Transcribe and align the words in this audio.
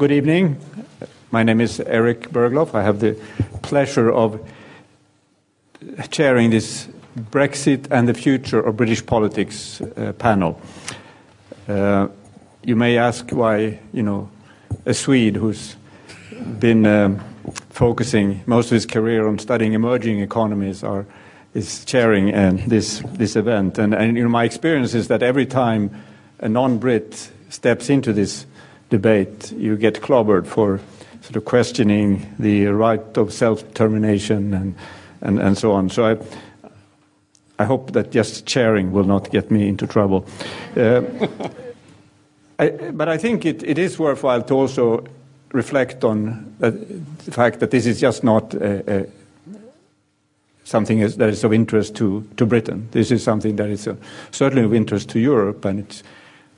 good 0.00 0.12
evening. 0.12 0.56
My 1.30 1.42
name 1.42 1.60
is 1.60 1.78
Erik 1.78 2.30
Berglof. 2.30 2.74
I 2.74 2.82
have 2.82 3.00
the 3.00 3.20
pleasure 3.60 4.10
of 4.10 4.40
chairing 6.10 6.48
this 6.48 6.88
Brexit 7.30 7.86
and 7.90 8.08
the 8.08 8.14
Future 8.14 8.60
of 8.60 8.78
British 8.78 9.04
Politics 9.04 9.82
uh, 9.82 10.14
panel. 10.16 10.58
Uh, 11.68 12.08
you 12.64 12.76
may 12.76 12.96
ask 12.96 13.28
why, 13.28 13.78
you 13.92 14.02
know, 14.02 14.30
a 14.86 14.94
Swede 14.94 15.36
who's 15.36 15.76
been 16.58 16.86
um, 16.86 17.20
focusing 17.68 18.42
most 18.46 18.68
of 18.68 18.76
his 18.76 18.86
career 18.86 19.28
on 19.28 19.38
studying 19.38 19.74
emerging 19.74 20.20
economies 20.20 20.82
are, 20.82 21.04
is 21.52 21.84
chairing 21.84 22.34
uh, 22.34 22.56
this, 22.66 23.00
this 23.18 23.36
event. 23.36 23.76
And, 23.76 23.92
and 23.92 24.16
you 24.16 24.22
know, 24.22 24.30
my 24.30 24.44
experience 24.44 24.94
is 24.94 25.08
that 25.08 25.22
every 25.22 25.44
time 25.44 25.90
a 26.38 26.48
non-Brit 26.48 27.32
steps 27.50 27.90
into 27.90 28.14
this 28.14 28.46
debate, 28.90 29.52
you 29.52 29.76
get 29.76 30.02
clobbered 30.02 30.46
for 30.46 30.80
sort 31.22 31.36
of 31.36 31.44
questioning 31.44 32.34
the 32.38 32.66
right 32.66 33.16
of 33.16 33.32
self-determination 33.32 34.54
and, 34.54 34.74
and, 35.20 35.38
and 35.38 35.56
so 35.56 35.72
on. 35.72 35.88
So 35.88 36.04
I, 36.04 36.18
I 37.58 37.64
hope 37.64 37.92
that 37.92 38.10
just 38.10 38.46
chairing 38.46 38.92
will 38.92 39.04
not 39.04 39.30
get 39.30 39.50
me 39.50 39.68
into 39.68 39.86
trouble. 39.86 40.26
Uh, 40.76 41.02
I, 42.58 42.68
but 42.92 43.08
I 43.08 43.16
think 43.16 43.46
it, 43.46 43.62
it 43.62 43.78
is 43.78 43.98
worthwhile 43.98 44.42
to 44.42 44.54
also 44.54 45.06
reflect 45.52 46.04
on 46.04 46.54
the 46.58 46.72
fact 47.32 47.60
that 47.60 47.70
this 47.70 47.86
is 47.86 48.00
just 48.00 48.22
not 48.22 48.54
a, 48.54 49.00
a, 49.00 49.06
something 50.64 51.00
that 51.00 51.28
is 51.28 51.42
of 51.42 51.52
interest 51.52 51.96
to, 51.96 52.26
to 52.36 52.46
Britain. 52.46 52.88
This 52.92 53.10
is 53.10 53.22
something 53.22 53.56
that 53.56 53.68
is 53.70 53.88
certainly 54.30 54.64
of 54.64 54.74
interest 54.74 55.08
to 55.10 55.18
Europe, 55.18 55.64
and 55.64 55.80
it's 55.80 56.02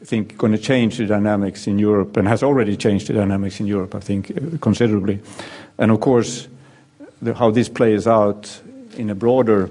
think, 0.05 0.37
going 0.38 0.52
to 0.52 0.59
change 0.59 0.98
the 0.98 1.06
dynamics 1.06 1.66
in 1.66 1.79
Europe 1.79 2.16
and 2.16 2.29
has 2.29 2.43
already 2.43 2.77
changed 2.77 3.06
the 3.06 3.15
dynamics 3.15 3.60
in 3.60 3.66
Europe, 3.66 3.95
I 3.95 4.01
think, 4.01 4.60
considerably. 4.60 5.20
And 5.79 5.91
of 5.91 6.01
course, 6.01 6.48
the, 7.21 7.35
how 7.35 7.51
this 7.51 7.68
plays 7.68 8.07
out 8.07 8.60
in 8.96 9.10
a 9.10 9.15
broader 9.15 9.71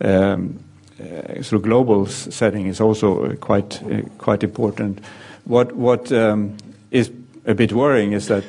um, 0.00 0.58
uh, 1.00 1.42
sort 1.42 1.54
of 1.54 1.62
global 1.62 2.06
setting 2.06 2.66
is 2.66 2.80
also 2.80 3.24
uh, 3.24 3.34
quite 3.36 3.82
uh, 3.82 4.02
quite 4.18 4.44
important. 4.44 5.00
What 5.44 5.72
what 5.74 6.12
um, 6.12 6.56
is 6.90 7.10
a 7.46 7.54
bit 7.54 7.72
worrying 7.72 8.12
is 8.12 8.28
that 8.28 8.44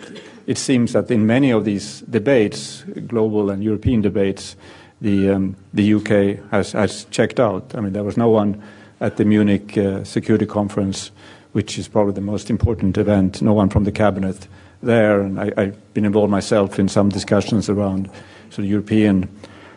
it 0.45 0.57
seems 0.57 0.93
that 0.93 1.09
in 1.09 1.25
many 1.25 1.51
of 1.51 1.65
these 1.65 2.01
debates, 2.01 2.83
global 3.07 3.49
and 3.49 3.63
European 3.63 4.01
debates, 4.01 4.55
the 5.01 5.31
um, 5.31 5.55
the 5.73 5.93
UK 5.95 6.51
has 6.51 6.73
has 6.73 7.05
checked 7.05 7.39
out. 7.39 7.73
I 7.75 7.81
mean, 7.81 7.93
there 7.93 8.03
was 8.03 8.15
no 8.15 8.29
one 8.29 8.61
at 8.99 9.17
the 9.17 9.25
Munich 9.25 9.77
uh, 9.77 10.03
Security 10.03 10.45
Conference, 10.45 11.11
which 11.51 11.77
is 11.77 11.87
probably 11.87 12.13
the 12.13 12.21
most 12.21 12.49
important 12.49 12.97
event. 12.97 13.41
No 13.41 13.53
one 13.53 13.69
from 13.69 13.83
the 13.83 13.91
cabinet 13.91 14.47
there, 14.81 15.21
and 15.21 15.39
I, 15.39 15.51
have 15.57 15.93
been 15.93 16.05
involved 16.05 16.31
myself 16.31 16.79
in 16.79 16.87
some 16.87 17.09
discussions 17.09 17.69
around 17.69 18.09
sort 18.49 18.59
of 18.59 18.65
European 18.65 19.29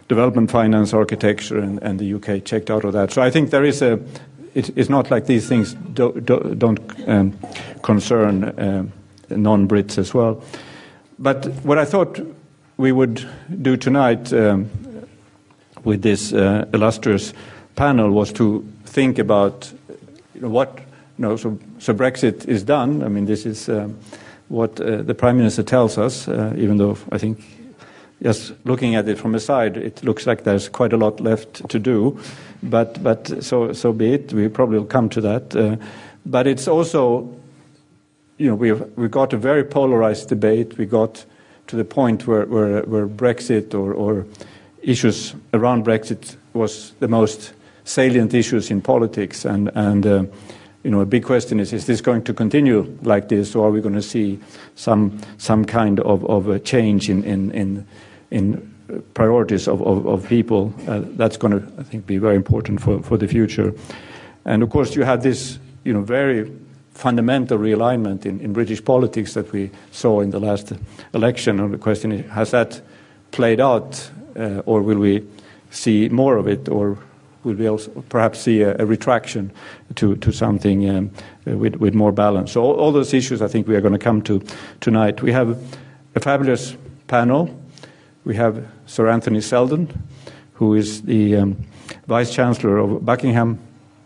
development 0.09 0.51
finance 0.51 0.93
architecture, 0.93 1.59
and, 1.59 1.83
and 1.83 1.99
the 1.99 2.15
UK 2.15 2.45
checked 2.45 2.71
out 2.71 2.85
of 2.85 2.93
that. 2.93 3.13
So 3.13 3.23
I 3.23 3.31
think 3.31 3.51
there 3.51 3.65
is 3.65 3.83
a. 3.83 4.01
It, 4.55 4.77
it's 4.77 4.89
not 4.89 5.11
like 5.11 5.27
these 5.27 5.47
things 5.49 5.75
do, 5.75 6.13
don't 6.21 7.09
um, 7.09 7.39
concern 7.83 8.45
uh, 8.45 8.87
non-Brits 9.31 9.99
as 9.99 10.15
well. 10.15 10.43
But 11.19 11.47
what 11.65 11.79
I 11.79 11.85
thought 11.85 12.19
we 12.77 12.93
would 12.93 13.29
do 13.61 13.77
tonight 13.77 14.33
um, 14.33 14.71
with 15.85 16.03
this 16.03 16.33
uh, 16.33 16.67
illustrious 16.73 17.35
panel 17.77 18.11
was 18.11 18.33
to 18.33 18.67
think 18.99 19.21
about 19.21 19.73
you 20.35 20.41
know, 20.41 20.49
what, 20.49 20.77
you 20.77 21.23
know, 21.23 21.37
so, 21.37 21.57
so 21.79 21.95
Brexit 21.95 22.49
is 22.49 22.65
done. 22.65 23.05
I 23.05 23.09
mean, 23.09 23.27
this 23.27 23.47
is 23.47 23.69
um, 23.69 23.97
what 24.49 24.81
uh, 24.81 25.03
the 25.03 25.15
Prime 25.15 25.37
Minister 25.37 25.63
tells 25.63 25.99
us, 25.99 26.27
uh, 26.27 26.53
even 26.57 26.79
though 26.79 26.99
I 27.13 27.19
think 27.19 27.39
just 28.21 28.55
looking 28.65 28.97
at 28.97 29.07
it 29.07 29.17
from 29.17 29.31
the 29.31 29.39
side, 29.39 29.77
it 29.77 30.03
looks 30.03 30.27
like 30.27 30.43
there's 30.43 30.69
quite 30.69 30.93
a 30.93 30.97
lot 30.97 31.21
left 31.21 31.69
to 31.69 31.79
do. 31.79 32.19
But, 32.61 33.01
but 33.01 33.41
so, 33.41 33.73
so 33.73 33.93
be 33.93 34.15
it. 34.15 34.33
We 34.33 34.49
probably 34.49 34.81
will 34.81 34.87
come 34.87 35.09
to 35.11 35.21
that. 35.21 35.55
Uh, 35.55 35.77
but 36.27 36.49
it's 36.49 36.67
also, 36.67 37.33
you 38.37 38.49
know, 38.49 38.57
we've, 38.57 38.83
we 38.97 39.07
got 39.07 39.33
a 39.33 39.37
very 39.37 39.63
polarized 39.63 40.29
debate. 40.29 40.77
We 40.77 40.87
got 40.87 41.25
to 41.69 41.77
the 41.77 41.85
point 41.85 42.27
where, 42.27 42.47
where, 42.47 42.83
where 42.83 43.07
Brexit 43.07 43.75
or, 43.75 43.95
or 43.95 44.27
issues 44.83 45.37
around 45.55 45.85
Brexit 45.85 46.35
was 46.53 46.95
the 46.99 47.07
most 47.07 47.53
salient 47.89 48.35
issues 48.35 48.71
in 48.71 48.83
politics. 48.83 49.45
And, 49.45 49.71
and 49.75 50.07
uh, 50.07 50.25
you 50.85 50.91
know, 50.91 51.01
a 51.01 51.07
big 51.07 51.25
question 51.25 51.59
is, 51.59 51.73
is 51.73 51.87
this 51.87 52.01
going 52.01 52.23
to 52.25 52.35
continue 52.35 52.99
like 53.03 53.29
this, 53.29 53.55
or 53.55 53.67
are 53.67 53.71
we 53.71 53.81
going 53.81 53.95
to 53.95 54.03
see 54.03 54.39
some, 54.75 55.19
some 55.39 55.65
kind 55.65 55.99
of, 56.01 56.25
of 56.27 56.49
a 56.49 56.59
change 56.59 57.09
in, 57.09 57.25
in, 57.25 57.51
in, 57.53 57.87
in 58.31 58.75
priorities 59.15 59.67
of, 59.67 59.81
of, 59.83 60.07
of 60.07 60.29
people? 60.29 60.73
Uh, 60.87 61.01
that's 61.17 61.39
going 61.39 61.59
to, 61.59 61.81
I 61.81 61.83
think, 61.83 62.07
be 62.07 62.19
very 62.19 62.37
important 62.37 62.81
for, 62.81 63.03
for 63.03 63.17
the 63.17 63.27
future. 63.27 63.73
And 64.45 64.63
of 64.63 64.71
course, 64.71 64.95
you 64.95 65.05
have 65.05 65.23
this, 65.23 65.59
you 65.85 65.93
know, 65.93 66.03
very 66.03 66.53
fundamental 66.93 67.59
realignment 67.59 68.27
in, 68.27 68.41
in 68.41 68.53
British 68.53 68.85
politics 68.85 69.35
that 69.35 69.51
we 69.53 69.71
saw 69.93 70.21
in 70.21 70.31
the 70.31 70.41
last 70.41 70.73
election. 71.15 71.61
And 71.61 71.73
the 71.73 71.79
question 71.79 72.13
is, 72.13 72.31
has 72.31 72.51
that 72.51 72.83
played 73.31 73.61
out, 73.61 74.11
uh, 74.37 74.63
or 74.67 74.83
will 74.83 74.99
we 74.99 75.27
see 75.71 76.09
more 76.09 76.37
of 76.37 76.47
it, 76.49 76.69
or 76.69 76.99
will 77.49 77.57
be 77.57 77.67
also 77.67 77.91
perhaps 78.09 78.41
see 78.41 78.63
a, 78.63 78.77
a 78.79 78.87
retraction 78.87 79.51
to, 79.97 80.17
to 80.17 80.31
something 80.31 80.89
um, 80.89 81.11
with, 81.47 81.77
with 81.77 81.95
more 81.95 82.13
balance. 82.13 82.53
So 82.53 82.63
all, 82.63 82.75
all, 82.75 82.93
those 82.93 83.15
issues 83.15 83.43
I 83.43 83.49
think 83.49 83.67
we 83.67 83.75
are 83.75 83.81
going 83.81 83.95
to 83.95 83.99
come 83.99 84.23
to 84.23 84.43
tonight. 84.81 85.23
We 85.23 85.33
have 85.33 85.59
a 86.15 86.21
fabulous 86.21 86.77
panel. 87.07 87.49
We 88.25 88.37
have 88.37 88.67
Sir 88.87 89.09
Anthony 89.09 89.41
Seldon, 89.41 89.89
who 90.55 90.75
is 90.75 91.03
the 91.03 91.37
um, 91.37 91.67
Vice 92.07 92.33
Chancellor 92.33 92.79
of 92.79 93.05
Buckingham 93.05 93.59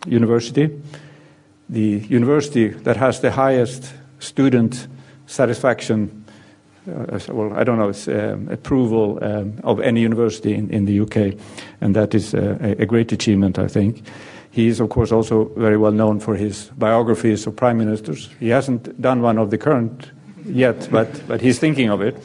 University, 0.06 0.70
the 1.68 1.98
university 2.08 2.68
that 2.68 2.96
has 2.96 3.20
the 3.20 3.32
highest 3.32 3.92
student 4.20 4.86
satisfaction 5.26 6.21
well, 6.86 7.52
I 7.54 7.64
don't 7.64 7.78
know, 7.78 7.90
it's, 7.90 8.08
um, 8.08 8.48
approval 8.48 9.18
um, 9.22 9.54
of 9.62 9.80
any 9.80 10.00
university 10.00 10.54
in, 10.54 10.70
in, 10.70 10.84
the 10.84 11.00
UK, 11.00 11.38
and 11.80 11.94
that 11.94 12.14
is 12.14 12.34
uh, 12.34 12.58
a, 12.60 12.82
a, 12.82 12.86
great 12.86 13.12
achievement, 13.12 13.58
I 13.58 13.68
think. 13.68 14.02
He 14.50 14.66
is, 14.66 14.80
of 14.80 14.90
course, 14.90 15.12
also 15.12 15.46
very 15.56 15.76
well 15.76 15.92
known 15.92 16.20
for 16.20 16.34
his 16.34 16.70
biographies 16.76 17.46
of 17.46 17.56
prime 17.56 17.78
ministers. 17.78 18.28
He 18.40 18.48
hasn't 18.48 19.00
done 19.00 19.22
one 19.22 19.38
of 19.38 19.50
the 19.50 19.58
current 19.58 20.10
yet, 20.44 20.88
but, 20.90 21.26
but 21.26 21.40
he's 21.40 21.58
thinking 21.58 21.88
of 21.88 22.00
it. 22.00 22.16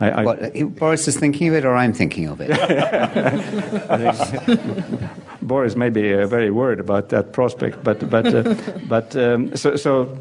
I, 0.00 0.10
I 0.10 0.24
what, 0.24 0.76
Boris 0.76 1.08
is 1.08 1.16
thinking 1.16 1.48
of 1.48 1.54
it, 1.54 1.64
or 1.64 1.74
I'm 1.74 1.92
thinking 1.92 2.28
of 2.28 2.40
it? 2.40 2.50
Boris 5.42 5.74
may 5.74 5.90
be 5.90 6.14
uh, 6.14 6.26
very 6.26 6.50
worried 6.50 6.78
about 6.78 7.08
that 7.08 7.32
prospect, 7.32 7.82
but 7.82 8.08
but 8.08 8.32
uh, 8.32 8.54
but 8.86 9.16
um, 9.16 9.56
so 9.56 9.74
so 9.74 10.02
uh, 10.02 10.16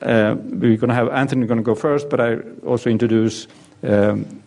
we're 0.00 0.76
going 0.76 0.88
to 0.88 0.94
have 0.94 1.08
Anthony 1.10 1.46
going 1.46 1.58
to 1.58 1.64
go 1.64 1.74
first, 1.74 2.08
but 2.08 2.20
I 2.20 2.38
also 2.64 2.90
introduce 2.90 3.46
um, 3.82 4.42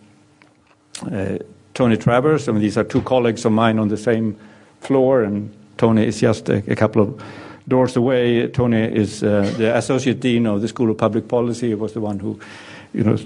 uh, 1.10 1.38
Tony 1.74 1.96
Travers. 1.96 2.48
I 2.48 2.52
mean, 2.52 2.62
these 2.62 2.78
are 2.78 2.84
two 2.84 3.02
colleagues 3.02 3.44
of 3.44 3.52
mine 3.52 3.78
on 3.78 3.88
the 3.88 3.96
same 3.96 4.36
floor, 4.80 5.22
and 5.22 5.54
Tony 5.76 6.06
is 6.06 6.20
just 6.20 6.48
a, 6.48 6.62
a 6.70 6.74
couple 6.74 7.02
of 7.02 7.22
doors 7.68 7.96
away. 7.96 8.48
Tony 8.48 8.82
is 8.82 9.22
uh, 9.22 9.52
the 9.58 9.76
associate 9.76 10.20
dean 10.20 10.46
of 10.46 10.62
the 10.62 10.68
School 10.68 10.90
of 10.90 10.98
Public 10.98 11.28
Policy. 11.28 11.68
He 11.68 11.74
was 11.74 11.92
the 11.92 12.00
one 12.00 12.18
who, 12.18 12.40
you 12.92 13.04
know, 13.04 13.18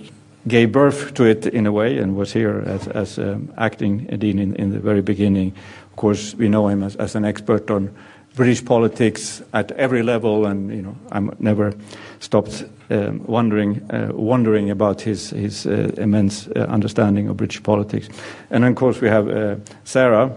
gave 0.48 0.72
birth 0.72 1.14
to 1.14 1.24
it 1.24 1.46
in 1.46 1.66
a 1.66 1.72
way, 1.72 1.98
and 1.98 2.16
was 2.16 2.32
here 2.32 2.62
as, 2.66 2.88
as 2.88 3.18
um, 3.18 3.52
acting 3.58 4.06
dean 4.18 4.38
in, 4.38 4.56
in, 4.56 4.70
the 4.70 4.80
very 4.80 5.02
beginning. 5.02 5.54
Of 5.90 5.96
course, 5.96 6.34
we 6.34 6.48
know 6.48 6.68
him 6.68 6.82
as, 6.82 6.96
as 6.96 7.14
an 7.14 7.24
expert 7.24 7.70
on 7.70 7.94
British 8.34 8.64
politics 8.64 9.42
at 9.52 9.72
every 9.72 10.02
level, 10.02 10.46
and 10.46 10.70
you 10.70 10.82
know, 10.82 10.96
I'm 11.12 11.34
never 11.38 11.74
stopped 12.20 12.64
um, 12.90 13.24
wondering, 13.26 13.82
uh, 13.90 14.10
wondering 14.12 14.70
about 14.70 15.00
his, 15.00 15.30
his 15.30 15.66
uh, 15.66 15.92
immense 15.96 16.48
uh, 16.48 16.60
understanding 16.68 17.28
of 17.28 17.36
British 17.36 17.62
politics. 17.62 18.08
And 18.50 18.64
of 18.64 18.74
course, 18.76 19.00
we 19.00 19.08
have 19.08 19.28
uh, 19.28 19.56
Sara, 19.84 20.32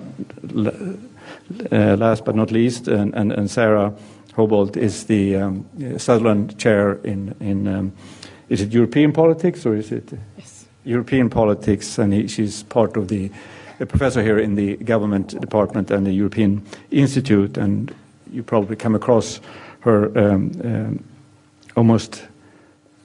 uh, 1.72 1.98
last 1.98 2.26
but 2.26 2.36
not 2.36 2.52
least, 2.52 2.88
and, 2.88 3.14
and, 3.16 3.32
and 3.32 3.50
Sara 3.50 3.94
Hobolt 4.36 4.76
is 4.76 5.06
the 5.06 5.36
um, 5.36 5.66
Sutherland 5.98 6.58
Chair 6.58 6.94
in, 7.04 7.36
in 7.40 7.68
um, 7.68 7.94
is 8.50 8.62
it 8.62 8.74
European 8.74 9.14
politics 9.14 9.66
or 9.66 9.76
is 9.76 9.92
it 9.92 10.12
yes. 10.38 10.66
European 10.84 11.30
politics? 11.30 11.98
And 11.98 12.14
he, 12.14 12.28
she's 12.28 12.64
part 12.64 12.98
of 12.98 13.08
the 13.08 13.32
a 13.84 13.86
professor 13.86 14.24
here 14.24 14.40
in 14.40 14.56
the 14.56 14.78
government 14.78 15.40
department 15.42 15.92
and 15.92 16.08
the 16.08 16.14
European 16.14 16.66
Institute, 16.90 17.58
and 17.58 17.94
you 18.32 18.42
probably 18.42 18.76
come 18.76 18.96
across 18.96 19.42
her 19.82 20.06
um, 20.18 20.52
um, 20.64 21.04
almost, 21.76 22.24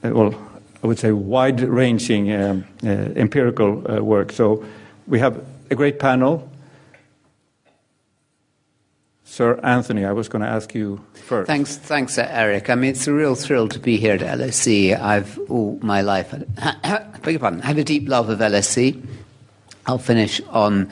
uh, 0.05 0.11
well, 0.11 0.35
I 0.83 0.87
would 0.87 0.99
say 0.99 1.11
wide 1.11 1.61
ranging 1.61 2.33
um, 2.33 2.65
uh, 2.85 2.89
empirical 3.17 3.91
uh, 3.91 4.01
work. 4.01 4.31
So 4.31 4.65
we 5.09 5.19
have 5.19 5.45
a 5.71 5.75
great 5.75 5.99
panel. 5.99 6.49
Sir 9.25 9.59
Anthony, 9.63 10.05
I 10.05 10.13
was 10.13 10.29
going 10.29 10.43
to 10.43 10.49
ask 10.49 10.75
you 10.75 11.05
first. 11.15 11.49
Thanks, 11.49 11.77
thanks, 11.77 12.19
Erik. 12.19 12.71
I 12.71 12.77
mean, 12.77 12.91
it's 12.91 13.07
a 13.09 13.13
real 13.13 13.35
thrill 13.35 13.69
to 13.69 13.79
be 13.81 13.97
here 13.97 14.15
at 14.15 14.21
LSE. 14.21 14.99
I've 14.99 15.39
all 15.51 15.79
my 15.83 16.03
life, 16.03 16.31
beg 17.23 17.33
your 17.33 17.41
pardon, 17.41 17.61
had 17.61 17.79
a 17.79 17.85
deep 17.85 18.09
love 18.09 18.29
of 18.31 18.39
LSE. 18.39 19.05
I'll 19.89 19.97
finish 19.97 20.43
on 20.51 20.91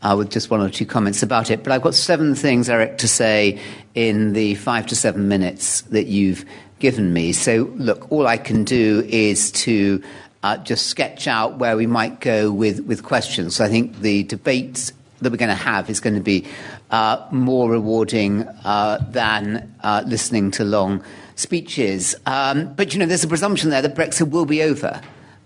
uh, 0.00 0.14
with 0.16 0.30
just 0.30 0.48
one 0.48 0.62
or 0.62 0.70
two 0.70 0.86
comments 0.86 1.22
about 1.22 1.50
it. 1.50 1.62
But 1.62 1.70
I've 1.72 1.82
got 1.82 1.94
seven 1.94 2.34
things, 2.34 2.70
Erik, 2.70 2.96
to 2.98 3.08
say 3.08 3.60
in 3.94 4.32
the 4.32 4.54
five 4.54 4.86
to 4.86 4.96
seven 4.96 5.28
minutes 5.28 5.82
that 5.82 6.06
you've 6.06 6.46
given 6.78 7.12
me. 7.12 7.32
So, 7.32 7.70
look, 7.76 8.10
all 8.10 8.26
I 8.26 8.38
can 8.38 8.64
do 8.64 9.04
is 9.06 9.52
to 9.52 10.02
uh, 10.42 10.56
just 10.58 10.86
sketch 10.86 11.28
out 11.28 11.58
where 11.58 11.76
we 11.76 11.86
might 11.86 12.20
go 12.20 12.50
with, 12.50 12.80
with 12.86 13.02
questions. 13.02 13.56
So 13.56 13.66
I 13.66 13.68
think 13.68 13.98
the 14.00 14.22
debate 14.22 14.92
that 15.20 15.30
we're 15.30 15.36
going 15.36 15.48
to 15.50 15.54
have 15.54 15.90
is 15.90 16.00
going 16.00 16.14
to 16.14 16.22
be 16.22 16.46
uh, 16.90 17.26
more 17.30 17.70
rewarding 17.70 18.44
uh, 18.64 19.04
than 19.10 19.74
uh, 19.82 20.04
listening 20.06 20.52
to 20.52 20.64
long 20.64 21.04
speeches. 21.34 22.14
Um, 22.24 22.72
but, 22.74 22.94
you 22.94 23.00
know, 23.00 23.04
there's 23.06 23.24
a 23.24 23.28
presumption 23.28 23.68
there 23.68 23.82
that 23.82 23.94
Brexit 23.94 24.30
will 24.30 24.46
be 24.46 24.62
over. 24.62 25.02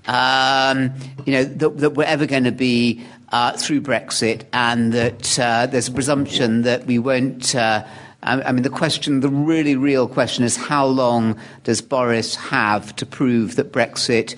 Um, 0.06 0.94
you 1.24 1.32
know, 1.32 1.44
that, 1.44 1.78
that 1.78 1.90
we're 1.90 2.04
ever 2.04 2.26
going 2.26 2.44
to 2.44 2.52
be 2.52 3.04
uh, 3.30 3.52
through 3.52 3.80
Brexit, 3.80 4.44
and 4.52 4.92
that 4.92 5.38
uh, 5.38 5.66
there's 5.66 5.88
a 5.88 5.92
presumption 5.92 6.62
that 6.62 6.86
we 6.86 6.98
won't. 6.98 7.54
Uh, 7.54 7.84
I 8.24 8.52
mean, 8.52 8.62
the 8.62 8.70
question, 8.70 9.18
the 9.18 9.28
really 9.28 9.74
real 9.74 10.06
question 10.06 10.44
is 10.44 10.56
how 10.56 10.86
long 10.86 11.36
does 11.64 11.82
Boris 11.82 12.36
have 12.36 12.94
to 12.96 13.06
prove 13.06 13.56
that 13.56 13.72
Brexit 13.72 14.36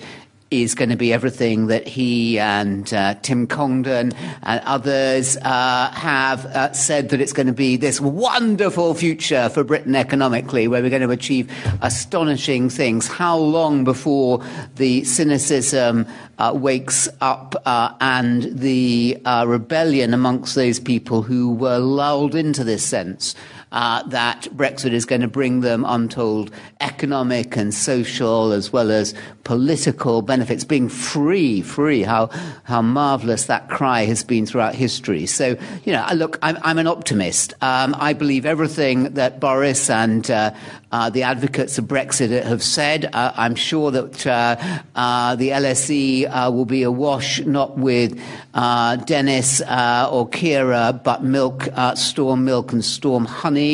is 0.51 0.75
going 0.75 0.89
to 0.89 0.95
be 0.95 1.11
everything 1.11 1.67
that 1.67 1.87
he 1.87 2.37
and 2.37 2.93
uh, 2.93 3.15
Tim 3.15 3.47
Congdon 3.47 4.13
and 4.43 4.61
others 4.63 5.37
uh, 5.37 5.89
have 5.91 6.45
uh, 6.45 6.71
said 6.71 7.09
that 7.09 7.19
it's 7.19 7.33
going 7.33 7.47
to 7.47 7.53
be 7.53 7.77
this 7.77 7.99
wonderful 7.99 8.93
future 8.93 9.49
for 9.49 9.63
Britain 9.63 9.95
economically, 9.95 10.67
where 10.67 10.83
we're 10.83 10.91
going 10.91 11.01
to 11.01 11.09
achieve 11.09 11.51
astonishing 11.81 12.69
things. 12.69 13.07
How 13.07 13.37
long 13.37 13.83
before 13.83 14.43
the 14.75 15.03
cynicism 15.03 16.05
uh, 16.37 16.53
wakes 16.55 17.09
up 17.21 17.55
uh, 17.65 17.93
and 17.99 18.43
the 18.43 19.19
uh, 19.25 19.45
rebellion 19.47 20.13
amongst 20.13 20.53
those 20.53 20.79
people 20.79 21.23
who 21.23 21.53
were 21.53 21.79
lulled 21.79 22.35
into 22.35 22.63
this 22.63 22.85
sense? 22.85 23.35
Uh, 23.75 24.01
that 24.03 24.47
Brexit 24.55 24.93
is 24.93 25.05
going 25.05 25.19
to 25.19 25.27
bring 25.27 25.59
them 25.59 25.83
untold 25.85 26.49
economic 26.79 27.57
and 27.57 27.73
social 27.73 28.53
as 28.53 28.71
well 28.71 28.89
as 28.89 29.13
political 29.43 30.21
benefits. 30.21 30.63
Being 30.63 30.87
free, 30.87 31.61
free, 31.61 32.01
how, 32.01 32.27
how 32.63 32.81
marvelous 32.81 33.45
that 33.45 33.69
cry 33.69 34.05
has 34.05 34.23
been 34.23 34.45
throughout 34.45 34.75
history. 34.75 35.25
So, 35.25 35.57
you 35.83 35.91
know, 35.91 36.07
look, 36.15 36.39
I'm, 36.41 36.57
I'm 36.61 36.79
an 36.79 36.87
optimist. 36.87 37.53
Um, 37.61 37.93
I 37.99 38.13
believe 38.13 38.45
everything 38.45 39.13
that 39.15 39.41
Boris 39.41 39.89
and 39.89 40.29
uh, 40.31 40.53
uh, 40.95 41.09
the 41.09 41.23
advocates 41.23 41.77
of 41.77 41.85
Brexit 41.85 42.31
have 42.43 42.63
said. 42.63 43.09
Uh, 43.13 43.33
I'm 43.35 43.55
sure 43.55 43.91
that 43.91 44.25
uh, 44.25 44.55
uh 44.95 45.35
the 45.35 45.49
LSE 45.49 46.53
will 46.53 46.63
be 46.63 46.83
awash 46.83 47.41
not 47.41 47.77
with 47.77 48.15
Dennis 48.53 49.59
or 49.59 50.29
Kira, 50.29 51.03
but 51.03 51.23
milk, 51.23 51.67
storm 51.95 52.45
milk 52.45 52.71
and 52.71 52.85
storm 52.85 53.25
honey, 53.25 53.64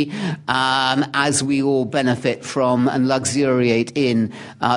um, 0.47 1.05
as 1.13 1.43
we 1.43 1.61
all 1.61 1.85
benefit 1.85 2.43
from 2.43 2.87
and 2.87 3.07
luxuriate 3.07 3.91
in 3.95 4.31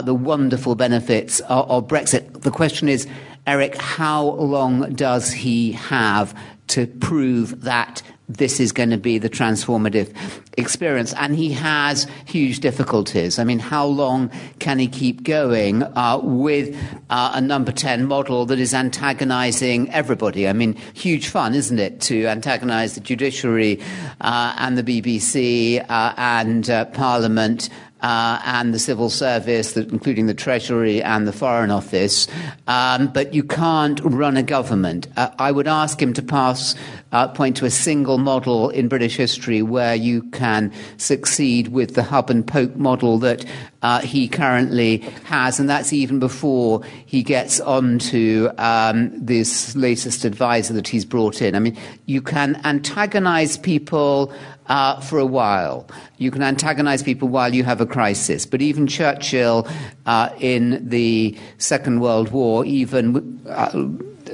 the 0.04 0.14
wonderful 0.14 0.74
benefits 0.74 1.40
of, 1.40 1.70
of 1.70 1.88
Brexit. 1.88 2.42
The 2.42 2.50
question 2.50 2.88
is, 2.88 3.06
Erik, 3.46 3.76
how 3.76 4.30
long 4.30 4.94
does 4.94 5.32
he 5.32 5.72
have 5.72 6.34
to 6.68 6.86
prove 6.86 7.62
that 7.62 8.02
this 8.28 8.58
is 8.58 8.72
going 8.72 8.90
to 8.90 8.96
be 8.96 9.18
the 9.18 9.28
transformative 9.28 10.14
experience. 10.56 11.12
And 11.14 11.34
he 11.34 11.52
has 11.52 12.06
huge 12.26 12.60
difficulties. 12.60 13.38
I 13.38 13.44
mean, 13.44 13.58
how 13.58 13.86
long 13.86 14.30
can 14.58 14.78
he 14.78 14.88
keep 14.88 15.24
going 15.24 15.82
uh, 15.82 16.20
with 16.22 16.76
uh, 17.10 17.32
a 17.34 17.40
number 17.40 17.72
10 17.72 18.06
model 18.06 18.46
that 18.46 18.58
is 18.58 18.72
antagonizing 18.72 19.90
everybody? 19.92 20.48
I 20.48 20.52
mean, 20.52 20.74
huge 20.94 21.28
fun, 21.28 21.54
isn't 21.54 21.78
it, 21.78 22.00
to 22.02 22.26
antagonize 22.26 22.94
the 22.94 23.00
judiciary 23.00 23.80
uh, 24.20 24.54
and 24.58 24.78
the 24.78 24.82
BBC 24.82 25.84
uh, 25.88 26.14
and 26.16 26.70
uh, 26.70 26.86
Parliament 26.86 27.68
uh, 28.00 28.40
and 28.44 28.74
the 28.74 28.78
civil 28.78 29.08
service, 29.10 29.76
including 29.76 30.26
the 30.26 30.34
Treasury 30.34 31.02
and 31.02 31.28
the 31.28 31.32
Foreign 31.32 31.70
Office. 31.70 32.26
Um, 32.66 33.08
but 33.08 33.32
you 33.32 33.44
can't 33.44 34.00
run 34.00 34.36
a 34.36 34.42
government. 34.42 35.06
Uh, 35.16 35.30
I 35.38 35.52
would 35.52 35.68
ask 35.68 36.02
him 36.02 36.12
to 36.14 36.22
pass, 36.22 36.74
uh, 37.12 37.28
point 37.28 37.56
to 37.58 37.66
a 37.66 37.70
single 37.70 38.18
model 38.18 38.70
in 38.70 38.88
British 38.88 39.16
history 39.16 39.62
where 39.62 39.94
you 39.94 40.22
can 40.30 40.72
succeed 40.96 41.68
with 41.68 41.94
the 41.94 42.02
hub 42.02 42.30
and 42.30 42.44
spoke 42.48 42.76
model 42.76 43.18
that 43.18 43.44
uh, 43.82 44.00
he 44.00 44.28
currently 44.28 44.98
has, 45.24 45.60
and 45.60 45.68
that's 45.68 45.92
even 45.92 46.18
before 46.18 46.82
he 47.04 47.22
gets 47.22 47.60
onto 47.60 48.48
um, 48.58 49.12
this 49.14 49.76
latest 49.76 50.24
advisor 50.24 50.72
that 50.72 50.88
he's 50.88 51.04
brought 51.04 51.42
in. 51.42 51.54
I 51.54 51.58
mean, 51.58 51.76
you 52.06 52.22
can 52.22 52.60
antagonize 52.64 53.58
people 53.58 54.32
uh, 54.66 55.00
for 55.00 55.18
a 55.18 55.26
while. 55.26 55.86
You 56.18 56.30
can 56.30 56.42
antagonize 56.42 57.02
people 57.02 57.28
while 57.28 57.54
you 57.54 57.64
have 57.64 57.80
a 57.80 57.86
crisis. 57.86 58.46
But 58.46 58.62
even 58.62 58.86
Churchill 58.86 59.68
uh, 60.06 60.30
in 60.38 60.88
the 60.88 61.38
Second 61.58 62.00
World 62.00 62.30
War, 62.30 62.64
even 62.64 63.40
uh, 63.48 63.70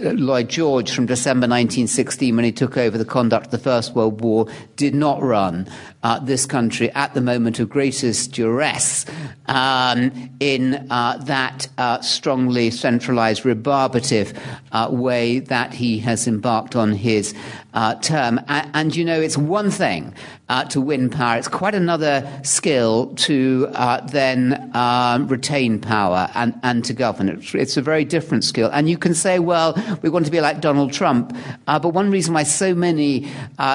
Lloyd 0.03 0.49
George 0.49 0.93
from 0.93 1.07
December 1.07 1.45
1916, 1.45 2.35
when 2.37 2.45
he 2.45 2.53
took 2.53 2.77
over 2.77 2.97
the 2.97 3.05
conduct 3.05 3.47
of 3.47 3.53
the 3.53 3.59
First 3.59 3.95
World 3.95 4.21
War, 4.21 4.47
did 4.77 4.95
not 4.95 5.23
run 5.23 5.69
uh, 6.03 6.19
this 6.21 6.47
country 6.47 6.91
at 6.93 7.13
the 7.15 7.21
moment 7.21 7.59
of 7.59 7.69
greatest 7.69 8.33
duress 8.33 9.05
um, 9.47 10.31
in 10.41 10.87
uh, 10.91 11.19
that 11.25 11.69
uh, 11.77 12.01
strongly 12.01 12.71
centralized, 12.71 13.43
rebarbative 13.43 14.37
uh, 14.73 14.89
way 14.91 15.41
that 15.41 15.75
he 15.75 15.99
has 15.99 16.27
embarked 16.27 16.75
on 16.75 16.93
his 16.93 17.35
uh, 17.75 17.95
term. 17.97 18.41
And, 18.49 18.71
and, 18.75 18.97
you 18.97 19.05
know, 19.05 19.21
it's 19.21 19.37
one 19.37 19.71
thing 19.71 20.15
uh, 20.49 20.65
to 20.65 20.81
win 20.81 21.11
power, 21.11 21.37
it's 21.37 21.49
quite 21.49 21.75
another 21.75 22.29
skill 22.43 23.15
to 23.15 23.67
then 24.11 24.71
um, 24.75 25.29
retain 25.29 25.81
power 25.81 26.29
and, 26.35 26.59
and 26.63 26.85
to 26.85 26.93
govern. 26.93 27.29
It's, 27.29 27.55
it's, 27.55 27.77
a 27.77 27.83
very 27.83 28.05
different 28.05 28.43
skill. 28.43 28.69
And 28.73 28.91
you 28.91 28.99
can 28.99 29.15
say, 29.15 29.39
well, 29.39 29.81
we 30.03 30.09
want 30.09 30.25
to 30.25 30.33
be 30.33 30.41
like 30.41 30.61
Donald 30.61 30.93
Trump. 30.93 31.37
but 31.67 31.89
one 31.89 32.11
reason 32.11 32.35
why 32.35 32.43
so 32.43 32.75
many 32.75 33.31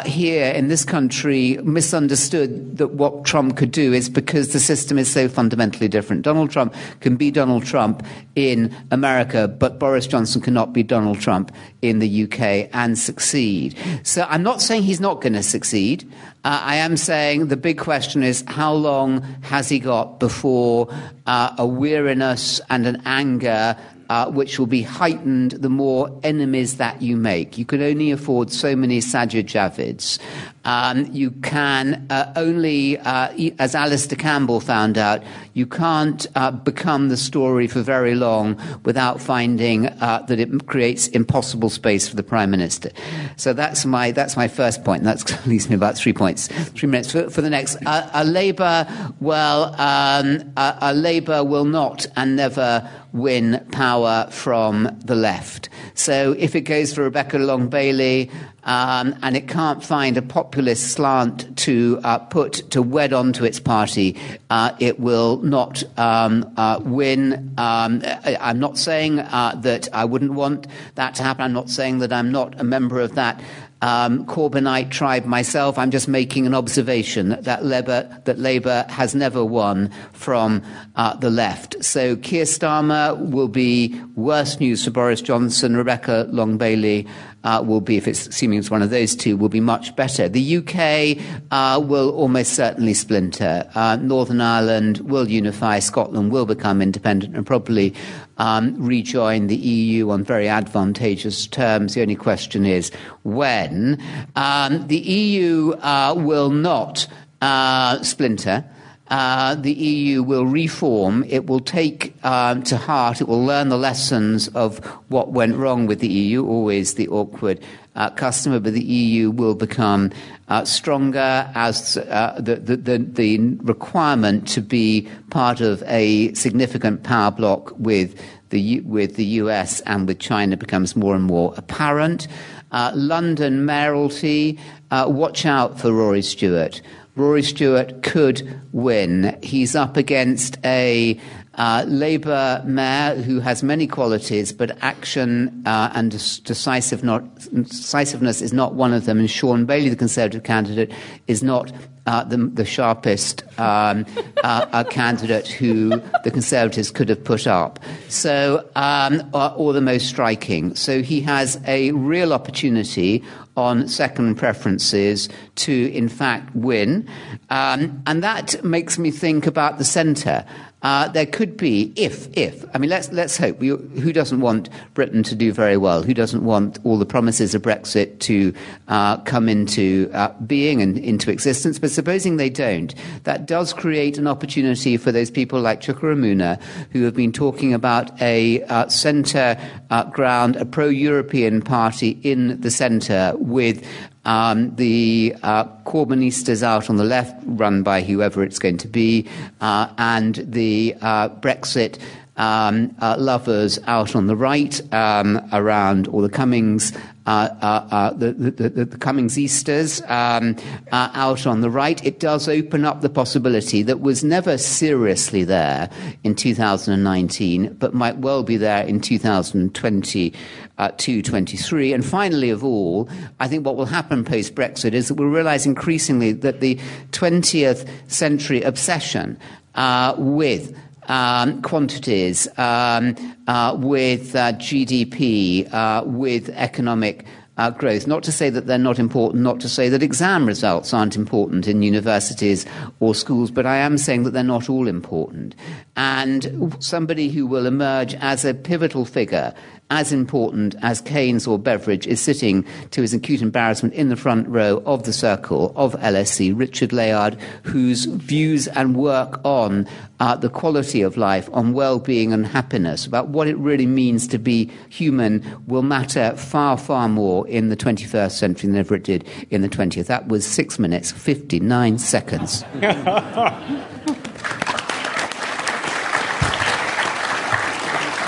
here 0.06 0.51
in 0.51 0.68
this 0.68 0.83
country 0.83 1.57
misunderstand 1.63 2.14
understood 2.15 2.77
that 2.77 2.91
what 2.91 3.25
Trump 3.25 3.57
could 3.57 3.71
do 3.71 3.91
is 3.91 4.07
because 4.07 4.53
the 4.53 4.59
system 4.59 4.97
is 4.97 5.12
so 5.12 5.27
fundamentally 5.27 5.89
different. 5.89 6.21
Donald 6.21 6.50
Trump 6.50 6.73
can 7.01 7.17
be 7.17 7.29
Donald 7.29 7.65
Trump 7.65 8.07
in 8.35 8.73
America, 8.89 9.49
but 9.49 9.80
Boris 9.80 10.07
Johnson 10.07 10.42
cannot 10.42 10.71
be 10.71 10.81
Donald 10.81 11.19
Trump 11.19 11.51
in 11.81 11.99
the 11.99 12.23
UK 12.23 12.69
and 12.71 12.97
succeed. 12.97 13.78
So 14.04 14.25
I'm 14.30 14.44
not 14.44 14.61
saying 14.61 14.83
he's 14.83 15.01
not 15.01 15.19
going 15.19 15.33
to 15.33 15.44
succeed. 15.44 16.09
Uh, 16.45 16.61
I 16.63 16.78
am 16.78 16.95
saying 16.95 17.49
the 17.49 17.57
big 17.57 17.80
question 17.80 18.23
is 18.23 18.45
how 18.47 18.71
long 18.71 19.21
has 19.42 19.68
he 19.68 19.80
got 19.80 20.21
before 20.21 20.87
uh, 21.25 21.54
a 21.57 21.68
weariness 21.68 22.61
and 22.69 22.87
an 22.87 23.01
anger 23.04 23.75
uh, 24.09 24.30
which 24.31 24.59
will 24.59 24.68
be 24.68 24.81
heightened 24.81 25.52
the 25.52 25.69
more 25.69 26.19
enemies 26.24 26.78
that 26.78 27.02
you 27.02 27.18
make. 27.18 27.57
You 27.57 27.66
can 27.66 27.81
only 27.81 28.12
afford 28.12 28.52
so 28.52 28.76
many 28.76 29.00
Sajid 29.00 29.45
Javids. 29.45 30.19
Um, 30.66 31.06
you 31.14 31.30
can 31.30 32.07
uh, 32.09 32.33
only, 32.35 32.97
uh, 32.97 33.31
as 33.59 33.76
Alastair 33.76 34.18
Campbell 34.18 34.59
found 34.59 34.97
out, 34.97 35.24
you 35.54 35.68
can't 35.68 36.26
uh, 36.35 36.50
become 36.50 37.09
the 37.09 37.18
story 37.18 37.68
for 37.68 37.81
very 37.81 38.16
long 38.16 38.59
without 38.83 39.21
finding 39.21 39.88
uh, 39.88 40.26
that 40.28 40.40
it 40.40 40.66
creates 40.66 41.07
impossible 41.09 41.69
space 41.69 42.09
for 42.09 42.16
the 42.16 42.24
Prime 42.24 42.50
Minister. 42.50 42.90
So 43.38 43.54
that's 43.54 43.85
my, 43.85 44.09
that's 44.09 44.35
my 44.35 44.47
first 44.47 44.83
point. 44.83 45.04
That 45.04 45.40
leaves 45.45 45.69
me 45.69 45.76
about 45.76 45.97
three 45.97 46.14
points, 46.14 46.47
three 46.47 46.90
minutes 46.90 47.12
for, 47.12 47.30
for 47.30 47.42
the 47.44 47.50
next. 47.50 47.78
A 47.85 48.24
Labour, 48.26 48.88
well, 49.19 49.80
um, 49.80 50.52
a 50.57 50.94
Labour 50.95 51.44
will 51.44 51.66
not 51.66 52.07
and 52.16 52.35
never 52.35 52.90
win 53.16 53.66
power 53.72 54.28
from 54.30 54.95
the 55.04 55.16
left. 55.16 55.69
So 55.94 56.36
if 56.38 56.56
it 56.56 56.62
goes 56.62 56.94
for 56.94 57.04
Rebecca 57.04 57.38
Long 57.38 57.69
Bailey, 57.69 58.30
um, 58.66 59.16
and 59.22 59.38
it 59.38 59.48
can't 59.48 59.84
find 59.84 60.18
a 60.18 60.22
populist 60.22 60.92
slant 60.92 61.56
to 61.60 62.00
uh, 62.04 62.18
put 62.18 62.69
to 62.72 62.81
wed 62.81 63.14
onto 63.14 63.45
its 63.45 63.60
party, 63.60 64.18
uh, 64.50 64.72
it 64.80 65.00
will 65.00 65.38
not 65.38 65.84
um, 65.98 66.52
uh, 66.57 66.80
win. 66.84 67.54
Um, 67.57 68.02
I'm 68.26 68.60
not 68.60 68.78
saying 68.78 69.19
uh, 69.19 69.56
that 69.62 69.88
I 69.94 70.06
wouldn't 70.06 70.34
want 70.34 70.68
that 70.95 71.16
to 71.16 71.24
happen. 71.24 71.44
I'm 71.44 71.54
not 71.54 71.69
saying 71.69 72.00
that 72.00 72.12
I'm 72.12 72.31
not 72.31 72.60
a 72.60 72.64
member 72.64 73.00
of 73.00 73.16
that 73.16 73.40
um, 73.85 74.25
Corbynite 74.25 74.89
tribe 74.89 75.25
myself. 75.25 75.77
I'm 75.77 75.92
just 75.92 76.07
making 76.07 76.47
an 76.47 76.56
observation 76.56 77.30
that, 77.30 77.44
that, 77.44 77.63
Labour, 77.63 78.21
that 78.25 78.39
Labour 78.39 78.83
has 78.89 79.13
never 79.13 79.45
won 79.45 79.92
from 80.11 80.63
uh, 80.95 81.15
the 81.18 81.30
left. 81.30 81.83
So 81.85 82.15
Keir 82.15 82.45
Starmer 82.45 83.15
will 83.30 83.47
be 83.47 84.01
worse 84.15 84.59
news 84.59 84.83
for 84.83 84.89
Boris 84.89 85.21
Johnson, 85.21 85.77
Rebecca 85.77 86.27
Long 86.31 86.57
Bailey 86.57 87.06
uh, 87.45 87.64
will 87.66 87.80
be, 87.80 87.95
if 87.95 88.07
it's 88.07 88.28
assuming 88.28 88.59
it's 88.59 88.71
one 88.71 88.81
of 88.81 88.90
those 88.90 89.16
two, 89.16 89.37
will 89.37 89.49
be 89.49 89.61
much 89.61 89.95
better. 89.95 90.28
The 90.28 90.57
UK 90.57 91.23
uh, 91.52 91.80
will 91.80 92.09
almost 92.09 92.54
certainly 92.54 92.94
splinter. 92.94 93.69
Uh, 93.75 93.97
Northern 93.97 94.42
Ireland 94.42 94.97
will 94.99 95.30
unify. 95.30 95.80
Scotland 95.80 96.31
will 96.31 96.47
become 96.47 96.81
independent 96.81 97.35
and 97.35 97.45
probably 97.45 97.94
um, 98.37 98.75
rejoin 98.78 99.47
the 99.47 99.56
EU 99.56 100.09
on 100.09 100.23
very 100.23 100.47
advantageous 100.47 101.45
terms. 101.47 101.94
The 101.94 102.02
only 102.02 102.16
question 102.16 102.66
is 102.66 102.92
when. 103.23 104.02
Um, 104.35 104.87
the 104.87 104.97
EU 104.97 105.73
uh, 105.73 106.16
will 106.18 106.49
not 106.49 107.07
uh, 107.42 108.02
splinter. 108.02 108.66
Uh, 109.07 109.54
the 109.54 109.71
EU 109.71 110.24
will 110.24 110.47
reform. 110.47 111.24
It 111.28 111.45
will 111.45 111.59
take 111.59 112.16
um, 112.26 112.64
to 112.64 112.76
heart, 112.76 113.21
it 113.21 113.28
will 113.28 113.45
learn 113.45 113.69
the 113.69 113.78
lessons 113.78 114.47
of 114.50 114.83
what 115.09 115.31
went 115.31 115.56
wrong 115.57 115.85
with 115.85 116.00
the 116.00 116.07
EU, 116.07 116.44
always 116.44 116.95
the 116.95 117.07
awkward 117.09 117.59
uh, 117.95 118.09
customer, 118.09 118.59
but 118.59 118.74
the 118.74 118.83
EU 118.83 119.30
will 119.30 119.54
become 119.54 120.12
uh, 120.47 120.66
stronger 120.66 121.50
as 121.56 121.97
uh, 121.97 122.35
the, 122.40 122.56
the, 122.56 122.97
the, 122.97 123.38
requirement 123.64 124.47
to 124.47 124.62
be 124.62 125.07
part 125.30 125.62
of 125.62 125.83
a 125.83 126.33
significant 126.33 127.04
power 127.04 127.31
bloc 127.31 127.74
with 127.78 128.19
the, 128.50 128.80
with 128.81 129.16
the 129.16 129.26
US 129.26 129.81
and 129.81 130.07
with 130.07 130.19
China 130.19 130.57
becomes 130.57 130.95
more 130.95 131.16
and 131.16 131.24
more 131.24 131.54
apparent. 131.57 132.28
Uh, 132.71 132.92
London 132.94 133.66
mayoralty, 133.66 134.59
uh, 134.92 135.06
watch 135.07 135.45
out 135.45 135.80
for 135.80 135.94
Rory 135.94 136.21
Stewart. 136.21 136.81
Rory 137.16 137.44
Stewart 137.44 138.04
could 138.04 138.62
win. 138.74 139.38
He's 139.42 139.76
up 139.76 139.95
against 139.95 140.57
a 140.66 141.19
uh, 141.54 141.86
Labour 141.88 142.62
mayor 142.66 143.16
who 143.16 143.40
has 143.40 143.64
many 143.64 143.88
qualities, 143.88 144.52
but 144.52 144.78
action 144.81 145.64
uh, 145.66 145.92
and 145.94 146.12
decisive 146.12 147.04
not, 147.04 147.24
decisiveness 147.54 148.42
is 148.42 148.52
not 148.52 148.74
one 148.74 148.94
of 148.94 149.06
them. 149.06 149.19
And 149.19 149.31
Shaun 149.31 149.66
Bailey, 149.66 149.90
the 149.90 149.95
Conservative 149.95 150.44
candidate, 150.44 150.92
is 151.28 151.42
not 151.42 151.72
uh, 152.06 152.24
the, 152.24 152.38
the, 152.38 152.66
sharpest 152.66 153.44
um, 153.59 154.06
uh, 154.44 154.83
candidate 154.85 155.47
who 155.47 155.90
the 156.24 156.31
Conservatives 156.31 156.92
could 156.92 157.09
have 157.09 157.24
put 157.24 157.47
up. 157.47 157.80
So, 158.09 158.68
um, 158.76 159.24
or, 159.33 159.54
or, 159.56 159.74
the 159.74 159.81
most 159.81 160.07
striking. 160.07 160.76
So 160.76 161.02
he 161.02 161.21
has 161.21 161.59
a 161.66 161.92
real 161.92 162.33
opportunity 162.33 163.24
on 163.57 163.88
second 163.88 164.35
preferences 164.35 165.30
to, 165.56 165.92
in 165.94 166.09
fact, 166.09 166.56
win. 166.56 167.07
Um, 167.50 168.04
and 168.06 168.24
that 168.24 168.64
makes 168.64 169.00
me 169.00 169.12
think 169.12 169.47
about 169.47 169.78
the 169.78 169.85
centre. 169.85 170.45
Uh, 170.85 171.07
there 171.07 171.25
could 171.25 171.57
be, 171.57 171.92
if, 171.95 172.30
if, 172.37 172.63
I 172.75 172.77
mean, 172.77 172.92
let's, 172.92 173.11
let's 173.11 173.37
hope. 173.37 173.57
We, 173.57 173.69
who 173.69 174.13
doesn't 174.13 174.39
want 174.39 174.69
Britain 174.94 175.23
to 175.23 175.33
do 175.33 175.51
very 175.51 175.77
well? 175.77 176.04
Who 176.04 176.13
doesn't 176.13 176.45
want 176.45 176.77
all 176.83 176.99
the 176.99 177.07
promises 177.07 177.56
of 177.56 177.63
Brexit 177.63 178.19
to 178.19 178.54
uh, 178.87 179.18
come 179.21 179.49
into 179.49 180.11
uh, 180.13 180.31
being 180.45 180.83
and 180.83 180.95
into 180.99 181.31
existence? 181.31 181.80
But 181.80 181.89
supposing 181.89 182.37
they 182.37 182.51
don't, 182.51 182.94
that 183.23 183.47
does 183.47 183.73
create 183.73 184.19
an 184.19 184.27
opportunity 184.27 184.95
for 184.95 185.11
those 185.11 185.31
people 185.31 185.59
like 185.59 185.81
Chuka 185.81 186.01
Umunna 186.01 186.61
who 186.92 187.01
have 187.01 187.15
been 187.15 187.31
talking 187.31 187.73
about 187.73 188.21
a 188.21 188.61
uh, 188.65 188.87
centre 188.87 189.57
uh, 189.89 190.04
ground, 190.11 190.56
a 190.56 190.65
pro 190.65 190.87
European 190.87 191.63
party 191.63 192.19
in 192.21 192.61
the 192.61 192.69
centre 192.69 193.33
with 193.37 193.83
um, 194.25 194.75
the 194.75 195.35
uh, 195.44 195.65
Corbynistas 195.85 196.63
out 196.63 196.89
on 196.89 196.97
the 196.97 197.03
left, 197.03 197.41
run 197.45 197.83
by 197.83 198.01
whoever 198.01 198.44
it's 198.44 198.59
going 198.59 198.77
to 198.77 198.87
be, 198.87 199.27
uh, 199.61 199.89
and 199.97 200.35
the 200.35 200.95
uh, 201.01 201.29
Brexit 201.29 201.99
um, 202.37 202.94
uh, 202.99 203.15
lovers 203.17 203.79
out 203.87 204.15
on 204.15 204.27
the 204.27 204.35
right 204.35 204.81
um, 204.94 205.47
around, 205.53 206.07
or 206.09 206.21
the 206.21 206.29
Cummings 206.29 206.91
uh, 207.25 207.49
uh, 207.91 208.13
the, 208.13 208.33
the, 208.33 208.51
the, 208.69 208.85
the, 208.85 208.97
Cummings 208.99 209.39
Easters 209.39 209.99
um, 210.07 210.55
out 210.91 211.47
on 211.47 211.61
the 211.61 211.71
right. 211.71 212.03
It 212.05 212.19
does 212.19 212.47
open 212.47 212.85
up 212.85 213.01
the 213.01 213.09
possibility 213.09 213.81
that 213.81 213.99
was 213.99 214.23
never 214.23 214.59
seriously 214.59 215.44
there 215.44 215.89
in 216.23 216.35
2019, 216.35 217.73
but 217.79 217.95
might 217.95 218.17
well 218.17 218.44
be 218.44 218.57
there 218.57 218.85
in 218.85 219.01
2020. 219.01 220.33
Uh, 220.77 220.91
223. 220.97 221.94
And 221.94 222.05
finally, 222.05 222.49
of 222.49 222.61
all, 222.61 223.07
I 223.39 223.47
think 223.47 223.65
what 223.65 223.77
will 223.77 223.85
happen 223.85 224.25
post 224.25 224.55
Brexit 224.55 224.91
is 224.91 225.07
that 225.07 225.13
we'll 225.13 225.29
realize 225.29 225.65
increasingly 225.65 226.33
that 226.33 226.59
the 226.59 226.77
20th 227.11 227.87
century 228.11 228.61
obsession 228.61 229.39
uh, 229.75 230.15
with 230.17 230.77
um, 231.07 231.61
quantities, 231.61 232.47
um, 232.57 233.15
uh, 233.47 233.77
with 233.79 234.35
uh, 234.35 234.53
GDP, 234.53 235.71
uh, 235.73 236.03
with 236.05 236.49
economic 236.49 237.25
uh, 237.57 237.69
growth. 237.69 238.05
Not 238.07 238.23
to 238.23 238.31
say 238.31 238.49
that 238.49 238.67
they're 238.67 238.77
not 238.77 238.99
important, 238.99 239.44
not 239.44 239.59
to 239.61 239.69
say 239.69 239.89
that 239.89 240.03
exam 240.03 240.45
results 240.45 240.94
aren't 240.94 241.15
important 241.15 241.67
in 241.67 241.81
universities 241.81 242.65
or 242.99 243.15
schools, 243.15 243.51
but 243.51 243.65
I 243.65 243.77
am 243.77 243.97
saying 243.97 244.23
that 244.23 244.31
they're 244.31 244.44
not 244.44 244.69
all 244.69 244.87
important. 244.87 245.55
And 245.95 246.75
somebody 246.79 247.29
who 247.29 247.47
will 247.47 247.65
emerge 247.65 248.13
as 248.15 248.44
a 248.44 248.53
pivotal 248.53 249.05
figure 249.05 249.53
as 249.92 250.11
important 250.11 250.75
as 250.81 250.99
Keynes 251.01 251.45
or 251.45 251.59
Beveridge 251.59 252.07
is 252.07 252.19
sitting 252.19 252.65
to 252.92 253.01
his 253.01 253.13
acute 253.13 253.42
embarrassment 253.42 253.94
in 253.94 254.09
the 254.09 254.15
front 254.15 254.47
row 254.47 254.81
of 254.85 255.04
the 255.04 255.13
circle 255.13 255.73
of 255.75 255.94
LSE, 255.94 256.57
Richard 256.57 256.92
Layard, 256.92 257.35
whose 257.63 258.06
views 258.06 258.68
and 258.69 258.95
work 258.95 259.39
on 259.45 259.87
uh, 260.19 260.35
the 260.35 260.49
quality 260.49 261.04
of 261.04 261.18
life, 261.18 261.49
on 261.54 261.73
well 261.73 261.99
being 261.99 262.33
and 262.33 262.47
happiness, 262.47 263.06
about 263.06 263.27
what 263.27 263.47
it 263.47 263.57
really 263.57 263.85
means 263.85 264.27
to 264.27 264.39
be 264.39 264.71
human, 264.89 265.44
will 265.68 265.83
matter 265.83 266.35
far, 266.35 266.77
far 266.77 267.07
more 267.07 267.47
in 267.47 267.69
the 267.69 267.77
21st 267.77 268.31
century 268.31 268.69
than 268.69 268.80
ever 268.80 268.95
it 268.95 269.04
did 269.04 269.23
in 269.51 269.61
the 269.61 269.69
20th. 269.69 270.07
That 270.07 270.27
was 270.27 270.47
six 270.47 270.80
minutes, 270.80 271.11
59 271.11 271.99
seconds. 271.99 272.63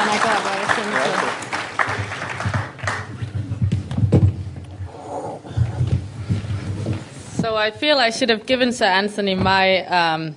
I 0.09 0.36
feel 7.71 7.97
I 7.97 8.11
should 8.11 8.29
have 8.29 8.45
given 8.45 8.71
Sir 8.71 8.85
Anthony 8.85 9.33
my 9.33 9.85
um, 9.85 10.35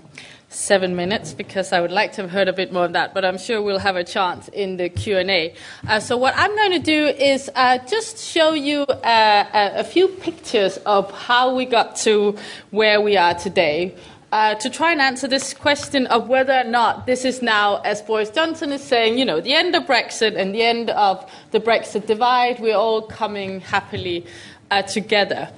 seven 0.48 0.96
minutes 0.96 1.32
because 1.32 1.72
I 1.72 1.80
would 1.80 1.92
like 1.92 2.12
to 2.14 2.22
have 2.22 2.30
heard 2.30 2.48
a 2.48 2.52
bit 2.52 2.72
more 2.72 2.84
of 2.84 2.94
that, 2.94 3.14
but 3.14 3.24
I'm 3.24 3.38
sure 3.38 3.60
we'll 3.62 3.78
have 3.78 3.96
a 3.96 4.04
chance 4.04 4.48
in 4.48 4.78
the 4.78 4.88
Q&A. 4.88 5.54
Uh, 5.86 6.00
so 6.00 6.16
what 6.16 6.34
I'm 6.36 6.54
going 6.56 6.72
to 6.72 6.78
do 6.78 7.06
is 7.06 7.50
uh, 7.54 7.78
just 7.86 8.18
show 8.18 8.52
you 8.54 8.82
uh, 8.82 9.44
a, 9.54 9.80
a, 9.80 9.84
few 9.84 10.08
pictures 10.08 10.78
of 10.78 11.10
how 11.12 11.54
we 11.54 11.66
got 11.66 11.96
to 11.96 12.36
where 12.70 13.00
we 13.00 13.16
are 13.16 13.34
today. 13.34 13.94
Uh, 14.32 14.54
to 14.54 14.70
try 14.70 14.92
and 14.92 15.00
answer 15.00 15.28
this 15.28 15.52
question 15.54 16.06
of 16.06 16.28
whether 16.28 16.54
or 16.54 16.64
not 16.64 17.06
this 17.06 17.24
is 17.24 17.42
now, 17.42 17.80
as 17.82 18.00
Boris 18.02 18.30
Johnson 18.30 18.72
is 18.72 18.82
saying, 18.82 19.18
you 19.18 19.24
know, 19.24 19.40
the 19.40 19.54
end 19.54 19.74
of 19.74 19.84
Brexit 19.84 20.36
and 20.36 20.54
the 20.54 20.62
end 20.62 20.90
of 20.90 21.30
the 21.50 21.60
Brexit 21.60 22.06
divide, 22.06 22.60
we're 22.60 22.76
all 22.76 23.02
coming 23.02 23.60
happily 23.60 24.24
uh, 24.70 24.82
together. 24.82 25.50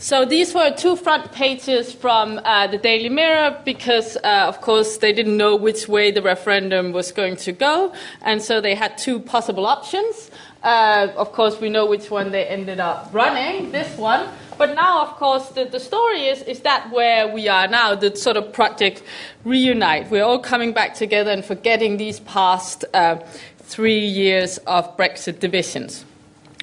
So 0.00 0.24
these 0.24 0.54
were 0.54 0.70
two 0.70 0.94
front 0.94 1.32
pages 1.32 1.92
from 1.92 2.40
uh, 2.44 2.68
the 2.68 2.78
Daily 2.78 3.08
Mirror 3.08 3.62
because, 3.64 4.16
uh, 4.22 4.44
of 4.46 4.60
course, 4.60 4.98
they 4.98 5.12
didn't 5.12 5.36
know 5.36 5.56
which 5.56 5.88
way 5.88 6.12
the 6.12 6.22
referendum 6.22 6.92
was 6.92 7.10
going 7.10 7.34
to 7.38 7.50
go, 7.50 7.92
and 8.22 8.40
so 8.40 8.60
they 8.60 8.76
had 8.76 8.96
two 8.96 9.18
possible 9.18 9.66
options. 9.66 10.30
Uh, 10.62 11.08
of 11.16 11.32
course, 11.32 11.60
we 11.60 11.68
know 11.68 11.84
which 11.84 12.12
one 12.12 12.30
they 12.30 12.46
ended 12.46 12.78
up 12.78 13.10
running, 13.12 13.72
this 13.72 13.98
one. 13.98 14.28
But 14.56 14.76
now, 14.76 15.02
of 15.02 15.16
course, 15.16 15.48
the, 15.48 15.64
the 15.64 15.80
story 15.80 16.28
is, 16.28 16.42
is 16.42 16.60
that 16.60 16.92
where 16.92 17.26
we 17.26 17.48
are 17.48 17.66
now, 17.66 17.96
the 17.96 18.14
sort 18.14 18.36
of 18.36 18.52
project 18.52 19.02
reunite. 19.44 20.12
We're 20.12 20.24
all 20.24 20.38
coming 20.38 20.72
back 20.72 20.94
together 20.94 21.32
and 21.32 21.44
forgetting 21.44 21.96
these 21.96 22.20
past 22.20 22.84
uh, 22.94 23.16
three 23.58 24.06
years 24.06 24.58
of 24.58 24.96
Brexit 24.96 25.40
divisions. 25.40 26.04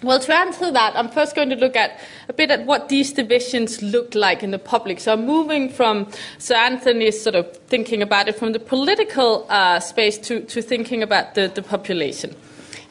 Well, 0.05 0.19
to 0.19 0.35
answer 0.35 0.69
that, 0.69 0.95
I'm 0.95 1.09
first 1.09 1.35
going 1.35 1.49
to 1.49 1.55
look 1.55 1.75
at 1.75 1.99
a 2.29 2.33
bit 2.33 2.51
at 2.51 2.67
what 2.67 2.89
these 2.89 3.11
divisions 3.11 3.81
look 3.81 4.13
like 4.13 4.43
in 4.43 4.51
the 4.51 4.59
public. 4.59 4.99
So 4.99 5.13
I'm 5.13 5.25
moving 5.25 5.67
from 5.67 6.11
Sir 6.37 6.53
Anthony's 6.53 7.19
sort 7.19 7.33
of 7.33 7.57
thinking 7.69 8.03
about 8.03 8.27
it 8.27 8.35
from 8.35 8.51
the 8.51 8.59
political 8.59 9.47
uh, 9.49 9.79
space 9.79 10.19
to, 10.19 10.41
to 10.41 10.61
thinking 10.61 11.01
about 11.01 11.33
the, 11.33 11.47
the 11.47 11.63
population. 11.63 12.35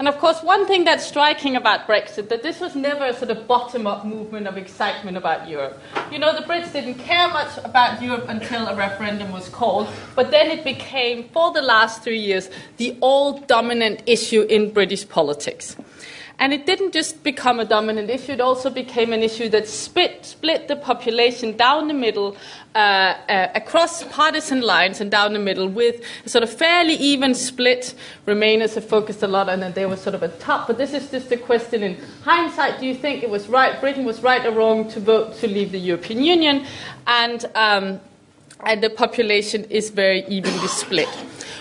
And 0.01 0.09
of 0.09 0.19
course, 0.19 0.43
one 0.43 0.67
thing 0.67 0.83
that's 0.83 1.07
striking 1.07 1.55
about 1.55 1.87
Brexit 1.87 2.31
that 2.31 2.43
this 2.43 2.59
was 2.59 2.75
never 2.75 3.05
a 3.05 3.15
sort 3.15 3.31
of 3.31 3.47
bottom-up 3.47 4.05
movement 4.05 4.49
of 4.49 4.57
excitement 4.57 5.17
about 5.17 5.49
Europe. 5.49 5.81
You 6.11 6.19
know, 6.19 6.35
the 6.35 6.45
Brits 6.45 6.73
didn't 6.73 6.97
care 6.97 7.29
much 7.29 7.57
about 7.59 8.03
Europe 8.03 8.29
until 8.29 8.67
a 8.67 8.75
referendum 8.75 9.31
was 9.31 9.49
called, 9.51 9.87
but 10.17 10.33
then 10.33 10.51
it 10.51 10.65
became, 10.65 11.29
for 11.29 11.53
the 11.53 11.63
last 11.63 12.03
three 12.03 12.19
years, 12.19 12.51
the 12.79 12.97
all-dominant 13.01 14.03
issue 14.05 14.43
in 14.43 14.73
British 14.73 15.09
politics. 15.09 15.77
And 16.39 16.53
it 16.53 16.67
didn't 16.67 16.93
just 16.93 17.23
become 17.23 17.61
a 17.61 17.65
dominant 17.65 18.11
issue, 18.11 18.33
it 18.33 18.41
also 18.41 18.69
became 18.69 19.13
an 19.13 19.23
issue 19.23 19.49
that 19.51 19.69
split, 19.69 20.27
split 20.27 20.67
the 20.67 20.77
population 20.77 21.57
down 21.57 21.87
the 21.87 21.95
middle, 21.95 22.37
uh, 22.75 22.79
uh, 23.29 23.49
across 23.55 24.03
partisan 24.05 24.61
lines 24.61 25.01
and 25.01 25.11
down 25.11 25.33
the 25.33 25.39
middle, 25.39 25.69
with 25.69 26.03
a 26.25 26.29
sort 26.29 26.43
of 26.43 26.53
fairly 26.53 26.95
even 26.95 27.35
split. 27.35 27.95
Remainers 28.27 28.75
have 28.75 28.87
focused 28.87 29.23
a 29.23 29.29
lot 29.29 29.49
on 29.49 29.61
that 29.61 29.77
they 29.77 29.87
were 29.87 29.97
sort 29.97 30.17
of 30.17 30.23
at 30.25 30.41
top, 30.41 30.67
but 30.67 30.77
this 30.77 30.93
is 30.93 31.09
just 31.11 31.31
a 31.31 31.37
question 31.37 31.83
in 31.83 31.97
hindsight 32.23 32.81
do 32.81 32.87
you 32.87 32.95
think 32.95 33.23
it 33.23 33.31
was 33.31 33.49
right, 33.49 33.81
Britain 33.81 34.05
was 34.05 34.23
right 34.23 34.45
or 34.45 34.51
wrong 34.51 34.89
to 34.91 35.01
vote 35.01 35.37
to 35.37 35.47
leave 35.47 35.71
the 35.71 35.79
European 35.79 36.23
Union? 36.23 36.67
And, 37.07 37.45
um, 37.55 38.01
and 38.67 38.83
the 38.83 38.91
population 38.91 39.65
is 39.65 39.91
very 39.91 40.25
evenly 40.27 40.69
split. 40.69 41.09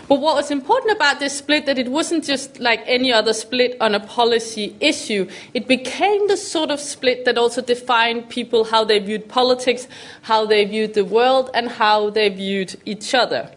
But 0.10 0.20
what 0.20 0.36
was 0.36 0.52
important 0.52 0.92
about 0.92 1.20
this 1.20 1.38
split 1.38 1.66
that 1.66 1.78
it 1.78 1.88
wasn't 1.88 2.26
just 2.26 2.60
like 2.60 2.82
any 2.86 3.12
other 3.14 3.34
split 3.34 3.78
on 3.80 3.96
a 3.96 4.00
policy 4.00 4.76
issue. 4.80 5.30
It 5.54 5.68
became 5.68 6.28
the 6.28 6.36
sort 6.36 6.72
of 6.72 6.80
split 6.80 7.24
that 7.26 7.38
also 7.38 7.62
defined 7.62 8.30
people 8.30 8.66
how 8.66 8.84
they 8.84 9.00
viewed 9.00 9.30
politics, 9.30 9.88
how 10.24 10.46
they 10.46 10.66
viewed 10.66 10.94
the 10.94 11.06
world, 11.06 11.50
and 11.54 11.70
how 11.70 12.10
they 12.10 12.30
viewed 12.30 12.76
each 12.86 13.16
other. 13.16 13.50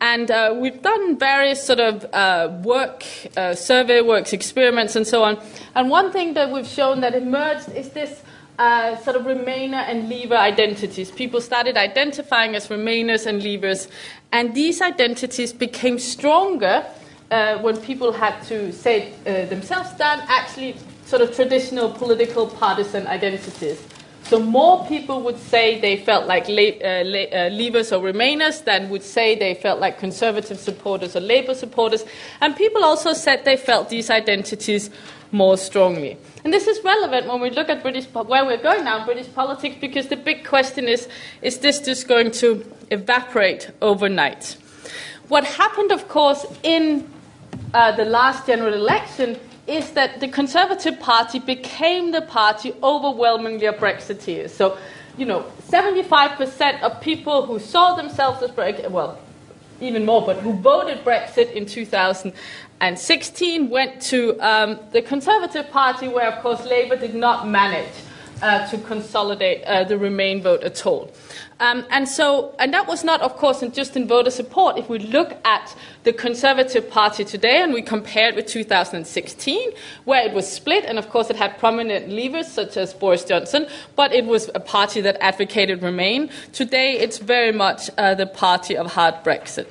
And 0.00 0.30
uh, 0.30 0.54
we've 0.56 0.80
done 0.80 1.18
various 1.18 1.64
sort 1.64 1.80
of 1.80 2.04
uh, 2.12 2.60
work, 2.62 3.04
uh, 3.36 3.54
survey 3.54 4.00
works, 4.00 4.32
experiments, 4.32 4.94
and 4.94 5.06
so 5.06 5.24
on. 5.24 5.38
And 5.74 5.90
one 5.90 6.12
thing 6.12 6.34
that 6.34 6.52
we've 6.52 6.68
shown 6.68 7.00
that 7.00 7.14
emerged 7.14 7.70
is 7.70 7.90
this 7.90 8.22
uh, 8.58 8.96
sort 8.98 9.16
of 9.16 9.22
Remainer 9.22 9.84
and 9.88 10.08
Leaver 10.08 10.36
identities. 10.36 11.10
People 11.10 11.40
started 11.40 11.76
identifying 11.76 12.54
as 12.56 12.68
Remainers 12.68 13.26
and 13.26 13.40
Leavers, 13.40 13.88
and 14.32 14.54
these 14.54 14.80
identities 14.82 15.52
became 15.52 15.98
stronger 15.98 16.84
uh, 17.30 17.58
when 17.58 17.76
people 17.76 18.12
had 18.12 18.40
to 18.44 18.72
say 18.72 19.12
uh, 19.26 19.44
themselves 19.46 19.92
than 19.94 20.20
actually 20.28 20.76
sort 21.04 21.22
of 21.22 21.34
traditional 21.34 21.90
political 21.90 22.46
partisan 22.46 23.06
identities. 23.06 23.82
So 24.24 24.38
more 24.38 24.84
people 24.86 25.22
would 25.22 25.38
say 25.38 25.80
they 25.80 25.96
felt 25.96 26.26
like 26.26 26.50
uh, 26.50 26.52
uh, 26.52 27.48
Leavers 27.48 27.96
or 27.96 28.04
Remainers 28.04 28.62
than 28.64 28.90
would 28.90 29.02
say 29.02 29.34
they 29.34 29.54
felt 29.54 29.80
like 29.80 29.98
Conservative 29.98 30.58
supporters 30.58 31.16
or 31.16 31.20
Labour 31.20 31.54
supporters. 31.54 32.04
And 32.42 32.54
people 32.54 32.84
also 32.84 33.14
said 33.14 33.46
they 33.46 33.56
felt 33.56 33.88
these 33.88 34.10
identities 34.10 34.90
more 35.32 35.56
strongly. 35.56 36.18
And 36.48 36.54
this 36.54 36.66
is 36.66 36.82
relevant 36.82 37.26
when 37.26 37.42
we 37.42 37.50
look 37.50 37.68
at 37.68 37.82
British 37.82 38.06
where 38.06 38.42
we're 38.42 38.56
going 38.56 38.82
now 38.82 39.00
in 39.00 39.04
British 39.04 39.30
politics 39.34 39.76
because 39.78 40.08
the 40.08 40.16
big 40.16 40.46
question 40.46 40.88
is 40.88 41.06
is 41.42 41.58
this 41.58 41.78
just 41.78 42.08
going 42.08 42.30
to 42.40 42.64
evaporate 42.90 43.70
overnight? 43.82 44.56
What 45.28 45.44
happened, 45.44 45.92
of 45.92 46.08
course, 46.08 46.46
in 46.62 47.06
uh, 47.74 47.92
the 47.96 48.06
last 48.06 48.46
general 48.46 48.72
election 48.72 49.38
is 49.66 49.90
that 49.90 50.20
the 50.20 50.28
Conservative 50.28 50.98
Party 50.98 51.38
became 51.38 52.12
the 52.12 52.22
party 52.22 52.72
overwhelmingly 52.82 53.66
of 53.66 53.74
Brexiteers. 53.74 54.48
So, 54.48 54.78
you 55.18 55.26
know, 55.26 55.44
75% 55.68 56.80
of 56.80 56.98
people 57.02 57.44
who 57.44 57.58
saw 57.58 57.94
themselves 57.94 58.42
as 58.42 58.52
Brexit, 58.52 58.90
well, 58.90 59.18
even 59.82 60.06
more, 60.06 60.24
but 60.24 60.38
who 60.38 60.54
voted 60.54 61.04
Brexit 61.04 61.52
in 61.52 61.66
2016 62.78 63.70
went 63.70 64.00
to 64.00 64.38
um, 64.38 64.78
the 64.92 65.02
Conservative 65.02 65.68
Party, 65.70 66.06
where, 66.06 66.30
of 66.30 66.40
course, 66.42 66.64
Labour 66.64 66.96
did 66.96 67.12
not 67.12 67.48
manage 67.48 67.90
uh, 68.40 68.68
to 68.68 68.78
consolidate 68.78 69.64
uh, 69.64 69.82
the 69.82 69.98
Remain 69.98 70.40
vote 70.40 70.62
at 70.62 70.86
all. 70.86 71.10
Um, 71.58 71.84
and 71.90 72.08
so, 72.08 72.54
and 72.60 72.72
that 72.72 72.86
was 72.86 73.02
not, 73.02 73.20
of 73.20 73.36
course, 73.36 73.64
just 73.72 73.96
in 73.96 74.06
voter 74.06 74.30
support. 74.30 74.78
If 74.78 74.88
we 74.88 75.00
look 75.00 75.36
at 75.44 75.76
the 76.04 76.12
Conservative 76.12 76.88
Party 76.88 77.24
today 77.24 77.60
and 77.62 77.72
we 77.72 77.82
compare 77.82 78.28
it 78.28 78.36
with 78.36 78.46
2016, 78.46 79.70
where 80.04 80.24
it 80.24 80.32
was 80.32 80.48
split, 80.48 80.84
and 80.84 81.00
of 81.00 81.10
course 81.10 81.30
it 81.30 81.36
had 81.36 81.58
prominent 81.58 82.06
leavers 82.06 82.44
such 82.44 82.76
as 82.76 82.94
Boris 82.94 83.24
Johnson, 83.24 83.66
but 83.96 84.12
it 84.12 84.24
was 84.24 84.50
a 84.54 84.60
party 84.60 85.00
that 85.00 85.16
advocated 85.20 85.82
Remain. 85.82 86.30
Today, 86.52 86.92
it's 86.92 87.18
very 87.18 87.50
much 87.50 87.90
uh, 87.98 88.14
the 88.14 88.26
party 88.26 88.76
of 88.76 88.92
hard 88.92 89.16
Brexit. 89.24 89.66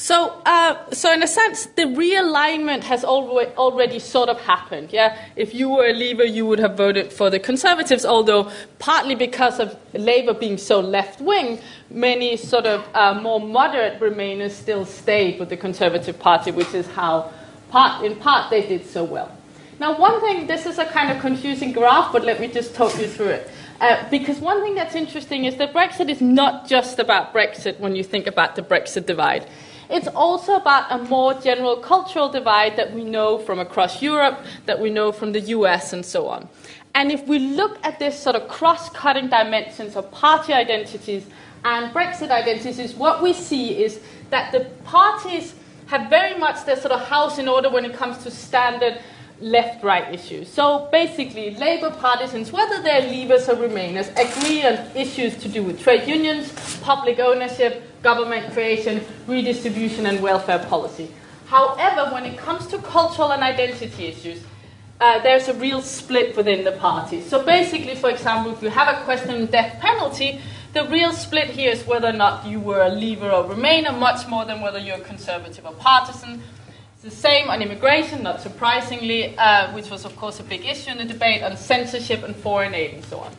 So, 0.00 0.40
uh, 0.46 0.90
so 0.92 1.12
in 1.12 1.22
a 1.22 1.28
sense, 1.28 1.66
the 1.66 1.82
realignment 1.82 2.84
has 2.84 3.04
already 3.04 3.98
sort 3.98 4.30
of 4.30 4.40
happened. 4.40 4.94
Yeah, 4.94 5.14
if 5.36 5.54
you 5.54 5.68
were 5.68 5.84
a 5.84 5.92
Leaver, 5.92 6.24
you 6.24 6.46
would 6.46 6.58
have 6.58 6.74
voted 6.74 7.12
for 7.12 7.28
the 7.28 7.38
Conservatives. 7.38 8.06
Although 8.06 8.50
partly 8.78 9.14
because 9.14 9.60
of 9.60 9.76
Labour 9.92 10.32
being 10.32 10.56
so 10.56 10.80
left 10.80 11.20
wing, 11.20 11.60
many 11.90 12.38
sort 12.38 12.64
of 12.64 12.88
uh, 12.94 13.20
more 13.20 13.40
moderate 13.40 14.00
Remainers 14.00 14.52
still 14.52 14.86
stayed 14.86 15.38
with 15.38 15.50
the 15.50 15.56
Conservative 15.58 16.18
Party, 16.18 16.50
which 16.50 16.72
is 16.72 16.86
how, 16.86 17.30
part 17.68 18.02
in 18.02 18.16
part, 18.16 18.48
they 18.48 18.66
did 18.66 18.86
so 18.86 19.04
well. 19.04 19.30
Now, 19.80 19.98
one 19.98 20.18
thing, 20.22 20.46
this 20.46 20.64
is 20.64 20.78
a 20.78 20.86
kind 20.86 21.12
of 21.12 21.20
confusing 21.20 21.72
graph, 21.72 22.10
but 22.10 22.24
let 22.24 22.40
me 22.40 22.48
just 22.48 22.74
talk 22.74 22.98
you 22.98 23.06
through 23.06 23.34
it. 23.40 23.50
Uh, 23.82 24.08
because 24.08 24.38
one 24.38 24.62
thing 24.62 24.74
that's 24.74 24.94
interesting 24.94 25.44
is 25.44 25.56
that 25.56 25.74
Brexit 25.74 26.08
is 26.08 26.22
not 26.22 26.66
just 26.66 26.98
about 26.98 27.34
Brexit 27.34 27.78
when 27.80 27.94
you 27.94 28.02
think 28.02 28.26
about 28.26 28.56
the 28.56 28.62
Brexit 28.62 29.04
divide. 29.04 29.46
It's 29.90 30.06
also 30.08 30.54
about 30.54 30.90
a 30.92 30.98
more 30.98 31.34
general 31.34 31.76
cultural 31.76 32.28
divide 32.28 32.76
that 32.76 32.94
we 32.94 33.02
know 33.02 33.38
from 33.38 33.58
across 33.58 34.00
Europe, 34.00 34.38
that 34.66 34.78
we 34.78 34.88
know 34.88 35.10
from 35.10 35.32
the 35.32 35.40
US, 35.40 35.92
and 35.92 36.06
so 36.06 36.28
on. 36.28 36.48
And 36.94 37.10
if 37.10 37.26
we 37.26 37.38
look 37.38 37.78
at 37.84 37.98
this 37.98 38.18
sort 38.18 38.36
of 38.36 38.48
cross 38.48 38.88
cutting 38.90 39.28
dimensions 39.28 39.96
of 39.96 40.10
party 40.10 40.52
identities 40.52 41.26
and 41.64 41.92
Brexit 41.92 42.30
identities, 42.30 42.94
what 42.94 43.22
we 43.22 43.32
see 43.32 43.82
is 43.82 44.00
that 44.30 44.52
the 44.52 44.60
parties 44.84 45.54
have 45.86 46.08
very 46.08 46.38
much 46.38 46.64
their 46.64 46.76
sort 46.76 46.92
of 46.92 47.06
house 47.08 47.38
in 47.38 47.48
order 47.48 47.68
when 47.68 47.84
it 47.84 47.94
comes 47.94 48.18
to 48.18 48.30
standard 48.30 49.00
left 49.40 49.82
right 49.82 50.14
issues. 50.14 50.48
So 50.48 50.88
basically, 50.92 51.54
Labour 51.56 51.90
partisans, 51.90 52.52
whether 52.52 52.80
they're 52.82 53.02
Leavers 53.02 53.48
or 53.48 53.56
Remainers, 53.56 54.10
agree 54.16 54.64
on 54.64 54.74
issues 54.94 55.36
to 55.38 55.48
do 55.48 55.62
with 55.62 55.80
trade 55.80 56.06
unions, 56.06 56.52
public 56.80 57.18
ownership, 57.18 57.82
government 58.02 58.52
creation, 58.52 59.04
redistribution, 59.26 60.06
and 60.06 60.22
welfare 60.22 60.58
policy. 60.58 61.10
However, 61.46 62.12
when 62.14 62.24
it 62.24 62.38
comes 62.38 62.66
to 62.68 62.78
cultural 62.78 63.32
and 63.32 63.42
identity 63.42 64.06
issues, 64.06 64.42
uh, 65.00 65.18
there's 65.22 65.48
a 65.48 65.54
real 65.54 65.82
split 65.82 66.36
within 66.36 66.64
the 66.64 66.72
party. 66.72 67.22
So 67.22 67.44
basically, 67.44 67.94
for 67.94 68.10
example, 68.10 68.52
if 68.52 68.62
you 68.62 68.68
have 68.68 68.94
a 68.94 69.04
question 69.04 69.30
on 69.30 69.46
death 69.46 69.80
penalty, 69.80 70.40
the 70.72 70.84
real 70.88 71.12
split 71.12 71.48
here 71.48 71.72
is 71.72 71.84
whether 71.86 72.08
or 72.08 72.12
not 72.12 72.46
you 72.46 72.60
were 72.60 72.82
a 72.82 72.90
Leaver 72.90 73.30
or 73.30 73.44
Remainer, 73.44 73.98
much 73.98 74.28
more 74.28 74.44
than 74.44 74.60
whether 74.60 74.78
you're 74.78 74.98
a 74.98 75.00
conservative 75.00 75.66
or 75.66 75.72
partisan. 75.72 76.42
It's 76.94 77.02
the 77.02 77.10
same 77.10 77.48
on 77.48 77.62
immigration, 77.62 78.22
not 78.22 78.40
surprisingly, 78.40 79.36
uh, 79.36 79.72
which 79.72 79.90
was, 79.90 80.04
of 80.04 80.14
course, 80.16 80.38
a 80.38 80.44
big 80.44 80.64
issue 80.66 80.90
in 80.90 80.98
the 80.98 81.04
debate 81.04 81.42
on 81.42 81.56
censorship 81.56 82.22
and 82.22 82.36
foreign 82.36 82.74
aid 82.74 82.94
and 82.94 83.04
so 83.04 83.20
on. 83.20 83.32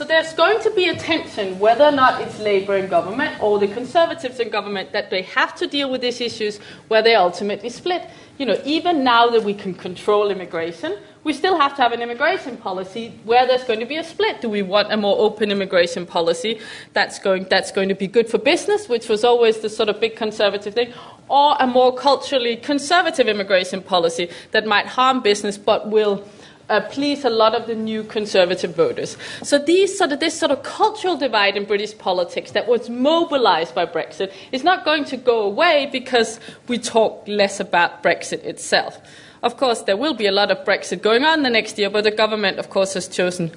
So 0.00 0.06
there's 0.06 0.32
going 0.32 0.62
to 0.62 0.70
be 0.70 0.88
a 0.88 0.96
tension 0.96 1.58
whether 1.58 1.84
or 1.84 1.92
not 1.92 2.22
it's 2.22 2.38
Labour 2.38 2.74
in 2.78 2.88
government 2.88 3.38
or 3.42 3.58
the 3.58 3.68
Conservatives 3.68 4.40
in 4.40 4.48
government 4.48 4.92
that 4.92 5.10
they 5.10 5.20
have 5.20 5.54
to 5.56 5.66
deal 5.66 5.90
with 5.90 6.00
these 6.00 6.22
issues 6.22 6.56
where 6.88 7.02
they 7.02 7.14
ultimately 7.14 7.68
split. 7.68 8.08
You 8.38 8.46
know, 8.46 8.58
even 8.64 9.04
now 9.04 9.28
that 9.28 9.44
we 9.44 9.52
can 9.52 9.74
control 9.74 10.30
immigration, 10.30 10.96
we 11.22 11.34
still 11.34 11.60
have 11.60 11.76
to 11.76 11.82
have 11.82 11.92
an 11.92 12.00
immigration 12.00 12.56
policy 12.56 13.12
where 13.24 13.46
there's 13.46 13.64
going 13.64 13.80
to 13.80 13.84
be 13.84 13.96
a 13.96 14.02
split. 14.02 14.40
Do 14.40 14.48
we 14.48 14.62
want 14.62 14.90
a 14.90 14.96
more 14.96 15.18
open 15.18 15.50
immigration 15.50 16.06
policy 16.06 16.60
that's 16.94 17.18
going, 17.18 17.44
that's 17.50 17.70
going 17.70 17.90
to 17.90 17.94
be 17.94 18.06
good 18.06 18.26
for 18.26 18.38
business, 18.38 18.88
which 18.88 19.06
was 19.06 19.22
always 19.22 19.58
the 19.58 19.68
sort 19.68 19.90
of 19.90 20.00
big 20.00 20.16
conservative 20.16 20.72
thing, 20.72 20.94
or 21.28 21.56
a 21.60 21.66
more 21.66 21.94
culturally 21.94 22.56
conservative 22.56 23.28
immigration 23.28 23.82
policy 23.82 24.30
that 24.52 24.64
might 24.64 24.86
harm 24.86 25.20
business 25.20 25.58
but 25.58 25.90
will 25.90 26.26
uh, 26.70 26.80
please 26.88 27.24
a 27.24 27.30
lot 27.30 27.54
of 27.54 27.66
the 27.66 27.74
new 27.74 28.04
conservative 28.04 28.74
voters. 28.74 29.16
So 29.42 29.58
these 29.58 29.96
sort 29.98 30.12
of, 30.12 30.20
this 30.20 30.38
sort 30.38 30.52
of 30.52 30.62
cultural 30.62 31.16
divide 31.16 31.56
in 31.56 31.64
British 31.64 31.98
politics 31.98 32.52
that 32.52 32.68
was 32.68 32.88
mobilized 32.88 33.74
by 33.74 33.86
Brexit 33.86 34.32
is 34.52 34.64
not 34.64 34.84
going 34.84 35.04
to 35.06 35.16
go 35.16 35.42
away 35.42 35.88
because 35.92 36.40
we 36.68 36.78
talk 36.78 37.26
less 37.26 37.60
about 37.60 38.02
Brexit 38.02 38.44
itself. 38.44 38.98
Of 39.42 39.56
course, 39.56 39.82
there 39.82 39.96
will 39.96 40.14
be 40.14 40.26
a 40.26 40.32
lot 40.32 40.50
of 40.50 40.58
Brexit 40.64 41.02
going 41.02 41.24
on 41.24 41.42
the 41.42 41.50
next 41.50 41.78
year, 41.78 41.90
but 41.90 42.04
the 42.04 42.10
government, 42.10 42.58
of 42.58 42.70
course, 42.70 42.94
has 42.94 43.08
chosen 43.08 43.50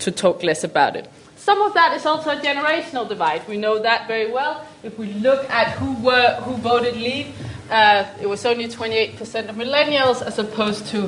to 0.00 0.10
talk 0.10 0.42
less 0.42 0.62
about 0.64 0.96
it. 0.96 1.08
Some 1.36 1.62
of 1.62 1.72
that 1.74 1.96
is 1.96 2.04
also 2.04 2.30
a 2.30 2.36
generational 2.36 3.08
divide. 3.08 3.48
We 3.48 3.56
know 3.56 3.78
that 3.78 4.06
very 4.06 4.30
well. 4.30 4.66
If 4.82 4.98
we 4.98 5.12
look 5.14 5.48
at 5.48 5.70
who 5.78 5.94
were 6.04 6.34
who 6.42 6.56
voted 6.56 6.96
Leave, 6.96 7.34
uh, 7.70 8.06
it 8.20 8.28
was 8.28 8.44
only 8.44 8.66
28% 8.66 9.48
of 9.48 9.56
millennials 9.56 10.22
as 10.22 10.38
opposed 10.38 10.86
to 10.88 11.04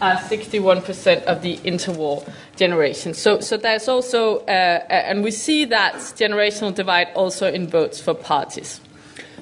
uh, 0.00 0.16
61% 0.16 1.22
of 1.24 1.42
the 1.42 1.58
interwar 1.58 2.28
generation. 2.56 3.14
So, 3.14 3.40
so 3.40 3.56
there's 3.56 3.88
also, 3.88 4.38
uh, 4.40 4.86
and 4.90 5.22
we 5.22 5.30
see 5.30 5.64
that 5.66 5.94
generational 5.94 6.74
divide 6.74 7.08
also 7.14 7.52
in 7.52 7.68
votes 7.68 8.00
for 8.00 8.14
parties. 8.14 8.80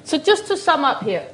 So 0.03 0.17
just 0.17 0.47
to 0.47 0.57
sum 0.57 0.83
up 0.83 1.03
here, 1.03 1.27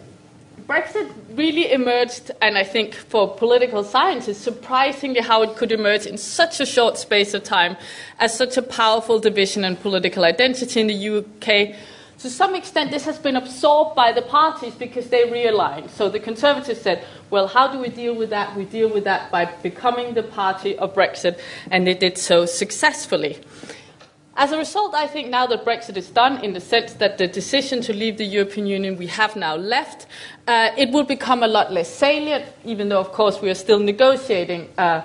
Brexit 0.68 1.12
really 1.34 1.72
emerged, 1.72 2.32
and 2.42 2.58
I 2.58 2.64
think 2.64 2.94
for 2.94 3.36
political 3.36 3.84
science, 3.84 4.28
is 4.28 4.38
surprisingly 4.38 5.20
how 5.20 5.42
it 5.42 5.58
could 5.58 5.72
emerge 5.72 6.06
in 6.06 6.18
such 6.18 6.60
a 6.60 6.66
short 6.66 6.98
space 6.98 7.34
of 7.34 7.44
time 7.44 7.76
as 8.20 8.38
such 8.38 8.58
a 8.58 8.62
powerful 8.62 9.20
division 9.20 9.66
in 9.66 9.76
political 9.76 10.24
identity 10.24 10.80
in 10.80 10.88
the 10.88 11.18
UK 11.18 11.76
To 12.22 12.30
some 12.30 12.54
extent, 12.54 12.92
this 12.92 13.06
has 13.06 13.18
been 13.18 13.36
absorbed 13.36 13.96
by 13.96 14.12
the 14.12 14.22
parties 14.22 14.76
because 14.76 15.10
they 15.10 15.24
realigned. 15.24 15.90
So 15.90 16.08
the 16.08 16.20
Conservatives 16.20 16.80
said, 16.80 17.04
well, 17.32 17.48
how 17.48 17.68
do 17.68 17.80
we 17.80 17.90
deal 17.90 18.14
with 18.14 18.30
that? 18.30 18.56
We 18.56 18.66
deal 18.66 18.94
with 18.94 19.06
that 19.06 19.32
by 19.32 19.46
becoming 19.46 20.14
the 20.14 20.22
party 20.22 20.78
of 20.78 20.94
Brexit, 20.94 21.40
and 21.72 21.88
they 21.88 21.96
did 21.96 22.20
so 22.20 22.46
successfully. 22.46 23.40
As 24.36 24.52
a 24.52 24.58
result, 24.60 24.94
I 24.94 25.08
think 25.08 25.30
now 25.30 25.48
that 25.48 25.66
Brexit 25.66 25.98
is 25.98 26.10
done, 26.12 26.44
in 26.44 26.54
the 26.54 26.62
sense 26.62 26.94
that 26.94 27.18
the 27.18 27.28
decision 27.28 27.82
to 27.82 27.94
leave 27.94 28.20
the 28.20 28.26
European 28.26 28.68
Union 28.68 28.98
we 28.98 29.08
have 29.08 29.36
now 29.36 29.56
left, 29.56 30.06
uh, 30.48 30.70
it 30.78 30.92
will 30.92 31.04
become 31.04 31.42
a 31.42 31.48
lot 31.48 31.74
less 31.74 31.90
salient, 31.90 32.46
even 32.64 32.90
though, 32.90 33.00
of 33.00 33.12
course, 33.12 33.42
we 33.42 33.50
are 33.50 33.56
still 33.56 33.80
negotiating. 33.80 34.70
Uh, 34.78 35.02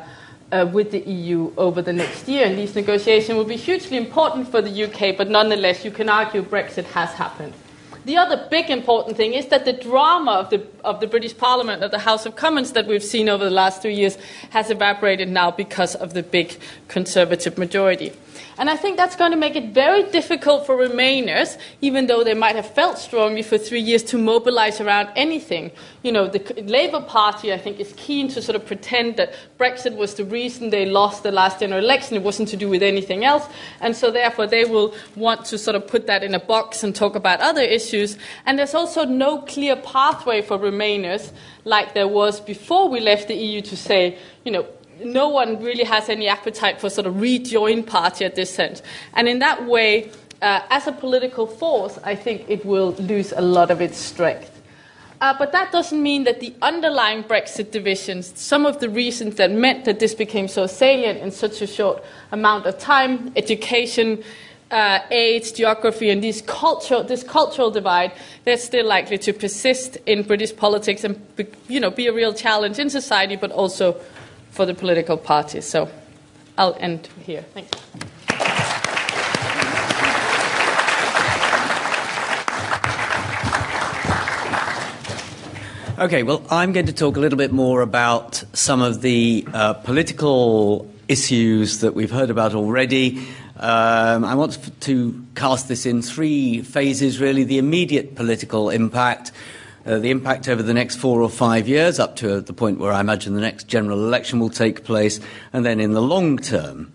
uh, 0.52 0.68
with 0.72 0.90
the 0.90 1.00
EU 1.00 1.52
over 1.56 1.82
the 1.82 1.92
next 1.92 2.28
year, 2.28 2.46
and 2.46 2.58
these 2.58 2.74
negotiations 2.74 3.36
will 3.36 3.44
be 3.44 3.56
hugely 3.56 3.96
important 3.96 4.48
for 4.48 4.62
the 4.62 4.84
UK, 4.84 5.16
but 5.16 5.28
nonetheless, 5.28 5.84
you 5.84 5.90
can 5.90 6.08
argue 6.08 6.42
Brexit 6.42 6.84
has 6.84 7.10
happened. 7.10 7.52
The 8.04 8.16
other 8.16 8.46
big 8.50 8.70
important 8.70 9.16
thing 9.16 9.34
is 9.34 9.48
that 9.48 9.64
the 9.64 9.72
drama 9.72 10.30
of 10.30 10.50
the, 10.50 10.64
of 10.84 11.00
the 11.00 11.08
British 11.08 11.36
Parliament, 11.36 11.82
of 11.82 11.90
the 11.90 11.98
House 11.98 12.24
of 12.24 12.36
Commons 12.36 12.70
that 12.72 12.86
we've 12.86 13.02
seen 13.02 13.28
over 13.28 13.44
the 13.44 13.50
last 13.50 13.82
two 13.82 13.88
years, 13.88 14.16
has 14.50 14.70
evaporated 14.70 15.28
now 15.28 15.50
because 15.50 15.96
of 15.96 16.14
the 16.14 16.22
big 16.22 16.56
Conservative 16.86 17.58
majority. 17.58 18.12
And 18.58 18.70
I 18.70 18.76
think 18.76 18.96
that's 18.96 19.16
going 19.16 19.30
to 19.30 19.36
make 19.36 19.56
it 19.56 19.72
very 19.72 20.02
difficult 20.10 20.66
for 20.66 20.76
Remainers, 20.76 21.58
even 21.80 22.06
though 22.06 22.24
they 22.24 22.34
might 22.34 22.56
have 22.56 22.68
felt 22.68 22.98
strongly 22.98 23.42
for 23.42 23.58
three 23.58 23.80
years, 23.80 24.02
to 24.04 24.18
mobilize 24.18 24.80
around 24.80 25.10
anything. 25.16 25.70
You 26.02 26.12
know, 26.12 26.28
the 26.28 26.62
Labour 26.62 27.00
Party, 27.00 27.52
I 27.52 27.58
think, 27.58 27.80
is 27.80 27.92
keen 27.96 28.28
to 28.28 28.42
sort 28.42 28.56
of 28.56 28.66
pretend 28.66 29.16
that 29.16 29.34
Brexit 29.58 29.96
was 29.96 30.14
the 30.14 30.24
reason 30.24 30.70
they 30.70 30.86
lost 30.86 31.22
the 31.22 31.32
last 31.32 31.60
general 31.60 31.82
election. 31.82 32.16
It 32.16 32.22
wasn't 32.22 32.48
to 32.50 32.56
do 32.56 32.68
with 32.68 32.82
anything 32.82 33.24
else. 33.24 33.46
And 33.80 33.96
so, 33.96 34.10
therefore, 34.10 34.46
they 34.46 34.64
will 34.64 34.94
want 35.14 35.44
to 35.46 35.58
sort 35.58 35.76
of 35.76 35.86
put 35.86 36.06
that 36.06 36.22
in 36.22 36.34
a 36.34 36.40
box 36.40 36.82
and 36.82 36.94
talk 36.94 37.14
about 37.14 37.40
other 37.40 37.62
issues. 37.62 38.16
And 38.44 38.58
there's 38.58 38.74
also 38.74 39.04
no 39.04 39.38
clear 39.42 39.76
pathway 39.76 40.42
for 40.42 40.58
Remainers, 40.58 41.32
like 41.64 41.94
there 41.94 42.08
was 42.08 42.40
before 42.40 42.88
we 42.88 43.00
left 43.00 43.28
the 43.28 43.34
EU, 43.34 43.60
to 43.62 43.76
say, 43.76 44.18
you 44.44 44.52
know, 44.52 44.66
no 45.04 45.28
one 45.28 45.62
really 45.62 45.84
has 45.84 46.08
any 46.08 46.28
appetite 46.28 46.80
for 46.80 46.90
sort 46.90 47.06
of 47.06 47.20
rejoin 47.20 47.82
party 47.82 48.24
at 48.24 48.34
this 48.34 48.52
sense. 48.52 48.82
And 49.14 49.28
in 49.28 49.38
that 49.40 49.66
way, 49.66 50.10
uh, 50.42 50.60
as 50.70 50.86
a 50.86 50.92
political 50.92 51.46
force, 51.46 51.98
I 52.04 52.14
think 52.14 52.44
it 52.48 52.64
will 52.64 52.92
lose 52.92 53.32
a 53.32 53.40
lot 53.40 53.70
of 53.70 53.80
its 53.80 53.98
strength. 53.98 54.52
Uh, 55.20 55.34
but 55.38 55.50
that 55.52 55.72
doesn't 55.72 56.02
mean 56.02 56.24
that 56.24 56.40
the 56.40 56.54
underlying 56.60 57.24
Brexit 57.24 57.70
divisions, 57.70 58.38
some 58.38 58.66
of 58.66 58.80
the 58.80 58.88
reasons 58.90 59.36
that 59.36 59.50
meant 59.50 59.86
that 59.86 59.98
this 59.98 60.14
became 60.14 60.46
so 60.46 60.66
salient 60.66 61.20
in 61.20 61.30
such 61.30 61.62
a 61.62 61.66
short 61.66 62.04
amount 62.32 62.66
of 62.66 62.78
time, 62.78 63.32
education, 63.34 64.22
uh, 64.70 64.98
age, 65.10 65.54
geography, 65.54 66.10
and 66.10 66.22
these 66.22 66.42
this 66.42 67.22
cultural 67.22 67.70
divide, 67.70 68.12
they're 68.44 68.58
still 68.58 68.84
likely 68.84 69.16
to 69.16 69.32
persist 69.32 69.96
in 70.06 70.22
British 70.22 70.54
politics 70.54 71.04
and 71.04 71.24
you 71.68 71.80
know, 71.80 71.90
be 71.90 72.08
a 72.08 72.12
real 72.12 72.34
challenge 72.34 72.78
in 72.78 72.90
society, 72.90 73.36
but 73.36 73.50
also 73.52 73.98
for 74.56 74.64
the 74.64 74.74
political 74.74 75.18
parties. 75.18 75.66
So 75.66 75.88
I'll 76.56 76.76
end 76.80 77.08
here. 77.24 77.42
Thank 77.52 77.68
you. 77.74 77.80
Okay, 85.98 86.22
well, 86.22 86.42
I'm 86.50 86.72
going 86.72 86.86
to 86.86 86.92
talk 86.92 87.16
a 87.16 87.20
little 87.20 87.38
bit 87.38 87.52
more 87.52 87.80
about 87.80 88.44
some 88.52 88.82
of 88.82 89.00
the 89.00 89.46
uh, 89.52 89.74
political 89.74 90.90
issues 91.08 91.80
that 91.80 91.94
we've 91.94 92.10
heard 92.10 92.28
about 92.28 92.54
already. 92.54 93.26
Um, 93.56 94.24
I 94.24 94.34
want 94.34 94.58
to 94.80 95.24
cast 95.34 95.68
this 95.68 95.86
in 95.86 96.02
three 96.02 96.60
phases, 96.60 97.18
really 97.18 97.44
the 97.44 97.56
immediate 97.56 98.14
political 98.14 98.68
impact, 98.68 99.32
uh, 99.86 99.98
the 99.98 100.10
impact 100.10 100.48
over 100.48 100.62
the 100.62 100.74
next 100.74 100.96
four 100.96 101.22
or 101.22 101.30
five 101.30 101.68
years, 101.68 101.98
up 102.00 102.16
to 102.16 102.40
the 102.40 102.52
point 102.52 102.78
where 102.78 102.92
I 102.92 103.00
imagine 103.00 103.34
the 103.34 103.40
next 103.40 103.68
general 103.68 104.04
election 104.04 104.40
will 104.40 104.50
take 104.50 104.84
place, 104.84 105.20
and 105.52 105.64
then 105.64 105.80
in 105.80 105.92
the 105.92 106.02
long 106.02 106.38
term. 106.38 106.92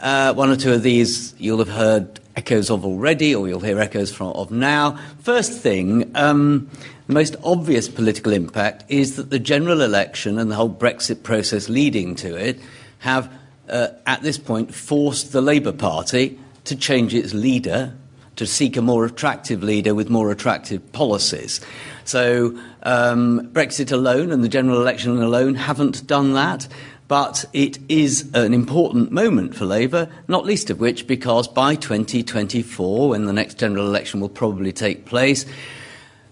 Uh, 0.00 0.34
one 0.34 0.50
or 0.50 0.56
two 0.56 0.74
of 0.74 0.82
these 0.82 1.34
you'll 1.38 1.58
have 1.58 1.68
heard 1.68 2.20
echoes 2.36 2.70
of 2.70 2.84
already, 2.84 3.34
or 3.34 3.48
you'll 3.48 3.60
hear 3.60 3.78
echoes 3.78 4.12
from, 4.12 4.28
of 4.28 4.50
now. 4.50 4.98
First 5.20 5.60
thing, 5.60 6.10
um, 6.14 6.68
the 7.06 7.14
most 7.14 7.36
obvious 7.42 7.88
political 7.88 8.32
impact 8.32 8.84
is 8.88 9.16
that 9.16 9.30
the 9.30 9.38
general 9.38 9.80
election 9.80 10.38
and 10.38 10.50
the 10.50 10.54
whole 10.54 10.70
Brexit 10.70 11.22
process 11.22 11.68
leading 11.68 12.14
to 12.16 12.34
it 12.36 12.60
have, 12.98 13.32
uh, 13.68 13.88
at 14.06 14.22
this 14.22 14.36
point, 14.36 14.74
forced 14.74 15.32
the 15.32 15.40
Labour 15.40 15.72
Party 15.72 16.38
to 16.64 16.76
change 16.76 17.14
its 17.14 17.32
leader, 17.32 17.94
to 18.36 18.46
seek 18.46 18.76
a 18.76 18.82
more 18.82 19.04
attractive 19.04 19.62
leader 19.62 19.94
with 19.94 20.10
more 20.10 20.30
attractive 20.30 20.92
policies. 20.92 21.60
So 22.04 22.56
um, 22.82 23.48
Brexit 23.52 23.90
alone 23.90 24.30
and 24.30 24.44
the 24.44 24.48
general 24.48 24.80
election 24.80 25.20
alone 25.20 25.54
haven't 25.54 26.06
done 26.06 26.34
that. 26.34 26.68
But 27.08 27.44
it 27.52 27.78
is 27.88 28.30
an 28.34 28.52
important 28.52 29.12
moment 29.12 29.54
for 29.54 29.64
Labour, 29.64 30.08
not 30.26 30.44
least 30.44 30.70
of 30.70 30.80
which 30.80 31.06
because 31.06 31.46
by 31.46 31.76
2024, 31.76 33.10
when 33.10 33.26
the 33.26 33.32
next 33.32 33.58
general 33.58 33.86
election 33.86 34.20
will 34.20 34.28
probably 34.28 34.72
take 34.72 35.06
place, 35.06 35.46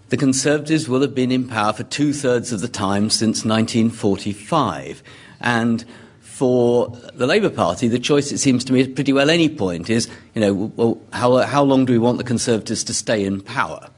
the 0.09 0.17
Conservatives 0.17 0.89
will 0.89 1.01
have 1.01 1.15
been 1.15 1.31
in 1.31 1.47
power 1.47 1.71
for 1.71 1.83
two 1.83 2.11
thirds 2.11 2.51
of 2.51 2.59
the 2.59 2.67
time 2.67 3.09
since 3.09 3.45
1945. 3.45 5.01
And 5.39 5.85
for 6.35 6.89
the 7.13 7.25
Labour 7.25 7.49
Party, 7.49 7.87
the 7.87 7.97
choice, 7.97 8.33
it 8.33 8.39
seems 8.39 8.65
to 8.65 8.73
me, 8.73 8.81
at 8.81 8.93
pretty 8.93 9.13
well 9.13 9.29
any 9.29 9.47
point 9.47 9.89
is, 9.89 10.09
you 10.33 10.41
know, 10.41 10.53
well, 10.75 11.01
how, 11.13 11.37
how 11.37 11.63
long 11.63 11.85
do 11.85 11.93
we 11.93 11.97
want 11.97 12.17
the 12.17 12.25
Conservatives 12.25 12.83
to 12.83 12.93
stay 12.93 13.23
in 13.23 13.39
power? 13.39 13.89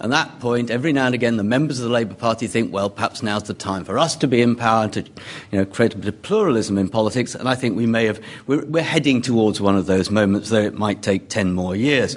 At 0.00 0.08
that 0.08 0.40
point, 0.40 0.70
every 0.70 0.94
now 0.94 1.04
and 1.04 1.14
again, 1.14 1.36
the 1.36 1.44
members 1.44 1.78
of 1.78 1.84
the 1.84 1.92
Labour 1.92 2.14
Party 2.14 2.46
think, 2.46 2.72
well, 2.72 2.88
perhaps 2.88 3.22
now's 3.22 3.42
the 3.42 3.52
time 3.52 3.84
for 3.84 3.98
us 3.98 4.16
to 4.16 4.26
be 4.26 4.40
in 4.40 4.56
power 4.56 4.84
and 4.84 4.92
to 4.94 5.02
you 5.02 5.58
know, 5.58 5.66
create 5.66 5.92
a 5.92 5.98
bit 5.98 6.08
of 6.08 6.22
pluralism 6.22 6.78
in 6.78 6.88
politics. 6.88 7.34
And 7.34 7.50
I 7.50 7.54
think 7.54 7.76
we 7.76 7.86
may 7.86 8.06
have, 8.06 8.18
we're, 8.46 8.64
we're 8.64 8.82
heading 8.82 9.20
towards 9.20 9.60
one 9.60 9.76
of 9.76 9.84
those 9.84 10.10
moments, 10.10 10.48
though 10.48 10.62
it 10.62 10.78
might 10.78 11.02
take 11.02 11.28
10 11.28 11.52
more 11.52 11.76
years. 11.76 12.16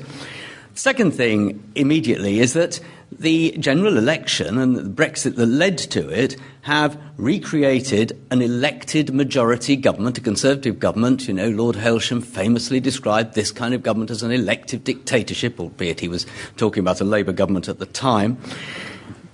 Second 0.75 1.11
thing 1.11 1.61
immediately 1.75 2.39
is 2.39 2.53
that 2.53 2.79
the 3.11 3.51
general 3.59 3.97
election 3.97 4.57
and 4.57 4.75
the 4.75 4.83
Brexit 4.83 5.35
that 5.35 5.45
led 5.45 5.77
to 5.77 6.09
it 6.09 6.37
have 6.61 6.99
recreated 7.17 8.17
an 8.31 8.41
elected 8.41 9.13
majority 9.13 9.75
government, 9.75 10.17
a 10.17 10.21
conservative 10.21 10.79
government. 10.79 11.27
You 11.27 11.33
know, 11.33 11.49
Lord 11.49 11.75
Hailsham 11.75 12.23
famously 12.23 12.79
described 12.79 13.33
this 13.33 13.51
kind 13.51 13.73
of 13.73 13.83
government 13.83 14.11
as 14.11 14.23
an 14.23 14.31
elective 14.31 14.83
dictatorship, 14.83 15.59
albeit 15.59 15.99
he 15.99 16.07
was 16.07 16.25
talking 16.57 16.81
about 16.81 17.01
a 17.01 17.05
Labour 17.05 17.33
government 17.33 17.67
at 17.67 17.79
the 17.79 17.85
time. 17.85 18.37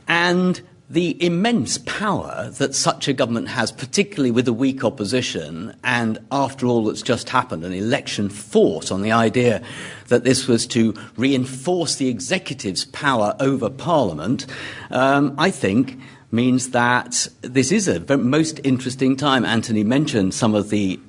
And 0.07 0.61
the 0.89 1.21
immense 1.23 1.79
power 1.79 2.49
that 2.57 2.75
such 2.75 3.07
a 3.07 3.13
government 3.13 3.47
has, 3.47 3.71
particularly 3.71 4.29
with 4.29 4.47
a 4.47 4.53
weak 4.53 4.83
opposition, 4.83 5.75
and 5.83 6.19
after 6.31 6.67
all 6.67 6.85
that's 6.85 7.01
just 7.01 7.29
happened, 7.29 7.63
an 7.63 7.73
election 7.73 8.29
fought 8.29 8.91
on 8.91 9.01
the 9.01 9.11
idea 9.11 9.61
that 10.09 10.23
this 10.23 10.47
was 10.47 10.67
to 10.67 10.93
reinforce 11.17 11.95
the 11.95 12.07
executive's 12.07 12.85
power 12.85 13.35
over 13.39 13.69
Parliament, 13.69 14.45
um, 14.91 15.33
I 15.37 15.49
think 15.49 15.97
means 16.31 16.69
that 16.71 17.27
this 17.41 17.71
is 17.71 17.87
a 17.87 18.17
most 18.17 18.59
interesting 18.63 19.15
time. 19.15 19.45
Anthony 19.45 19.83
mentioned 19.83 20.33
some 20.33 20.53
of 20.53 20.69
the 20.69 20.99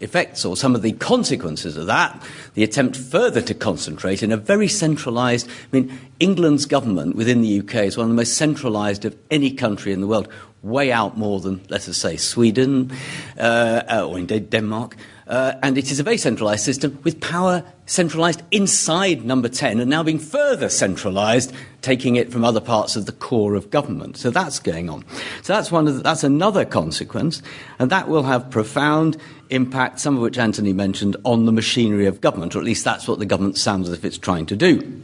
effects 0.00 0.44
or 0.44 0.56
some 0.56 0.74
of 0.74 0.82
the 0.82 0.92
consequences 0.92 1.76
of 1.76 1.86
that, 1.86 2.22
the 2.54 2.64
attempt 2.64 2.96
further 2.96 3.40
to 3.42 3.54
concentrate 3.54 4.22
in 4.22 4.32
a 4.32 4.36
very 4.36 4.68
centralised. 4.68 5.48
I 5.48 5.80
mean, 5.80 5.98
England's 6.20 6.66
government 6.66 7.16
within 7.16 7.40
the 7.42 7.60
UK 7.60 7.74
is 7.86 7.96
one 7.96 8.04
of 8.04 8.10
the 8.10 8.16
most 8.16 8.34
centralised 8.34 9.04
of 9.04 9.16
any 9.30 9.50
country 9.50 9.92
in 9.92 10.00
the 10.00 10.06
world, 10.06 10.28
way 10.62 10.90
out 10.90 11.16
more 11.16 11.40
than, 11.40 11.60
let 11.68 11.88
us 11.88 11.96
say, 11.96 12.16
Sweden 12.16 12.90
uh, 13.38 13.82
uh 13.88 14.06
or 14.08 14.18
indeed 14.18 14.50
Denmark. 14.50 14.96
Uh, 15.28 15.52
and 15.62 15.76
it 15.76 15.90
is 15.90 16.00
a 16.00 16.02
very 16.02 16.16
centralised 16.16 16.64
system 16.64 16.98
with 17.04 17.20
power 17.20 17.62
centralised 17.84 18.42
inside 18.50 19.26
number 19.26 19.48
10 19.48 19.78
and 19.78 19.90
now 19.90 20.02
being 20.02 20.18
further 20.18 20.70
centralised, 20.70 21.52
taking 21.82 22.16
it 22.16 22.32
from 22.32 22.44
other 22.44 22.60
parts 22.60 22.96
of 22.96 23.04
the 23.04 23.12
core 23.12 23.54
of 23.54 23.70
government. 23.70 24.16
So 24.16 24.30
that's 24.30 24.58
going 24.58 24.88
on. 24.88 25.04
So 25.42 25.52
that's, 25.52 25.70
one 25.70 25.84
the, 25.84 25.92
that's 25.92 26.24
another 26.24 26.64
consequence, 26.64 27.42
and 27.78 27.90
that 27.90 28.08
will 28.08 28.22
have 28.22 28.50
profound 28.50 29.18
impact, 29.50 30.00
some 30.00 30.16
of 30.16 30.22
which 30.22 30.38
Anthony 30.38 30.72
mentioned, 30.72 31.16
on 31.24 31.46
the 31.46 31.52
machinery 31.52 32.06
of 32.06 32.20
government, 32.20 32.54
or 32.54 32.58
at 32.58 32.64
least 32.64 32.84
that's 32.84 33.08
what 33.08 33.18
the 33.18 33.26
government 33.26 33.56
sounds 33.56 33.88
as 33.88 33.94
if 33.94 34.04
it's 34.04 34.18
trying 34.18 34.46
to 34.46 34.56
do. 34.56 35.02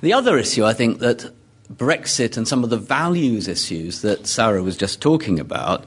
The 0.00 0.12
other 0.12 0.38
issue, 0.38 0.64
I 0.64 0.72
think, 0.72 0.98
that 1.00 1.32
Brexit 1.72 2.36
and 2.36 2.46
some 2.46 2.64
of 2.64 2.70
the 2.70 2.76
values 2.76 3.48
issues 3.48 4.02
that 4.02 4.26
Sara 4.26 4.62
was 4.62 4.76
just 4.76 5.00
talking 5.00 5.40
about 5.40 5.84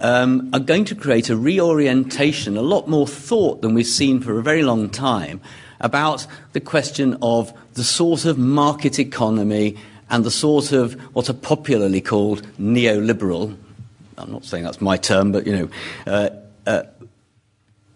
um, 0.00 0.50
are 0.52 0.60
going 0.60 0.84
to 0.86 0.94
create 0.94 1.28
a 1.28 1.36
reorientation, 1.36 2.56
a 2.56 2.62
lot 2.62 2.88
more 2.88 3.06
thought 3.06 3.62
than 3.62 3.74
we've 3.74 3.86
seen 3.86 4.20
for 4.20 4.38
a 4.38 4.42
very 4.42 4.62
long 4.62 4.88
time 4.88 5.40
about 5.80 6.26
the 6.52 6.60
question 6.60 7.16
of 7.22 7.52
the 7.74 7.84
sort 7.84 8.24
of 8.24 8.38
market 8.38 8.98
economy 8.98 9.76
and 10.10 10.24
the 10.24 10.30
sort 10.30 10.72
of 10.72 10.94
what 11.14 11.28
are 11.28 11.34
popularly 11.34 12.00
called 12.00 12.42
neoliberal. 12.58 13.56
I'm 14.16 14.32
not 14.32 14.44
saying 14.44 14.64
that's 14.64 14.80
my 14.80 14.96
term, 14.96 15.32
but 15.32 15.46
you 15.46 15.52
know, 15.56 15.68
uh, 16.06 16.30
uh, 16.68 16.82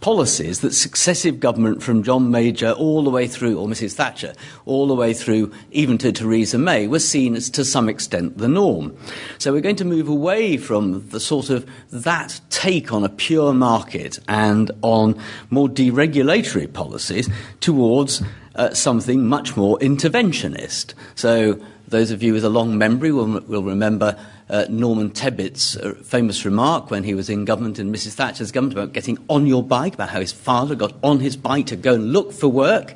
policies 0.01 0.61
that 0.61 0.73
successive 0.73 1.39
government 1.39 1.83
from 1.83 2.03
John 2.03 2.31
Major 2.31 2.73
all 2.73 3.05
the 3.05 3.11
way 3.11 3.29
through, 3.29 3.59
or 3.59 3.69
Mrs. 3.69 3.93
Thatcher, 3.93 4.35
all 4.67 4.89
the 4.89 4.95
way 4.95 5.15
through 5.15 5.53
even 5.71 5.97
to 5.99 6.11
Theresa 6.11 6.59
May, 6.59 6.89
were 6.89 6.99
seen 6.99 7.37
as 7.37 7.49
to 7.51 7.65
some 7.65 7.89
extent 7.89 8.37
the 8.37 8.49
norm. 8.49 8.97
So 9.39 9.53
we're 9.53 9.61
going 9.61 9.77
to 9.77 9.85
move 9.85 10.09
away 10.09 10.57
from 10.57 11.09
the 11.11 11.21
sort 11.21 11.51
of 11.51 11.71
that 11.93 12.41
take 12.51 12.93
on 12.93 13.05
a 13.05 13.09
pure 13.09 13.55
market 13.55 14.19
and 14.27 14.73
on 14.83 15.19
more 15.51 15.69
deregulatory 15.69 16.73
policies 16.73 17.31
towards 17.61 18.23
uh, 18.57 18.75
something 18.75 19.25
much 19.25 19.57
more 19.57 19.79
interventionist. 19.79 20.95
So 21.15 21.61
those 21.87 22.11
of 22.11 22.23
you 22.23 22.33
with 22.33 22.45
a 22.45 22.49
long 22.49 22.77
memory 22.77 23.13
will, 23.13 23.41
will 23.43 23.63
remember 23.63 24.19
uh, 24.53 24.67
Norman 24.69 25.11
Tebbit's 25.11 25.77
uh, 25.79 25.95
famous 26.05 26.45
remark 26.45 26.91
when 26.91 27.05
he 27.05 27.15
was 27.15 27.31
in 27.31 27.47
government 27.47 27.79
in 27.79 27.91
Mrs. 27.91 28.13
Thatcher's 28.13 28.53
government 28.53 28.79
about 28.79 28.93
getting 28.93 29.19
on 29.29 29.47
your 29.47 29.63
bike, 29.63 29.95
about 29.95 30.11
how 30.11 30.21
his 30.21 30.31
father 30.31 30.75
got 30.75 30.95
on 31.03 31.21
his 31.21 31.37
bike 31.37 31.67
to 31.67 31.77
go 31.77 31.95
and 31.95 32.13
look 32.13 32.33
for 32.33 32.49
work. 32.49 32.95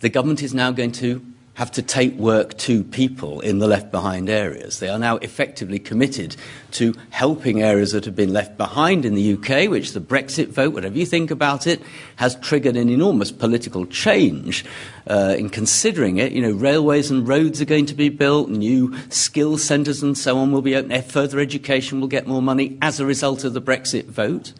The 0.00 0.08
government 0.08 0.42
is 0.42 0.54
now 0.54 0.70
going 0.70 0.92
to 0.92 1.24
have 1.60 1.70
to 1.70 1.82
take 1.82 2.14
work 2.14 2.56
to 2.56 2.82
people 2.82 3.40
in 3.40 3.58
the 3.58 3.66
left 3.66 3.90
behind 3.90 4.30
areas. 4.30 4.78
They 4.78 4.88
are 4.88 4.98
now 4.98 5.18
effectively 5.18 5.78
committed 5.78 6.34
to 6.70 6.94
helping 7.10 7.60
areas 7.60 7.92
that 7.92 8.06
have 8.06 8.16
been 8.16 8.32
left 8.32 8.56
behind 8.56 9.04
in 9.04 9.14
the 9.14 9.34
UK, 9.34 9.68
which 9.68 9.92
the 9.92 10.00
Brexit 10.00 10.48
vote, 10.48 10.72
whatever 10.72 10.96
you 10.96 11.04
think 11.04 11.30
about 11.30 11.66
it, 11.66 11.82
has 12.16 12.34
triggered 12.36 12.78
an 12.78 12.88
enormous 12.88 13.30
political 13.30 13.84
change 13.84 14.64
uh, 15.06 15.34
in 15.36 15.50
considering 15.50 16.16
it. 16.16 16.32
You 16.32 16.40
know, 16.40 16.52
railways 16.52 17.10
and 17.10 17.28
roads 17.28 17.60
are 17.60 17.66
going 17.66 17.84
to 17.86 17.94
be 17.94 18.08
built, 18.08 18.48
new 18.48 18.96
skill 19.10 19.58
centres 19.58 20.02
and 20.02 20.16
so 20.16 20.38
on 20.38 20.52
will 20.52 20.62
be 20.62 20.74
open, 20.74 21.02
further 21.02 21.40
education 21.40 22.00
will 22.00 22.08
get 22.08 22.26
more 22.26 22.40
money 22.40 22.78
as 22.80 23.00
a 23.00 23.04
result 23.04 23.44
of 23.44 23.52
the 23.52 23.60
Brexit 23.60 24.06
vote. 24.06 24.54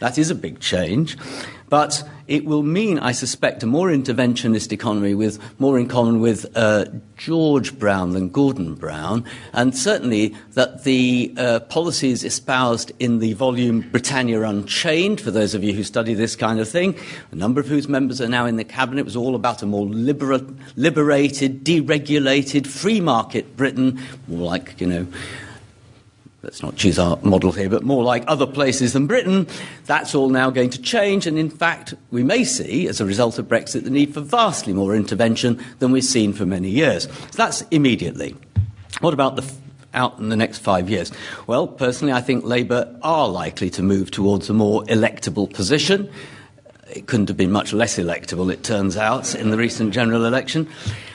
That 0.00 0.16
is 0.16 0.30
a 0.30 0.34
big 0.34 0.60
change. 0.60 1.18
But 1.72 2.06
it 2.28 2.44
will 2.44 2.62
mean, 2.62 2.98
I 2.98 3.12
suspect, 3.12 3.62
a 3.62 3.66
more 3.66 3.88
interventionist 3.88 4.72
economy 4.72 5.14
with 5.14 5.38
more 5.58 5.78
in 5.78 5.88
common 5.88 6.20
with 6.20 6.54
uh, 6.54 6.84
George 7.16 7.78
Brown 7.78 8.10
than 8.10 8.28
Gordon 8.28 8.74
Brown, 8.74 9.24
and 9.54 9.74
certainly 9.74 10.34
that 10.52 10.84
the 10.84 11.32
uh, 11.38 11.60
policies 11.60 12.24
espoused 12.24 12.92
in 12.98 13.20
the 13.20 13.32
volume 13.32 13.80
Britannia 13.90 14.42
Unchained, 14.42 15.18
for 15.18 15.30
those 15.30 15.54
of 15.54 15.64
you 15.64 15.72
who 15.72 15.82
study 15.82 16.12
this 16.12 16.36
kind 16.36 16.60
of 16.60 16.68
thing, 16.68 16.94
a 17.30 17.36
number 17.36 17.58
of 17.58 17.68
whose 17.68 17.88
members 17.88 18.20
are 18.20 18.28
now 18.28 18.44
in 18.44 18.56
the 18.56 18.64
cabinet, 18.64 19.06
was 19.06 19.16
all 19.16 19.34
about 19.34 19.62
a 19.62 19.66
more 19.66 19.86
libera- 19.86 20.44
liberated, 20.76 21.64
deregulated, 21.64 22.66
free 22.66 23.00
market 23.00 23.56
Britain, 23.56 23.98
more 24.28 24.46
like, 24.46 24.78
you 24.78 24.86
know, 24.86 25.06
let's 26.42 26.62
not 26.62 26.76
choose 26.76 26.98
our 26.98 27.18
model 27.22 27.52
here, 27.52 27.68
but 27.68 27.84
more 27.84 28.02
like 28.02 28.24
other 28.26 28.46
places 28.46 28.92
than 28.92 29.06
Britain, 29.06 29.46
that's 29.86 30.14
all 30.14 30.28
now 30.28 30.50
going 30.50 30.70
to 30.70 30.82
change. 30.82 31.26
And 31.26 31.38
in 31.38 31.48
fact, 31.48 31.94
we 32.10 32.24
may 32.24 32.44
see, 32.44 32.88
as 32.88 33.00
a 33.00 33.06
result 33.06 33.38
of 33.38 33.46
Brexit, 33.46 33.84
the 33.84 33.90
need 33.90 34.12
for 34.12 34.20
vastly 34.20 34.72
more 34.72 34.96
intervention 34.96 35.62
than 35.78 35.92
we've 35.92 36.04
seen 36.04 36.32
for 36.32 36.44
many 36.44 36.68
years. 36.68 37.04
So 37.04 37.36
that's 37.36 37.62
immediately. 37.70 38.34
What 39.00 39.14
about 39.14 39.36
the 39.36 39.50
out 39.94 40.18
in 40.18 40.30
the 40.30 40.36
next 40.36 40.58
five 40.58 40.88
years? 40.88 41.12
Well, 41.46 41.66
personally, 41.66 42.12
I 42.12 42.22
think 42.22 42.44
Labour 42.44 42.98
are 43.02 43.28
likely 43.28 43.70
to 43.70 43.82
move 43.82 44.10
towards 44.10 44.48
a 44.48 44.54
more 44.54 44.82
electable 44.84 45.52
position. 45.52 46.10
It 46.90 47.06
couldn't 47.06 47.28
have 47.28 47.36
been 47.36 47.52
much 47.52 47.72
less 47.72 47.98
electable, 47.98 48.52
it 48.52 48.64
turns 48.64 48.96
out, 48.96 49.34
in 49.34 49.50
the 49.50 49.56
recent 49.56 49.92
general 49.92 50.24
election. 50.24 50.68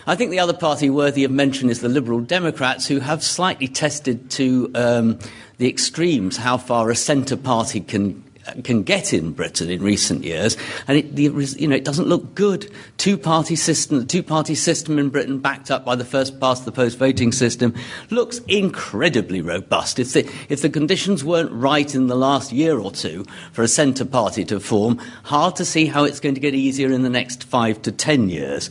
I 0.08 0.16
think 0.16 0.32
the 0.32 0.40
other 0.40 0.54
party 0.54 0.90
worthy 0.90 1.26
of 1.26 1.32
mention 1.32 1.70
is 1.70 1.82
the 1.82 1.90
Liberal 1.90 2.22
Democrats, 2.22 2.88
who 2.88 3.00
have 3.00 3.22
slightly 3.22 3.68
tested 3.68 4.32
to 4.32 4.72
um, 4.74 5.20
the 5.58 5.68
extremes 5.68 6.38
how 6.38 6.58
far 6.58 6.90
a 6.90 6.96
centre 6.96 7.36
party 7.36 7.82
can 7.82 8.24
can 8.64 8.84
get 8.84 9.12
in 9.12 9.34
Britain 9.34 9.70
in 9.70 9.84
recent 9.84 10.24
years, 10.24 10.56
and 10.88 10.98
it, 10.98 11.18
the, 11.18 11.24
you 11.58 11.68
know, 11.68 11.76
it 11.76 11.84
doesn't 11.84 12.08
look 12.08 12.34
good. 12.34 12.72
Two-party 12.96 13.58
system, 13.58 14.00
the 14.00 14.06
two-party 14.06 14.56
system 14.56 14.98
in 14.98 15.10
Britain, 15.10 15.40
backed 15.40 15.70
up 15.70 15.84
by 15.84 15.96
the 15.96 16.06
first-past-the-post 16.06 16.98
voting 16.98 17.34
system, 17.34 17.76
looks 18.10 18.40
incredibly 18.48 19.42
robust. 19.42 20.00
If 20.00 20.14
the, 20.14 20.32
if 20.48 20.62
the 20.62 20.70
conditions 20.70 21.26
weren't 21.26 21.52
right 21.52 21.94
in 21.94 22.08
the 22.08 22.16
last 22.16 22.54
year 22.54 22.80
or 22.80 22.90
two 22.90 23.26
for 23.52 23.64
a 23.64 23.68
centre 23.68 24.06
party 24.06 24.46
to 24.46 24.62
form, 24.62 24.98
hard 25.24 25.58
to 25.58 25.66
see 25.66 25.86
how 25.86 26.06
it's 26.06 26.22
going 26.22 26.36
to 26.36 26.42
get 26.42 26.56
easier 26.56 26.90
in 26.90 27.04
the 27.04 27.10
next 27.10 27.44
five 27.44 27.82
to 27.82 27.92
ten 27.92 28.30
years. 28.30 28.70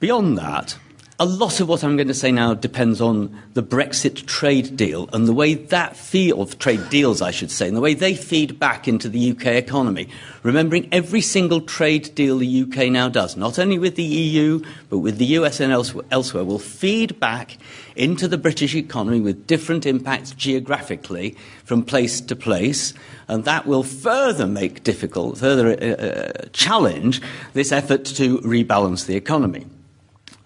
Beyond 0.00 0.36
that, 0.38 0.76
a 1.20 1.24
lot 1.24 1.60
of 1.60 1.68
what 1.68 1.84
I'm 1.84 1.96
going 1.96 2.08
to 2.08 2.14
say 2.14 2.32
now 2.32 2.54
depends 2.54 3.00
on 3.00 3.40
the 3.52 3.62
Brexit 3.62 4.26
trade 4.26 4.76
deal 4.76 5.08
and 5.12 5.28
the 5.28 5.32
way 5.32 5.54
that 5.54 5.96
feed, 5.96 6.32
or 6.32 6.46
trade 6.46 6.88
deals, 6.90 7.22
I 7.22 7.30
should 7.30 7.52
say, 7.52 7.68
and 7.68 7.76
the 7.76 7.80
way 7.80 7.94
they 7.94 8.16
feed 8.16 8.58
back 8.58 8.88
into 8.88 9.08
the 9.08 9.30
UK 9.30 9.46
economy. 9.46 10.08
Remembering 10.42 10.88
every 10.90 11.20
single 11.20 11.60
trade 11.60 12.12
deal 12.16 12.38
the 12.38 12.62
UK 12.62 12.90
now 12.90 13.08
does, 13.08 13.36
not 13.36 13.60
only 13.60 13.78
with 13.78 13.94
the 13.94 14.02
EU, 14.02 14.60
but 14.90 14.98
with 14.98 15.18
the 15.18 15.26
US 15.26 15.60
and 15.60 15.72
elsewhere, 15.72 16.44
will 16.44 16.58
feed 16.58 17.20
back 17.20 17.58
into 17.94 18.26
the 18.26 18.36
British 18.36 18.74
economy 18.74 19.20
with 19.20 19.46
different 19.46 19.86
impacts 19.86 20.32
geographically 20.32 21.36
from 21.64 21.84
place 21.84 22.20
to 22.22 22.34
place. 22.34 22.92
And 23.28 23.44
that 23.44 23.66
will 23.66 23.84
further 23.84 24.48
make 24.48 24.82
difficult, 24.82 25.38
further 25.38 25.68
uh, 25.70 26.02
uh 26.02 26.48
challenge 26.52 27.22
this 27.52 27.70
effort 27.70 28.04
to 28.04 28.38
rebalance 28.40 29.06
the 29.06 29.14
economy. 29.14 29.64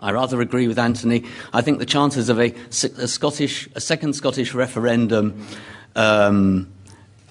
I 0.01 0.13
rather 0.13 0.41
agree 0.41 0.69
with 0.69 0.79
Anthony. 0.79 1.25
I 1.53 1.61
think 1.61 1.81
the 1.81 1.87
chances 1.87 2.29
of 2.29 2.39
a, 2.39 2.55
a 2.71 3.09
Scottish, 3.09 3.69
a 3.75 3.81
second 3.81 4.15
Scottish 4.15 4.55
referendum 4.55 5.45
um, 5.97 6.69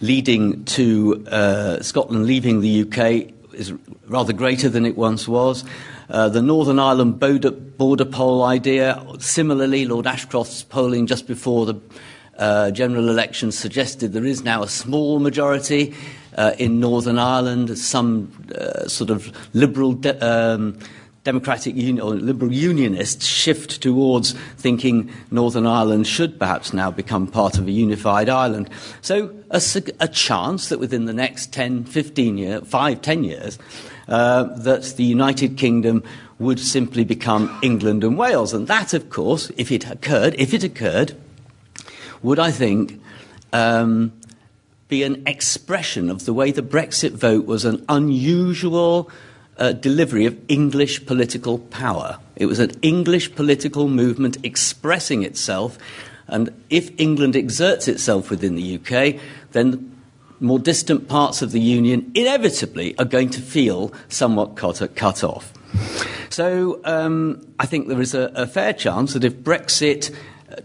leading 0.02 0.66
to 0.66 1.26
uh, 1.32 1.82
Scotland 1.82 2.26
leaving 2.26 2.60
the 2.60 2.82
UK 2.82 3.34
is 3.54 3.74
rather 4.08 4.34
greater 4.34 4.68
than 4.68 4.86
it 4.86 4.98
once 4.98 5.28
was. 5.28 5.64
Uh, 6.10 6.28
the 6.28 6.42
Northern 6.42 6.78
Ireland 6.78 7.20
border, 7.20 7.52
border, 7.52 8.06
poll 8.06 8.44
idea, 8.44 9.02
similarly, 9.20 9.86
Lord 9.86 10.06
Ashcroft's 10.06 10.64
polling 10.64 11.08
just 11.08 11.26
before 11.26 11.66
the 11.66 11.76
uh, 12.38 12.72
general 12.72 13.10
election 13.10 13.52
suggested 13.52 14.14
there 14.14 14.26
is 14.26 14.44
now 14.44 14.62
a 14.62 14.68
small 14.68 15.20
majority 15.20 15.96
uh, 16.38 16.54
in 16.60 16.80
Northern 16.80 17.18
Ireland, 17.18 17.78
some 17.78 18.32
uh, 18.54 18.88
sort 18.88 19.10
of 19.10 19.32
liberal. 19.54 19.94
De- 19.94 20.20
um, 20.26 20.78
Democratic 21.28 21.76
Union 21.76 22.00
or 22.00 22.16
Liberal 22.16 22.54
Unionists 22.54 23.26
shift 23.26 23.82
towards 23.82 24.32
thinking 24.56 25.12
Northern 25.30 25.68
Ireland 25.68 26.08
should 26.08 26.40
perhaps 26.40 26.72
now 26.72 26.90
become 26.90 27.28
part 27.28 27.58
of 27.58 27.68
a 27.68 27.72
unified 27.72 28.30
Ireland. 28.30 28.70
So 29.02 29.36
a, 29.52 29.62
a 30.00 30.08
chance 30.08 30.70
that 30.70 30.80
within 30.80 31.04
the 31.04 31.12
next 31.12 31.52
10, 31.52 31.84
15 31.84 32.38
years, 32.38 32.66
5, 32.66 33.02
10 33.02 33.24
years, 33.26 33.60
uh, 34.08 34.44
that 34.44 34.84
the 34.96 35.04
United 35.04 35.58
Kingdom 35.58 36.02
would 36.40 36.62
simply 36.62 37.04
become 37.04 37.60
England 37.62 38.06
and 38.06 38.18
Wales. 38.18 38.54
And 38.54 38.68
that, 38.68 38.94
of 38.94 39.10
course, 39.10 39.52
if 39.58 39.70
it 39.70 39.86
occurred, 39.86 40.34
if 40.38 40.54
it 40.54 40.64
occurred, 40.64 41.14
would, 42.24 42.40
I 42.40 42.52
think, 42.52 43.02
um, 43.52 44.14
be 44.88 45.04
an 45.04 45.28
expression 45.28 46.10
of 46.10 46.24
the 46.24 46.34
way 46.34 46.52
the 46.52 46.62
Brexit 46.62 47.12
vote 47.12 47.46
was 47.46 47.66
an 47.66 47.84
unusual 47.90 49.12
uh, 49.58 49.72
delivery 49.74 50.26
of 50.26 50.38
English 50.48 51.06
political 51.06 51.60
power. 51.60 52.20
It 52.36 52.46
was 52.46 52.60
an 52.60 52.72
English 52.82 53.36
political 53.36 53.88
movement 53.88 54.38
expressing 54.44 55.24
itself, 55.24 55.78
and 56.28 56.50
if 56.70 56.92
England 57.00 57.36
exerts 57.36 57.88
itself 57.88 58.30
within 58.30 58.56
the 58.56 58.76
UK, 58.76 59.20
then 59.52 59.94
more 60.40 60.60
distant 60.60 61.08
parts 61.08 61.42
of 61.42 61.52
the 61.52 61.60
Union 61.60 62.12
inevitably 62.14 62.98
are 63.00 63.06
going 63.06 63.30
to 63.30 63.42
feel 63.42 63.92
somewhat 64.10 64.56
cut, 64.56 64.96
cut 64.96 65.24
off. 65.24 65.52
So 66.30 66.80
um, 66.84 67.42
I 67.60 67.66
think 67.66 67.88
there 67.88 68.02
is 68.02 68.14
a, 68.14 68.32
a 68.36 68.46
fair 68.46 68.74
chance 68.74 69.14
that 69.14 69.24
if 69.24 69.36
Brexit 69.38 70.14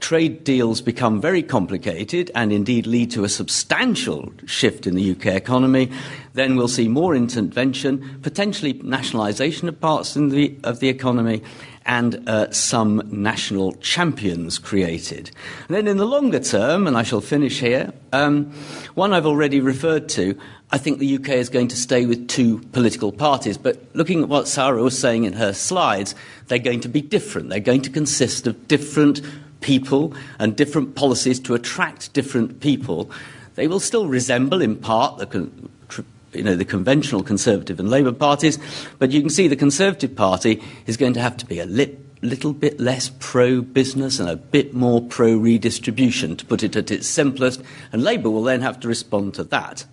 trade 0.01 0.45
deals 0.45 0.81
become 0.81 1.21
very 1.21 1.43
complicated 1.43 2.31
and 2.35 2.53
indeed 2.53 2.87
lead 2.87 3.11
to 3.11 3.25
a 3.25 3.29
substantial 3.29 4.33
shift 4.47 4.87
in 4.87 4.95
the 4.95 5.11
UK 5.11 5.27
economy, 5.27 5.91
then 6.35 6.57
we'll 6.57 6.69
see 6.69 6.89
more 6.89 7.15
intervention, 7.15 8.19
potentially 8.23 8.75
nationalisation 8.85 9.69
of 9.69 9.81
parts 9.81 10.15
the, 10.15 10.57
of 10.65 10.81
the 10.81 10.89
economy, 10.89 11.43
and 11.85 12.29
uh, 12.29 12.51
some 12.53 13.03
national 13.11 13.73
champions 13.75 14.59
created. 14.59 15.31
And 15.67 15.77
then 15.77 15.89
in 15.89 15.97
the 15.97 16.07
longer 16.07 16.39
term, 16.39 16.87
and 16.87 16.97
I 16.97 17.03
shall 17.03 17.21
finish 17.21 17.59
here, 17.59 17.93
um, 18.13 18.53
one 18.95 19.13
I've 19.13 19.27
already 19.27 19.61
referred 19.61 20.09
to, 20.11 20.39
I 20.71 20.79
think 20.79 21.01
the 21.01 21.17
UK 21.17 21.31
is 21.31 21.49
going 21.49 21.69
to 21.69 21.77
stay 21.77 22.07
with 22.07 22.29
two 22.29 22.61
political 22.73 23.13
parties. 23.13 23.59
But 23.59 23.85
looking 23.95 24.23
at 24.23 24.29
what 24.29 24.49
Sara 24.49 24.83
was 24.83 24.99
saying 24.99 25.25
in 25.25 25.33
her 25.35 25.53
slides, 25.53 26.15
they're 26.47 26.59
going 26.59 26.81
to 26.81 26.89
be 26.89 27.03
different. 27.03 27.51
They're 27.51 27.61
going 27.61 27.83
to 27.83 27.91
consist 27.91 28.47
of 28.47 28.69
different 28.69 29.21
people 29.63 30.15
and 30.39 30.55
different 30.57 30.95
policies 30.95 31.41
to 31.41 31.55
attract 31.55 32.13
different 32.13 32.61
people, 32.61 33.11
they 33.55 33.67
will 33.67 33.81
still 33.81 34.07
resemble 34.07 34.61
in 34.61 34.77
part 34.77 35.19
the 35.19 35.51
you 36.35 36.43
know, 36.43 36.57
the 36.57 36.65
conventional 36.65 37.23
Conservative 37.23 37.79
and 37.79 37.91
Labour 37.91 38.13
parties, 38.13 38.59
but 38.99 39.11
you 39.11 39.21
can 39.21 39.31
see 39.31 39.49
the 39.49 39.57
Conservative 39.57 40.17
Party 40.17 40.63
is 40.87 40.97
going 40.97 41.13
to 41.15 41.21
have 41.21 41.37
to 41.37 41.47
be 41.47 41.59
a 41.59 41.67
lit, 41.67 41.99
little 42.23 42.53
bit 42.53 42.81
less 42.81 43.11
pro 43.19 43.61
business 43.61 44.19
and 44.19 44.29
a 44.29 44.37
bit 44.37 44.73
more 44.73 45.03
pro 45.03 45.37
redistribution, 45.37 46.37
to 46.37 46.47
put 46.47 46.63
it 46.63 46.77
at 46.77 46.91
its 46.91 47.07
simplest, 47.07 47.63
and 47.93 48.03
Labour 48.03 48.31
will 48.31 48.45
then 48.45 48.63
have 48.63 48.81
to 48.81 48.89
respond 48.89 49.35
to 49.35 49.45
that. 49.45 49.85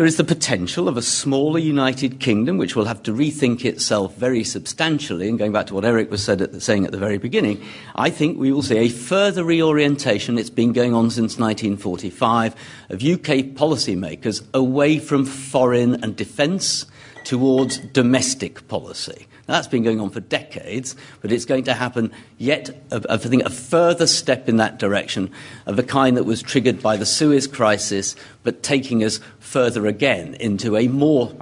There 0.00 0.06
is 0.06 0.16
the 0.16 0.24
potential 0.24 0.88
of 0.88 0.96
a 0.96 1.02
smaller 1.02 1.58
United 1.58 2.20
Kingdom, 2.20 2.56
which 2.56 2.74
will 2.74 2.86
have 2.86 3.02
to 3.02 3.12
rethink 3.12 3.66
itself 3.66 4.16
very 4.16 4.42
substantially. 4.44 5.28
And 5.28 5.38
going 5.38 5.52
back 5.52 5.66
to 5.66 5.74
what 5.74 5.84
Erik 5.84 6.10
was 6.10 6.26
at, 6.26 6.62
saying 6.62 6.86
at 6.86 6.90
the 6.90 6.96
very 6.96 7.18
beginning, 7.18 7.62
I 7.94 8.08
think 8.08 8.38
we 8.38 8.50
will 8.50 8.62
see 8.62 8.78
a 8.78 8.88
further 8.88 9.44
reorientation. 9.44 10.38
It's 10.38 10.48
been 10.48 10.72
going 10.72 10.94
on 10.94 11.10
since 11.10 11.38
1945 11.38 12.54
of 12.88 13.02
UK 13.02 13.52
policymakers 13.52 14.42
away 14.54 14.98
from 14.98 15.26
foreign 15.26 16.02
and 16.02 16.16
defence 16.16 16.86
towards 17.24 17.76
domestic 17.76 18.66
policy. 18.68 19.26
That's 19.50 19.66
been 19.66 19.82
going 19.82 20.00
on 20.00 20.10
for 20.10 20.20
decades, 20.20 20.94
but 21.20 21.32
it's 21.32 21.44
going 21.44 21.64
to 21.64 21.74
happen 21.74 22.12
yet, 22.38 22.70
I 22.90 23.16
think, 23.16 23.42
a 23.42 23.50
further 23.50 24.06
step 24.06 24.48
in 24.48 24.56
that 24.58 24.78
direction 24.78 25.30
of 25.66 25.76
the 25.76 25.82
kind 25.82 26.16
that 26.16 26.24
was 26.24 26.40
triggered 26.40 26.80
by 26.80 26.96
the 26.96 27.04
Suez 27.06 27.46
crisis, 27.46 28.14
but 28.44 28.62
taking 28.62 29.02
us 29.02 29.18
further 29.40 29.86
again 29.86 30.34
into 30.34 30.76
a 30.76 30.86
more, 30.88 31.34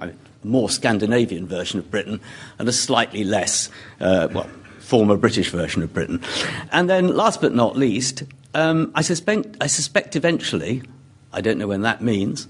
more 0.43 0.71
Scandinavian 0.71 1.47
version 1.47 1.79
of 1.79 1.91
Britain 1.91 2.21
and 2.59 2.69
a 2.69 2.73
slightly 2.73 3.25
less, 3.25 3.69
uh, 4.01 4.29
well, 4.33 4.49
former 4.79 5.17
British 5.17 5.51
version 5.51 5.83
of 5.83 5.93
Britain. 5.93 6.23
And 6.73 6.89
then, 6.89 7.09
last 7.15 7.43
but 7.43 7.55
not 7.55 7.77
least, 7.77 8.23
um, 8.55 8.91
I, 8.95 9.03
suspect, 9.03 9.57
I 9.61 9.67
suspect 9.67 10.17
eventually, 10.17 10.83
I 11.33 11.43
don't 11.43 11.59
know 11.59 11.67
when 11.67 11.83
that 11.83 12.01
means, 12.01 12.49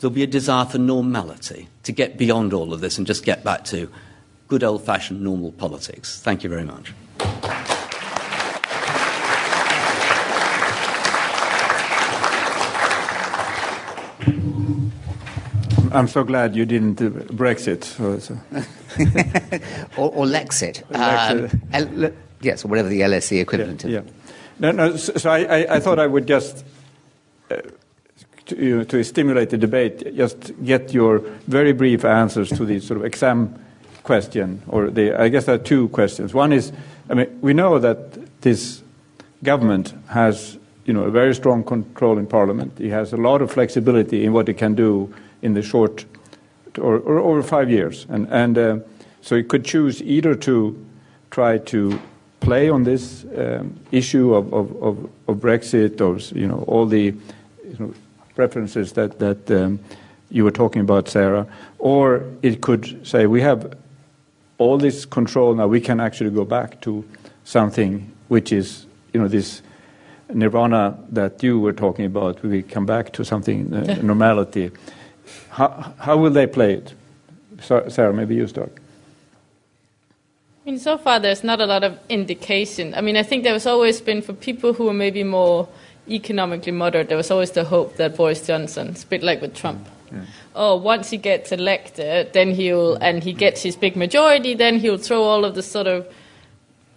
there'll 0.00 0.14
be 0.14 0.22
a 0.22 0.26
desire 0.26 0.64
for 0.64 0.78
normality, 0.78 1.68
to 1.82 1.92
get 1.92 2.16
beyond 2.16 2.54
all 2.54 2.72
of 2.72 2.80
this 2.80 2.96
and 2.96 3.06
just 3.06 3.24
get 3.24 3.44
back 3.44 3.64
to 3.66 3.90
good 4.50 4.64
old 4.64 4.84
fashioned 4.84 5.22
normal 5.22 5.52
politics. 5.52 6.20
Thank 6.20 6.42
you 6.42 6.50
very 6.50 6.64
much. 6.64 6.92
I'm 15.92 16.08
so 16.08 16.24
glad 16.24 16.54
you 16.54 16.66
didn't 16.66 16.94
do 16.94 17.10
Brexit. 17.10 17.84
So, 17.84 18.18
so. 18.18 18.34
or, 19.96 20.10
or, 20.12 20.26
Lexit. 20.26 20.82
Um, 20.94 21.48
L- 21.72 22.12
yes, 22.40 22.64
or 22.64 22.68
whatever 22.68 22.88
the 22.88 23.00
LSE 23.00 23.40
equivalent 23.40 23.84
yeah, 23.84 23.90
yeah. 23.90 24.00
No, 24.60 24.70
no, 24.72 24.96
so, 24.96 25.14
so 25.14 25.30
I, 25.30 25.76
I, 25.76 25.80
thought 25.80 25.98
I 25.98 26.06
would 26.06 26.26
just, 26.26 26.64
uh, 27.50 27.56
to, 28.46 28.56
you 28.56 28.78
know, 28.78 28.84
to 28.84 29.02
stimulate 29.02 29.50
the 29.50 29.58
debate, 29.58 30.16
just 30.16 30.52
get 30.64 30.92
your 30.92 31.20
very 31.48 31.72
brief 31.72 32.04
answers 32.04 32.50
to 32.50 32.64
these 32.64 32.86
sort 32.86 32.98
of 32.98 33.04
exam 33.04 33.58
question, 34.02 34.62
or 34.68 34.90
the, 34.90 35.20
I 35.20 35.28
guess 35.28 35.46
there 35.46 35.54
are 35.54 35.58
two 35.58 35.88
questions. 35.88 36.34
One 36.34 36.52
is, 36.52 36.72
I 37.08 37.14
mean, 37.14 37.38
we 37.40 37.52
know 37.52 37.78
that 37.78 38.40
this 38.40 38.82
government 39.42 39.94
has, 40.08 40.58
you 40.84 40.92
know, 40.92 41.04
a 41.04 41.10
very 41.10 41.34
strong 41.34 41.64
control 41.64 42.18
in 42.18 42.26
Parliament. 42.26 42.78
He 42.78 42.88
has 42.90 43.12
a 43.12 43.16
lot 43.16 43.42
of 43.42 43.52
flexibility 43.52 44.24
in 44.24 44.32
what 44.32 44.48
he 44.48 44.54
can 44.54 44.74
do 44.74 45.12
in 45.42 45.54
the 45.54 45.62
short, 45.62 46.04
or, 46.78 46.98
or 46.98 47.18
over 47.18 47.42
five 47.42 47.70
years, 47.70 48.06
and 48.08 48.28
and 48.30 48.58
uh, 48.58 48.78
so 49.22 49.36
he 49.36 49.42
could 49.42 49.64
choose 49.64 50.02
either 50.02 50.34
to 50.34 50.76
try 51.30 51.58
to 51.58 52.00
play 52.40 52.70
on 52.70 52.84
this 52.84 53.24
um, 53.36 53.78
issue 53.92 54.34
of, 54.34 54.52
of, 54.52 54.82
of, 54.82 55.10
of, 55.28 55.36
Brexit 55.36 56.00
or 56.00 56.18
you 56.36 56.46
know 56.46 56.64
all 56.66 56.86
the 56.86 57.14
you 57.64 57.76
know, 57.78 57.94
preferences 58.34 58.92
that 58.92 59.18
that 59.18 59.50
um, 59.50 59.78
you 60.30 60.44
were 60.44 60.50
talking 60.50 60.80
about, 60.80 61.08
Sara, 61.08 61.46
or 61.78 62.24
it 62.42 62.60
could 62.60 63.06
say 63.06 63.26
we 63.26 63.42
have 63.42 63.76
all 64.60 64.76
this 64.76 65.06
control 65.06 65.54
now, 65.54 65.66
we 65.66 65.80
can 65.80 66.00
actually 66.00 66.30
go 66.30 66.44
back 66.44 66.80
to 66.82 67.02
something 67.44 68.12
which 68.28 68.52
is, 68.52 68.86
you 69.14 69.20
know, 69.20 69.26
this 69.26 69.62
nirvana 70.32 70.96
that 71.10 71.42
you 71.42 71.58
were 71.58 71.72
talking 71.72 72.04
about. 72.04 72.42
We 72.42 72.62
come 72.62 72.84
back 72.84 73.12
to 73.14 73.24
something, 73.24 73.72
uh, 73.72 73.98
normality. 74.02 74.70
How, 75.48 75.94
how 75.98 76.18
will 76.18 76.30
they 76.30 76.46
play 76.46 76.74
it? 76.74 76.94
Sara, 77.60 78.12
maybe 78.12 78.34
you 78.34 78.46
start. 78.46 78.72
I 80.66 80.70
mean, 80.70 80.78
so 80.78 80.98
far 80.98 81.18
there's 81.18 81.42
not 81.42 81.60
a 81.60 81.66
lot 81.66 81.82
of 81.82 81.98
indication. 82.10 82.94
I 82.94 83.00
mean, 83.00 83.16
I 83.16 83.22
think 83.22 83.44
there 83.44 83.54
has 83.54 83.66
always 83.66 84.02
been 84.02 84.20
for 84.20 84.34
people 84.34 84.74
who 84.74 84.88
are 84.90 84.94
maybe 84.94 85.24
more 85.24 85.68
economically 86.08 86.72
moderate, 86.72 87.08
there 87.08 87.16
was 87.16 87.30
always 87.30 87.52
the 87.52 87.64
hope 87.64 87.96
that 87.96 88.16
Boris 88.16 88.46
Johnson, 88.46 88.88
it's 88.88 89.04
a 89.04 89.06
bit 89.06 89.22
like 89.22 89.40
with 89.40 89.54
Trump, 89.54 89.86
yeah 90.12 90.24
oh, 90.60 90.76
once 90.76 91.08
he 91.08 91.16
gets 91.16 91.52
elected, 91.52 92.34
then 92.34 92.50
he'll, 92.50 92.94
and 92.96 93.24
he 93.24 93.32
gets 93.32 93.62
his 93.62 93.76
big 93.76 93.96
majority, 93.96 94.54
then 94.54 94.78
he'll 94.78 94.98
throw 94.98 95.22
all 95.22 95.46
of 95.46 95.54
the 95.54 95.62
sort 95.62 95.86
of 95.86 96.06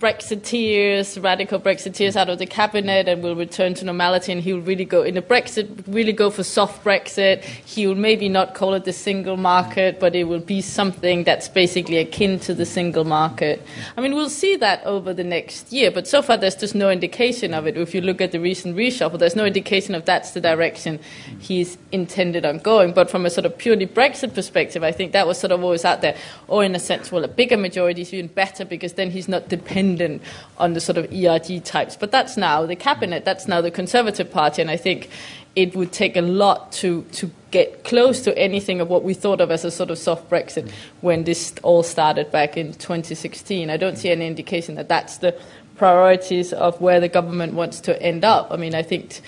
Brexiteers, 0.04 1.24
radical 1.24 1.62
Brexiteers 1.62 2.18
out 2.18 2.28
of 2.28 2.38
the 2.38 2.46
cabinet 2.46 3.08
and 3.08 3.24
will 3.24 3.38
return 3.38 3.74
to 3.76 3.86
normality 3.86 4.34
and 4.34 4.42
he 4.42 4.52
will 4.52 4.60
really 4.60 4.84
go 4.84 5.02
in 5.02 5.16
the 5.16 5.22
Brexit, 5.22 5.82
really 5.88 6.12
go 6.12 6.30
for 6.30 6.44
soft 6.44 6.84
Brexit. 6.84 7.42
He 7.42 7.88
will 7.88 7.96
maybe 7.96 8.28
not 8.28 8.54
call 8.54 8.74
it 8.74 8.84
the 8.84 8.92
single 8.92 9.38
market, 9.38 10.02
but 10.02 10.14
it 10.14 10.26
will 10.26 10.42
be 10.42 10.60
something 10.60 11.24
that's 11.24 11.48
basically 11.48 12.00
akin 12.00 12.38
to 12.42 12.54
the 12.54 12.66
single 12.66 13.06
market. 13.06 13.66
I 13.96 14.02
mean, 14.02 14.14
we'll 14.14 14.30
see 14.30 14.58
that 14.58 14.84
over 14.84 15.14
the 15.14 15.24
next 15.24 15.72
year, 15.72 15.90
but 15.90 16.06
so 16.06 16.22
far 16.22 16.36
there's 16.36 16.58
just 16.58 16.76
no 16.76 16.90
indication 16.90 17.54
of 17.54 17.66
it. 17.66 17.78
If 17.78 17.96
you 17.96 18.02
look 18.02 18.20
at 18.20 18.34
the 18.34 18.42
recent 18.42 18.76
reshuffle, 18.76 19.20
there's 19.20 19.38
no 19.38 19.46
indication 19.46 19.96
of 19.96 20.04
that's 20.04 20.32
the 20.32 20.42
direction 20.42 21.00
he's 21.40 21.78
intended 21.94 22.44
on 22.44 22.58
going. 22.58 22.92
But 22.92 23.10
from 23.10 23.26
a 23.26 23.30
sort 23.30 23.46
of 23.46 23.58
purely 23.58 23.88
Brexit 23.88 24.36
perspective, 24.36 24.84
I 24.84 24.92
think 24.92 25.14
that 25.14 25.28
was 25.28 25.40
sort 25.40 25.54
of 25.54 25.64
always 25.64 25.86
out 25.86 26.02
there. 26.02 26.18
Or 26.50 26.62
in 26.62 26.76
a 26.76 26.80
sense, 26.80 27.10
well, 27.10 27.24
a 27.24 27.30
bigger 27.30 27.56
majority 27.56 28.02
is 28.02 28.14
even 28.14 28.28
better 28.28 28.66
because 28.66 28.94
then 28.94 29.10
he's 29.10 29.30
not 29.30 29.48
dependent 29.48 29.93
dependent 29.96 30.22
on 30.58 30.74
the 30.74 30.80
sort 30.80 30.98
of 30.98 31.12
ERG 31.14 31.64
types. 31.64 31.96
But 31.96 32.12
that's 32.12 32.38
now 32.38 32.66
the 32.66 32.76
cabinet, 32.76 33.26
that's 33.26 33.48
now 33.48 33.62
the 33.62 33.72
Conservative 33.72 34.32
Party, 34.32 34.62
and 34.62 34.72
I 34.72 34.78
think 34.78 35.10
it 35.56 35.76
would 35.76 35.92
take 35.92 36.18
a 36.18 36.22
lot 36.22 36.72
to, 36.72 37.04
to 37.14 37.30
get 37.52 37.84
close 37.84 38.22
to 38.22 38.36
anything 38.38 38.82
of 38.82 38.90
what 38.90 39.04
we 39.04 39.14
thought 39.14 39.40
of 39.40 39.52
as 39.52 39.64
a 39.64 39.70
sort 39.70 39.92
of 39.92 39.98
soft 40.00 40.30
Brexit 40.30 40.72
when 41.02 41.26
this 41.26 41.54
all 41.62 41.84
started 41.84 42.32
back 42.32 42.58
in 42.58 42.74
2016. 42.74 43.70
I 43.70 43.78
don't 43.78 43.98
see 43.98 44.10
any 44.10 44.26
indication 44.26 44.76
that 44.76 44.90
that's 44.90 45.18
the 45.18 45.40
priorities 45.76 46.54
of 46.54 46.80
where 46.82 47.00
the 47.00 47.10
government 47.10 47.54
wants 47.54 47.80
to 47.82 48.02
end 48.02 48.26
up. 48.26 48.52
I 48.52 48.58
mean, 48.58 48.76
I 48.76 48.84
think. 48.84 49.22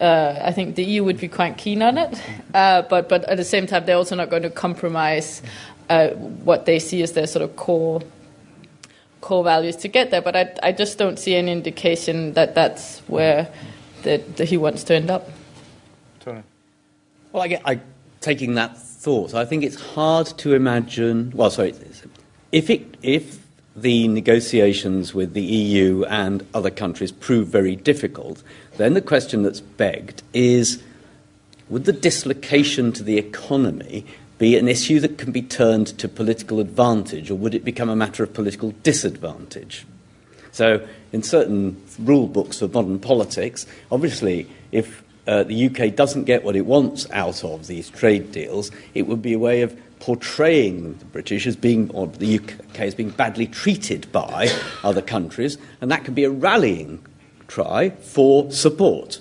Uh, 0.00 0.36
I 0.42 0.50
think 0.50 0.74
the 0.74 0.84
EU 0.84 1.04
would 1.04 1.20
be 1.20 1.28
quite 1.28 1.56
keen 1.56 1.80
on 1.80 1.96
it, 1.98 2.20
uh, 2.52 2.82
but 2.82 3.08
but 3.08 3.22
at 3.24 3.36
the 3.36 3.44
same 3.44 3.64
time 3.68 3.86
they're 3.86 3.96
also 3.96 4.16
not 4.16 4.28
going 4.28 4.42
to 4.42 4.50
compromise 4.50 5.40
uh, 5.88 6.08
what 6.42 6.66
they 6.66 6.80
see 6.80 7.00
as 7.04 7.12
their 7.12 7.28
sort 7.28 7.44
of 7.44 7.54
core 7.54 8.02
core 9.24 9.42
values 9.42 9.76
to 9.76 9.88
get 9.88 10.10
there. 10.10 10.20
But 10.20 10.36
I, 10.36 10.54
I 10.62 10.72
just 10.72 10.98
don't 10.98 11.18
see 11.18 11.34
any 11.34 11.50
indication 11.50 12.34
that 12.34 12.54
that's 12.54 13.00
where 13.08 13.48
that, 14.02 14.36
that 14.36 14.48
he 14.48 14.58
wants 14.58 14.84
to 14.84 14.94
end 14.94 15.10
up. 15.10 15.30
Tony. 16.20 16.42
Well, 17.32 17.42
I 17.42 17.48
get 17.48 17.62
I, 17.64 17.80
taking 18.20 18.54
that 18.54 18.76
thought. 18.76 19.34
I 19.34 19.46
think 19.46 19.64
it's 19.64 19.80
hard 19.80 20.26
to 20.38 20.54
imagine. 20.54 21.32
Well, 21.34 21.50
sorry, 21.50 21.74
if 22.52 22.68
it 22.68 22.96
if 23.02 23.42
the 23.74 24.06
negotiations 24.08 25.14
with 25.14 25.32
the 25.32 25.42
EU 25.42 26.04
and 26.04 26.46
other 26.54 26.70
countries 26.70 27.10
prove 27.10 27.48
very 27.48 27.74
difficult, 27.74 28.42
then 28.76 28.92
the 28.94 29.00
question 29.00 29.42
that's 29.42 29.60
begged 29.60 30.22
is 30.32 30.82
would 31.70 31.86
the 31.86 31.92
dislocation 31.92 32.92
to 32.92 33.02
the 33.02 33.16
economy 33.16 34.04
be 34.38 34.56
an 34.56 34.68
issue 34.68 35.00
that 35.00 35.18
can 35.18 35.32
be 35.32 35.42
turned 35.42 35.86
to 35.98 36.08
political 36.08 36.60
advantage, 36.60 37.30
or 37.30 37.36
would 37.36 37.54
it 37.54 37.64
become 37.64 37.88
a 37.88 37.96
matter 37.96 38.22
of 38.22 38.34
political 38.34 38.72
disadvantage? 38.82 39.86
So, 40.52 40.86
in 41.12 41.22
certain 41.22 41.82
rule 41.98 42.28
books 42.28 42.62
of 42.62 42.74
modern 42.74 42.98
politics, 42.98 43.66
obviously, 43.90 44.48
if 44.72 45.02
uh, 45.26 45.44
the 45.44 45.66
UK 45.66 45.94
doesn't 45.94 46.24
get 46.24 46.44
what 46.44 46.56
it 46.56 46.66
wants 46.66 47.10
out 47.10 47.44
of 47.44 47.66
these 47.66 47.90
trade 47.90 48.32
deals, 48.32 48.70
it 48.94 49.06
would 49.06 49.22
be 49.22 49.32
a 49.32 49.38
way 49.38 49.62
of 49.62 49.76
portraying 50.00 50.94
the 50.98 51.04
British 51.06 51.46
as 51.46 51.56
being, 51.56 51.90
or 51.90 52.06
the 52.06 52.38
UK 52.38 52.80
as 52.80 52.94
being 52.94 53.10
badly 53.10 53.46
treated 53.46 54.10
by 54.12 54.50
other 54.82 55.00
countries, 55.00 55.56
and 55.80 55.90
that 55.90 56.04
could 56.04 56.14
be 56.14 56.24
a 56.24 56.30
rallying 56.30 57.04
cry 57.46 57.90
for 57.90 58.50
support. 58.52 59.20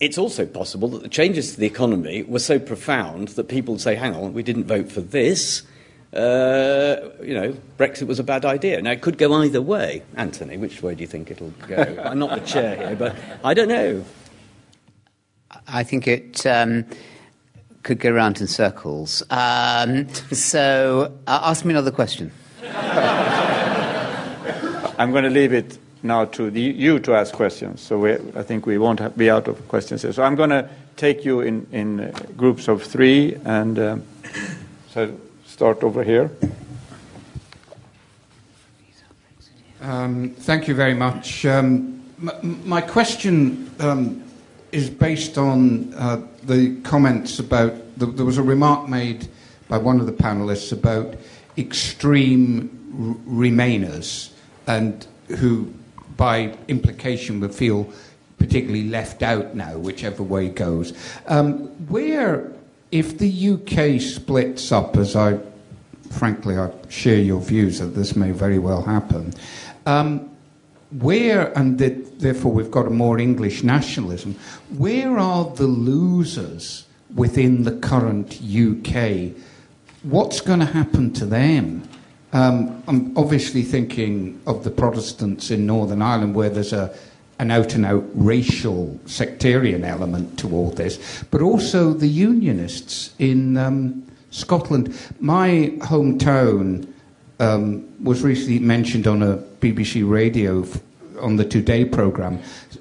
It's 0.00 0.16
also 0.16 0.46
possible 0.46 0.88
that 0.88 1.02
the 1.02 1.10
changes 1.10 1.52
to 1.52 1.60
the 1.60 1.66
economy 1.66 2.22
were 2.22 2.38
so 2.38 2.58
profound 2.58 3.28
that 3.28 3.48
people 3.48 3.74
would 3.74 3.82
say, 3.82 3.94
hang 3.94 4.14
on, 4.14 4.32
we 4.32 4.42
didn't 4.42 4.64
vote 4.64 4.90
for 4.90 5.02
this. 5.02 5.62
Uh, 6.14 7.10
you 7.22 7.34
know, 7.34 7.54
Brexit 7.76 8.06
was 8.06 8.18
a 8.18 8.24
bad 8.24 8.46
idea. 8.46 8.80
Now, 8.80 8.92
it 8.92 9.02
could 9.02 9.18
go 9.18 9.34
either 9.34 9.60
way. 9.60 10.02
Anthony, 10.16 10.56
which 10.56 10.82
way 10.82 10.94
do 10.94 11.02
you 11.02 11.06
think 11.06 11.30
it'll 11.30 11.52
go? 11.68 12.02
I'm 12.02 12.18
not 12.18 12.30
the 12.30 12.46
chair 12.46 12.76
here, 12.76 12.96
but 12.96 13.14
I 13.44 13.52
don't 13.52 13.68
know. 13.68 14.02
I 15.68 15.82
think 15.82 16.08
it 16.08 16.46
um, 16.46 16.86
could 17.82 18.00
go 18.00 18.10
around 18.10 18.40
in 18.40 18.46
circles. 18.46 19.22
Um, 19.28 20.08
so, 20.32 21.16
uh, 21.26 21.40
ask 21.42 21.64
me 21.66 21.72
another 21.72 21.90
question. 21.90 22.32
I'm 24.98 25.12
going 25.12 25.24
to 25.24 25.30
leave 25.30 25.52
it 25.52 25.78
now 26.02 26.24
to 26.26 26.50
the, 26.50 26.60
you 26.60 26.98
to 27.00 27.14
ask 27.14 27.34
questions. 27.34 27.80
So 27.80 27.98
we, 27.98 28.12
I 28.34 28.42
think 28.42 28.66
we 28.66 28.78
won't 28.78 29.00
have, 29.00 29.16
be 29.16 29.30
out 29.30 29.48
of 29.48 29.66
questions 29.68 30.02
here. 30.02 30.12
So 30.12 30.22
I'm 30.22 30.34
going 30.34 30.50
to 30.50 30.68
take 30.96 31.24
you 31.24 31.40
in, 31.40 31.66
in 31.72 32.00
uh, 32.00 32.12
groups 32.36 32.68
of 32.68 32.82
three, 32.82 33.36
and 33.44 33.78
um, 33.78 34.04
so 34.90 35.14
start 35.46 35.82
over 35.82 36.04
here. 36.04 36.30
Um, 39.80 40.30
thank 40.30 40.68
you 40.68 40.74
very 40.74 40.94
much. 40.94 41.46
Um, 41.46 42.04
my 42.42 42.82
question 42.82 43.70
um, 43.80 44.22
is 44.72 44.90
based 44.90 45.38
on 45.38 45.94
uh, 45.94 46.20
the 46.42 46.78
comments 46.82 47.38
about 47.38 47.72
th- 47.98 48.14
there 48.14 48.26
was 48.26 48.36
a 48.36 48.42
remark 48.42 48.88
made 48.88 49.28
by 49.68 49.78
one 49.78 50.00
of 50.00 50.06
the 50.06 50.12
panelists 50.12 50.72
about 50.72 51.14
extreme 51.56 52.68
r- 52.92 53.32
Remainers 53.32 54.32
and 54.66 55.06
who, 55.28 55.72
by 56.20 56.54
implication, 56.68 57.40
would 57.40 57.54
feel 57.54 57.90
particularly 58.36 58.90
left 58.90 59.22
out 59.22 59.54
now, 59.54 59.78
whichever 59.78 60.22
way 60.22 60.48
it 60.48 60.54
goes. 60.54 60.92
Um, 61.26 61.68
where, 61.88 62.52
if 62.92 63.16
the 63.16 63.52
UK 63.54 63.98
splits 63.98 64.70
up, 64.70 64.98
as 64.98 65.16
I 65.16 65.38
frankly 66.10 66.58
I 66.58 66.70
share 66.90 67.16
your 67.16 67.40
views 67.40 67.78
that 67.78 67.94
this 67.94 68.16
may 68.16 68.32
very 68.32 68.58
well 68.58 68.82
happen, 68.82 69.32
um, 69.86 70.28
where, 70.90 71.56
and 71.56 71.78
therefore 71.78 72.52
we've 72.52 72.70
got 72.70 72.86
a 72.86 72.90
more 72.90 73.18
English 73.18 73.62
nationalism, 73.62 74.34
where 74.76 75.18
are 75.18 75.46
the 75.46 75.66
losers 75.66 76.84
within 77.14 77.64
the 77.64 77.76
current 77.78 78.42
UK? 78.42 79.32
What's 80.02 80.42
going 80.42 80.60
to 80.60 80.66
happen 80.66 81.14
to 81.14 81.24
them? 81.24 81.88
Um, 82.32 82.82
I'm 82.86 83.16
obviously 83.16 83.62
thinking 83.62 84.40
of 84.46 84.62
the 84.62 84.70
Protestants 84.70 85.50
in 85.50 85.66
Northern 85.66 86.00
Ireland, 86.00 86.34
where 86.34 86.50
there's 86.50 86.72
a, 86.72 86.94
an 87.40 87.50
out 87.50 87.74
and 87.74 87.84
out 87.84 88.04
racial 88.14 88.98
sectarian 89.06 89.84
element 89.84 90.38
to 90.38 90.54
all 90.54 90.70
this, 90.70 91.24
but 91.30 91.42
also 91.42 91.92
the 91.92 92.06
Unionists 92.06 93.14
in 93.18 93.56
um, 93.56 94.06
Scotland. 94.30 94.96
My 95.18 95.72
hometown 95.78 96.86
um, 97.40 98.04
was 98.04 98.22
recently 98.22 98.60
mentioned 98.60 99.08
on 99.08 99.22
a 99.22 99.38
BBC 99.60 100.08
radio 100.08 100.62
f- 100.62 100.80
on 101.20 101.36
the 101.36 101.44
Today 101.44 101.84
programme, 101.84 102.40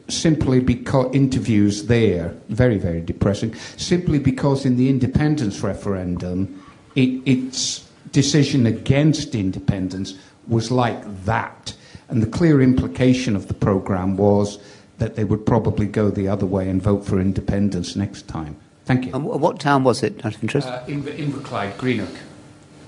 simply 0.10 0.60
because 0.60 1.14
interviews 1.14 1.86
there, 1.88 2.36
very, 2.50 2.78
very 2.78 3.02
depressing, 3.02 3.56
simply 3.78 4.20
because 4.20 4.64
in 4.66 4.78
the 4.78 4.90
independence 4.90 5.62
referendum, 5.62 6.64
it, 6.96 7.22
its 7.26 7.89
decision 8.12 8.66
against 8.66 9.36
independence 9.36 10.14
was 10.48 10.72
like 10.72 11.26
that. 11.26 11.76
And 12.08 12.24
the 12.24 12.28
clear 12.28 12.62
implication 12.62 13.36
of 13.36 13.48
the 13.48 13.54
programme 13.54 14.18
was 14.18 14.58
that 14.98 15.16
they 15.16 15.24
would 15.24 15.46
probably 15.46 15.86
go 15.86 16.10
the 16.10 16.28
other 16.28 16.46
way 16.46 16.68
and 16.70 16.82
vote 16.82 17.06
for 17.06 17.20
independence 17.20 17.96
next 17.96 18.28
time. 18.28 18.56
Thank 18.86 19.06
you. 19.06 19.14
And 19.14 19.24
what 19.24 19.60
town 19.60 19.84
was 19.84 20.02
it, 20.02 20.26
out 20.26 20.36
of 20.36 20.42
interest? 20.42 20.68
Uh, 20.68 20.84
Inver- 20.88 21.16
Inverclyde, 21.16 21.78
Greenock. 21.78 22.10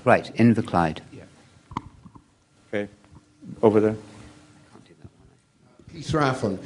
right, 0.04 0.34
Inverclyde. 0.36 0.98
Yeah. 1.12 1.22
Okay, 2.68 2.88
over 3.62 3.80
there. 3.80 3.96
Keith 5.92 6.10
Raffin, 6.12 6.58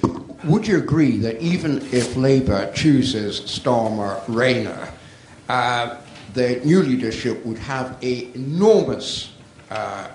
would 0.45 0.67
you 0.69 0.79
agree 0.79 1.19
that 1.19 1.41
even 1.43 1.79
if 1.93 2.17
Labour 2.17 2.73
chooses 2.73 3.41
Starmer 3.41 4.23
Rayner, 4.29 4.89
uh, 5.49 5.97
the 6.37 6.61
new 6.65 6.83
leadership 6.83 7.45
would 7.47 7.57
have 7.57 7.93
an 8.03 8.31
enormous 8.35 9.33
uh, 9.71 10.09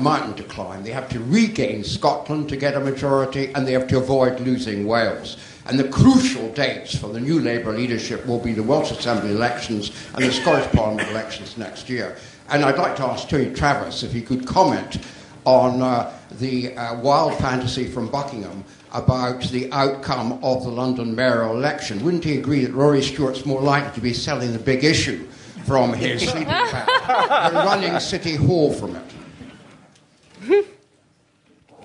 mountain 0.00 0.34
to 0.34 0.42
climb? 0.42 0.82
They 0.82 0.90
have 0.90 1.08
to 1.10 1.20
regain 1.20 1.84
Scotland 1.84 2.48
to 2.48 2.56
get 2.56 2.74
a 2.74 2.80
majority, 2.80 3.54
and 3.54 3.66
they 3.66 3.72
have 3.72 3.86
to 3.88 3.98
avoid 3.98 4.40
losing 4.40 4.86
Wales. 4.86 5.36
And 5.66 5.78
the 5.78 5.88
crucial 5.88 6.52
dates 6.52 6.98
for 6.98 7.12
the 7.12 7.20
new 7.20 7.40
Labour 7.40 7.72
leadership 7.72 8.26
will 8.26 8.40
be 8.40 8.52
the 8.52 8.62
Welsh 8.62 8.90
Assembly 8.90 9.30
elections 9.30 9.92
and 10.14 10.24
the 10.24 10.32
Scottish 10.32 10.70
Parliament 10.72 11.08
elections 11.10 11.56
next 11.56 11.88
year. 11.88 12.16
And 12.48 12.64
I'd 12.64 12.78
like 12.78 12.96
to 12.96 13.04
ask 13.04 13.28
Tony 13.28 13.52
Travers 13.54 14.02
if 14.02 14.12
he 14.12 14.22
could 14.22 14.46
comment 14.46 14.98
on 15.44 15.80
uh, 15.80 16.12
the 16.40 16.76
uh, 16.76 17.00
wild 17.00 17.34
fantasy 17.38 17.86
from 17.86 18.08
Buckingham 18.08 18.64
about 18.92 19.42
the 19.50 19.70
outcome 19.72 20.40
of 20.42 20.64
the 20.64 20.70
London 20.70 21.14
mayoral 21.14 21.56
election. 21.56 22.04
Wouldn't 22.04 22.24
he 22.24 22.36
agree 22.36 22.64
that 22.64 22.72
Rory 22.72 23.02
Stewart's 23.02 23.46
more 23.46 23.60
likely 23.60 23.94
to 23.94 24.00
be 24.00 24.12
selling 24.12 24.52
the 24.52 24.58
big 24.58 24.82
issue 24.82 25.26
from 25.66 25.92
his 25.92 26.22
sleeping 26.30 26.44
bag 26.48 27.52
than 27.52 27.54
running 27.66 28.00
City 28.00 28.34
Hall 28.36 28.72
from 28.72 28.96
it? 28.96 30.66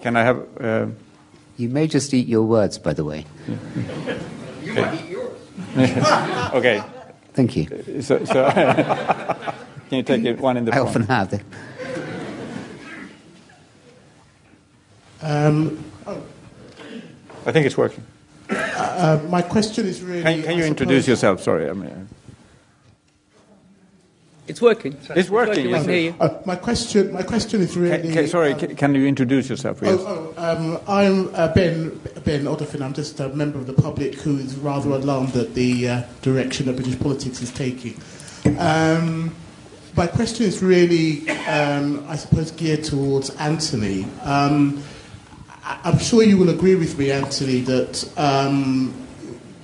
Can 0.02 0.16
I 0.18 0.24
have? 0.24 0.38
Uh, 0.60 0.88
You 1.58 1.70
may 1.70 1.88
just 1.88 2.14
eat 2.14 2.28
your 2.28 2.44
words, 2.44 2.78
by 2.80 2.94
the 2.94 3.04
way. 3.04 3.26
You 4.64 4.74
might 4.74 4.94
eat 5.02 5.10
yours. 5.10 5.38
okay. 6.54 6.82
Thank 7.34 7.56
you. 7.56 8.02
So, 8.02 8.26
so 8.26 8.50
can 8.52 9.54
you 9.98 10.04
take 10.04 10.26
it 10.26 10.40
one 10.40 10.58
in 10.58 10.66
the 10.66 10.72
I 10.72 10.76
front? 10.76 10.90
often 10.90 11.04
have. 11.04 11.30
them. 11.30 11.42
Um, 15.22 15.84
I 17.46 17.52
think 17.52 17.66
it's 17.66 17.78
working. 17.78 18.04
uh, 18.50 19.20
my 19.30 19.42
question 19.42 19.86
is 19.86 20.02
really. 20.02 20.24
Can, 20.24 20.44
can 20.44 20.58
you 20.58 20.64
I 20.64 20.68
introduce 20.68 21.06
suppose- 21.06 21.08
yourself? 21.08 21.42
Sorry, 21.42 21.70
I 21.70 21.74
mean, 21.74 22.08
It's 24.48 24.62
working. 24.62 24.98
It's 25.16 25.30
working, 25.30 25.66
We 25.66 25.72
yes. 25.72 25.84
can 25.84 25.94
hear 25.94 26.02
you. 26.02 26.16
Uh, 26.20 26.42
my 26.46 26.56
question. 26.56 27.14
My 27.14 27.22
question 27.22 27.62
is 27.62 27.78
really. 27.78 28.02
can, 28.02 28.12
can, 28.12 28.28
sorry, 28.28 28.54
um, 28.54 28.60
can, 28.60 28.76
can 28.76 28.96
you 28.96 29.06
introduce 29.06 29.50
yourself? 29.50 29.80
Yes. 29.82 30.00
Oh, 30.02 30.34
oh 30.36 30.44
um, 30.44 30.80
I'm 30.88 31.36
uh, 31.36 31.54
Ben 31.54 31.90
Ben 32.26 32.46
Odofin. 32.46 32.82
I'm 32.82 32.94
just 32.94 33.20
a 33.20 33.30
member 33.30 33.60
of 33.60 33.68
the 33.68 33.74
public 33.74 34.16
who 34.16 34.38
is 34.38 34.56
rather 34.58 34.90
alarmed 34.90 35.36
at 35.36 35.54
the 35.54 35.88
uh, 35.88 36.04
direction 36.22 36.66
that 36.66 36.76
British 36.76 37.00
politics 37.00 37.42
is 37.42 37.52
taking. 37.52 37.96
Um, 38.58 39.36
my 39.96 40.08
question 40.08 40.46
is 40.46 40.64
really, 40.64 41.30
um, 41.48 42.04
I 42.08 42.16
suppose, 42.16 42.52
geared 42.52 42.84
towards 42.84 43.30
Anthony. 43.36 44.06
Um, 44.24 44.84
I- 45.64 45.80
I'm 45.84 46.00
sure 46.00 46.24
you 46.24 46.38
will 46.38 46.50
agree 46.50 46.76
with 46.76 46.98
me, 46.98 47.12
Anthony, 47.12 47.62
that 47.62 48.10
um, 48.18 48.94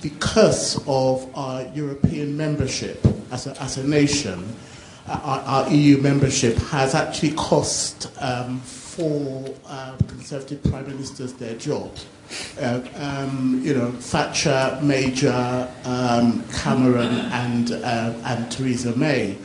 the 0.02 0.10
curse 0.20 0.78
of 0.86 1.28
our 1.36 1.62
European 1.74 2.36
membership 2.36 3.04
as 3.30 3.46
a, 3.46 3.60
as 3.60 3.78
a 3.78 3.86
nation, 3.86 4.54
our, 5.08 5.40
our 5.40 5.70
EU 5.70 5.98
membership, 5.98 6.56
has 6.56 6.94
actually 6.94 7.32
cost 7.32 8.10
um, 8.20 8.60
four 8.60 9.54
uh, 9.66 9.96
Conservative 10.08 10.62
prime 10.64 10.86
ministers 10.86 11.32
their 11.34 11.54
job. 11.54 11.90
Uh, 12.60 12.80
um, 12.96 13.60
you 13.64 13.72
know, 13.72 13.90
Thatcher, 13.92 14.78
Major, 14.82 15.68
um, 15.84 16.44
Cameron, 16.52 17.14
and, 17.32 17.72
uh, 17.72 18.12
and 18.24 18.50
Theresa 18.52 18.94
May. 18.96 19.38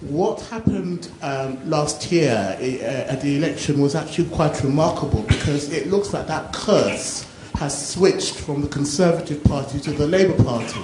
What 0.00 0.40
happened 0.42 1.10
um, 1.20 1.58
last 1.68 2.10
year 2.10 2.56
uh, 2.58 3.12
at 3.12 3.20
the 3.20 3.36
election 3.36 3.80
was 3.80 3.94
actually 3.94 4.30
quite 4.30 4.62
remarkable 4.64 5.22
because 5.22 5.70
it 5.72 5.88
looks 5.88 6.12
like 6.12 6.26
that 6.28 6.52
curse 6.52 7.26
has 7.56 7.90
switched 7.90 8.34
from 8.34 8.62
the 8.62 8.68
Conservative 8.68 9.44
Party 9.44 9.78
to 9.80 9.92
the 9.92 10.06
Labour 10.06 10.42
Party. 10.42 10.80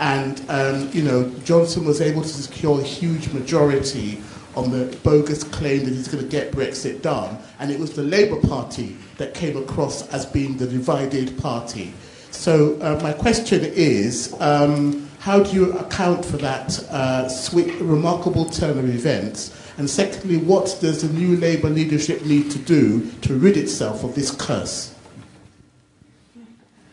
And, 0.00 0.42
um, 0.48 0.90
you 0.92 1.02
know, 1.02 1.28
Johnson 1.44 1.84
was 1.84 2.00
able 2.00 2.22
to 2.22 2.28
secure 2.28 2.80
a 2.80 2.84
huge 2.84 3.32
majority 3.32 4.22
on 4.56 4.70
the 4.70 4.96
bogus 5.04 5.44
claim 5.44 5.84
that 5.84 5.94
he's 5.94 6.08
going 6.08 6.22
to 6.22 6.28
get 6.28 6.52
Brexit 6.52 7.02
done. 7.02 7.38
And 7.58 7.70
it 7.70 7.78
was 7.78 7.92
the 7.92 8.02
Labour 8.02 8.40
Party 8.46 8.96
that 9.18 9.34
came 9.34 9.56
across 9.56 10.08
as 10.08 10.26
being 10.26 10.56
the 10.56 10.66
divided 10.66 11.38
party. 11.38 11.92
So 12.30 12.80
uh, 12.80 13.00
my 13.02 13.12
question 13.12 13.60
is, 13.64 14.34
um, 14.40 15.08
how 15.18 15.42
do 15.42 15.50
you 15.52 15.72
account 15.72 16.24
for 16.24 16.36
that 16.38 16.78
uh, 16.90 17.28
sweet, 17.28 17.74
remarkable 17.80 18.46
turn 18.46 18.78
of 18.78 18.88
events? 18.88 19.54
And 19.78 19.88
secondly, 19.88 20.38
what 20.38 20.76
does 20.80 21.02
the 21.02 21.12
new 21.12 21.36
Labour 21.36 21.70
leadership 21.70 22.24
need 22.24 22.50
to 22.50 22.58
do 22.58 23.10
to 23.22 23.34
rid 23.34 23.56
itself 23.56 24.04
of 24.04 24.14
this 24.14 24.30
curse? 24.30 24.94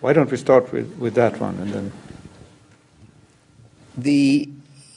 Why 0.01 0.13
don't 0.13 0.29
we 0.29 0.38
start 0.38 0.71
with, 0.71 0.95
with 0.97 1.15
that 1.15 1.39
one 1.39 1.57
and 1.57 1.73
then? 1.73 1.91
The 3.98 4.50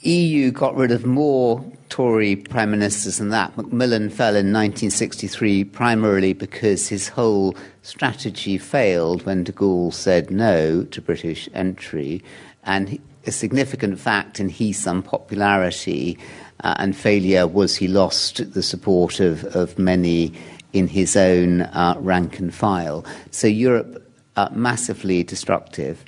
EU 0.03 0.51
got 0.51 0.75
rid 0.77 0.91
of 0.91 1.07
more 1.07 1.65
Tory 1.89 2.37
prime 2.37 2.71
ministers 2.71 3.19
than 3.19 3.31
that. 3.31 3.57
Macmillan 3.57 4.11
fell 4.11 4.35
in 4.37 4.53
1963 4.53 5.65
primarily 5.65 6.33
because 6.33 6.89
his 6.89 7.09
whole 7.09 7.57
strategy 7.83 8.59
failed 8.59 9.25
when 9.25 9.45
de 9.45 9.53
Gaulle 9.53 9.93
said 9.93 10.31
no 10.31 10.85
to 10.85 11.01
British 11.01 11.49
entry. 11.55 12.23
And 12.65 12.99
a 13.27 13.33
significant 13.33 13.99
fact 13.99 14.41
in 14.41 14.49
his 14.49 14.87
unpopularity 14.87 16.19
uh, 16.65 16.75
and 16.79 16.97
failure 16.97 17.47
was 17.47 17.77
he 17.77 17.89
lost 17.89 18.53
the 18.53 18.63
support 18.63 19.21
of, 19.21 19.45
of 19.57 19.79
many 19.79 20.33
in 20.73 20.89
his 20.89 21.17
own 21.17 21.63
uh, 21.63 21.95
rank 21.99 22.39
and 22.39 22.53
file. 22.53 23.05
So 23.31 23.47
Europe 23.47 24.05
uh, 24.37 24.49
massively 24.53 25.23
destructive. 25.23 26.05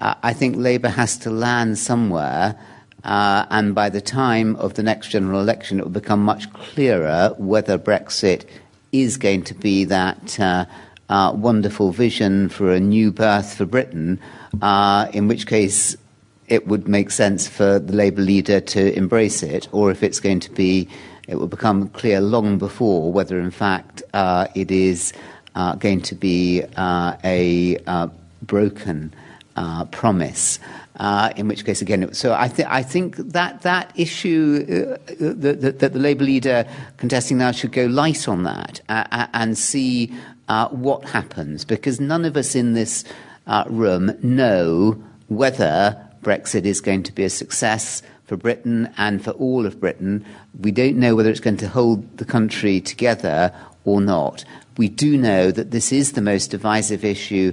Uh, 0.00 0.14
I 0.22 0.32
think 0.32 0.56
Labour 0.56 0.88
has 0.88 1.18
to 1.18 1.30
land 1.30 1.78
somewhere, 1.78 2.58
uh, 3.04 3.44
and 3.50 3.74
by 3.74 3.90
the 3.90 4.00
time 4.00 4.56
of 4.56 4.74
the 4.74 4.82
next 4.82 5.08
general 5.08 5.40
election, 5.40 5.78
it 5.78 5.84
will 5.84 5.90
become 5.90 6.24
much 6.24 6.50
clearer 6.54 7.34
whether 7.36 7.78
Brexit 7.78 8.46
is 8.92 9.18
going 9.18 9.44
to 9.44 9.54
be 9.54 9.84
that 9.84 10.40
uh, 10.40 10.64
uh, 11.10 11.32
wonderful 11.36 11.92
vision 11.92 12.48
for 12.48 12.72
a 12.72 12.80
new 12.80 13.12
birth 13.12 13.54
for 13.54 13.66
Britain, 13.66 14.18
uh, 14.62 15.08
in 15.12 15.28
which 15.28 15.46
case 15.46 15.96
it 16.48 16.66
would 16.66 16.88
make 16.88 17.10
sense 17.10 17.46
for 17.46 17.78
the 17.78 17.92
Labour 17.92 18.22
leader 18.22 18.58
to 18.58 18.96
embrace 18.96 19.42
it, 19.42 19.68
or 19.70 19.90
if 19.90 20.02
it's 20.02 20.18
going 20.18 20.40
to 20.40 20.50
be, 20.50 20.88
it 21.28 21.34
will 21.34 21.46
become 21.46 21.88
clear 21.90 22.22
long 22.22 22.56
before 22.56 23.12
whether, 23.12 23.38
in 23.38 23.50
fact, 23.50 24.02
uh, 24.14 24.46
it 24.54 24.70
is 24.70 25.12
uh, 25.54 25.74
going 25.74 26.00
to 26.00 26.14
be 26.14 26.62
a 26.78 28.10
broken 28.42 29.12
uh, 29.60 29.84
promise. 29.86 30.58
Uh, 30.96 31.32
in 31.36 31.48
which 31.48 31.64
case, 31.64 31.80
again, 31.80 32.12
so 32.12 32.34
I, 32.34 32.48
th- 32.48 32.68
I 32.70 32.82
think 32.82 33.16
that 33.16 33.62
that 33.62 33.92
issue 33.96 34.66
uh, 34.68 35.14
that, 35.18 35.60
that, 35.62 35.78
that, 35.78 35.92
the 35.94 35.98
Labour 35.98 36.24
leader 36.24 36.66
contesting 36.98 37.38
now 37.38 37.52
should 37.52 37.72
go 37.72 37.86
light 37.86 38.28
on 38.28 38.42
that 38.42 38.82
uh, 38.88 39.26
and 39.32 39.56
see 39.56 40.12
uh, 40.48 40.68
what 40.68 41.08
happens, 41.08 41.64
because 41.64 42.00
none 42.00 42.24
of 42.26 42.36
us 42.36 42.54
in 42.54 42.74
this 42.74 43.04
uh, 43.46 43.64
room 43.68 44.12
know 44.22 45.02
whether 45.28 45.96
Brexit 46.22 46.64
is 46.64 46.80
going 46.82 47.02
to 47.04 47.12
be 47.12 47.24
a 47.24 47.30
success 47.30 48.02
for 48.24 48.36
Britain 48.36 48.92
and 48.98 49.24
for 49.24 49.30
all 49.32 49.64
of 49.64 49.80
Britain. 49.80 50.24
We 50.60 50.70
don't 50.70 50.96
know 50.96 51.16
whether 51.16 51.30
it's 51.30 51.40
going 51.40 51.56
to 51.58 51.68
hold 51.68 52.18
the 52.18 52.26
country 52.26 52.80
together 52.80 53.54
or 53.84 54.00
not. 54.02 54.44
We 54.76 54.88
do 54.88 55.16
know 55.16 55.50
that 55.50 55.70
this 55.70 55.92
is 55.92 56.12
the 56.12 56.20
most 56.20 56.50
divisive 56.50 57.04
issue 57.04 57.52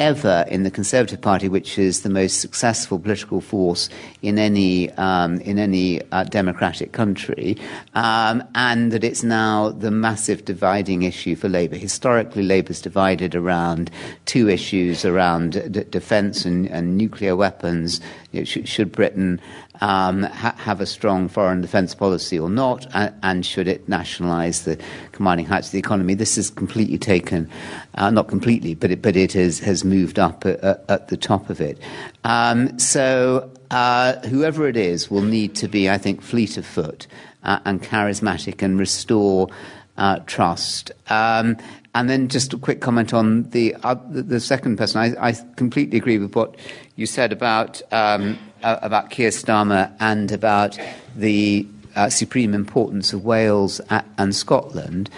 ever 0.00 0.44
in 0.48 0.64
the 0.64 0.70
Conservative 0.70 1.20
Party, 1.20 1.48
which 1.48 1.78
is 1.78 2.02
the 2.02 2.10
most 2.10 2.40
successful 2.40 2.98
political 2.98 3.40
force 3.40 3.88
in 4.22 4.38
any 4.38 4.90
um, 4.92 5.40
in 5.40 5.58
any 5.58 6.00
uh, 6.10 6.24
democratic 6.24 6.92
country, 6.92 7.56
um, 7.94 8.42
and 8.54 8.92
that 8.92 9.04
it's 9.04 9.22
now 9.22 9.70
the 9.70 9.90
massive 9.90 10.44
dividing 10.44 11.02
issue 11.02 11.36
for 11.36 11.48
Labour. 11.48 11.76
Historically, 11.76 12.42
Labour's 12.42 12.80
divided 12.80 13.34
around 13.34 13.90
two 14.26 14.48
issues: 14.48 15.04
around 15.04 15.72
d- 15.72 15.84
defence 15.84 16.44
and, 16.44 16.66
and, 16.66 16.96
nuclear 16.96 17.36
weapons. 17.36 18.00
You 18.32 18.40
know, 18.40 18.44
sh- 18.44 18.58
should 18.64 18.90
Britain 18.90 19.40
um, 19.80 20.22
ha- 20.22 20.54
have 20.56 20.80
a 20.80 20.86
strong 20.86 21.28
foreign 21.28 21.60
defence 21.60 21.94
policy 21.94 22.38
or 22.38 22.48
not, 22.48 22.86
and, 22.94 23.14
and, 23.22 23.46
should 23.46 23.68
it 23.68 23.88
nationalise 23.88 24.62
the 24.62 24.80
commanding 25.12 25.46
heights 25.46 25.68
of 25.68 25.72
the 25.72 25.78
economy? 25.78 26.14
This 26.14 26.38
is 26.38 26.50
completely 26.50 26.98
taken, 26.98 27.50
uh, 27.96 28.10
not 28.10 28.28
completely, 28.28 28.74
but 28.74 28.90
it, 28.90 29.02
but 29.02 29.16
it 29.16 29.32
has, 29.32 29.58
has 29.60 29.84
moved 29.84 30.18
up 30.18 30.46
at, 30.46 30.62
at 30.88 31.08
the 31.08 31.16
top 31.16 31.50
of 31.50 31.60
it. 31.60 31.78
Um, 32.22 32.78
so 32.78 33.50
uh, 33.70 34.20
whoever 34.28 34.68
it 34.68 34.76
is 34.76 35.10
will 35.10 35.22
need 35.22 35.54
to 35.56 35.68
be, 35.68 35.90
I 35.90 35.98
think, 35.98 36.22
fleet 36.22 36.56
of 36.56 36.64
foot 36.64 37.06
uh, 37.42 37.58
and 37.64 37.82
charismatic 37.82 38.62
and 38.62 38.78
restore 38.78 39.48
uh, 39.96 40.20
trust. 40.26 40.92
Um, 41.08 41.56
and 41.94 42.10
then 42.10 42.28
just 42.28 42.52
a 42.52 42.58
quick 42.58 42.80
comment 42.80 43.14
on 43.14 43.48
the 43.50 43.76
uh, 43.84 43.94
the 44.08 44.40
second 44.40 44.76
person. 44.76 45.00
I, 45.00 45.28
I, 45.28 45.32
completely 45.56 45.96
agree 45.96 46.18
with 46.18 46.34
what 46.34 46.56
you 46.96 47.06
said 47.06 47.32
about 47.32 47.80
um, 47.92 48.36
uh, 48.64 48.78
about 48.82 49.10
Keir 49.10 49.30
Starmer 49.30 49.92
and 50.00 50.32
about 50.32 50.78
the 51.14 51.68
uh, 51.94 52.08
supreme 52.08 52.54
importance 52.54 53.12
of 53.12 53.24
Wales 53.24 53.80
and 54.18 54.34
Scotland. 54.34 55.10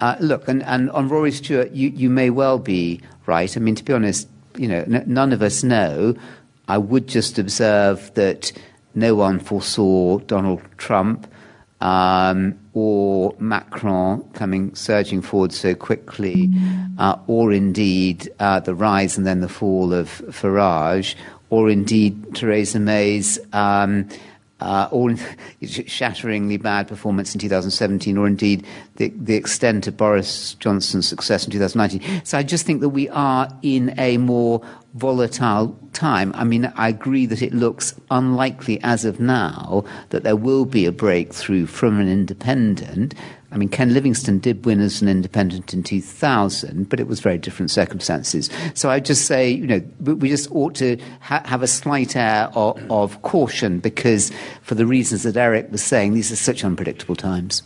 Uh, 0.00 0.16
look, 0.20 0.48
and, 0.48 0.62
and, 0.62 0.90
on 0.90 1.08
Rory 1.08 1.30
Stewart, 1.32 1.72
you, 1.72 1.90
you 1.90 2.08
may 2.08 2.30
well 2.30 2.58
be 2.58 3.00
right. 3.26 3.54
I 3.56 3.60
mean, 3.60 3.74
to 3.74 3.84
be 3.84 3.92
honest, 3.92 4.26
you 4.56 4.66
know, 4.66 4.80
n- 4.80 5.04
none 5.06 5.32
of 5.32 5.42
us 5.42 5.62
know. 5.62 6.16
I 6.68 6.78
would 6.78 7.06
just 7.06 7.38
observe 7.38 8.12
that 8.14 8.52
no 8.94 9.14
one 9.14 9.38
foresaw 9.38 10.18
Donald 10.20 10.62
Trump 10.78 11.26
um, 11.80 12.58
or 12.74 13.34
Macron 13.38 14.22
coming 14.30 14.74
surging 14.74 15.20
forward 15.20 15.52
so 15.52 15.74
quickly, 15.74 16.48
uh, 16.98 17.16
or 17.26 17.52
indeed 17.52 18.32
uh, 18.38 18.60
the 18.60 18.74
rise 18.74 19.18
and 19.18 19.26
then 19.26 19.40
the 19.40 19.48
fall 19.48 19.92
of 19.92 20.08
Farage, 20.28 21.16
or 21.52 21.68
indeed 21.68 22.34
Theresa 22.34 22.80
May's. 22.80 23.38
Um, 23.52 24.08
uh, 24.58 24.88
or 24.92 25.12
shatteringly 25.62 26.56
bad 26.56 26.86
performance 26.86 27.34
in 27.34 27.40
2017, 27.40 28.16
or 28.16 28.28
indeed 28.28 28.64
the, 28.94 29.08
the 29.16 29.34
extent 29.34 29.88
of 29.88 29.96
Boris 29.96 30.54
Johnson's 30.54 31.08
success 31.08 31.44
in 31.44 31.50
2019. 31.50 32.24
So 32.24 32.38
I 32.38 32.44
just 32.44 32.64
think 32.64 32.80
that 32.80 32.90
we 32.90 33.08
are 33.08 33.48
in 33.62 33.92
a 33.98 34.18
more 34.18 34.62
volatile 34.94 35.76
time. 35.92 36.32
I 36.36 36.44
mean, 36.44 36.72
I 36.76 36.90
agree 36.90 37.26
that 37.26 37.42
it 37.42 37.52
looks 37.52 37.92
unlikely 38.08 38.78
as 38.84 39.04
of 39.04 39.18
now 39.18 39.84
that 40.10 40.22
there 40.22 40.36
will 40.36 40.64
be 40.64 40.86
a 40.86 40.92
breakthrough 40.92 41.66
from 41.66 41.98
an 41.98 42.08
independent. 42.08 43.16
I 43.52 43.56
mean, 43.58 43.68
Ken 43.68 43.92
Livingstone 43.92 44.38
did 44.38 44.64
win 44.64 44.80
as 44.80 45.02
an 45.02 45.08
independent 45.08 45.74
in 45.74 45.82
2000, 45.82 46.88
but 46.88 46.98
it 46.98 47.06
was 47.06 47.20
very 47.20 47.38
different 47.38 47.70
circumstances. 47.70 48.48
So 48.74 48.90
I 48.90 48.98
just 48.98 49.26
say, 49.26 49.50
you 49.50 49.66
know, 49.66 49.82
we 50.00 50.28
just 50.28 50.50
ought 50.52 50.74
to 50.76 50.98
ha- 51.20 51.42
have 51.44 51.62
a 51.62 51.66
slight 51.66 52.16
air 52.16 52.50
of, 52.54 52.82
of, 52.90 53.20
caution 53.22 53.78
because, 53.78 54.32
for 54.62 54.74
the 54.74 54.86
reasons 54.86 55.22
that 55.24 55.36
Erik 55.36 55.70
was 55.70 55.82
saying, 55.82 56.14
these 56.14 56.32
are 56.32 56.36
such 56.36 56.64
unpredictable 56.64 57.14
times. 57.14 57.62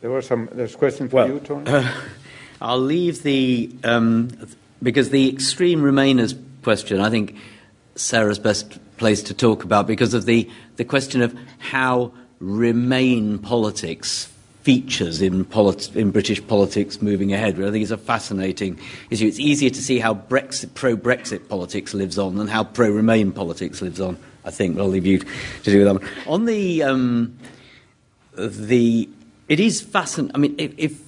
There 0.00 0.10
were 0.10 0.22
some. 0.22 0.48
There's 0.52 0.74
a 0.74 0.78
question 0.78 1.08
for 1.08 1.16
well, 1.16 1.28
you, 1.28 1.40
Tony. 1.40 1.68
Uh, 1.68 1.92
I'll 2.60 2.78
leave 2.78 3.22
the 3.24 3.70
um, 3.82 4.30
because 4.82 5.10
the 5.10 5.28
extreme 5.28 5.82
Remainers 5.82 6.40
question, 6.62 7.00
I 7.00 7.10
think 7.10 7.36
Sara's 7.96 8.38
best 8.38 8.78
place 8.96 9.22
to 9.24 9.34
talk 9.34 9.64
about 9.64 9.86
because 9.86 10.14
of 10.14 10.26
the, 10.26 10.48
the 10.76 10.84
question 10.84 11.22
of 11.22 11.36
how 11.58 12.12
Remain 12.38 13.38
politics 13.38 14.32
features 14.62 15.22
in, 15.22 15.44
polit- 15.44 15.94
in 15.94 16.10
British 16.10 16.44
politics 16.46 17.00
moving 17.00 17.32
ahead. 17.32 17.54
I 17.62 17.70
think 17.70 17.82
it's 17.82 17.92
a 17.92 17.96
fascinating 17.96 18.78
issue. 19.10 19.26
It's 19.26 19.38
easier 19.38 19.70
to 19.70 19.80
see 19.80 20.00
how 20.00 20.14
Brexit, 20.14 20.74
pro-Brexit 20.74 21.48
politics 21.48 21.94
lives 21.94 22.18
on 22.18 22.36
than 22.36 22.48
how 22.48 22.64
pro-Remain 22.64 23.32
politics 23.32 23.80
lives 23.80 24.00
on. 24.00 24.18
I 24.44 24.50
think. 24.50 24.76
But 24.76 24.82
I'll 24.82 24.88
leave 24.88 25.06
you 25.06 25.18
to 25.18 25.26
do 25.62 25.84
with 25.84 26.00
that. 26.00 26.10
On 26.28 26.44
the 26.44 26.82
um, 26.84 27.36
the, 28.36 29.08
it 29.48 29.60
is 29.60 29.80
fascinating. 29.80 30.34
I 30.34 30.38
mean, 30.38 30.54
if, 30.58 30.72
if 30.78 31.00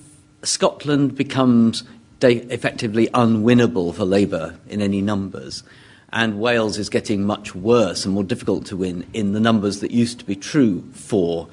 Scotland 0.42 1.16
becomes 1.16 1.84
effectively 2.20 3.06
unwinnable 3.08 3.94
for 3.94 4.04
Labour 4.04 4.56
in 4.68 4.82
any 4.82 5.00
numbers. 5.00 5.62
And 6.10 6.40
Wales 6.40 6.78
is 6.78 6.88
getting 6.88 7.24
much 7.24 7.54
worse 7.54 8.04
and 8.04 8.14
more 8.14 8.24
difficult 8.24 8.66
to 8.66 8.76
win 8.76 9.06
in 9.12 9.32
the 9.32 9.40
numbers 9.40 9.80
that 9.80 9.90
used 9.90 10.18
to 10.20 10.24
be 10.24 10.36
true 10.36 10.82
for 10.92 11.48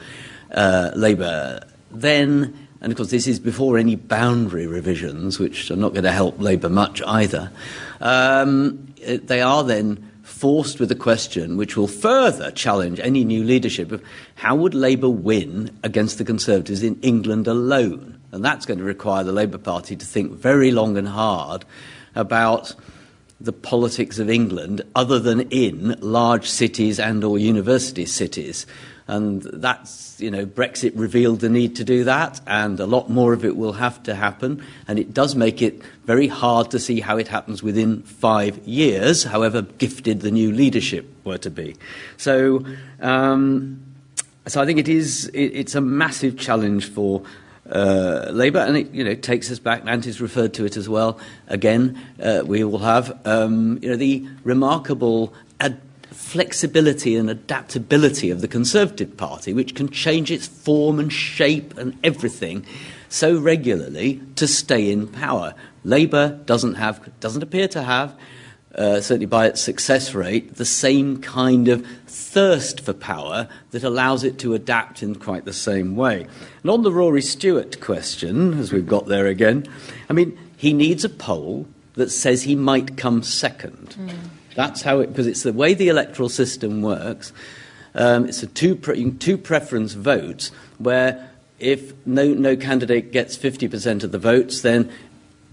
uh, 0.51 0.91
Labour. 0.95 1.61
Then, 1.91 2.67
and 2.79 2.91
of 2.91 2.97
course, 2.97 3.11
this 3.11 3.27
is 3.27 3.39
before 3.39 3.77
any 3.77 3.95
boundary 3.95 4.65
revisions, 4.65 5.39
which 5.39 5.69
are 5.71 5.75
not 5.75 5.93
going 5.93 6.03
to 6.03 6.11
help 6.11 6.39
Labour 6.39 6.69
much 6.69 7.01
either. 7.03 7.51
Um, 7.99 8.93
they 9.05 9.41
are 9.41 9.63
then 9.63 10.11
forced 10.23 10.79
with 10.79 10.91
a 10.91 10.95
question 10.95 11.55
which 11.55 11.77
will 11.77 11.87
further 11.87 12.51
challenge 12.51 12.99
any 12.99 13.23
new 13.23 13.43
leadership 13.43 13.91
of 13.91 14.03
how 14.35 14.55
would 14.55 14.73
Labour 14.73 15.09
win 15.09 15.77
against 15.83 16.17
the 16.17 16.25
Conservatives 16.25 16.81
in 16.81 16.99
England 17.01 17.47
alone? 17.47 18.19
And 18.31 18.43
that's 18.43 18.65
going 18.65 18.79
to 18.79 18.83
require 18.83 19.23
the 19.23 19.31
Labour 19.31 19.57
Party 19.57 19.95
to 19.95 20.05
think 20.05 20.31
very 20.31 20.71
long 20.71 20.97
and 20.97 21.07
hard 21.07 21.63
about 22.15 22.75
the 23.39 23.53
politics 23.53 24.17
of 24.19 24.29
England 24.29 24.81
other 24.95 25.19
than 25.19 25.41
in 25.49 25.95
large 25.99 26.49
cities 26.49 26.99
and 26.99 27.23
or 27.23 27.37
university 27.37 28.05
cities. 28.05 28.65
And 29.07 29.43
that's, 29.43 30.19
you 30.19 30.31
know, 30.31 30.47
Brexit 30.47 30.93
revealed 30.95 31.41
the 31.41 31.49
need 31.49 31.75
to 31.75 31.83
do 31.83 32.05
that, 32.05 32.41
and 32.47 32.79
a 32.79 32.87
lot 32.87 33.07
more 33.07 33.33
of 33.33 33.45
it 33.45 33.55
will 33.55 33.73
have 33.73 34.01
to 34.03 34.15
happen. 34.15 34.63
And 34.87 34.97
it 34.97 35.13
does 35.13 35.35
make 35.35 35.61
it 35.61 35.83
very 36.05 36.27
hard 36.27 36.71
to 36.71 36.79
see 36.79 37.01
how 37.01 37.17
it 37.17 37.27
happens 37.27 37.61
within 37.61 38.01
five 38.01 38.57
years, 38.67 39.23
however 39.23 39.61
gifted 39.61 40.21
the 40.21 40.31
new 40.31 40.51
leadership 40.51 41.07
were 41.23 41.37
to 41.37 41.51
be. 41.51 41.75
So, 42.17 42.65
um, 42.99 43.79
so 44.47 44.59
I 44.59 44.65
think 44.65 44.79
it 44.79 44.87
is, 44.87 45.27
it, 45.35 45.51
it's 45.53 45.75
a 45.75 45.81
massive 45.81 46.39
challenge 46.39 46.89
for 46.89 47.21
uh, 47.69 48.29
Labour, 48.31 48.59
and 48.59 48.77
it 48.77 48.91
you 48.91 49.03
know 49.03 49.15
takes 49.15 49.51
us 49.51 49.59
back. 49.59 49.83
Nantes 49.83 50.21
referred 50.21 50.53
to 50.55 50.65
it 50.65 50.77
as 50.77 50.87
well. 50.87 51.19
Again, 51.47 51.99
uh, 52.21 52.43
we 52.45 52.63
will 52.63 52.79
have 52.79 53.19
um, 53.25 53.79
you 53.81 53.89
know 53.89 53.95
the 53.95 54.27
remarkable 54.43 55.33
ad- 55.59 55.81
flexibility 56.11 57.15
and 57.15 57.29
adaptability 57.29 58.29
of 58.29 58.41
the 58.41 58.47
Conservative 58.47 59.15
Party, 59.17 59.53
which 59.53 59.75
can 59.75 59.89
change 59.89 60.31
its 60.31 60.47
form 60.47 60.99
and 60.99 61.11
shape 61.11 61.77
and 61.77 61.97
everything 62.03 62.65
so 63.09 63.37
regularly 63.37 64.21
to 64.35 64.47
stay 64.47 64.91
in 64.91 65.07
power. 65.07 65.53
Labour 65.83 66.39
doesn't 66.45 66.75
have, 66.75 67.19
doesn't 67.19 67.43
appear 67.43 67.67
to 67.69 67.83
have 67.83 68.15
uh, 68.75 68.99
certainly 68.99 69.25
by 69.25 69.47
its 69.47 69.61
success 69.61 70.13
rate, 70.13 70.55
the 70.55 70.65
same 70.65 71.21
kind 71.21 71.67
of 71.67 71.85
thirst 72.07 72.81
for 72.81 72.93
power 72.93 73.47
that 73.71 73.83
allows 73.83 74.23
it 74.23 74.37
to 74.39 74.53
adapt 74.53 75.01
in 75.01 75.15
quite 75.15 75.45
the 75.45 75.53
same 75.53 75.95
way. 75.95 76.27
And 76.61 76.71
on 76.71 76.83
the 76.83 76.91
Rory 76.91 77.21
Stewart 77.21 77.79
question, 77.79 78.59
as 78.59 78.73
we've 78.73 78.87
got 78.87 79.07
there 79.07 79.27
again, 79.27 79.65
I 80.09 80.13
mean, 80.13 80.37
he 80.57 80.73
needs 80.73 81.05
a 81.05 81.09
poll 81.09 81.67
that 81.93 82.09
says 82.09 82.43
he 82.43 82.55
might 82.55 82.97
come 82.97 83.23
second. 83.23 83.95
Mm. 83.97 84.13
That's 84.55 84.81
how 84.81 84.99
it, 84.99 85.07
because 85.07 85.27
it's 85.27 85.43
the 85.43 85.53
way 85.53 85.73
the 85.73 85.89
electoral 85.89 86.29
system 86.29 86.81
works. 86.81 87.31
Um, 87.93 88.27
it's 88.27 88.43
a 88.43 88.47
two, 88.47 88.75
pre- 88.75 89.11
two 89.11 89.37
preference 89.37 89.93
votes 89.93 90.51
where 90.77 91.29
if 91.59 91.93
no, 92.05 92.33
no 92.33 92.57
candidate 92.57 93.11
gets 93.11 93.37
50% 93.37 94.03
of 94.03 94.11
the 94.11 94.17
votes, 94.17 94.61
then 94.61 94.91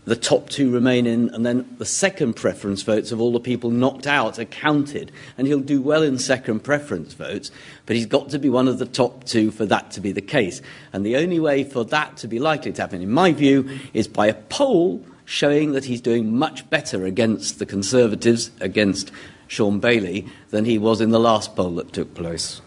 the 0.04 0.16
top 0.16 0.48
two 0.48 0.70
remain 0.70 1.06
in, 1.06 1.28
and 1.30 1.46
then 1.46 1.76
the 1.78 1.86
second 1.86 2.34
preference 2.34 2.82
votes 2.82 3.12
of 3.12 3.20
all 3.20 3.32
the 3.32 3.38
people 3.38 3.70
knocked 3.70 4.06
out 4.06 4.38
are 4.38 4.44
counted. 4.44 5.12
And 5.38 5.46
he'll 5.46 5.60
do 5.60 5.80
well 5.80 6.02
in 6.02 6.18
second 6.18 6.60
preference 6.60 7.14
votes, 7.14 7.52
but 7.86 7.94
he's 7.94 8.06
got 8.06 8.30
to 8.30 8.38
be 8.38 8.48
one 8.48 8.66
of 8.66 8.78
the 8.78 8.86
top 8.86 9.24
two 9.24 9.52
for 9.52 9.64
that 9.66 9.92
to 9.92 10.00
be 10.00 10.10
the 10.10 10.20
case. 10.20 10.60
And 10.92 11.06
the 11.06 11.16
only 11.16 11.38
way 11.38 11.62
for 11.62 11.84
that 11.84 12.16
to 12.18 12.28
be 12.28 12.40
likely 12.40 12.72
to 12.72 12.82
happen, 12.82 13.00
in 13.00 13.10
my 13.10 13.32
view, 13.32 13.78
is 13.94 14.08
by 14.08 14.26
a 14.26 14.34
poll 14.34 15.04
showing 15.24 15.72
that 15.72 15.84
he's 15.84 16.00
doing 16.00 16.36
much 16.36 16.68
better 16.68 17.04
against 17.04 17.60
the 17.60 17.66
Conservatives, 17.66 18.50
against 18.60 19.12
Shaun 19.46 19.78
Bailey, 19.78 20.26
than 20.50 20.64
he 20.64 20.78
was 20.78 21.00
in 21.00 21.10
the 21.10 21.20
last 21.20 21.54
poll 21.54 21.76
that 21.76 21.92
took 21.92 22.12
place. 22.14 22.60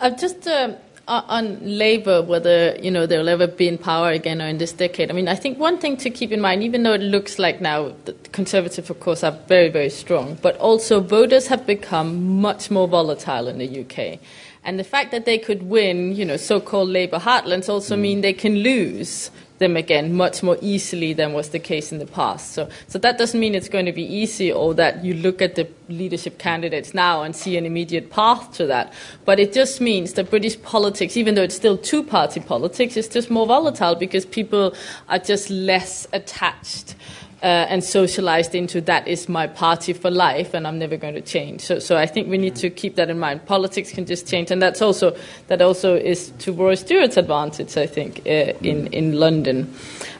Uh, 0.00 0.10
just 0.10 0.46
uh, 0.48 0.74
on 1.06 1.58
Labour, 1.60 2.22
whether 2.22 2.76
you 2.80 2.90
know 2.90 3.06
they'll 3.06 3.28
ever 3.28 3.46
be 3.46 3.68
in 3.68 3.78
power 3.78 4.10
again 4.10 4.40
or 4.40 4.46
in 4.46 4.58
this 4.58 4.72
decade. 4.72 5.10
I 5.10 5.14
mean, 5.14 5.28
I 5.28 5.34
think 5.34 5.58
one 5.58 5.78
thing 5.78 5.96
to 5.98 6.10
keep 6.10 6.32
in 6.32 6.40
mind, 6.40 6.62
even 6.62 6.82
though 6.82 6.94
it 6.94 7.02
looks 7.02 7.38
like 7.38 7.60
now 7.60 7.92
the 8.04 8.12
Conservatives, 8.32 8.90
of 8.90 9.00
course, 9.00 9.22
are 9.22 9.38
very, 9.46 9.68
very 9.68 9.90
strong, 9.90 10.38
but 10.40 10.56
also 10.58 11.00
voters 11.00 11.46
have 11.48 11.66
become 11.66 12.40
much 12.40 12.70
more 12.70 12.88
volatile 12.88 13.48
in 13.48 13.58
the 13.58 13.80
UK. 13.80 14.18
And 14.64 14.78
the 14.78 14.84
fact 14.84 15.10
that 15.10 15.26
they 15.26 15.38
could 15.38 15.64
win, 15.64 16.16
you 16.16 16.24
know, 16.24 16.38
so-called 16.38 16.88
Labour 16.88 17.18
heartlands 17.18 17.68
also 17.68 17.96
mm. 17.96 18.00
mean 18.00 18.20
they 18.22 18.32
can 18.32 18.56
lose 18.56 19.30
them 19.58 19.76
again 19.76 20.12
much 20.12 20.42
more 20.42 20.58
easily 20.60 21.12
than 21.12 21.32
was 21.32 21.50
the 21.50 21.58
case 21.58 21.92
in 21.92 21.98
the 21.98 22.06
past. 22.06 22.52
So, 22.52 22.68
so 22.88 22.98
that 22.98 23.18
doesn't 23.18 23.38
mean 23.38 23.54
it's 23.54 23.68
going 23.68 23.86
to 23.86 23.92
be 23.92 24.02
easy 24.02 24.50
or 24.50 24.74
that 24.74 25.04
you 25.04 25.14
look 25.14 25.40
at 25.40 25.54
the 25.54 25.68
leadership 25.88 26.38
candidates 26.38 26.92
now 26.92 27.22
and 27.22 27.36
see 27.36 27.56
an 27.56 27.64
immediate 27.64 28.10
path 28.10 28.52
to 28.54 28.66
that. 28.66 28.92
But 29.24 29.38
it 29.38 29.52
just 29.52 29.80
means 29.80 30.14
that 30.14 30.30
British 30.30 30.60
politics, 30.62 31.16
even 31.16 31.34
though 31.34 31.42
it's 31.42 31.54
still 31.54 31.78
two 31.78 32.02
party 32.02 32.40
politics, 32.40 32.96
is 32.96 33.08
just 33.08 33.30
more 33.30 33.46
volatile 33.46 33.94
because 33.94 34.26
people 34.26 34.74
are 35.08 35.18
just 35.18 35.50
less 35.50 36.06
attached 36.12 36.96
uh, 37.44 37.66
and 37.68 37.84
socialized 37.84 38.54
into 38.54 38.80
that 38.80 39.06
is 39.06 39.28
my 39.28 39.46
party 39.46 39.92
for 39.92 40.10
life 40.10 40.54
and 40.54 40.66
I'm 40.66 40.78
never 40.78 40.96
going 40.96 41.12
to 41.12 41.20
change. 41.20 41.60
So, 41.60 41.78
so 41.78 41.94
I 41.94 42.06
think 42.06 42.30
we 42.30 42.38
need 42.38 42.56
to 42.56 42.70
keep 42.70 42.96
that 42.96 43.10
in 43.10 43.18
mind. 43.18 43.44
Politics 43.44 43.92
can 43.92 44.06
just 44.06 44.26
change, 44.26 44.50
and 44.50 44.62
that's 44.62 44.80
also 44.80 45.14
that 45.48 45.60
also 45.60 45.94
is 45.94 46.30
to 46.38 46.52
Rory 46.52 46.76
Stewart's 46.76 47.18
advantage, 47.18 47.76
I 47.76 47.86
think, 47.86 48.20
uh, 48.20 48.54
in 48.62 48.86
in 48.94 49.20
London. 49.20 49.74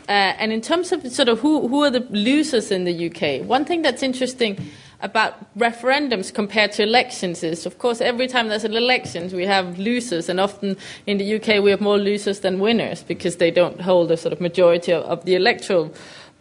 Uh, 0.07 0.37
and 0.39 0.53
in 0.53 0.61
terms 0.61 0.93
of 0.93 1.11
sort 1.11 1.31
of 1.31 1.41
who 1.41 1.67
who 1.67 1.83
are 1.83 1.91
the 1.91 2.07
losers 2.11 2.71
in 2.71 2.85
the 2.85 3.07
UK, 3.09 3.49
one 3.49 3.65
thing 3.65 3.81
that's 3.81 4.03
interesting 4.03 4.59
about 5.01 5.35
referendums 5.59 6.33
compared 6.33 6.73
to 6.73 6.83
elections 6.83 7.43
is, 7.43 7.67
of 7.67 7.79
course, 7.79 8.01
every 8.01 8.27
time 8.27 8.49
there's 8.49 8.65
an 8.65 8.75
election, 8.75 9.31
we 9.35 9.47
have 9.47 9.79
losers, 9.79 10.29
and 10.29 10.41
often 10.41 10.77
in 11.07 11.17
the 11.17 11.37
UK 11.37 11.63
we 11.63 11.71
have 11.71 11.81
more 11.81 11.99
losers 11.99 12.41
than 12.41 12.59
winners 12.59 13.03
because 13.03 13.37
they 13.37 13.51
don't 13.51 13.81
hold 13.81 14.11
a 14.11 14.17
sort 14.17 14.33
of 14.35 14.43
majority 14.43 14.93
of, 14.93 15.05
of 15.05 15.25
the 15.25 15.35
electoral 15.35 15.91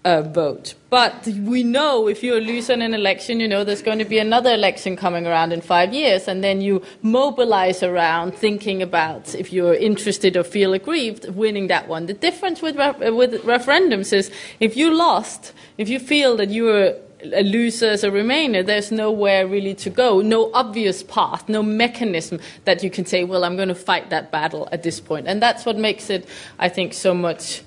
uh, 0.06 0.22
vote. 0.22 0.76
But 0.90 1.26
we 1.26 1.64
know 1.64 2.08
if 2.08 2.22
you 2.22 2.36
lose 2.40 2.70
in 2.70 2.82
an 2.82 2.94
election, 2.94 3.40
you 3.40 3.48
know 3.48 3.64
there's 3.64 3.82
going 3.82 4.00
to 4.00 4.06
be 4.06 4.20
another 4.20 4.54
election 4.54 4.96
coming 4.96 5.26
around 5.26 5.54
in 5.54 5.62
five 5.62 5.94
years, 5.94 6.28
and 6.28 6.44
then 6.44 6.62
you 6.62 6.84
mobilize 7.02 7.82
around 7.82 8.36
thinking 8.36 8.82
about 8.82 9.34
if 9.34 9.52
you're 9.52 9.74
interested 9.74 10.38
or 10.38 10.44
feel 10.44 10.74
aggrieved, 10.74 11.30
winning 11.30 11.68
that 11.68 11.88
one. 11.88 12.06
The 12.06 12.14
difference 12.14 12.62
with, 12.62 12.76
re- 12.76 13.10
with 13.10 13.44
referendums 13.44 14.14
is 14.14 14.32
if 14.60 14.78
you 14.78 14.96
lost, 14.96 15.54
if 15.78 15.90
you 15.90 16.00
feel 16.00 16.38
that 16.38 16.50
you 16.50 16.66
were 16.66 16.98
a 17.34 17.44
loser 17.44 17.88
as 17.88 18.04
a 18.04 18.10
remainer, 18.10 18.66
there's 18.66 18.92
nowhere 18.92 19.48
really 19.48 19.74
to 19.76 19.90
go, 19.90 20.22
no 20.22 20.52
obvious 20.54 21.04
path, 21.04 21.48
no 21.48 21.64
mechanism 21.64 22.40
that 22.66 22.84
you 22.84 22.90
can 22.90 23.06
say, 23.06 23.24
well, 23.24 23.46
I'm 23.46 23.56
going 23.56 23.70
to 23.70 23.76
fight 23.76 24.10
that 24.10 24.32
battle 24.32 24.68
at 24.72 24.84
this 24.84 25.00
point. 25.00 25.28
And 25.28 25.42
that's 25.42 25.66
what 25.66 25.78
makes 25.78 26.10
it, 26.10 26.28
I 26.60 26.68
think, 26.68 26.94
so 26.94 27.14
much 27.14 27.64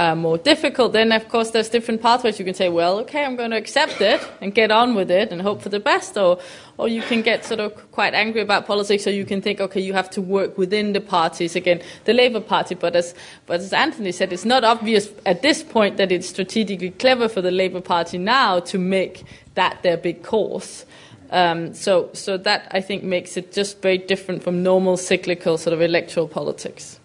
uh, 0.00 0.14
more 0.14 0.38
difficult, 0.38 0.94
then 0.94 1.12
of 1.12 1.28
course 1.28 1.50
there's 1.50 1.68
different 1.68 2.00
pathways. 2.00 2.38
You 2.38 2.44
can 2.46 2.54
say, 2.54 2.70
well, 2.70 2.98
okay, 3.00 3.22
I'm 3.22 3.36
going 3.36 3.50
to 3.50 3.58
accept 3.58 4.00
it 4.00 4.26
and 4.40 4.54
get 4.54 4.70
on 4.70 4.94
with 4.94 5.10
it 5.10 5.30
and 5.30 5.42
hope 5.42 5.60
for 5.60 5.68
the 5.68 5.78
best, 5.78 6.16
or 6.16 6.38
or 6.78 6.88
you 6.88 7.02
can 7.02 7.20
get 7.20 7.44
sort 7.44 7.60
of 7.60 7.92
quite 7.92 8.14
angry 8.14 8.40
about 8.40 8.66
politics, 8.66 9.06
or 9.06 9.10
you 9.10 9.26
can 9.26 9.42
think, 9.42 9.60
okay, 9.60 9.80
you 9.80 9.92
have 9.92 10.08
to 10.10 10.22
work 10.22 10.56
within 10.56 10.94
the 10.94 11.02
parties 11.02 11.54
again, 11.54 11.82
the 12.06 12.14
Labour 12.14 12.40
Party. 12.40 12.74
But 12.74 12.96
as 12.96 13.14
but 13.44 13.60
as 13.60 13.74
Anthony 13.74 14.12
said, 14.12 14.32
it's 14.32 14.46
not 14.46 14.64
obvious 14.64 15.10
at 15.26 15.42
this 15.42 15.62
point 15.62 15.98
that 15.98 16.10
it's 16.10 16.28
strategically 16.28 16.92
clever 16.92 17.28
for 17.28 17.42
the 17.42 17.50
Labour 17.50 17.82
Party 17.82 18.16
now 18.16 18.60
to 18.60 18.78
make 18.78 19.24
that 19.54 19.82
their 19.82 19.98
big 19.98 20.22
course. 20.22 20.86
Um, 21.30 21.74
so, 21.74 22.08
so 22.14 22.38
that 22.38 22.68
I 22.72 22.80
think 22.80 23.04
makes 23.04 23.36
it 23.36 23.52
just 23.52 23.82
very 23.82 23.98
different 23.98 24.42
from 24.42 24.62
normal 24.62 24.96
cyclical 24.96 25.58
sort 25.58 25.74
of 25.74 25.82
electoral 25.82 26.26
politics. 26.26 26.98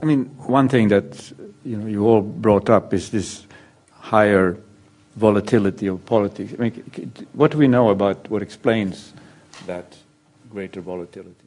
I 0.00 0.06
mean, 0.06 0.26
one 0.46 0.68
thing 0.68 0.88
that 0.88 1.32
you 1.64 1.76
know 1.76 1.86
you 1.86 2.06
all 2.06 2.20
brought 2.20 2.68
up 2.70 2.92
is 2.92 3.10
this 3.10 3.46
higher 3.90 4.56
volatility 5.16 5.86
of 5.86 6.04
politics. 6.06 6.52
I 6.58 6.62
mean, 6.62 7.12
what 7.32 7.52
do 7.52 7.58
we 7.58 7.68
know 7.68 7.90
about 7.90 8.28
what 8.30 8.42
explains 8.42 9.12
that 9.66 9.96
greater 10.50 10.80
volatility? 10.80 11.43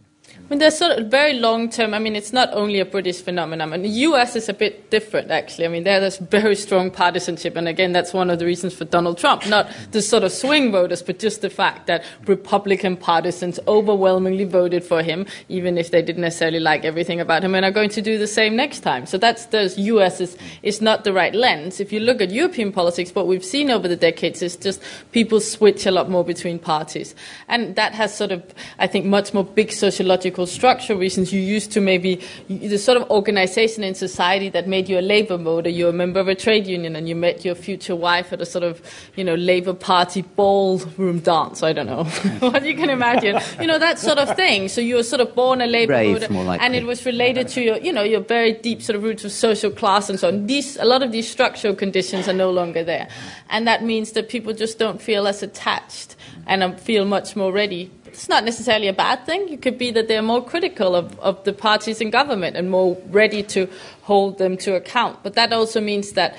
I 0.48 0.50
mean, 0.50 0.60
there's 0.60 0.78
sort 0.78 0.98
of 0.98 1.08
very 1.08 1.34
long 1.34 1.70
term. 1.70 1.94
I 1.94 2.00
mean, 2.00 2.16
it's 2.16 2.32
not 2.32 2.54
only 2.54 2.80
a 2.80 2.86
British 2.86 3.22
phenomenon. 3.22 3.74
And 3.74 3.84
the 3.84 3.90
US 3.90 4.34
is 4.38 4.48
a 4.48 4.54
bit 4.54 4.90
different, 4.90 5.30
actually. 5.30 5.66
I 5.66 5.68
mean, 5.68 5.84
there, 5.84 6.00
there's 6.00 6.20
very 6.20 6.56
strong 6.56 6.90
partisanship. 6.90 7.58
And 7.58 7.68
again, 7.68 7.92
that's 7.92 8.14
one 8.14 8.30
of 8.30 8.40
the 8.40 8.46
reasons 8.46 8.74
for 8.74 8.86
Donald 8.86 9.18
Trump. 9.18 9.46
Not 9.48 9.70
the 9.92 10.02
sort 10.02 10.24
of 10.24 10.32
swing 10.32 10.72
voters, 10.72 11.04
but 11.04 11.20
just 11.20 11.42
the 11.42 11.50
fact 11.50 11.88
that 11.88 12.06
Republican 12.28 12.96
partisans 12.96 13.60
overwhelmingly 13.68 14.46
voted 14.46 14.86
for 14.86 15.04
him, 15.04 15.26
even 15.50 15.78
if 15.78 15.92
they 15.92 16.02
didn't 16.02 16.22
necessarily 16.22 16.62
like 16.62 16.86
everything 16.86 17.20
about 17.20 17.44
him, 17.44 17.54
and 17.54 17.66
are 17.66 17.72
going 17.72 17.90
to 17.90 18.02
do 18.02 18.18
the 18.18 18.26
same 18.26 18.56
next 18.56 18.80
time. 18.80 19.06
So 19.06 19.18
that's 19.18 19.48
the 19.48 19.74
US 19.76 20.22
is, 20.22 20.38
is 20.64 20.80
not 20.80 21.04
the 21.04 21.12
right 21.12 21.36
lens. 21.36 21.82
If 21.82 21.92
you 21.92 22.00
look 22.00 22.22
at 22.22 22.32
European 22.32 22.72
politics, 22.72 23.14
what 23.14 23.28
we've 23.28 23.44
seen 23.44 23.70
over 23.70 23.90
the 23.90 23.98
decades 23.98 24.42
is 24.42 24.56
just 24.56 24.82
people 25.12 25.42
switch 25.42 25.86
a 25.86 25.92
lot 25.92 26.10
more 26.10 26.24
between 26.24 26.58
parties. 26.58 27.16
And 27.50 27.76
that 27.76 27.94
has 27.96 28.16
sort 28.16 28.32
of, 28.32 28.42
I 28.80 28.88
think, 28.88 29.06
much 29.06 29.34
more 29.34 29.44
big 29.44 29.74
sociological 29.74 30.27
structural 30.48 31.00
reasons, 31.00 31.32
you 31.32 31.40
used 31.40 31.72
to 31.72 31.82
maybe 31.82 32.22
the 32.50 32.78
sort 32.78 33.00
of 33.00 33.10
organization 33.10 33.84
in 33.84 33.96
society 33.96 34.50
that 34.50 34.68
made 34.68 34.90
you 34.90 35.00
a 35.00 35.02
labor 35.02 35.38
voter, 35.38 35.70
you're 35.70 35.90
a 35.90 35.94
member 35.94 36.20
of 36.20 36.28
a 36.28 36.36
trade 36.36 36.68
union, 36.68 36.96
and 36.96 37.08
you 37.08 37.16
met 37.16 37.46
your 37.46 37.56
future 37.56 37.96
wife 37.96 38.34
at 38.34 38.42
a 38.42 38.46
sort 38.46 38.64
of, 38.64 38.82
you 39.16 39.24
know, 39.24 39.36
Labour 39.36 39.74
Party 39.74 40.22
ballroom 40.22 41.20
dance. 41.20 41.64
I 41.64 41.74
don't 41.74 41.88
know 41.88 42.04
what 42.40 42.66
you 42.66 42.76
can 42.76 42.90
imagine, 42.90 43.40
you 43.60 43.68
know, 43.68 43.80
that 43.80 44.00
sort 44.00 44.18
of 44.18 44.36
thing. 44.36 44.68
So 44.68 44.82
you 44.82 44.96
were 44.96 45.04
sort 45.04 45.22
of 45.22 45.34
born 45.36 45.62
a 45.62 45.68
Labour 45.68 45.94
Brave, 45.94 46.28
voter, 46.28 46.58
and 46.62 46.76
it 46.76 46.86
was 46.86 47.06
related 47.06 47.48
to 47.50 47.62
your, 47.62 47.78
you 47.78 47.94
know, 47.94 48.04
your 48.04 48.22
very 48.22 48.54
deep 48.54 48.82
sort 48.82 48.96
of 48.96 49.04
roots 49.04 49.26
of 49.26 49.32
social 49.32 49.72
class 49.72 50.10
and 50.10 50.20
so 50.20 50.28
on. 50.28 50.48
These, 50.48 50.78
a 50.78 50.86
lot 50.86 51.04
of 51.04 51.12
these 51.12 51.30
structural 51.30 51.76
conditions 51.76 52.28
are 52.28 52.34
no 52.34 52.52
longer 52.52 52.84
there, 52.84 53.08
and 53.50 53.68
that 53.68 53.84
means 53.84 54.12
that 54.14 54.30
people 54.30 54.54
just 54.54 54.80
don't 54.80 55.02
feel 55.02 55.28
as 55.28 55.44
attached 55.44 56.16
and 56.48 56.64
um, 56.64 56.76
feel 56.76 57.06
much 57.06 57.36
more 57.36 57.52
ready 57.52 57.92
it's 58.18 58.28
not 58.28 58.44
necessarily 58.44 58.88
a 58.88 58.94
bad 58.94 59.28
thing. 59.28 59.48
It 59.48 59.62
could 59.62 59.78
be 59.78 59.92
that 59.92 60.08
they're 60.08 60.24
more 60.24 60.44
critical 60.44 60.96
of, 60.96 61.20
of 61.20 61.44
the 61.44 61.54
parties 61.54 62.02
in 62.02 62.10
government 62.10 62.58
and 62.58 62.72
more 62.72 62.98
ready 63.10 63.44
to 63.44 63.70
hold 64.02 64.40
them 64.40 64.58
to 64.58 64.74
account. 64.74 65.22
But 65.22 65.36
that 65.36 65.54
also 65.54 65.80
means 65.80 66.14
that 66.14 66.36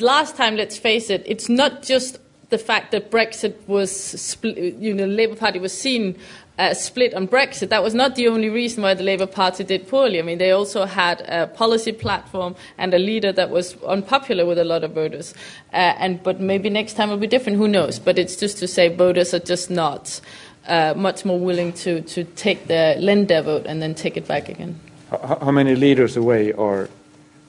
last 0.00 0.34
time, 0.34 0.56
let's 0.56 0.78
face 0.78 1.10
it, 1.10 1.22
it's 1.26 1.50
not 1.50 1.82
just 1.82 2.18
the 2.48 2.56
fact 2.56 2.92
that 2.92 3.10
Brexit 3.10 3.54
was, 3.66 3.94
split, 3.94 4.56
you 4.56 4.94
know, 4.94 5.06
the 5.06 5.12
Labour 5.12 5.36
Party 5.36 5.58
was 5.58 5.78
seen 5.78 6.16
uh, 6.58 6.72
split 6.72 7.12
on 7.12 7.28
Brexit. 7.28 7.68
That 7.68 7.82
was 7.82 7.94
not 7.94 8.16
the 8.16 8.26
only 8.26 8.48
reason 8.48 8.82
why 8.82 8.94
the 8.94 9.02
Labour 9.02 9.26
Party 9.26 9.64
did 9.64 9.88
poorly. 9.88 10.18
I 10.18 10.22
mean, 10.22 10.38
they 10.38 10.52
also 10.52 10.86
had 10.86 11.20
a 11.28 11.48
policy 11.48 11.92
platform 11.92 12.56
and 12.78 12.94
a 12.94 12.98
leader 12.98 13.30
that 13.32 13.50
was 13.50 13.76
unpopular 13.82 14.46
with 14.46 14.58
a 14.58 14.64
lot 14.64 14.84
of 14.84 14.92
voters. 14.92 15.34
Uh, 15.72 15.94
and 15.98 16.22
but 16.22 16.40
maybe 16.40 16.70
next 16.70 16.94
time 16.94 17.10
will 17.10 17.18
be 17.18 17.26
different. 17.26 17.58
Who 17.58 17.68
knows? 17.68 17.98
But 17.98 18.18
it's 18.18 18.36
just 18.36 18.56
to 18.58 18.66
say 18.66 18.88
voters 18.88 19.34
are 19.34 19.38
just 19.38 19.70
not 19.70 20.20
uh, 20.68 20.94
much 20.96 21.24
more 21.24 21.38
willing 21.38 21.72
to, 21.72 22.02
to 22.02 22.24
take 22.24 22.66
the 22.66 22.96
Lander 22.98 23.42
vote 23.42 23.66
and 23.66 23.82
then 23.82 23.94
take 23.94 24.16
it 24.16 24.26
back 24.26 24.48
again. 24.48 24.78
How, 25.10 25.38
how 25.42 25.50
many 25.50 25.74
leaders 25.74 26.16
away 26.16 26.52
are, 26.52 26.88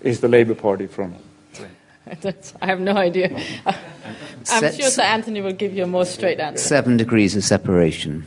is 0.01 0.21
the 0.21 0.27
Labour 0.27 0.55
Party 0.55 0.87
from? 0.87 1.15
I 2.61 2.65
have 2.65 2.79
no 2.79 2.93
idea. 2.93 3.39
I'm 3.65 4.73
sure 4.73 4.89
Sir 4.89 5.03
Anthony 5.03 5.41
will 5.41 5.53
give 5.53 5.75
you 5.75 5.83
a 5.83 5.87
more 5.87 6.05
straight 6.05 6.39
answer. 6.39 6.63
Seven 6.63 6.97
degrees 6.97 7.35
of 7.35 7.43
separation. 7.43 8.25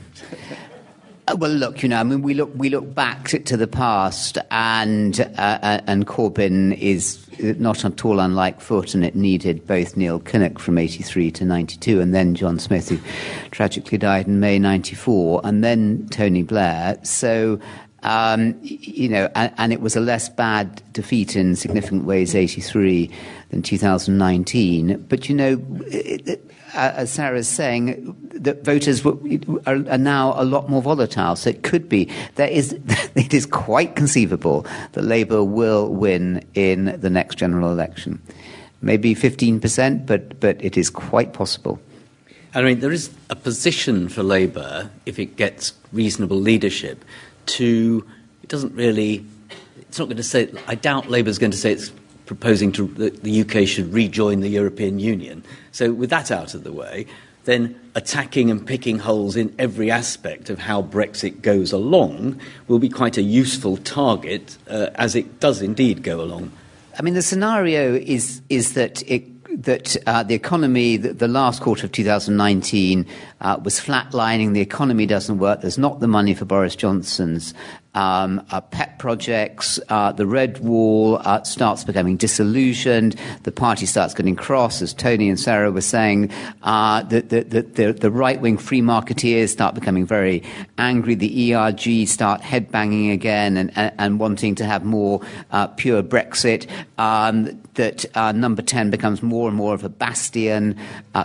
Uh, 1.28 1.36
well, 1.38 1.52
look, 1.52 1.84
you 1.84 1.88
know, 1.88 2.00
I 2.00 2.02
mean, 2.02 2.22
we 2.22 2.34
look 2.34 2.50
we 2.56 2.68
look 2.68 2.94
back 2.94 3.28
to 3.28 3.56
the 3.56 3.68
past, 3.68 4.38
and 4.50 5.20
uh, 5.20 5.58
uh 5.62 5.80
and 5.86 6.04
Corbyn 6.04 6.76
is 6.76 7.24
not 7.38 7.84
at 7.84 8.04
all 8.04 8.18
unlike 8.18 8.60
Foot, 8.60 8.94
and 8.94 9.04
it 9.04 9.14
needed 9.14 9.64
both 9.64 9.96
Neil 9.96 10.18
Kinnock 10.18 10.58
from 10.58 10.78
'83 10.78 11.30
to 11.30 11.44
'92, 11.44 12.00
and 12.00 12.12
then 12.12 12.34
John 12.34 12.58
Smith, 12.58 12.88
who 12.88 12.98
tragically 13.52 13.98
died 13.98 14.26
in 14.26 14.40
May 14.40 14.58
'94, 14.58 15.42
and 15.44 15.62
then 15.62 16.08
Tony 16.10 16.42
Blair. 16.42 16.98
So. 17.02 17.60
Um, 18.04 18.58
you 18.60 19.08
know, 19.08 19.30
and, 19.36 19.54
and, 19.58 19.72
it 19.72 19.80
was 19.80 19.94
a 19.94 20.00
less 20.00 20.28
bad 20.28 20.82
defeat 20.92 21.36
in 21.36 21.54
significant 21.54 22.04
ways, 22.04 22.34
83 22.34 23.08
than 23.50 23.62
2019. 23.62 25.06
But 25.08 25.28
you 25.28 25.36
know, 25.36 25.64
it, 25.86 26.50
Uh, 26.74 26.92
as 26.96 27.12
Sara 27.12 27.38
is 27.38 27.48
saying, 27.48 28.16
that 28.32 28.64
voters 28.64 29.04
are, 29.66 29.98
now 29.98 30.34
a 30.36 30.44
lot 30.44 30.70
more 30.70 30.80
volatile. 30.80 31.36
So 31.36 31.50
it 31.50 31.62
could 31.62 31.88
be 31.88 32.08
there 32.36 32.48
is 32.48 32.72
it 33.14 33.34
is 33.34 33.46
quite 33.46 33.94
conceivable 33.94 34.66
that 34.92 35.02
Labour 35.02 35.44
will 35.44 35.88
win 35.88 36.44
in 36.54 36.98
the 37.00 37.10
next 37.10 37.36
general 37.36 37.70
election. 37.70 38.22
Maybe 38.80 39.14
15%, 39.14 40.06
but 40.06 40.40
but 40.40 40.62
it 40.64 40.76
is 40.76 40.90
quite 40.90 41.32
possible. 41.32 41.78
I 42.54 42.62
mean, 42.62 42.80
there 42.80 42.92
is 42.92 43.10
a 43.30 43.36
position 43.36 44.08
for 44.08 44.22
Labour 44.22 44.90
if 45.06 45.18
it 45.18 45.36
gets 45.36 45.72
reasonable 45.92 46.36
leadership. 46.38 47.04
To 47.46 48.06
it 48.42 48.48
doesn't 48.48 48.74
really. 48.74 49.24
It's 49.78 49.98
not 49.98 50.06
going 50.06 50.16
to 50.16 50.22
say. 50.22 50.52
I 50.66 50.74
doubt 50.74 51.10
Labour 51.10 51.28
is 51.28 51.38
going 51.38 51.52
to 51.52 51.56
say 51.56 51.72
it's 51.72 51.92
proposing 52.26 52.72
to, 52.72 52.86
that 52.94 53.22
the 53.22 53.40
UK 53.42 53.66
should 53.66 53.92
rejoin 53.92 54.40
the 54.40 54.48
European 54.48 54.98
Union. 54.98 55.44
So, 55.72 55.92
with 55.92 56.10
that 56.10 56.30
out 56.30 56.54
of 56.54 56.64
the 56.64 56.72
way, 56.72 57.06
then 57.44 57.78
attacking 57.94 58.50
and 58.50 58.64
picking 58.66 58.98
holes 58.98 59.36
in 59.36 59.54
every 59.58 59.90
aspect 59.90 60.48
of 60.48 60.58
how 60.58 60.82
Brexit 60.82 61.42
goes 61.42 61.72
along 61.72 62.40
will 62.68 62.78
be 62.78 62.88
quite 62.88 63.18
a 63.18 63.22
useful 63.22 63.76
target 63.78 64.56
uh, 64.68 64.90
as 64.94 65.14
it 65.14 65.40
does 65.40 65.60
indeed 65.60 66.02
go 66.02 66.20
along. 66.20 66.52
I 66.98 67.02
mean, 67.02 67.14
the 67.14 67.22
scenario 67.22 67.94
is, 67.94 68.42
is 68.48 68.74
that 68.74 69.02
it 69.10 69.24
that 69.52 69.96
uh, 70.06 70.22
the 70.22 70.34
economy, 70.34 70.96
the, 70.96 71.12
the, 71.12 71.28
last 71.28 71.60
quarter 71.60 71.84
of 71.84 71.92
2019, 71.92 73.06
uh, 73.42 73.60
was 73.62 73.78
flatlining. 73.78 74.54
The 74.54 74.62
economy 74.62 75.04
doesn't 75.04 75.38
work. 75.38 75.60
There's 75.60 75.76
not 75.76 76.00
the 76.00 76.08
money 76.08 76.32
for 76.32 76.46
Boris 76.46 76.74
Johnson's 76.74 77.52
um, 77.94 78.44
uh, 78.50 78.60
pet 78.60 78.98
projects. 78.98 79.78
Uh, 79.88 80.12
the 80.12 80.26
red 80.26 80.58
wall 80.58 81.20
uh, 81.24 81.42
starts 81.42 81.84
becoming 81.84 82.16
disillusioned. 82.16 83.16
The 83.42 83.52
party 83.52 83.86
starts 83.86 84.14
getting 84.14 84.36
cross, 84.36 84.80
as 84.82 84.94
Tony 84.94 85.28
and 85.28 85.38
Sara 85.38 85.70
were 85.70 85.80
saying. 85.80 86.30
Uh, 86.62 87.02
the, 87.02 87.20
the, 87.20 87.62
the, 87.62 87.92
the 87.92 88.10
right 88.10 88.40
wing 88.40 88.58
free 88.58 88.80
marketeers 88.80 89.50
start 89.50 89.74
becoming 89.74 90.06
very 90.06 90.42
angry. 90.78 91.14
The 91.14 91.54
ERG 91.54 92.06
start 92.08 92.40
headbanging 92.40 93.12
again 93.12 93.56
and, 93.56 93.76
and, 93.76 93.92
and 93.98 94.20
wanting 94.20 94.54
to 94.56 94.64
have 94.64 94.84
more 94.84 95.20
pure 95.76 96.02
Brexit. 96.02 96.68
Um, 96.98 97.60
that 97.74 98.04
number 98.34 98.62
10 98.62 98.90
becomes 98.90 99.22
more 99.22 99.48
and 99.48 99.56
more 99.56 99.74
of 99.74 99.84
a 99.84 99.88
bastion, 99.88 100.78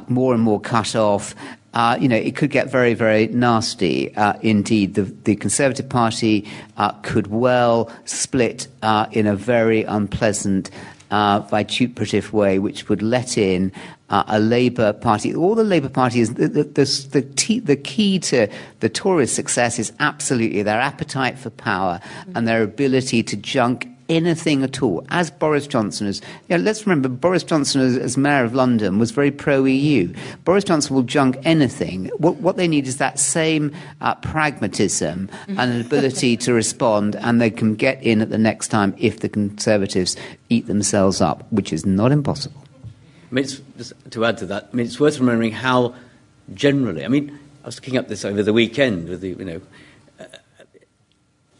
more 0.08 0.34
and 0.34 0.44
more 0.44 0.60
cut 0.60 0.96
off 0.96 1.36
uh, 1.78 1.96
you 2.02 2.08
know, 2.08 2.16
it 2.16 2.36
could 2.36 2.50
get 2.50 2.72
very, 2.72 2.96
very 2.96 3.28
nasty 3.28 4.12
uh, 4.16 4.34
indeed. 4.42 4.96
The, 4.96 5.04
the, 5.04 5.36
Conservative 5.36 5.88
Party 5.88 6.50
uh, 6.76 6.94
could 7.04 7.28
well 7.28 7.92
split 8.04 8.68
uh, 8.82 9.06
in 9.12 9.28
a 9.28 9.36
very 9.36 9.84
unpleasant, 9.84 10.72
uh, 11.12 11.42
vituperative 11.42 12.34
way, 12.34 12.58
which 12.58 12.90
would 12.90 13.04
let 13.04 13.38
in 13.38 13.72
uh, 14.10 14.24
a 14.28 14.40
Labour 14.40 14.92
Party. 14.92 15.36
All 15.36 15.54
the 15.54 15.64
Labour 15.64 15.90
Party 15.90 16.20
is 16.20 16.34
the, 16.34 16.48
the, 16.48 16.64
the, 16.64 17.08
the, 17.12 17.60
the 17.60 17.76
key 17.76 18.18
to 18.18 18.48
the 18.80 18.90
Tories' 18.90 19.32
success 19.32 19.78
is 19.78 19.94
absolutely 20.00 20.64
their 20.64 20.82
appetite 20.82 21.38
for 21.38 21.52
power 21.52 22.00
and 22.34 22.48
their 22.48 22.64
ability 22.64 23.22
to 23.22 23.38
junk 23.38 23.88
anything 24.10 24.64
at 24.64 24.82
all. 24.82 25.06
As 25.10 25.30
Boris 25.30 25.68
Johnson 25.68 26.08
is, 26.08 26.22
you 26.48 26.58
know, 26.58 26.64
let's 26.64 26.86
remember, 26.86 27.10
Boris 27.10 27.44
Johnson 27.44 27.82
as, 27.82 27.98
as 27.98 28.18
mayor 28.18 28.44
of 28.44 28.54
London 28.54 29.00
was 29.00 29.12
very 29.12 29.32
pro 29.32 29.64
EU. 29.66 30.14
Boris 30.44 30.64
Johnson 30.64 30.96
will 30.96 31.04
junk 31.04 31.38
anything. 31.44 32.10
What, 32.18 32.38
what 32.38 32.58
they 32.58 32.68
need 32.68 32.88
is 32.88 32.98
that 32.98 33.20
same 33.20 33.74
uh, 34.02 34.16
pragmatism 34.16 35.30
and 35.48 35.60
an 35.60 35.82
ability 35.82 36.38
to 36.38 36.54
respond, 36.54 37.16
and 37.16 37.42
they 37.42 37.50
can 37.50 37.76
get 37.76 38.02
in 38.04 38.22
at 38.22 38.30
the 38.30 38.38
next 38.38 38.70
time 38.70 38.96
if 38.98 39.20
the 39.20 39.30
Conservatives 39.30 40.16
eat 40.50 40.68
themselves 40.68 41.22
up, 41.22 41.52
which 41.52 41.74
is 41.74 41.86
not 41.86 42.12
impossible. 42.12 42.64
I 43.32 43.36
mean, 43.36 43.46
just 43.46 43.94
to 44.12 44.26
add 44.26 44.38
to 44.38 44.46
that, 44.48 44.70
I 44.72 44.76
mean, 44.76 44.86
it's 44.86 45.00
worth 45.00 45.20
remembering 45.20 45.52
how 45.52 45.96
generally, 46.54 47.04
I 47.04 47.10
mean, 47.10 47.38
I 47.64 47.68
was 47.68 47.76
looking 47.76 47.98
up 47.98 48.08
this 48.08 48.24
over 48.24 48.42
the 48.42 48.54
weekend 48.54 49.10
with 49.10 49.22
the, 49.22 49.30
you 49.30 49.44
know, 49.44 49.62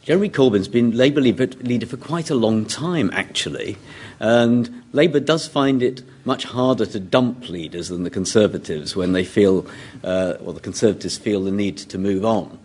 Jeremy 0.08 0.30
Corbyn's 0.30 0.68
been 0.68 0.96
Labour 0.96 1.20
leader 1.20 1.84
for 1.84 1.98
quite 1.98 2.30
a 2.30 2.34
long 2.34 2.64
time, 2.64 3.10
actually, 3.12 3.76
and 4.20 4.82
Labour 4.94 5.20
does 5.20 5.46
find 5.46 5.82
it 5.82 6.02
much 6.24 6.44
harder 6.44 6.86
to 6.86 6.98
dump 6.98 7.50
leaders 7.50 7.88
than 7.88 8.04
the 8.04 8.08
Conservatives 8.08 8.96
when 8.96 9.12
they 9.12 9.22
feel, 9.22 9.66
uh, 10.02 10.36
or 10.42 10.54
the 10.54 10.60
Conservatives 10.60 11.18
feel 11.18 11.44
the 11.44 11.50
need 11.50 11.76
to 11.76 11.98
move 11.98 12.24
on. 12.24 12.58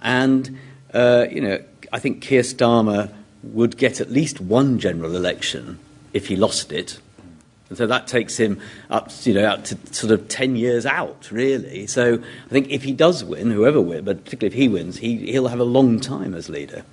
And, 0.00 0.58
uh, 0.94 1.26
you 1.30 1.42
know, 1.42 1.62
I 1.92 1.98
think 1.98 2.22
Keir 2.22 2.40
Starmer 2.40 3.12
would 3.42 3.76
get 3.76 4.00
at 4.00 4.10
least 4.10 4.40
one 4.40 4.78
general 4.78 5.14
election 5.14 5.78
if 6.14 6.28
he 6.28 6.34
lost 6.34 6.72
it. 6.72 6.98
And 7.68 7.76
so 7.76 7.86
that 7.86 8.06
takes 8.06 8.36
him 8.36 8.60
up, 8.90 9.10
you 9.24 9.34
know, 9.34 9.44
up 9.44 9.64
to 9.64 9.78
sort 9.92 10.12
of 10.12 10.28
10 10.28 10.54
years 10.56 10.86
out, 10.86 11.30
really. 11.32 11.86
So 11.86 12.14
I 12.14 12.48
think 12.48 12.70
if 12.70 12.84
he 12.84 12.92
does 12.92 13.24
win, 13.24 13.50
whoever 13.50 13.80
wins, 13.80 14.04
but 14.04 14.24
particularly 14.24 14.54
if 14.54 14.60
he 14.60 14.68
wins, 14.68 14.98
he, 14.98 15.32
he'll 15.32 15.48
have 15.48 15.58
a 15.58 15.64
long 15.64 15.98
time 15.98 16.34
as 16.34 16.48
leader. 16.48 16.84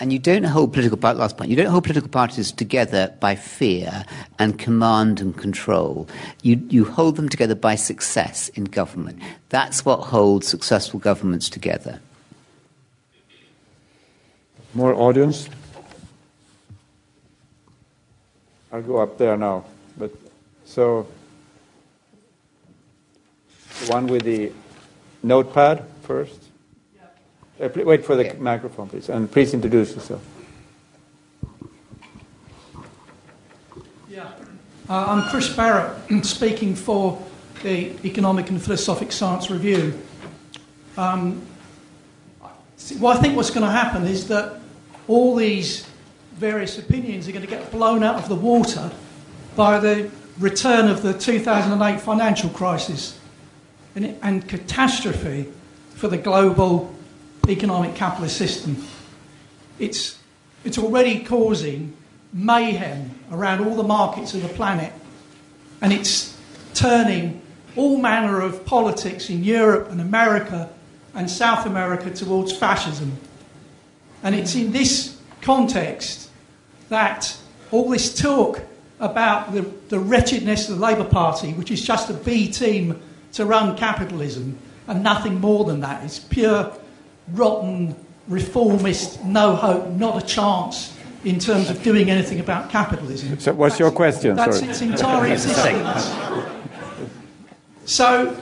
And 0.00 0.12
you 0.12 0.18
don't 0.18 0.42
hold 0.42 0.72
political 0.72 0.98
last 0.98 1.36
point. 1.36 1.50
You 1.50 1.56
don't 1.56 1.66
hold 1.66 1.84
political 1.84 2.08
parties 2.08 2.50
together 2.50 3.14
by 3.20 3.36
fear 3.36 4.04
and 4.38 4.58
command 4.58 5.20
and 5.20 5.36
control. 5.36 6.08
You 6.42 6.60
you 6.70 6.84
hold 6.84 7.14
them 7.14 7.28
together 7.28 7.54
by 7.54 7.76
success 7.76 8.48
in 8.48 8.64
government. 8.64 9.22
That's 9.50 9.84
what 9.84 9.98
holds 9.98 10.48
successful 10.48 10.98
governments 10.98 11.48
together. 11.48 12.00
More 14.74 14.92
audience. 14.92 15.48
I'll 18.72 18.82
go 18.82 18.96
up 18.96 19.18
there 19.18 19.36
now. 19.36 19.66
But 20.62 20.68
so 20.68 21.06
the 23.84 23.92
one 23.92 24.06
with 24.06 24.22
the 24.22 24.52
notepad 25.22 25.84
first. 26.02 26.38
Uh, 27.60 27.68
wait 27.76 28.04
for 28.04 28.16
the 28.16 28.24
yeah. 28.24 28.32
microphone, 28.34 28.88
please, 28.88 29.08
and 29.08 29.30
please 29.30 29.54
introduce 29.54 29.94
yourself. 29.94 30.22
Yeah, 34.08 34.32
uh, 34.88 35.04
I'm 35.08 35.28
Chris 35.30 35.54
Barrett, 35.54 35.92
speaking 36.24 36.74
for 36.74 37.22
the 37.62 37.94
Economic 38.04 38.50
and 38.50 38.60
Philosophic 38.60 39.12
Science 39.12 39.50
Review. 39.50 39.96
Um, 40.96 41.46
well, 42.98 43.16
I 43.16 43.20
think 43.20 43.36
what's 43.36 43.50
going 43.50 43.64
to 43.64 43.70
happen 43.70 44.04
is 44.04 44.26
that 44.28 44.60
all 45.06 45.36
these 45.36 45.86
various 46.34 46.78
opinions 46.78 47.28
are 47.28 47.32
going 47.32 47.44
to 47.44 47.50
get 47.50 47.70
blown 47.70 48.02
out 48.02 48.16
of 48.16 48.28
the 48.28 48.34
water 48.34 48.90
by 49.54 49.78
the 49.78 50.10
return 50.38 50.88
of 50.88 51.02
the 51.02 51.12
2008 51.12 52.00
financial 52.00 52.50
crisis 52.50 53.18
and, 53.94 54.16
and 54.22 54.48
catastrophe 54.48 55.52
for 55.94 56.08
the 56.08 56.16
global 56.16 56.94
economic 57.48 57.94
capitalist 57.94 58.36
system. 58.36 58.84
It's, 59.78 60.18
it's 60.64 60.78
already 60.78 61.24
causing 61.24 61.96
mayhem 62.32 63.10
around 63.30 63.66
all 63.66 63.74
the 63.74 63.82
markets 63.82 64.34
of 64.34 64.42
the 64.42 64.48
planet, 64.48 64.92
and 65.80 65.92
it's 65.92 66.36
turning 66.74 67.42
all 67.76 67.98
manner 67.98 68.40
of 68.40 68.64
politics 68.64 69.30
in 69.30 69.44
Europe 69.44 69.90
and 69.90 70.00
America 70.00 70.70
and 71.14 71.30
South 71.30 71.66
America 71.66 72.10
towards 72.10 72.56
fascism. 72.56 73.12
And 74.22 74.34
it's 74.34 74.54
in 74.54 74.72
this 74.72 75.18
context 75.40 76.30
that 76.88 77.36
all 77.70 77.90
this 77.90 78.14
talk 78.14 78.62
about 79.02 79.52
the, 79.52 79.62
the 79.88 79.98
wretchedness 79.98 80.68
of 80.68 80.78
the 80.78 80.82
Labour 80.82 81.04
Party, 81.04 81.52
which 81.54 81.70
is 81.70 81.84
just 81.84 82.08
a 82.08 82.14
B 82.14 82.50
team 82.50 83.02
to 83.32 83.44
run 83.44 83.76
capitalism, 83.76 84.56
and 84.86 85.02
nothing 85.02 85.40
more 85.40 85.64
than 85.64 85.80
that. 85.80 86.04
It's 86.04 86.20
pure, 86.20 86.72
rotten, 87.32 87.96
reformist, 88.28 89.22
no 89.24 89.56
hope, 89.56 89.88
not 89.88 90.22
a 90.22 90.26
chance 90.26 90.96
in 91.24 91.40
terms 91.40 91.68
of 91.68 91.82
doing 91.82 92.10
anything 92.10 92.38
about 92.38 92.70
capitalism. 92.70 93.38
So, 93.40 93.52
what's 93.54 93.74
that's, 93.74 93.80
your 93.80 93.90
question? 93.90 94.36
That's 94.36 94.58
Sorry. 94.58 94.70
its 94.70 94.82
entire 94.82 95.32
existence. 95.32 96.14
So, 97.84 98.36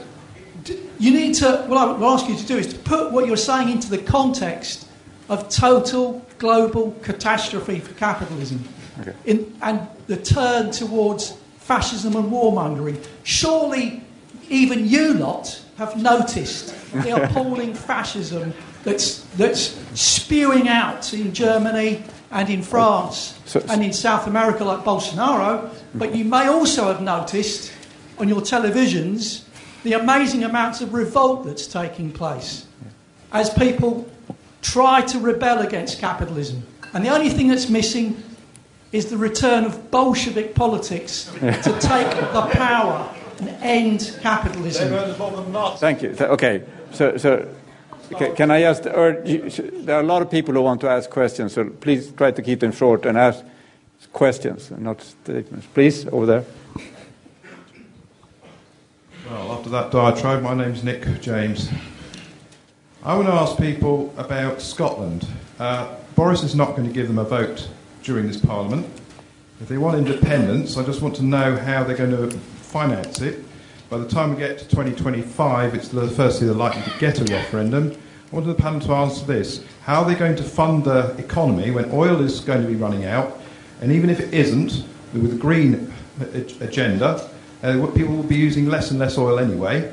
you 0.98 1.12
need 1.12 1.34
to, 1.36 1.64
what 1.68 1.78
I 1.78 1.92
will 1.92 2.10
ask 2.10 2.28
you 2.28 2.36
to 2.36 2.46
do 2.46 2.58
is 2.58 2.66
to 2.74 2.78
put 2.80 3.12
what 3.12 3.26
you're 3.26 3.36
saying 3.38 3.70
into 3.70 3.88
the 3.88 3.98
context 3.98 4.86
of 5.30 5.48
total 5.48 6.24
global 6.38 6.92
catastrophe 7.02 7.80
for 7.80 7.94
capitalism. 7.94 8.62
Okay. 9.00 9.14
In, 9.24 9.56
and 9.62 9.88
the 10.06 10.16
turn 10.16 10.70
towards 10.70 11.36
fascism 11.58 12.16
and 12.16 12.30
warmongering. 12.30 13.04
Surely 13.22 14.02
even 14.48 14.86
you 14.86 15.14
lot 15.14 15.62
have 15.76 15.96
noticed 16.00 16.74
the 16.92 17.10
appalling 17.24 17.74
fascism 17.74 18.52
that's, 18.82 19.20
that's 19.36 19.78
spewing 19.94 20.68
out 20.68 21.14
in 21.14 21.32
Germany 21.32 22.02
and 22.30 22.48
in 22.50 22.62
France 22.62 23.38
so, 23.44 23.64
and 23.68 23.84
in 23.84 23.92
South 23.92 24.26
America 24.26 24.64
like 24.64 24.80
Bolsonaro. 24.80 25.70
But 25.94 26.14
you 26.14 26.24
may 26.24 26.46
also 26.48 26.86
have 26.88 27.00
noticed 27.00 27.72
on 28.18 28.28
your 28.28 28.40
televisions 28.40 29.44
the 29.82 29.94
amazing 29.94 30.44
amounts 30.44 30.80
of 30.80 30.92
revolt 30.92 31.44
that's 31.44 31.66
taking 31.66 32.12
place 32.12 32.66
as 33.32 33.48
people 33.50 34.10
try 34.62 35.00
to 35.00 35.18
rebel 35.18 35.60
against 35.60 35.98
capitalism. 35.98 36.62
And 36.92 37.04
the 37.04 37.10
only 37.10 37.30
thing 37.30 37.48
that's 37.48 37.68
missing 37.68 38.22
is 38.92 39.06
the 39.06 39.16
return 39.16 39.64
of 39.64 39.90
Bolshevik 39.90 40.54
politics 40.54 41.30
to 41.40 41.78
take 41.80 42.10
the 42.32 42.48
power 42.52 43.14
and 43.38 43.48
end 43.62 44.18
capitalism. 44.20 44.92
Thank 45.76 46.02
you. 46.02 46.16
Okay, 46.20 46.64
so, 46.92 47.16
so 47.16 47.48
okay, 48.12 48.32
can 48.34 48.50
I 48.50 48.62
ask? 48.62 48.84
Or 48.86 49.22
there 49.22 49.96
are 49.96 50.00
a 50.00 50.06
lot 50.06 50.22
of 50.22 50.30
people 50.30 50.54
who 50.54 50.62
want 50.62 50.80
to 50.80 50.88
ask 50.88 51.08
questions, 51.08 51.52
so 51.52 51.64
please 51.64 52.12
try 52.12 52.32
to 52.32 52.42
keep 52.42 52.60
them 52.60 52.72
short 52.72 53.06
and 53.06 53.16
ask 53.16 53.44
questions, 54.12 54.70
not 54.72 55.00
statements. 55.02 55.66
Please, 55.72 56.06
over 56.08 56.26
there. 56.26 56.44
Well, 59.30 59.52
after 59.52 59.70
that 59.70 59.92
diatribe, 59.92 60.42
my 60.42 60.54
name's 60.54 60.82
Nick 60.82 61.20
James. 61.20 61.70
I 63.04 63.14
want 63.14 63.28
to 63.28 63.34
ask 63.34 63.56
people 63.56 64.12
about 64.16 64.60
Scotland. 64.60 65.26
Uh, 65.58 65.94
Boris 66.16 66.42
is 66.42 66.54
not 66.54 66.76
going 66.76 66.86
to 66.88 66.92
give 66.92 67.06
them 67.06 67.18
a 67.18 67.24
vote 67.24 67.68
during 68.02 68.26
this 68.26 68.38
Parliament. 68.38 68.86
If 69.60 69.68
they 69.68 69.78
want 69.78 69.98
independence, 69.98 70.76
I 70.76 70.84
just 70.84 71.02
want 71.02 71.16
to 71.16 71.22
know 71.22 71.56
how 71.56 71.84
they're 71.84 71.96
going 71.96 72.10
to 72.10 72.30
finance 72.30 73.20
it. 73.20 73.44
By 73.90 73.98
the 73.98 74.08
time 74.08 74.30
we 74.30 74.36
get 74.36 74.58
to 74.58 74.68
2025, 74.68 75.74
it's 75.74 75.88
the 75.88 76.08
first 76.08 76.40
year 76.40 76.50
they're 76.50 76.58
likely 76.58 76.82
to 76.90 76.98
get 76.98 77.20
a 77.20 77.24
referendum. 77.24 77.92
I 78.30 78.34
wanted 78.34 78.48
the 78.48 78.62
panel 78.62 78.80
to 78.80 78.92
answer 78.92 79.26
this. 79.26 79.64
How 79.82 80.02
are 80.02 80.08
they 80.08 80.14
going 80.14 80.36
to 80.36 80.44
fund 80.44 80.84
the 80.84 81.14
economy 81.18 81.72
when 81.72 81.90
oil 81.90 82.20
is 82.20 82.40
going 82.40 82.62
to 82.62 82.68
be 82.68 82.76
running 82.76 83.04
out? 83.04 83.40
And 83.80 83.90
even 83.92 84.08
if 84.08 84.20
it 84.20 84.32
isn't, 84.32 84.84
with 85.12 85.30
the 85.30 85.36
green 85.36 85.92
agenda, 86.60 87.28
uh, 87.62 87.86
people 87.88 88.14
will 88.14 88.22
be 88.22 88.36
using 88.36 88.66
less 88.66 88.90
and 88.90 89.00
less 89.00 89.18
oil 89.18 89.38
anyway. 89.38 89.92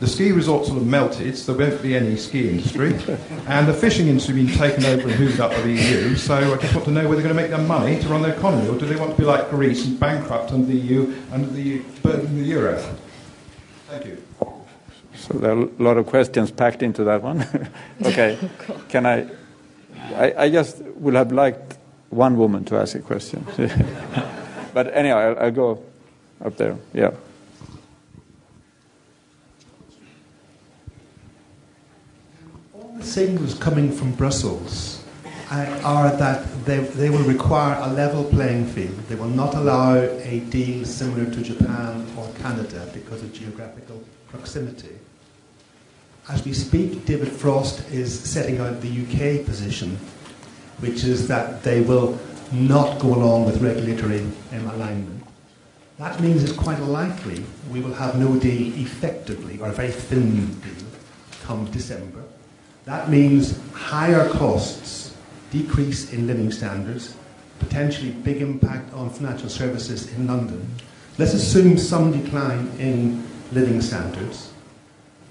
The 0.00 0.08
ski 0.08 0.32
resorts 0.32 0.68
will 0.68 0.78
have 0.78 0.86
melted, 0.86 1.36
so 1.36 1.54
there 1.54 1.68
won't 1.68 1.80
be 1.80 1.96
any 1.96 2.16
ski 2.16 2.50
industry. 2.50 2.94
and 3.46 3.68
the 3.68 3.72
fishing 3.72 4.08
industry 4.08 4.34
has 4.44 4.46
been 4.46 4.58
taken 4.58 4.84
over 4.84 5.08
and 5.08 5.12
hooved 5.12 5.38
up 5.38 5.52
by 5.52 5.60
the 5.62 5.72
EU. 5.72 6.16
So 6.16 6.34
I 6.34 6.56
just 6.58 6.74
want 6.74 6.86
to 6.86 6.90
know 6.90 7.08
whether 7.08 7.22
they're 7.22 7.32
going 7.32 7.36
to 7.36 7.42
make 7.42 7.50
their 7.50 7.66
money 7.66 8.00
to 8.00 8.08
run 8.08 8.22
their 8.22 8.34
economy, 8.34 8.68
or 8.68 8.76
do 8.76 8.86
they 8.86 8.96
want 8.96 9.12
to 9.12 9.16
be 9.16 9.24
like 9.24 9.50
Greece 9.50 9.86
and 9.86 9.98
bankrupt 9.98 10.52
under 10.52 10.66
the 10.66 10.76
EU, 10.76 11.14
under 11.30 11.48
the 11.48 11.78
burden 12.02 12.26
of 12.26 12.36
the 12.36 12.42
euro? 12.42 12.76
Thank 13.86 14.06
you. 14.06 14.22
So 15.16 15.38
there 15.38 15.52
are 15.52 15.62
a 15.62 15.68
lot 15.78 15.96
of 15.96 16.06
questions 16.06 16.50
packed 16.50 16.82
into 16.82 17.04
that 17.04 17.22
one. 17.22 17.46
okay, 18.02 18.36
can 18.88 19.06
I, 19.06 19.28
I? 20.14 20.34
I 20.36 20.50
just 20.50 20.82
would 20.82 21.14
have 21.14 21.32
liked 21.32 21.78
one 22.10 22.36
woman 22.36 22.64
to 22.66 22.76
ask 22.76 22.94
a 22.96 23.00
question. 23.00 23.46
but 24.74 24.92
anyhow, 24.92 25.18
I'll, 25.18 25.38
I'll 25.38 25.50
go 25.52 25.82
up 26.44 26.56
there. 26.56 26.76
Yeah. 26.92 27.12
Signals 33.04 33.54
coming 33.54 33.92
from 33.92 34.12
Brussels 34.12 35.04
are 35.50 36.10
that 36.16 36.46
they, 36.64 36.78
they 36.78 37.10
will 37.10 37.24
require 37.24 37.78
a 37.82 37.92
level 37.92 38.24
playing 38.24 38.66
field. 38.66 38.96
They 39.08 39.14
will 39.14 39.28
not 39.28 39.54
allow 39.54 39.96
a 39.96 40.40
deal 40.50 40.84
similar 40.84 41.30
to 41.30 41.42
Japan 41.42 42.06
or 42.16 42.28
Canada 42.40 42.88
because 42.92 43.22
of 43.22 43.32
geographical 43.32 44.02
proximity. 44.28 44.98
As 46.28 46.44
we 46.44 46.54
speak, 46.54 47.04
David 47.04 47.30
Frost 47.30 47.88
is 47.90 48.18
setting 48.18 48.58
out 48.58 48.80
the 48.80 48.88
UK 48.88 49.44
position, 49.44 49.96
which 50.78 51.04
is 51.04 51.28
that 51.28 51.62
they 51.62 51.82
will 51.82 52.18
not 52.50 52.98
go 52.98 53.14
along 53.14 53.44
with 53.44 53.60
regulatory 53.60 54.26
alignment. 54.52 55.22
That 55.98 56.20
means 56.20 56.42
it's 56.42 56.52
quite 56.52 56.80
likely 56.80 57.44
we 57.70 57.80
will 57.80 57.94
have 57.94 58.18
no 58.18 58.36
deal 58.36 58.74
effectively, 58.80 59.60
or 59.60 59.68
a 59.68 59.72
very 59.72 59.92
thin 59.92 60.46
deal, 60.60 60.86
come 61.42 61.66
December. 61.66 62.23
That 62.84 63.08
means 63.08 63.58
higher 63.72 64.28
costs, 64.28 65.16
decrease 65.50 66.12
in 66.12 66.26
living 66.26 66.52
standards, 66.52 67.16
potentially 67.58 68.10
big 68.10 68.42
impact 68.42 68.92
on 68.92 69.08
financial 69.08 69.48
services 69.48 70.12
in 70.12 70.26
London. 70.26 70.68
Let's 71.16 71.32
assume 71.32 71.78
some 71.78 72.12
decline 72.12 72.70
in 72.78 73.26
living 73.52 73.80
standards. 73.80 74.52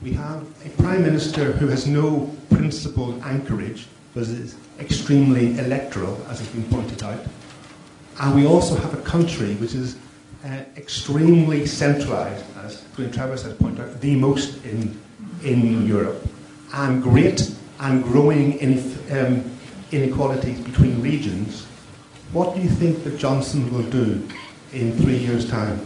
We 0.01 0.14
have 0.14 0.43
a 0.66 0.70
Prime 0.82 1.04
Minister 1.04 1.51
who 1.51 1.68
has 1.68 1.86
no 1.86 2.36
principled 2.49 3.22
anchorage, 3.24 3.88
but 4.16 4.24
is 4.24 4.56
extremely 4.80 5.58
electoral, 5.60 6.20
as 6.30 6.39
has 6.39 6.47
been 6.49 6.64
pointed 6.66 7.04
out. 7.04 7.20
And 8.20 8.36
we 8.36 8.47
also 8.47 8.76
have 8.76 8.93
a 8.93 9.01
country 9.01 9.56
which 9.56 9.76
is 9.76 9.97
uh, 10.43 10.64
extremely 10.76 11.66
centralised, 11.68 12.45
as 12.64 12.84
Green 12.95 13.12
Travers 13.12 13.43
has 13.43 13.54
pointed 13.54 13.82
out, 13.82 14.01
the 14.01 14.16
most 14.16 14.64
in, 14.66 14.99
in 15.43 15.86
Europe 15.86 16.28
and 16.74 17.01
great 17.01 17.55
and 17.80 18.03
growing 18.03 18.59
um, 19.11 19.57
inequalities 19.91 20.59
between 20.59 21.01
regions, 21.01 21.65
what 22.32 22.55
do 22.55 22.61
you 22.61 22.69
think 22.69 23.03
that 23.03 23.17
Johnson 23.17 23.71
will 23.71 23.84
do 23.84 24.28
in 24.71 24.97
three 24.97 25.17
years' 25.17 25.49
time? 25.49 25.80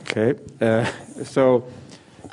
Okay, 0.00 0.34
uh, 0.60 0.84
so. 1.24 1.64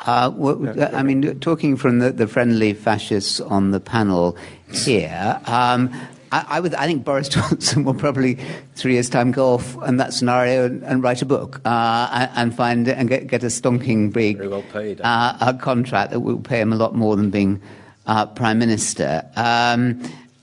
Uh, 0.06 0.32
well, 0.34 0.96
I 0.96 1.04
mean, 1.04 1.42
talking 1.42 1.76
from 1.76 2.00
the, 2.00 2.14
the, 2.14 2.26
friendly 2.26 2.74
fascists 2.74 3.42
on 3.42 3.72
the 3.72 3.82
panel 3.82 4.38
here, 4.72 5.42
um, 5.46 5.92
I, 6.32 6.46
I, 6.50 6.60
would, 6.60 6.76
I 6.76 6.86
think 6.86 7.04
Boris 7.04 7.30
Johnson 7.30 7.84
will 7.84 7.94
probably 7.94 8.38
three 8.76 8.94
years' 8.94 9.10
time 9.10 9.32
go 9.32 9.54
off 9.54 9.82
in 9.88 9.98
that 9.98 10.14
scenario 10.14 10.66
and, 10.66 10.84
and 10.84 11.04
write 11.04 11.22
a 11.22 11.26
book 11.26 11.62
uh, 11.66 12.28
and 12.36 12.56
find 12.56 12.88
and 12.88 13.10
get, 13.10 13.28
get 13.28 13.44
a 13.44 13.48
stonking 13.48 14.12
big 14.12 14.40
well 14.40 14.64
paid, 14.74 15.02
uh, 15.02 15.38
a 15.42 15.54
contract 15.54 16.12
that 16.12 16.20
will 16.20 16.40
pay 16.40 16.60
him 16.60 16.74
a 16.74 16.76
lot 16.76 16.96
more 16.96 17.16
than 17.16 17.30
being 17.30 17.62
uh, 18.06 18.26
prime 18.26 18.60
minister. 18.60 19.24
Um, 19.36 20.02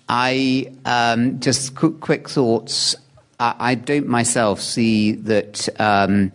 I 0.09 0.73
um, 0.85 1.41
just 1.41 1.75
quick, 1.75 2.01
quick 2.01 2.29
thoughts. 2.29 2.95
I, 3.41 3.55
I, 3.59 3.75
don't 3.75 4.07
myself 4.07 4.61
see 4.61 5.13
that. 5.13 5.69
Um, 5.81 6.33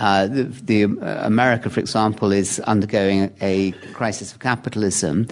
uh, 0.00 0.26
the, 0.26 0.42
the 0.42 0.84
uh, 0.84 1.24
America, 1.24 1.70
for 1.70 1.78
example, 1.78 2.32
is 2.32 2.58
undergoing 2.60 3.32
a 3.40 3.70
crisis 3.92 4.32
of 4.32 4.40
capitalism, 4.40 5.28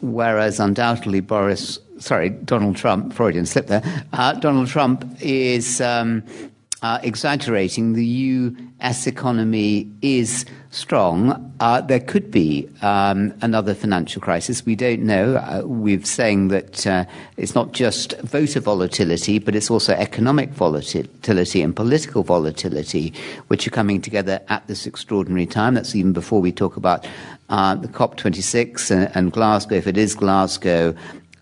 whereas 0.00 0.58
undoubtedly 0.58 1.20
Boris 1.20 1.78
sorry, 1.98 2.30
Donald 2.30 2.76
Trump, 2.76 3.12
Freudian 3.12 3.46
slip 3.46 3.66
there. 3.66 3.82
Uh, 4.12 4.32
Donald 4.34 4.68
Trump 4.68 5.04
is 5.20 5.80
um, 5.80 6.22
uh, 6.82 6.98
exaggerating. 7.02 7.94
The 7.94 8.04
U.S. 8.04 9.06
economy 9.06 9.90
is 10.02 10.44
strong. 10.70 11.54
Uh, 11.60 11.80
there 11.80 12.00
could 12.00 12.30
be 12.30 12.68
um, 12.82 13.32
another 13.40 13.74
financial 13.74 14.20
crisis. 14.20 14.66
We 14.66 14.74
don't 14.74 15.02
know. 15.02 15.36
Uh, 15.36 15.62
we're 15.64 16.04
saying 16.04 16.48
that 16.48 16.86
uh, 16.86 17.06
it's 17.38 17.54
not 17.54 17.72
just 17.72 18.18
voter 18.20 18.60
volatility, 18.60 19.38
but 19.38 19.54
it's 19.54 19.70
also 19.70 19.94
economic 19.94 20.50
volatility 20.50 21.62
and 21.62 21.74
political 21.74 22.22
volatility, 22.22 23.14
which 23.46 23.66
are 23.66 23.70
coming 23.70 24.02
together 24.02 24.42
at 24.48 24.66
this 24.66 24.86
extraordinary 24.86 25.46
time. 25.46 25.74
That's 25.74 25.94
even 25.94 26.12
before 26.12 26.40
we 26.40 26.52
talk 26.52 26.76
about 26.76 27.06
uh, 27.48 27.76
the 27.76 27.88
COP26 27.88 28.90
and, 28.90 29.10
and 29.16 29.32
Glasgow, 29.32 29.76
if 29.76 29.86
it 29.86 29.96
is 29.96 30.14
Glasgow, 30.14 30.94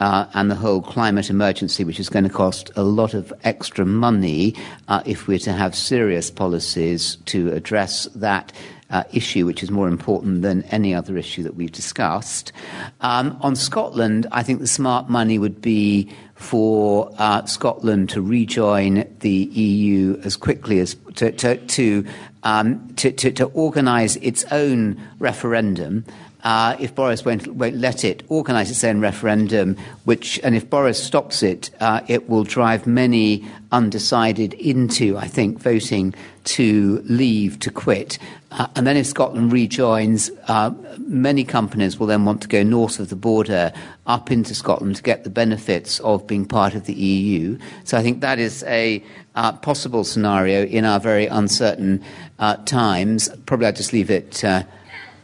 uh, 0.03 0.27
and 0.35 0.51
the 0.51 0.57
whole 0.57 0.83
climate 0.83 1.31
emergency, 1.31 1.85
which 1.85 2.01
is 2.01 2.09
going 2.09 2.25
to 2.25 2.31
cost 2.31 2.73
a 2.75 2.83
lot 2.83 3.15
of 3.15 3.33
extra 3.45 3.87
money 3.87 4.53
uh, 4.89 5.01
if 5.07 5.29
we're 5.29 5.39
to 5.39 5.53
have 5.53 5.77
serious 5.77 6.29
policies 6.29 7.17
to 7.27 7.53
address 7.53 8.09
that. 8.17 8.53
Uh, 8.91 9.05
issue, 9.15 9.47
which 9.47 9.63
is 9.63 9.71
more 9.71 9.89
important 9.89 10.43
than 10.43 10.63
any 10.65 10.95
other 10.95 11.17
issue 11.17 11.43
that 11.43 11.55
we've 11.55 11.73
discussed. 11.73 12.53
Um, 13.01 13.39
on 13.41 13.57
Scotland, 13.57 14.27
I 14.33 14.43
think 14.43 14.61
the 14.61 14.67
smart 14.67 15.09
money 15.09 15.39
would 15.39 15.63
be 15.63 16.13
for 16.35 17.11
uh, 17.17 17.47
Scotland 17.47 18.11
to 18.11 18.21
rejoin 18.21 19.11
the 19.21 19.31
EU 19.31 20.21
as 20.25 20.37
quickly 20.37 20.79
as 20.79 20.95
to 21.15 21.33
to 21.33 21.57
to, 21.57 22.05
um, 22.43 22.87
to, 22.97 23.11
to, 23.13 23.31
to 23.31 23.47
organise 23.55 24.17
its 24.17 24.45
own 24.51 25.01
referendum 25.19 26.05
uh, 26.43 26.77
if 26.81 26.95
Boris 26.95 27.25
won't, 27.25 27.47
won't, 27.47 27.77
let 27.77 28.05
it 28.05 28.25
organise 28.29 28.69
its 28.71 28.83
own 28.83 29.01
referendum, 29.01 29.77
which, 30.05 30.41
and 30.43 30.57
if 30.57 30.69
Boris 30.69 31.03
stops 31.03 31.43
it, 31.43 31.71
uh, 31.79 32.01
it 32.09 32.29
will 32.29 32.43
drive 32.43 32.87
many 32.87 33.45
undecided 33.71 34.53
into, 34.55 35.17
I 35.17 35.29
think, 35.29 35.61
voting 35.61 36.15
to 36.45 37.01
leave, 37.05 37.61
to 37.61 37.71
quit. 37.71 38.19
Uh, 38.51 38.67
and 38.75 38.87
then 38.87 38.97
if 38.97 39.07
Scotland 39.07 39.53
rejoins, 39.53 40.33
uh, 40.49 40.73
many 40.99 41.45
companies 41.45 42.01
will 42.01 42.09
then 42.09 42.25
want 42.25 42.43
to 42.43 42.49
go 42.49 42.65
north 42.65 42.99
of 42.99 43.09
the 43.09 43.17
border 43.17 43.73
up 44.09 44.33
into 44.33 44.53
Scotland 44.53 44.97
to 44.97 45.03
get 45.03 45.23
the 45.23 45.31
benefits 45.31 46.01
of 46.01 46.27
being 46.27 46.45
part 46.45 46.75
of 46.75 46.87
the 46.87 46.95
EU. 46.95 47.57
So 47.85 47.97
I 47.97 48.03
think 48.03 48.21
that 48.21 48.41
is 48.41 48.65
a 48.65 49.03
uh, 49.37 49.53
possible 49.53 50.03
scenario 50.03 50.65
in 50.65 50.85
our 50.85 50.99
very 50.99 51.27
uncertain 51.27 52.05
uh, 52.41 52.57
times. 52.65 53.29
Probably 53.47 53.67
I'll 53.67 53.73
just 53.73 53.93
leave 53.93 54.11
it 54.11 54.43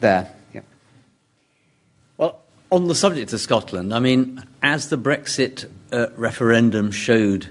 there 0.01 0.38
on 2.71 2.89
the 2.89 2.95
subject 2.95 3.33
of 3.33 3.41
Scotland, 3.41 3.95
I 3.95 3.99
mean, 3.99 4.45
as 4.62 4.89
the 4.89 4.99
Brexit 4.99 5.69
uh, 5.93 6.09
referendum 6.16 6.91
showed 6.91 7.49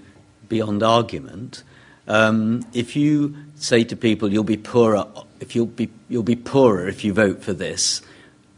beyond 0.47 0.83
argument, 0.83 1.63
um, 2.07 2.65
if 2.73 2.95
you 2.95 3.35
say 3.55 3.83
to 3.83 3.95
people 3.95 4.31
you'll 4.31 4.43
be 4.43 4.57
poorer 4.57 5.05
if 5.39 5.55
you'll 5.55 5.65
be 5.65 5.89
you'll 6.09 6.23
be 6.23 6.35
poorer 6.35 6.87
if 6.87 7.03
you 7.03 7.13
vote 7.13 7.43
for 7.43 7.53
this, 7.53 8.01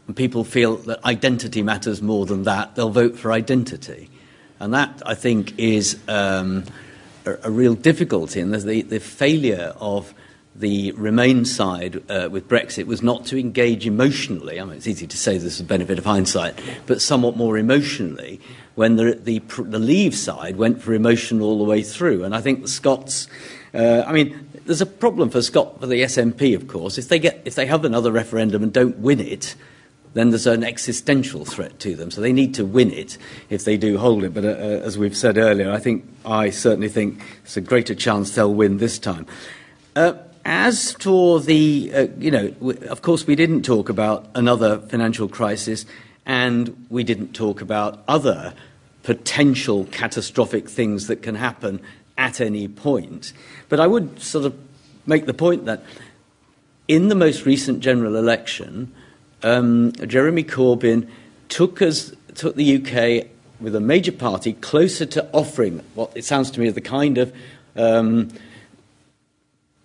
and 0.06 0.16
people 0.16 0.44
feel 0.44 0.76
that 0.76 1.04
identity 1.04 1.62
matters 1.62 2.00
more 2.02 2.26
than 2.26 2.44
that, 2.44 2.74
they'll 2.74 2.90
vote 2.90 3.18
for 3.18 3.32
identity, 3.32 4.10
and 4.58 4.72
that 4.74 5.02
I 5.04 5.14
think 5.14 5.58
is 5.58 5.98
um, 6.08 6.64
a, 7.26 7.36
a, 7.44 7.50
real 7.50 7.74
difficulty, 7.74 8.40
and 8.40 8.54
the, 8.54 8.82
the 8.82 9.00
failure 9.00 9.74
of 9.78 10.14
the 10.54 10.92
Remain 10.92 11.44
side 11.44 12.02
uh, 12.10 12.28
with 12.30 12.48
Brexit 12.48 12.86
was 12.86 13.02
not 13.02 13.24
to 13.26 13.38
engage 13.38 13.86
emotionally. 13.86 14.60
I 14.60 14.64
mean, 14.64 14.76
it's 14.76 14.86
easy 14.86 15.06
to 15.06 15.16
say 15.16 15.34
this 15.34 15.52
is 15.52 15.58
the 15.58 15.64
benefit 15.64 15.98
of 15.98 16.04
hindsight, 16.04 16.60
but 16.86 17.00
somewhat 17.00 17.36
more 17.36 17.56
emotionally 17.56 18.40
when 18.74 18.96
the, 18.96 19.12
the, 19.14 19.38
the 19.58 19.78
Leave 19.78 20.14
side 20.14 20.56
went 20.56 20.82
for 20.82 20.92
emotion 20.92 21.40
all 21.40 21.58
the 21.58 21.64
way 21.64 21.82
through. 21.82 22.24
And 22.24 22.34
I 22.34 22.40
think 22.40 22.62
the 22.62 22.68
Scots, 22.68 23.28
uh, 23.74 24.04
I 24.06 24.12
mean, 24.12 24.48
there's 24.66 24.80
a 24.80 24.86
problem 24.86 25.30
for 25.30 25.42
Scott 25.42 25.80
for 25.80 25.86
the 25.86 26.02
SNP, 26.02 26.54
of 26.54 26.68
course. 26.68 26.98
If 26.98 27.08
they 27.08 27.18
get 27.18 27.42
if 27.44 27.54
they 27.54 27.66
have 27.66 27.84
another 27.84 28.12
referendum 28.12 28.62
and 28.62 28.72
don't 28.72 28.98
win 28.98 29.20
it, 29.20 29.54
then 30.14 30.30
there's 30.30 30.46
an 30.46 30.64
existential 30.64 31.44
threat 31.44 31.78
to 31.80 31.94
them. 31.94 32.10
So 32.10 32.20
they 32.20 32.32
need 32.32 32.54
to 32.54 32.64
win 32.64 32.92
it 32.92 33.16
if 33.48 33.64
they 33.64 33.76
do 33.76 33.98
hold 33.98 34.24
it. 34.24 34.34
But 34.34 34.44
uh, 34.44 34.48
uh, 34.48 34.82
as 34.84 34.98
we've 34.98 35.16
said 35.16 35.38
earlier, 35.38 35.70
I 35.70 35.78
think 35.78 36.08
I 36.24 36.50
certainly 36.50 36.88
think 36.88 37.22
it's 37.44 37.56
a 37.56 37.60
greater 37.60 37.94
chance 37.94 38.34
they'll 38.34 38.52
win 38.52 38.78
this 38.78 38.98
time. 38.98 39.26
Uh, 39.96 40.14
as 40.44 40.92
for 40.92 41.40
the, 41.40 41.90
uh, 41.94 42.06
you 42.18 42.30
know, 42.30 42.54
of 42.88 43.02
course, 43.02 43.26
we 43.26 43.36
didn't 43.36 43.62
talk 43.62 43.88
about 43.88 44.28
another 44.34 44.78
financial 44.78 45.28
crisis, 45.28 45.86
and 46.26 46.86
we 46.88 47.04
didn't 47.04 47.34
talk 47.34 47.60
about 47.60 48.02
other 48.08 48.54
potential 49.02 49.86
catastrophic 49.86 50.68
things 50.68 51.06
that 51.06 51.22
can 51.22 51.34
happen 51.34 51.80
at 52.16 52.40
any 52.40 52.68
point. 52.68 53.32
But 53.68 53.80
I 53.80 53.86
would 53.86 54.20
sort 54.20 54.44
of 54.44 54.54
make 55.06 55.26
the 55.26 55.34
point 55.34 55.64
that 55.64 55.82
in 56.86 57.08
the 57.08 57.14
most 57.14 57.46
recent 57.46 57.80
general 57.80 58.16
election, 58.16 58.92
um, 59.42 59.92
Jeremy 59.92 60.44
Corbyn 60.44 61.08
took 61.48 61.80
us 61.80 62.12
took 62.34 62.56
the 62.56 62.76
UK 62.76 63.26
with 63.60 63.74
a 63.74 63.80
major 63.80 64.12
party 64.12 64.52
closer 64.54 65.04
to 65.04 65.28
offering 65.32 65.82
what 65.94 66.10
it 66.14 66.24
sounds 66.24 66.50
to 66.50 66.60
me 66.60 66.70
the 66.70 66.80
kind 66.80 67.18
of 67.18 67.32
um, 67.76 68.28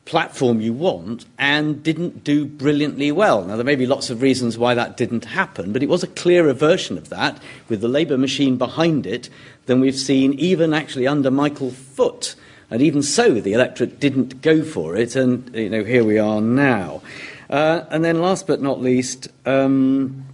platform 0.06 0.62
you 0.62 0.72
want 0.72 1.26
and 1.38 1.82
didn't 1.82 2.24
do 2.24 2.46
brilliantly 2.46 3.12
well. 3.12 3.44
Now, 3.44 3.56
there 3.56 3.66
may 3.66 3.76
be 3.76 3.88
lots 3.88 4.10
of 4.10 4.22
reasons 4.22 4.58
why 4.58 4.76
that 4.76 4.98
didn't 4.98 5.26
happen, 5.26 5.74
but 5.74 5.82
it 5.82 5.90
was 5.90 6.04
a 6.04 6.08
clearer 6.08 6.54
version 6.54 6.98
of 6.98 7.10
that 7.10 7.42
with 7.68 7.82
the 7.82 7.88
Labour 7.88 8.18
machine 8.18 8.56
behind 8.58 9.08
it 9.08 9.30
than 9.66 9.80
we've 9.80 9.98
seen 9.98 10.34
even 10.34 10.74
actually 10.74 11.08
under 11.08 11.32
Michael 11.32 11.72
Foot. 11.72 12.36
And 12.70 12.82
even 12.82 13.02
so, 13.02 13.42
the 13.42 13.54
electorate 13.54 14.00
didn't 14.00 14.42
go 14.42 14.64
for 14.64 14.96
it, 14.96 15.16
and 15.16 15.54
you 15.56 15.70
know, 15.70 15.84
here 15.84 16.04
we 16.04 16.18
are 16.18 16.42
now. 16.42 17.02
Uh, 17.50 17.86
and 17.90 18.04
then, 18.04 18.22
last 18.22 18.48
but 18.48 18.62
not 18.62 18.82
least, 18.82 19.28
um, 19.46 20.26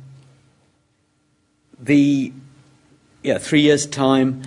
the 1.78 2.32
yeah, 3.24 3.38
three 3.38 3.61
years' 3.61 3.86
time. 3.86 4.43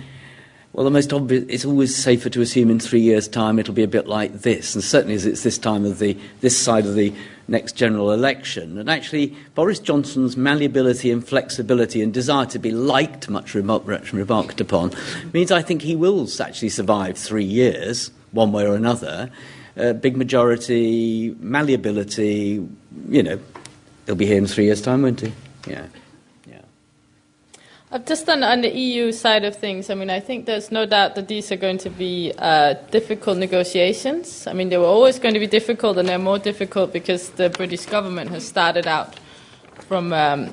Well, 0.75 0.83
the 0.83 0.91
most 0.91 1.13
obvious, 1.13 1.45
it's 1.47 1.63
always 1.63 1.95
safer 1.95 2.29
to 2.29 2.41
assume 2.41 2.69
in 2.69 2.81
three 2.81 2.99
years' 2.99 3.29
time 3.29 3.59
it'll 3.59 3.73
be 3.73 3.83
a 3.83 3.87
bit 3.87 4.07
like 4.07 4.41
this, 4.41 4.75
and 4.75 4.83
certainly 4.83 5.15
as 5.15 5.25
it's 5.25 5.41
this 5.41 5.57
time 5.57 5.85
of 5.85 5.99
the, 5.99 6.17
this 6.41 6.57
side 6.57 6.85
of 6.85 6.95
the 6.95 7.13
next 7.47 7.77
general 7.77 8.11
election. 8.11 8.77
And 8.77 8.89
actually, 8.89 9.37
Boris 9.53 9.79
Johnson's 9.79 10.35
malleability 10.35 11.11
and 11.11 11.25
flexibility 11.25 12.01
and 12.01 12.13
desire 12.13 12.45
to 12.47 12.59
be 12.59 12.71
liked, 12.71 13.29
much 13.29 13.53
remarked 13.53 14.59
upon, 14.59 14.91
means 15.31 15.49
I 15.49 15.61
think 15.61 15.81
he 15.81 15.95
will 15.95 16.27
actually 16.41 16.67
survive 16.67 17.17
three 17.17 17.45
years, 17.45 18.11
one 18.31 18.51
way 18.51 18.67
or 18.67 18.75
another. 18.75 19.31
Uh, 19.77 19.93
big 19.93 20.17
majority, 20.17 21.37
malleability, 21.39 22.67
you 23.07 23.23
know, 23.23 23.39
he'll 24.07 24.15
be 24.15 24.25
here 24.25 24.37
in 24.37 24.45
three 24.45 24.65
years' 24.65 24.81
time, 24.81 25.03
won't 25.03 25.21
he? 25.21 25.31
Yeah. 25.67 25.85
Uh, 27.95 27.99
just 27.99 28.27
on, 28.27 28.43
on, 28.43 28.59
the 28.59 28.77
EU 28.77 29.09
side 29.13 29.45
of 29.45 29.55
things, 29.55 29.89
I 29.89 29.93
mean, 29.95 30.09
I 30.09 30.19
think 30.19 30.45
there's 30.45 30.69
no 30.69 30.85
doubt 30.85 31.15
that 31.15 31.29
these 31.29 31.49
are 31.53 31.55
going 31.55 31.77
to 31.77 31.89
be 31.89 32.33
uh, 32.37 32.73
difficult 32.91 33.37
negotiations. 33.37 34.47
I 34.47 34.51
mean, 34.51 34.67
they 34.67 34.77
were 34.77 34.83
always 34.83 35.17
going 35.17 35.33
to 35.33 35.39
be 35.39 35.47
difficult, 35.47 35.97
and 35.97 36.09
they're 36.09 36.19
more 36.19 36.37
difficult 36.37 36.91
because 36.91 37.29
the 37.29 37.49
British 37.49 37.85
government 37.85 38.31
has 38.31 38.45
started 38.45 38.85
out 38.85 39.17
from, 39.87 40.11
um, 40.11 40.51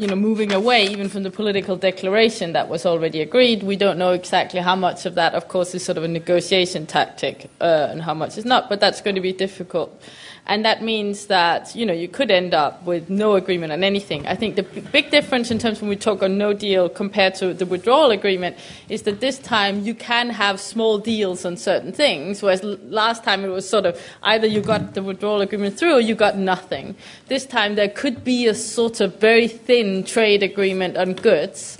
you 0.00 0.06
know, 0.06 0.16
moving 0.16 0.50
away 0.50 0.86
even 0.86 1.10
from 1.10 1.24
the 1.24 1.30
political 1.30 1.76
declaration 1.76 2.54
that 2.54 2.70
was 2.70 2.86
already 2.86 3.20
agreed. 3.20 3.62
We 3.62 3.76
don't 3.76 3.98
know 3.98 4.12
exactly 4.12 4.60
how 4.60 4.74
much 4.74 5.04
of 5.04 5.14
that, 5.16 5.34
of 5.34 5.48
course, 5.48 5.74
is 5.74 5.84
sort 5.84 5.98
of 5.98 6.04
a 6.04 6.08
negotiation 6.08 6.86
tactic 6.86 7.50
uh, 7.60 7.88
and 7.90 8.00
how 8.00 8.14
much 8.14 8.38
is 8.38 8.46
not, 8.46 8.70
but 8.70 8.80
that's 8.80 9.02
going 9.02 9.16
to 9.16 9.20
be 9.20 9.34
difficult 9.34 10.02
and 10.46 10.64
that 10.64 10.82
means 10.82 11.26
that 11.26 11.74
you 11.74 11.86
know 11.86 11.92
you 11.92 12.08
could 12.08 12.30
end 12.30 12.52
up 12.52 12.82
with 12.84 13.08
no 13.08 13.34
agreement 13.34 13.72
on 13.72 13.84
anything. 13.84 14.26
I 14.26 14.34
think 14.34 14.56
the 14.56 14.62
big 14.62 15.10
difference 15.10 15.50
in 15.50 15.58
terms 15.58 15.80
when 15.80 15.88
we 15.88 15.96
talk 15.96 16.22
on 16.22 16.36
no 16.36 16.52
deal 16.52 16.88
compared 16.88 17.34
to 17.36 17.54
the 17.54 17.66
withdrawal 17.66 18.10
agreement 18.10 18.56
is 18.88 19.02
that 19.02 19.20
this 19.20 19.38
time 19.38 19.84
you 19.84 19.94
can 19.94 20.30
have 20.30 20.60
small 20.60 20.98
deals 20.98 21.44
on 21.44 21.56
certain 21.56 21.92
things, 21.92 22.42
whereas 22.42 22.62
last 22.62 23.22
time 23.22 23.44
it 23.44 23.48
was 23.48 23.68
sort 23.68 23.86
of 23.86 24.00
either 24.24 24.46
you 24.46 24.60
got 24.60 24.94
the 24.94 25.02
withdrawal 25.02 25.40
agreement 25.40 25.78
through 25.78 25.94
or 25.94 26.00
you 26.00 26.14
got 26.14 26.36
nothing. 26.36 26.96
This 27.28 27.46
time 27.46 27.76
there 27.76 27.88
could 27.88 28.24
be 28.24 28.46
a 28.46 28.54
sort 28.54 29.00
of 29.00 29.16
very 29.20 29.48
thin 29.48 30.04
trade 30.04 30.42
agreement 30.42 30.96
on 30.96 31.14
goods 31.14 31.78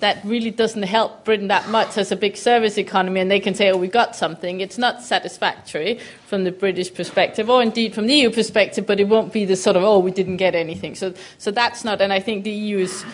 that 0.00 0.24
really 0.24 0.50
doesn't 0.50 0.82
help 0.82 1.24
Britain 1.24 1.48
that 1.48 1.68
much 1.68 1.96
as 1.96 2.12
a 2.12 2.16
big 2.16 2.36
service 2.36 2.78
economy, 2.78 3.20
and 3.20 3.30
they 3.30 3.40
can 3.40 3.54
say, 3.54 3.70
oh, 3.70 3.76
we 3.76 3.88
got 3.88 4.14
something. 4.14 4.60
It's 4.60 4.78
not 4.78 5.02
satisfactory 5.02 5.98
from 6.26 6.44
the 6.44 6.52
British 6.52 6.92
perspective, 6.92 7.48
or 7.48 7.62
indeed 7.62 7.94
from 7.94 8.06
the 8.06 8.14
EU 8.14 8.30
perspective, 8.30 8.86
but 8.86 9.00
it 9.00 9.08
won't 9.08 9.32
be 9.32 9.44
the 9.44 9.56
sort 9.56 9.76
of, 9.76 9.82
oh, 9.82 9.98
we 9.98 10.10
didn't 10.10 10.36
get 10.36 10.54
anything. 10.54 10.94
So, 10.94 11.14
so 11.38 11.50
that's 11.50 11.84
not, 11.84 12.00
and 12.00 12.12
I 12.12 12.20
think 12.20 12.44
the 12.44 12.50
EU 12.50 12.78
is, 12.78 13.04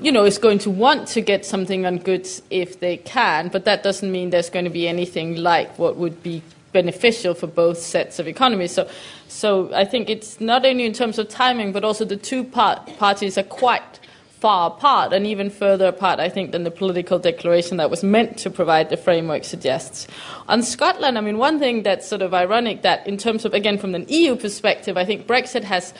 you 0.00 0.12
know, 0.12 0.24
is 0.24 0.38
going 0.38 0.58
to 0.60 0.70
want 0.70 1.08
to 1.08 1.20
get 1.20 1.44
something 1.44 1.86
on 1.86 1.98
goods 1.98 2.42
if 2.50 2.80
they 2.80 2.96
can, 2.96 3.48
but 3.48 3.64
that 3.64 3.82
doesn't 3.82 4.10
mean 4.10 4.30
there's 4.30 4.50
going 4.50 4.64
to 4.64 4.70
be 4.70 4.88
anything 4.88 5.36
like 5.36 5.78
what 5.78 5.96
would 5.96 6.22
be 6.22 6.42
beneficial 6.72 7.34
for 7.34 7.46
both 7.46 7.78
sets 7.78 8.18
of 8.18 8.28
economies. 8.28 8.72
So, 8.72 8.88
so 9.26 9.72
I 9.74 9.84
think 9.84 10.10
it's 10.10 10.40
not 10.40 10.64
only 10.64 10.84
in 10.84 10.92
terms 10.92 11.18
of 11.18 11.28
timing, 11.28 11.72
but 11.72 11.84
also 11.84 12.04
the 12.04 12.16
two 12.16 12.44
part, 12.44 12.86
parties 12.98 13.38
are 13.38 13.42
quite 13.42 14.00
far 14.40 14.70
apart 14.70 15.12
and 15.12 15.26
even 15.26 15.50
further 15.50 15.86
apart, 15.86 16.20
I 16.20 16.28
think, 16.28 16.52
than 16.52 16.64
the 16.64 16.70
political 16.70 17.18
declaration 17.18 17.76
that 17.78 17.90
was 17.90 18.02
meant 18.02 18.38
to 18.38 18.50
provide 18.50 18.88
the 18.88 18.96
framework 18.96 19.44
suggests. 19.44 20.06
On 20.48 20.62
Scotland, 20.62 21.18
I 21.18 21.20
mean, 21.20 21.38
one 21.38 21.58
thing 21.58 21.82
that's 21.82 22.06
sort 22.06 22.22
of 22.22 22.32
ironic 22.32 22.82
that, 22.82 23.06
in 23.06 23.16
terms 23.16 23.44
of, 23.44 23.52
again, 23.52 23.78
from 23.78 23.94
an 23.94 24.06
EU 24.08 24.36
perspective, 24.36 24.96
I 24.96 25.04
think 25.04 25.26
Brexit 25.26 25.64
has, 25.64 25.92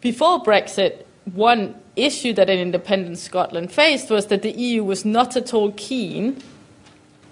before 0.00 0.42
Brexit, 0.42 1.04
one 1.32 1.74
issue 1.96 2.32
that 2.34 2.48
an 2.48 2.58
independent 2.58 3.18
Scotland 3.18 3.72
faced 3.72 4.10
was 4.10 4.26
that 4.26 4.42
the 4.42 4.52
EU 4.52 4.84
was 4.84 5.04
not 5.04 5.36
at 5.36 5.52
all 5.52 5.72
keen 5.72 6.40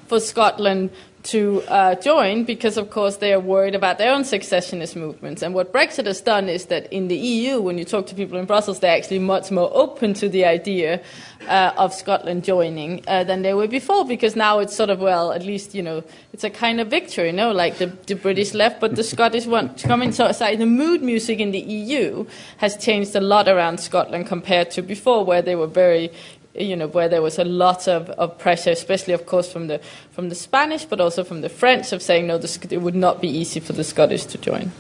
for 0.07 0.19
Scotland 0.21 0.91
to 1.29 1.63
uh, 1.69 1.95
join 1.97 2.45
because, 2.45 2.79
of 2.79 2.89
course, 2.91 3.19
they 3.19 3.35
are 3.35 3.41
worried 3.41 3.75
about 3.75 3.99
their 3.99 4.15
own 4.15 4.25
secessionist 4.25 4.97
movements. 4.97 5.43
And 5.43 5.55
what 5.55 5.75
Brexit 5.75 6.07
has 6.07 6.23
done 6.23 6.49
is 6.49 6.67
that 6.67 6.91
in 6.91 7.09
the 7.09 7.17
EU, 7.17 7.61
when 7.61 7.77
you 7.77 7.85
talk 7.85 8.07
to 8.07 8.15
people 8.15 8.39
in 8.39 8.47
Brussels, 8.47 8.81
they're 8.81 8.97
actually 8.97 9.19
much 9.19 9.51
more 9.51 9.71
open 9.75 10.15
to 10.15 10.29
the 10.29 10.47
idea 10.47 11.03
uh, 11.47 11.73
of 11.77 11.93
Scotland 11.93 12.45
joining 12.45 13.03
uh, 13.07 13.25
than 13.25 13.43
they 13.43 13.53
were 13.53 13.69
before 13.69 14.07
because 14.07 14.37
now 14.37 14.59
it's 14.59 14.75
sort 14.75 14.89
of, 14.89 15.01
well, 15.01 15.33
at 15.33 15.45
least, 15.45 15.75
you 15.75 15.83
know, 15.83 16.03
it's 16.33 16.45
a 16.45 16.51
kind 16.51 16.81
of 16.81 16.89
victory, 16.89 17.27
you 17.27 17.33
know, 17.33 17.53
like 17.53 17.77
the, 17.77 17.87
the 18.07 18.15
British 18.15 18.55
left, 18.55 18.81
but 18.81 18.97
the 18.97 19.05
Scottish 19.05 19.45
want 19.45 19.77
to 19.79 19.87
come 19.87 20.01
in. 20.01 20.13
So, 20.13 20.33
so 20.33 20.57
the 20.57 20.67
mood 20.67 21.03
music 21.03 21.41
in 21.41 21.51
the 21.51 21.61
EU 21.61 22.27
has 22.57 22.77
changed 22.79 23.15
a 23.15 23.21
lot 23.21 23.49
around 23.49 23.79
Scotland 23.81 24.27
compared 24.27 24.71
to 24.73 24.83
before, 24.83 25.27
where 25.27 25.43
they 25.43 25.57
were 25.57 25.67
very 25.67 26.11
you 26.59 26.77
know, 26.77 26.89
where 26.89 27.09
there 27.09 27.23
was 27.23 27.39
a 27.39 27.45
lot 27.45 27.89
of, 27.89 28.11
of 28.11 28.39
pressure, 28.39 28.71
especially, 28.71 29.15
of 29.15 29.27
course, 29.27 29.51
from 29.53 29.69
the, 29.69 29.81
from 30.11 30.29
the 30.29 30.35
Spanish, 30.35 30.85
but 30.85 31.01
also 31.01 31.25
from 31.25 31.41
the 31.41 31.49
French, 31.49 31.93
of 31.93 32.03
saying, 32.03 32.27
no, 32.27 32.39
this, 32.39 32.57
it 32.71 32.79
would 32.79 32.95
not 32.95 33.21
be 33.21 33.29
easy 33.29 33.61
for 33.61 33.73
the 33.73 33.85
Scottish 33.85 34.25
to 34.27 34.39
join. 34.39 34.73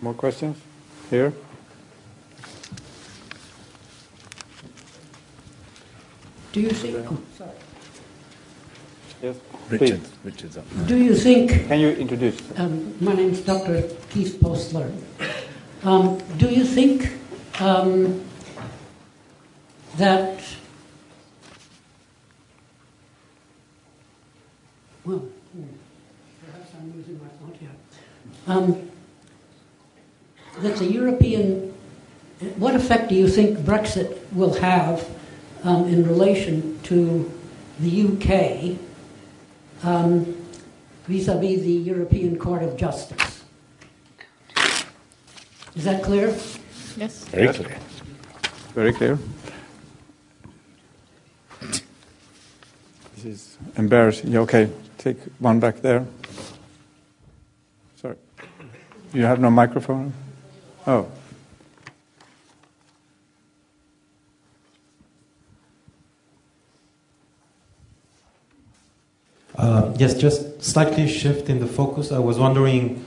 More 0.00 0.14
questions? 0.14 0.56
Here? 1.10 1.32
Do 6.52 6.60
you 6.60 6.70
think? 6.70 7.06
Oh, 7.10 7.18
sorry. 7.36 7.50
Yes. 9.22 9.36
Richard. 9.68 10.00
Please. 10.00 10.10
Richard's 10.24 10.56
up. 10.58 10.64
Do 10.86 10.96
you 10.96 11.14
think? 11.14 11.50
Can 11.66 11.80
you 11.80 11.90
introduce? 11.90 12.38
Um, 12.58 12.94
my 13.00 13.14
name 13.14 13.30
is 13.30 13.40
Dr. 13.40 13.82
Keith 14.10 14.38
Postler. 14.40 14.90
Um, 15.82 16.18
do 16.38 16.48
you 16.48 16.64
think 16.64 17.12
um, 17.60 18.24
that, 19.98 20.42
well, 25.04 25.22
perhaps 26.44 26.70
I'm 26.78 26.96
losing 26.96 27.18
my 27.20 27.28
thought 27.28 27.56
here, 27.56 27.70
um, 28.46 28.90
that 30.58 30.76
the 30.76 30.86
European, 30.86 31.74
what 32.56 32.74
effect 32.74 33.08
do 33.08 33.14
you 33.14 33.28
think 33.28 33.58
Brexit 33.60 34.18
will 34.32 34.54
have 34.54 35.08
um, 35.64 35.86
in 35.86 36.06
relation 36.06 36.78
to 36.84 37.30
the 37.80 38.02
UK 38.02 38.78
vis 41.06 41.28
a 41.28 41.38
vis 41.38 41.60
the 41.62 41.72
European 41.72 42.38
Court 42.38 42.62
of 42.62 42.76
Justice? 42.76 43.44
Is 45.74 45.84
that 45.84 46.02
clear? 46.02 46.28
Yes. 46.96 47.24
Very 47.28 47.52
clear. 47.52 47.78
Very 48.74 48.92
clear. 48.92 49.18
Is 53.26 53.58
embarrassing. 53.76 54.36
Okay, 54.36 54.70
take 54.98 55.18
one 55.38 55.60
back 55.60 55.80
there. 55.82 56.06
Sorry. 57.96 58.16
You 59.12 59.24
have 59.24 59.40
no 59.40 59.50
microphone? 59.50 60.12
Oh. 60.86 61.08
Uh, 69.56 69.92
yes, 69.98 70.14
just 70.14 70.62
slightly 70.62 71.08
shift 71.08 71.48
in 71.48 71.60
the 71.60 71.66
focus. 71.66 72.12
I 72.12 72.18
was 72.18 72.38
wondering, 72.38 73.04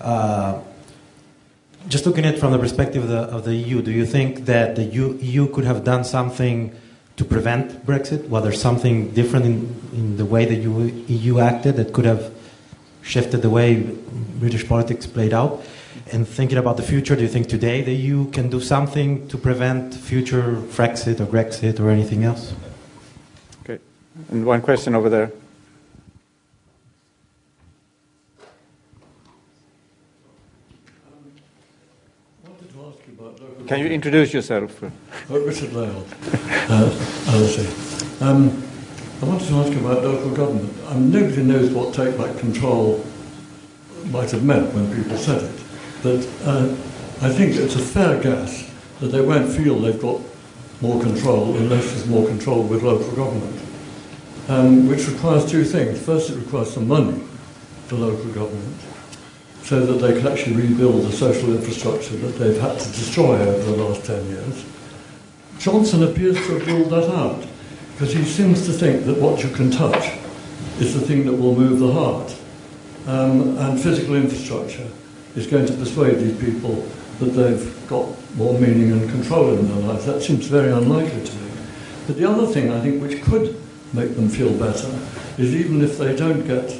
uh, 0.00 0.60
just 1.88 2.06
looking 2.06 2.24
at 2.26 2.34
it 2.34 2.38
from 2.38 2.52
the 2.52 2.58
perspective 2.58 3.04
of 3.04 3.08
the, 3.08 3.20
of 3.36 3.44
the 3.44 3.54
EU, 3.54 3.82
do 3.82 3.90
you 3.90 4.04
think 4.04 4.44
that 4.44 4.76
the 4.76 4.84
EU 4.84 5.48
could 5.48 5.64
have 5.64 5.84
done 5.84 6.04
something 6.04 6.78
to 7.18 7.24
prevent 7.24 7.84
Brexit? 7.84 8.28
Was 8.28 8.44
there 8.44 8.52
something 8.52 9.10
different 9.10 9.44
in, 9.44 9.54
in 9.92 10.16
the 10.16 10.24
way 10.24 10.44
that 10.46 10.54
you, 10.54 11.04
EU 11.08 11.40
acted 11.40 11.76
that 11.76 11.92
could 11.92 12.04
have 12.04 12.32
shifted 13.02 13.42
the 13.42 13.50
way 13.50 13.82
British 14.38 14.66
politics 14.66 15.06
played 15.06 15.34
out? 15.34 15.62
And 16.12 16.26
thinking 16.26 16.56
about 16.56 16.76
the 16.76 16.82
future, 16.82 17.16
do 17.16 17.22
you 17.22 17.28
think 17.28 17.48
today 17.48 17.82
the 17.82 17.94
EU 17.94 18.30
can 18.30 18.48
do 18.48 18.60
something 18.60 19.28
to 19.28 19.36
prevent 19.36 19.94
future 19.94 20.62
Frexit 20.70 21.20
or 21.20 21.26
Grexit 21.26 21.80
or 21.80 21.90
anything 21.90 22.24
else? 22.24 22.54
Okay. 23.62 23.78
And 24.30 24.46
one 24.46 24.62
question 24.62 24.94
over 24.94 25.10
there. 25.10 25.32
Can 33.68 33.80
you 33.80 33.88
introduce 33.88 34.32
yourself? 34.32 34.82
Uh, 34.82 34.88
Richard 35.28 35.74
Layard, 35.74 36.06
uh. 36.70 38.24
Um, 38.24 38.62
I 39.20 39.26
wanted 39.26 39.46
to 39.48 39.54
ask 39.56 39.70
you 39.70 39.80
about 39.80 40.02
local 40.02 40.30
government. 40.30 40.72
Um, 40.86 41.10
nobody 41.12 41.42
knows 41.42 41.70
what 41.72 41.92
take 41.92 42.16
back 42.16 42.38
control 42.38 43.04
might 44.06 44.30
have 44.30 44.42
meant 44.42 44.72
when 44.72 44.90
people 44.96 45.18
said 45.18 45.42
it, 45.42 45.62
but 46.02 46.26
uh, 46.46 46.64
I 47.20 47.28
think 47.28 47.56
it's 47.56 47.74
a 47.74 47.78
fair 47.78 48.18
guess 48.22 48.72
that 49.00 49.08
they 49.08 49.20
won't 49.20 49.52
feel 49.52 49.78
they've 49.78 50.00
got 50.00 50.22
more 50.80 50.98
control 51.02 51.54
unless 51.58 51.92
there's 51.92 52.06
more 52.06 52.26
control 52.26 52.62
with 52.62 52.82
local 52.82 53.14
government, 53.14 53.60
um, 54.48 54.88
which 54.88 55.06
requires 55.08 55.44
two 55.44 55.64
things. 55.64 56.02
First, 56.02 56.30
it 56.30 56.36
requires 56.36 56.72
some 56.72 56.88
money 56.88 57.22
for 57.86 57.96
local 57.96 58.32
government, 58.32 58.76
so 59.68 59.84
that 59.84 59.98
they 60.00 60.18
can 60.18 60.26
actually 60.26 60.56
rebuild 60.56 61.04
the 61.04 61.12
social 61.12 61.52
infrastructure 61.54 62.16
that 62.16 62.38
they've 62.38 62.58
had 62.58 62.80
to 62.80 62.88
destroy 62.88 63.38
over 63.38 63.70
the 63.70 63.76
last 63.76 64.02
10 64.02 64.26
years. 64.28 64.64
Johnson 65.58 66.04
appears 66.04 66.36
to 66.36 66.58
have 66.58 66.66
ruled 66.66 66.88
that 66.88 67.10
out 67.10 67.46
because 67.92 68.14
he 68.14 68.24
seems 68.24 68.64
to 68.64 68.72
think 68.72 69.04
that 69.04 69.18
what 69.18 69.44
you 69.44 69.50
can 69.50 69.70
touch 69.70 70.16
is 70.80 70.94
the 70.94 71.00
thing 71.02 71.26
that 71.26 71.34
will 71.34 71.54
move 71.54 71.80
the 71.80 71.92
heart. 71.92 72.34
Um, 73.06 73.58
and 73.58 73.78
physical 73.78 74.14
infrastructure 74.14 74.88
is 75.36 75.46
going 75.46 75.66
to 75.66 75.74
persuade 75.74 76.18
these 76.18 76.40
people 76.40 76.88
that 77.18 77.32
they've 77.32 77.88
got 77.88 78.08
more 78.36 78.58
meaning 78.58 78.92
and 78.92 79.10
control 79.10 79.52
in 79.52 79.68
their 79.68 79.86
lives. 79.86 80.06
That 80.06 80.22
seems 80.22 80.46
very 80.46 80.72
unlikely 80.72 81.26
to 81.26 81.36
me. 81.36 81.50
But 82.06 82.16
the 82.16 82.24
other 82.24 82.46
thing 82.46 82.70
I 82.70 82.80
think 82.80 83.02
which 83.02 83.22
could 83.22 83.54
make 83.92 84.16
them 84.16 84.30
feel 84.30 84.54
better 84.54 84.98
is 85.36 85.54
even 85.54 85.82
if 85.82 85.98
they 85.98 86.16
don't 86.16 86.46
get 86.46 86.74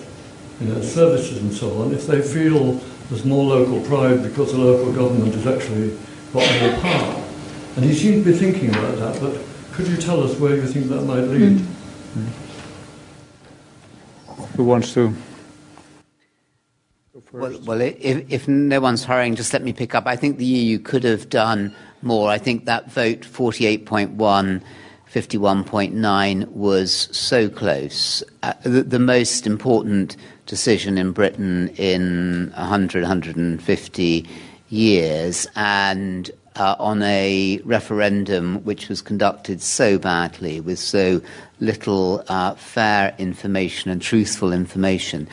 you 0.61 0.67
know, 0.67 0.81
services 0.81 1.39
and 1.39 1.53
so 1.53 1.83
on, 1.83 1.93
if 1.93 2.07
they 2.07 2.21
feel 2.21 2.75
there's 3.09 3.25
more 3.25 3.45
local 3.45 3.81
pride 3.83 4.23
because 4.23 4.53
the 4.53 4.59
local 4.59 4.93
government 4.93 5.35
has 5.35 5.47
actually 5.47 5.97
got 6.33 6.61
more 6.61 6.81
power. 6.81 7.25
And 7.77 7.85
he 7.85 7.95
seemed 7.95 8.25
to 8.25 8.33
be 8.33 8.37
thinking 8.37 8.71
about 8.71 8.97
that, 8.97 9.21
but 9.21 9.41
could 9.73 9.87
you 9.87 9.97
tell 9.97 10.23
us 10.23 10.39
where 10.39 10.57
you 10.57 10.67
think 10.67 10.89
that 10.89 11.03
might 11.03 11.21
lead? 11.21 11.59
Mm. 11.59 12.29
Who 14.57 14.65
wants 14.65 14.93
to? 14.95 15.15
Well, 17.33 17.61
well 17.65 17.81
if, 17.81 18.33
if 18.33 18.49
no 18.49 18.81
one's 18.81 19.05
hurrying, 19.05 19.37
just 19.37 19.53
let 19.53 19.63
me 19.63 19.73
pick 19.73 19.95
up. 19.95 20.07
I 20.07 20.17
think 20.17 20.39
the 20.39 20.45
EU 20.45 20.79
could 20.79 21.05
have 21.05 21.29
done 21.29 21.75
more. 22.03 22.29
I 22.29 22.39
think 22.39 22.65
that 22.65 22.91
vote 22.91 23.21
48.1 23.21 24.63
51.9 25.13 26.49
was 26.49 27.09
so 27.17 27.49
close. 27.49 28.23
Uh, 28.43 28.53
the, 28.63 28.83
the, 28.83 28.99
most 28.99 29.47
important 29.47 30.19
decision 30.49 30.99
in 30.99 31.13
Britain 31.13 31.69
in 31.77 32.51
100, 32.57 33.03
150 33.03 34.27
years, 34.71 35.47
and 35.55 36.31
uh, 36.57 36.75
on 36.81 37.03
a 37.03 37.61
referendum 37.65 38.57
which 38.65 38.89
was 38.89 39.01
conducted 39.01 39.63
so 39.63 39.99
badly, 39.99 40.61
with 40.61 40.79
so 40.79 41.21
little 41.61 42.25
uh, 42.29 42.55
fair 42.55 43.15
information 43.19 43.91
and 43.91 44.03
truthful 44.03 44.53
information. 44.53 45.29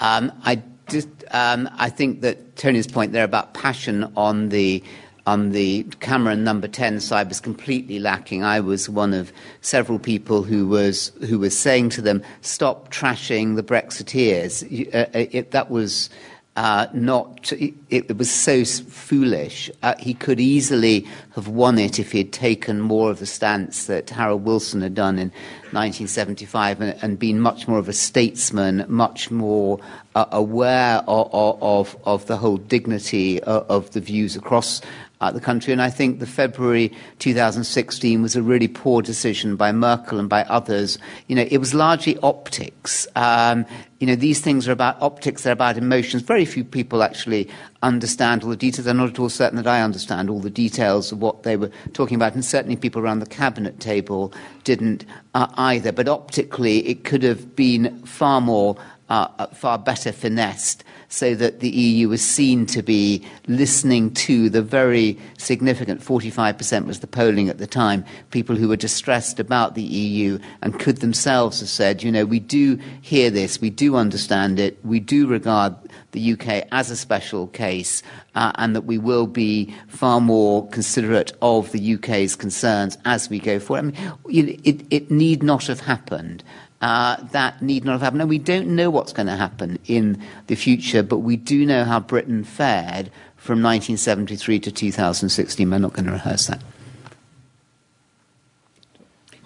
Um, 0.00 0.32
I, 0.44 0.62
just, 0.88 1.08
um, 1.32 1.68
I 1.76 1.90
think 1.90 2.22
that 2.22 2.56
Tony's 2.56 2.86
point 2.86 3.12
there 3.12 3.24
about 3.24 3.52
passion 3.52 4.10
on 4.16 4.48
the 4.48 4.82
on 5.26 5.50
the 5.50 5.84
Cameron 6.00 6.44
number 6.44 6.68
10 6.68 7.00
side 7.00 7.28
was 7.28 7.40
completely 7.40 7.98
lacking. 7.98 8.42
I 8.42 8.60
was 8.60 8.88
one 8.88 9.14
of 9.14 9.32
several 9.60 9.98
people 9.98 10.42
who 10.42 10.66
was, 10.66 11.12
who 11.28 11.38
was 11.38 11.58
saying 11.58 11.90
to 11.90 12.02
them, 12.02 12.22
stop 12.40 12.90
trashing 12.90 13.56
the 13.56 13.62
Brexiteers. 13.62 14.62
Uh, 14.94 14.98
uh, 14.98 15.26
it, 15.30 15.50
that 15.50 15.70
was 15.70 16.10
uh, 16.56 16.86
not, 16.92 17.52
it, 17.52 17.74
it, 17.90 18.18
was 18.18 18.30
so 18.30 18.64
foolish. 18.64 19.70
Uh, 19.82 19.94
he 19.98 20.12
could 20.12 20.40
easily 20.40 21.06
have 21.34 21.46
won 21.48 21.78
it 21.78 21.98
if 21.98 22.12
he 22.12 22.18
had 22.18 22.32
taken 22.32 22.80
more 22.80 23.10
of 23.10 23.20
the 23.20 23.26
stance 23.26 23.86
that 23.86 24.10
Harold 24.10 24.44
Wilson 24.44 24.80
had 24.80 24.94
done 24.94 25.18
in 25.18 25.28
1975 25.70 26.80
and, 26.80 27.02
and 27.02 27.18
been 27.18 27.40
much 27.40 27.68
more 27.68 27.78
of 27.78 27.88
a 27.88 27.92
statesman, 27.92 28.84
much 28.88 29.30
more 29.30 29.78
uh, 30.16 30.26
aware 30.32 31.04
of, 31.06 31.30
of, 31.62 31.96
of, 32.04 32.26
the 32.26 32.36
whole 32.36 32.56
dignity 32.56 33.40
of, 33.44 33.64
of 33.70 33.90
the 33.92 34.00
views 34.00 34.34
across 34.34 34.82
the 35.20 35.40
country. 35.40 35.72
And 35.72 35.82
I 35.82 35.90
think 35.90 36.18
the 36.18 36.26
February 36.26 36.92
2016 37.18 38.22
was 38.22 38.34
a 38.34 38.42
really 38.42 38.68
poor 38.68 39.02
decision 39.02 39.54
by 39.54 39.70
Merkel 39.70 40.18
and 40.18 40.28
by 40.28 40.44
others. 40.44 40.98
You 41.28 41.36
know, 41.36 41.46
it 41.50 41.58
was 41.58 41.74
largely 41.74 42.16
optics. 42.18 43.06
Um, 43.16 43.66
you 43.98 44.06
know, 44.06 44.14
these 44.14 44.40
things 44.40 44.66
are 44.66 44.72
about 44.72 45.00
optics, 45.02 45.42
they're 45.42 45.52
about 45.52 45.76
emotions. 45.76 46.22
Very 46.22 46.46
few 46.46 46.64
people 46.64 47.02
actually 47.02 47.50
understand 47.82 48.42
all 48.42 48.48
the 48.48 48.56
details. 48.56 48.86
I'm 48.86 48.96
not 48.96 49.10
at 49.10 49.18
all 49.18 49.28
certain 49.28 49.56
that 49.56 49.66
I 49.66 49.82
understand 49.82 50.30
all 50.30 50.40
the 50.40 50.48
details 50.48 51.12
of 51.12 51.20
what 51.20 51.42
they 51.42 51.56
were 51.58 51.70
talking 51.92 52.14
about, 52.14 52.34
and 52.34 52.42
certainly 52.42 52.76
people 52.76 53.02
around 53.02 53.18
the 53.18 53.26
cabinet 53.26 53.78
table 53.78 54.32
didn't 54.64 55.04
uh, 55.34 55.48
either. 55.56 55.92
But 55.92 56.08
optically, 56.08 56.78
it 56.88 57.04
could 57.04 57.22
have 57.22 57.54
been 57.54 57.98
far 58.06 58.40
more, 58.40 58.76
uh, 59.10 59.46
far 59.48 59.76
better 59.76 60.12
finessed 60.12 60.82
so 61.10 61.34
that 61.34 61.58
the 61.58 61.68
EU 61.68 62.08
was 62.08 62.22
seen 62.22 62.64
to 62.64 62.82
be 62.82 63.22
listening 63.48 64.12
to 64.14 64.48
the 64.48 64.62
very 64.62 65.18
significant 65.38 66.00
45% 66.00 66.86
was 66.86 67.00
the 67.00 67.08
polling 67.08 67.48
at 67.48 67.58
the 67.58 67.66
time, 67.66 68.04
people 68.30 68.54
who 68.54 68.68
were 68.68 68.76
distressed 68.76 69.40
about 69.40 69.74
the 69.74 69.82
EU 69.82 70.38
and 70.62 70.78
could 70.78 70.98
themselves 70.98 71.58
have 71.60 71.68
said, 71.68 72.02
you 72.04 72.12
know, 72.12 72.24
we 72.24 72.38
do 72.38 72.78
hear 73.02 73.28
this, 73.28 73.60
we 73.60 73.70
do 73.70 73.96
understand 73.96 74.60
it, 74.60 74.78
we 74.84 75.00
do 75.00 75.26
regard 75.26 75.74
the 76.12 76.32
UK 76.32 76.66
as 76.72 76.90
a 76.90 76.96
special 76.96 77.46
case, 77.48 78.02
uh, 78.34 78.52
and 78.56 78.74
that 78.74 78.82
we 78.82 78.98
will 78.98 79.26
be 79.26 79.74
far 79.88 80.20
more 80.20 80.68
considerate 80.68 81.32
of 81.42 81.72
the 81.72 81.94
UK's 81.94 82.36
concerns 82.36 82.98
as 83.04 83.30
we 83.30 83.38
go 83.38 83.58
forward. 83.58 83.94
I 83.96 84.28
mean, 84.28 84.60
it, 84.64 84.84
it 84.90 85.10
need 85.10 85.42
not 85.42 85.66
have 85.66 85.80
happened 85.80 86.42
uh, 86.80 87.16
that 87.32 87.60
need 87.60 87.84
not 87.84 87.92
have 87.92 88.00
happened. 88.00 88.22
And 88.22 88.30
we 88.30 88.38
don't 88.38 88.68
know 88.68 88.90
what's 88.90 89.12
going 89.12 89.26
to 89.26 89.36
happen 89.36 89.78
in 89.86 90.22
the 90.46 90.54
future, 90.54 91.02
but 91.02 91.18
we 91.18 91.36
do 91.36 91.66
know 91.66 91.84
how 91.84 92.00
Britain 92.00 92.44
fared 92.44 93.10
from 93.36 93.62
1973 93.62 94.60
to 94.60 94.70
2016. 94.70 95.70
We're 95.70 95.78
not 95.78 95.92
going 95.92 96.06
to 96.06 96.12
rehearse 96.12 96.46
that. 96.46 96.62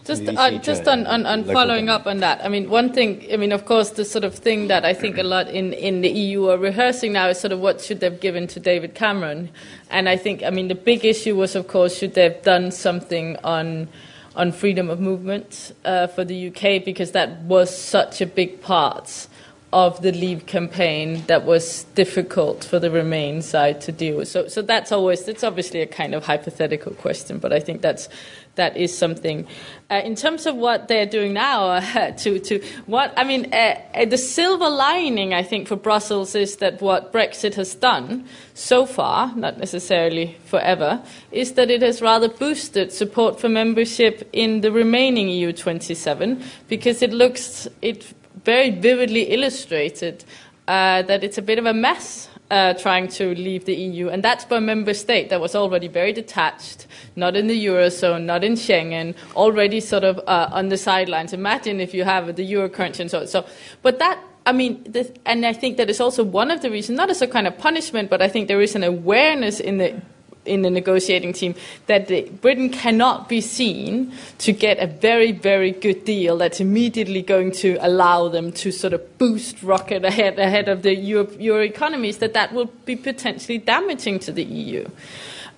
Just, 0.05 0.29
uh, 0.29 0.59
just 0.59 0.87
on, 0.87 1.07
on, 1.07 1.25
on 1.25 1.45
following 1.45 1.89
up 1.89 2.07
on 2.07 2.19
that, 2.19 2.45
I 2.45 2.49
mean, 2.49 2.69
one 2.69 2.93
thing, 2.93 3.27
I 3.33 3.39
mean, 3.39 3.53
of 3.53 3.65
course, 3.65 3.91
the 3.91 4.05
sort 4.05 4.23
of 4.23 4.35
thing 4.35 4.69
that 4.69 4.85
I 4.85 4.93
think 4.93 5.17
a 5.17 5.23
lot 5.23 5.49
in, 5.49 5.73
in 5.73 6.03
the 6.03 6.11
EU 6.11 6.49
are 6.51 6.59
rehearsing 6.59 7.15
now 7.15 7.29
is 7.29 7.41
sort 7.41 7.53
of 7.53 7.61
what 7.61 7.81
should 7.81 8.01
they've 8.01 8.21
given 8.21 8.47
to 8.49 8.61
David 8.61 8.95
Cameron. 8.95 9.49
And 9.89 10.07
I 10.07 10.19
think, 10.19 10.43
I 10.43 10.51
mean, 10.51 10.69
the 10.69 10.75
big 10.75 11.07
issue 11.07 11.37
was, 11.37 11.55
of 11.55 11.69
course, 11.69 11.97
should 11.97 12.13
they 12.13 12.25
have 12.25 12.43
done 12.43 12.71
something 12.71 13.39
on 13.45 13.89
on 14.37 14.51
freedom 14.51 14.91
of 14.91 14.99
movement 14.99 15.73
uh, 15.85 16.09
for 16.09 16.25
the 16.25 16.49
UK 16.49 16.85
because 16.85 17.13
that 17.13 17.41
was 17.43 17.77
such 17.77 18.21
a 18.21 18.27
big 18.27 18.61
part 18.61 19.29
of 19.73 20.03
the 20.03 20.13
Leave 20.13 20.47
campaign 20.47 21.25
that 21.27 21.45
was 21.45 21.83
difficult 21.97 22.63
for 22.63 22.79
the 22.79 22.91
Remain 22.91 23.43
side 23.43 23.81
to 23.81 23.91
deal 23.91 24.19
with. 24.19 24.29
So, 24.29 24.47
so 24.47 24.63
that's 24.63 24.93
always 24.93 25.27
it's 25.27 25.43
obviously 25.43 25.81
a 25.81 25.87
kind 25.87 26.15
of 26.15 26.25
hypothetical 26.25 26.95
question, 26.95 27.39
but 27.39 27.53
I 27.53 27.59
think 27.59 27.83
that's 27.83 28.09
that 28.57 28.77
is 28.77 28.97
something. 28.97 29.47
Uh, 29.91 30.01
in 30.05 30.15
terms 30.15 30.47
of 30.47 30.57
what 30.57 30.89
they're 30.89 31.07
doing 31.07 31.33
now, 31.33 31.67
uh, 31.67 32.11
to 32.19 32.39
to 32.39 32.63
what 32.87 33.13
I 33.17 33.25
mean, 33.25 33.53
uh, 33.53 33.81
uh, 33.95 34.05
the 34.05 34.19
silver 34.19 34.69
lining 34.69 35.35
I 35.35 35.43
think 35.43 35.69
for 35.69 35.77
Brussels 35.77 36.35
is 36.35 36.57
that 36.57 36.81
what 36.81 37.13
Brexit 37.13 37.55
has 37.55 37.75
done 37.75 38.27
so 38.55 38.87
far, 38.87 39.35
not 39.37 39.59
necessarily 39.59 40.37
forever, 40.47 41.03
is 41.31 41.53
that 41.53 41.71
it 41.71 41.83
has 41.83 42.01
rather 42.01 42.29
boosted 42.29 42.93
support 42.93 43.41
for 43.41 43.49
membership 43.49 44.29
in 44.33 44.61
the 44.61 44.73
remaining 44.73 45.29
EU 45.29 45.53
27 45.53 46.43
because 46.69 47.03
it 47.03 47.13
looks 47.13 47.69
it 47.83 48.15
very 48.45 48.71
vividly 48.71 49.23
illustrated 49.33 50.25
uh, 50.69 51.03
that 51.03 51.23
it's 51.23 51.39
a 51.39 51.43
bit 51.43 51.59
of 51.59 51.67
a 51.67 51.75
mess 51.75 52.29
uh, 52.55 52.73
trying 52.75 53.09
to 53.09 53.35
leave 53.35 53.65
the 53.65 53.75
EU, 53.75 54.09
and 54.09 54.23
that's 54.23 54.45
by 54.45 54.59
a 54.59 54.61
member 54.61 54.95
state 54.95 55.29
that 55.31 55.41
was 55.41 55.57
already 55.57 55.89
very 55.89 56.13
detached, 56.13 56.87
not 57.17 57.35
in 57.35 57.49
the 57.49 57.67
eurozone, 57.67 58.25
not 58.25 58.45
in 58.45 58.53
Schengen, 58.53 59.15
already 59.35 59.81
sort 59.81 60.05
of 60.05 60.21
uh, 60.29 60.49
on 60.53 60.69
the 60.69 60.77
sidelines. 60.77 61.33
Imagine 61.33 61.81
if 61.81 61.93
you 61.93 62.05
have 62.05 62.37
the 62.37 62.45
euro 62.45 62.69
currency 62.69 63.03
and 63.03 63.11
so. 63.11 63.21
on. 63.21 63.27
So, 63.27 63.45
but 63.83 63.99
that 63.99 64.23
I 64.47 64.53
mean, 64.53 64.85
this, 64.87 65.11
and 65.27 65.45
I 65.45 65.53
think 65.53 65.79
that 65.79 65.91
is 65.91 66.01
also 66.01 66.23
one 66.23 66.51
of 66.53 66.61
the 66.61 66.71
reasons, 66.71 66.97
not 66.97 67.11
as 67.11 67.23
a 67.23 67.27
kind 67.27 67.47
of 67.49 67.59
punishment, 67.59 68.09
but 68.09 68.23
I 68.23 68.29
think 68.29 68.47
there 68.47 68.61
is 68.61 68.77
an 68.77 68.85
awareness 68.85 69.59
in 69.59 69.79
the 69.79 70.01
in 70.47 70.63
the 70.63 70.71
negotiating 70.71 71.33
team 71.33 71.55
that 71.87 72.09
the, 72.09 72.23
Britain 72.41 72.71
cannot 72.71 73.29
be 73.29 73.41
seen 73.41 74.13
to 74.39 74.53
get 74.53 74.79
a 74.79 74.87
very, 74.87 75.33
very 75.33 75.71
good 75.71 76.05
deal 76.05 76.37
that's 76.39 76.61
immediately 76.61 77.23
going 77.23 77.51
to 77.53 77.77
allow 77.81 78.29
them 78.29 78.53
to 78.53 78.71
sort 78.71 78.93
of 78.93 79.19
boost 79.19 79.63
rocket 79.63 80.05
ahead 80.05 80.39
ahead 80.39 80.69
of 80.69 80.83
the 80.83 80.95
Euro, 80.95 81.31
Euro 81.39 81.63
economies. 81.63 82.19
That 82.19 82.35
that 82.35 82.53
will 82.53 82.71
be 82.85 82.97
potentially 82.97 83.59
damaging 83.59 84.19
to 84.21 84.33
the 84.33 84.45
EU. 84.45 84.89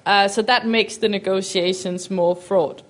Uh, 0.04 0.28
so 0.28 0.40
that 0.42 0.66
makes 0.66 0.98
the 0.98 1.08
negotiations 1.08 2.10
more 2.10 2.36
fraught. 2.36 2.82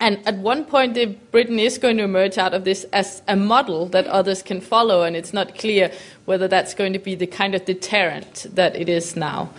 And 0.00 0.26
at 0.26 0.36
one 0.36 0.64
point, 0.64 0.98
Britain 1.30 1.58
is 1.58 1.78
going 1.78 1.96
to 1.96 2.02
emerge 2.02 2.36
out 2.36 2.52
of 2.52 2.64
this 2.64 2.84
as 2.92 3.22
a 3.26 3.36
model 3.36 3.86
that 3.86 4.06
others 4.06 4.42
can 4.42 4.60
follow, 4.60 5.02
and 5.02 5.16
it's 5.16 5.32
not 5.32 5.56
clear 5.56 5.90
whether 6.24 6.48
that's 6.48 6.74
going 6.74 6.92
to 6.92 6.98
be 6.98 7.14
the 7.14 7.26
kind 7.26 7.54
of 7.54 7.64
deterrent 7.64 8.46
that 8.54 8.76
it 8.76 8.88
is 8.88 9.16
now. 9.16 9.50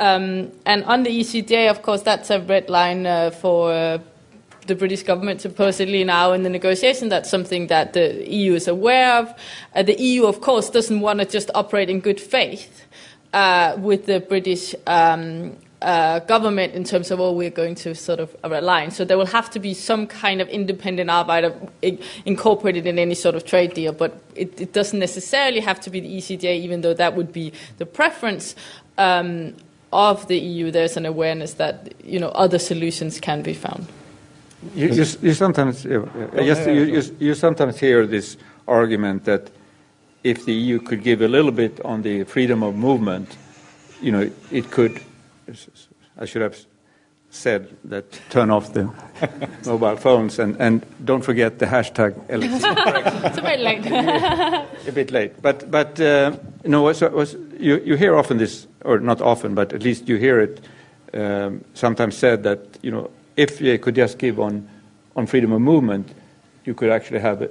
Um, 0.00 0.50
and 0.64 0.82
on 0.84 1.02
the 1.02 1.10
ECJ, 1.10 1.70
of 1.70 1.82
course, 1.82 2.02
that's 2.02 2.30
a 2.30 2.40
red 2.40 2.70
line 2.70 3.06
uh, 3.06 3.30
for 3.30 3.70
uh, 3.70 3.98
the 4.66 4.74
British 4.74 5.02
government 5.02 5.42
supposedly 5.42 6.04
now 6.04 6.32
in 6.32 6.42
the 6.42 6.48
negotiation. 6.48 7.10
That's 7.10 7.28
something 7.28 7.66
that 7.66 7.92
the 7.92 8.26
EU 8.28 8.54
is 8.54 8.66
aware 8.66 9.18
of. 9.18 9.34
Uh, 9.74 9.82
the 9.82 10.00
EU, 10.00 10.24
of 10.24 10.40
course, 10.40 10.70
doesn't 10.70 11.00
want 11.00 11.18
to 11.20 11.26
just 11.26 11.50
operate 11.54 11.90
in 11.90 12.00
good 12.00 12.18
faith 12.18 12.86
uh, 13.34 13.76
with 13.78 14.06
the 14.06 14.20
British 14.20 14.74
um, 14.86 15.56
uh, 15.82 16.20
government 16.20 16.74
in 16.74 16.84
terms 16.84 17.10
of, 17.10 17.20
oh, 17.20 17.32
we're 17.32 17.50
going 17.50 17.74
to 17.74 17.94
sort 17.94 18.20
of 18.20 18.34
align. 18.42 18.90
So 18.90 19.04
there 19.04 19.18
will 19.18 19.26
have 19.26 19.50
to 19.50 19.58
be 19.58 19.74
some 19.74 20.06
kind 20.06 20.40
of 20.40 20.48
independent 20.48 21.10
arbiter 21.10 21.54
incorporated 22.24 22.86
in 22.86 22.98
any 22.98 23.14
sort 23.14 23.34
of 23.34 23.44
trade 23.44 23.74
deal, 23.74 23.92
but 23.92 24.18
it, 24.34 24.60
it, 24.60 24.72
doesn't 24.72 24.98
necessarily 24.98 25.60
have 25.60 25.80
to 25.80 25.90
be 25.90 26.00
the 26.00 26.16
ECJ, 26.18 26.44
even 26.60 26.80
though 26.80 26.94
that 26.94 27.16
would 27.16 27.32
be 27.32 27.52
the 27.78 27.86
preference. 27.86 28.54
Um, 28.98 29.54
of 29.92 30.28
the 30.28 30.38
EU, 30.38 30.70
there's 30.70 30.96
an 30.96 31.06
awareness 31.06 31.54
that 31.54 31.94
you 32.04 32.18
know 32.18 32.28
other 32.28 32.58
solutions 32.58 33.20
can 33.20 33.42
be 33.42 33.54
found. 33.54 33.86
You, 34.74 34.88
you, 34.88 35.04
you 35.22 35.34
sometimes, 35.34 35.86
uh, 35.86 36.06
just, 36.36 36.68
you, 36.68 37.02
you, 37.18 37.34
sometimes 37.34 37.78
hear 37.78 38.06
this 38.06 38.36
argument 38.68 39.24
that 39.24 39.50
if 40.22 40.44
the 40.44 40.52
EU 40.52 40.80
could 40.80 41.02
give 41.02 41.22
a 41.22 41.28
little 41.28 41.50
bit 41.50 41.80
on 41.80 42.02
the 42.02 42.24
freedom 42.24 42.62
of 42.62 42.74
movement, 42.74 43.38
you 44.02 44.12
know, 44.12 44.30
it 44.50 44.70
could 44.70 45.00
I 46.18 46.26
should 46.26 46.42
have 46.42 46.56
said 47.30 47.76
that 47.84 48.20
turn 48.28 48.50
off 48.50 48.72
the 48.72 48.90
mobile 49.66 49.96
phones 49.96 50.38
and, 50.38 50.56
and 50.60 50.84
don't 51.04 51.22
forget 51.22 51.58
the 51.58 51.66
hashtag 51.66 52.14
it's 52.28 53.38
a 53.38 53.42
bit 53.42 53.60
late. 53.60 53.86
a 54.88 54.92
bit 54.92 55.10
late. 55.10 55.40
But, 55.40 55.70
but 55.70 56.00
uh, 56.00 56.36
you 56.64 56.70
know, 56.70 56.82
was, 56.82 57.00
you, 57.58 57.80
you 57.84 57.96
hear 57.96 58.16
often 58.16 58.38
this, 58.38 58.66
or 58.84 58.98
not 58.98 59.20
often, 59.20 59.54
but 59.54 59.72
at 59.72 59.82
least 59.82 60.08
you 60.08 60.16
hear 60.16 60.40
it 60.40 60.60
um, 61.14 61.64
sometimes 61.74 62.16
said 62.16 62.42
that, 62.44 62.78
you 62.82 62.90
know, 62.90 63.10
if 63.36 63.60
you 63.60 63.78
could 63.78 63.94
just 63.94 64.18
give 64.18 64.38
on, 64.38 64.68
on 65.16 65.26
freedom 65.26 65.52
of 65.52 65.60
movement, 65.60 66.12
you 66.64 66.74
could 66.74 66.90
actually 66.90 67.20
have 67.20 67.48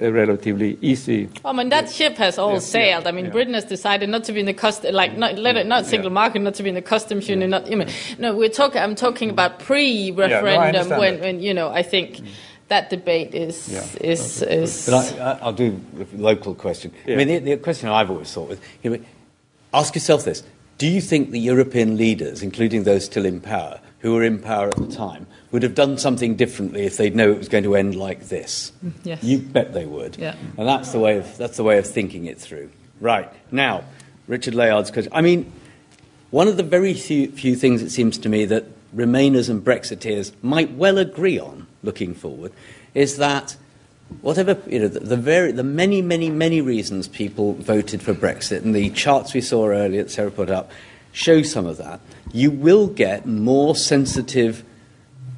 a 0.00 0.10
relatively 0.10 0.78
easy. 0.80 1.28
I 1.44 1.52
mean, 1.52 1.68
that 1.68 1.90
ship 1.90 2.16
has 2.16 2.38
all 2.38 2.54
yeah, 2.54 2.58
sailed. 2.58 3.06
I 3.06 3.12
mean, 3.12 3.26
yeah. 3.26 3.30
Britain 3.30 3.54
has 3.54 3.64
decided 3.64 4.08
not 4.08 4.24
to 4.24 4.32
be 4.32 4.40
in 4.40 4.46
the 4.46 4.54
custom, 4.54 4.94
like 4.94 5.16
not 5.16 5.38
let 5.38 5.56
it, 5.56 5.66
not 5.66 5.86
single 5.86 6.10
market, 6.10 6.40
not 6.40 6.54
to 6.54 6.62
be 6.62 6.68
in 6.68 6.74
the 6.74 6.82
customs 6.82 7.28
union. 7.28 7.50
Not, 7.50 7.70
you 7.70 7.76
know, 7.76 7.86
no, 8.18 8.34
we're 8.34 8.48
talking. 8.48 8.80
I'm 8.80 8.94
talking 8.94 9.30
about 9.30 9.60
pre-referendum 9.60 10.88
no, 10.88 10.98
when, 10.98 11.20
when 11.20 11.40
you 11.40 11.54
know. 11.54 11.68
I 11.68 11.82
think. 11.82 12.16
Mm. 12.16 12.26
That 12.68 12.88
debate 12.88 13.34
is 13.34 13.68
is 14.00 14.40
is. 14.40 14.86
But 14.86 15.20
I, 15.20 15.44
will 15.44 15.52
do 15.52 15.78
a 16.00 16.16
local 16.16 16.54
question. 16.54 16.92
I 17.06 17.14
mean, 17.14 17.28
the, 17.28 17.38
the, 17.38 17.56
question 17.58 17.90
I've 17.90 18.10
always 18.10 18.32
thought 18.32 18.48
was: 18.48 18.58
you 18.82 18.88
know, 18.88 19.04
ask 19.74 19.94
yourself 19.94 20.24
this: 20.24 20.42
Do 20.78 20.86
you 20.88 21.00
think 21.00 21.30
the 21.30 21.40
European 21.40 21.96
leaders, 21.96 22.42
including 22.42 22.84
those 22.84 23.04
still 23.04 23.24
in 23.24 23.40
power, 23.40 23.80
who 24.00 24.12
were 24.12 24.22
in 24.22 24.38
power 24.38 24.68
at 24.68 24.76
the 24.76 24.86
time, 24.86 25.26
would 25.50 25.62
have 25.62 25.74
done 25.74 25.96
something 25.96 26.36
differently 26.36 26.84
if 26.84 26.96
they'd 26.96 27.16
know 27.16 27.30
it 27.30 27.38
was 27.38 27.48
going 27.48 27.64
to 27.64 27.74
end 27.76 27.94
like 27.94 28.28
this. 28.28 28.72
Mm, 28.84 28.92
yes. 29.04 29.24
You 29.24 29.38
bet 29.38 29.72
they 29.72 29.86
would. 29.86 30.18
Yeah. 30.18 30.34
And 30.58 30.68
that's 30.68 30.92
the 30.92 30.98
way 30.98 31.16
of 31.16 31.36
that's 31.38 31.56
the 31.56 31.62
way 31.62 31.78
of 31.78 31.86
thinking 31.86 32.26
it 32.26 32.38
through. 32.38 32.70
Right. 33.00 33.30
Now, 33.50 33.84
Richard 34.26 34.54
Layard's 34.54 34.90
question. 34.90 35.12
I 35.14 35.20
mean, 35.20 35.50
one 36.30 36.48
of 36.48 36.56
the 36.56 36.62
very 36.62 36.94
few, 36.94 37.30
few 37.30 37.54
things 37.54 37.80
it 37.82 37.90
seems 37.90 38.18
to 38.18 38.28
me 38.28 38.44
that 38.46 38.66
Remainers 38.94 39.48
and 39.48 39.64
Brexiteers 39.64 40.32
might 40.42 40.72
well 40.72 40.98
agree 40.98 41.38
on 41.38 41.66
looking 41.82 42.14
forward 42.14 42.52
is 42.94 43.16
that 43.18 43.56
whatever 44.20 44.56
you 44.66 44.78
know 44.78 44.88
the, 44.88 45.00
the, 45.00 45.16
very 45.16 45.52
the 45.52 45.64
many 45.64 46.02
many 46.02 46.30
many 46.30 46.60
reasons 46.60 47.08
people 47.08 47.54
voted 47.54 48.02
for 48.02 48.14
Brexit 48.14 48.62
and 48.62 48.74
the 48.74 48.90
charts 48.90 49.34
we 49.34 49.40
saw 49.40 49.66
earlier 49.68 50.02
that 50.02 50.10
Sara 50.10 50.30
put 50.30 50.50
up 50.50 50.70
show 51.12 51.42
some 51.42 51.66
of 51.66 51.76
that. 51.78 52.00
You 52.32 52.50
will 52.50 52.88
get 52.88 53.24
more 53.24 53.76
sensitive 53.76 54.64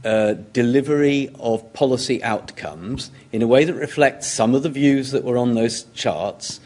uh, 0.05 0.35
delivery 0.53 1.31
of 1.39 1.73
policy 1.73 2.23
outcomes 2.23 3.11
in 3.33 3.43
a 3.43 3.47
way 3.47 3.65
that 3.65 3.75
reflects 3.75 4.27
some 4.27 4.55
of 4.55 4.63
the 4.63 4.69
views 4.69 5.11
that 5.11 5.25
were 5.25 5.37
on 5.37 5.55
those 5.55 5.85
charts 5.95 6.61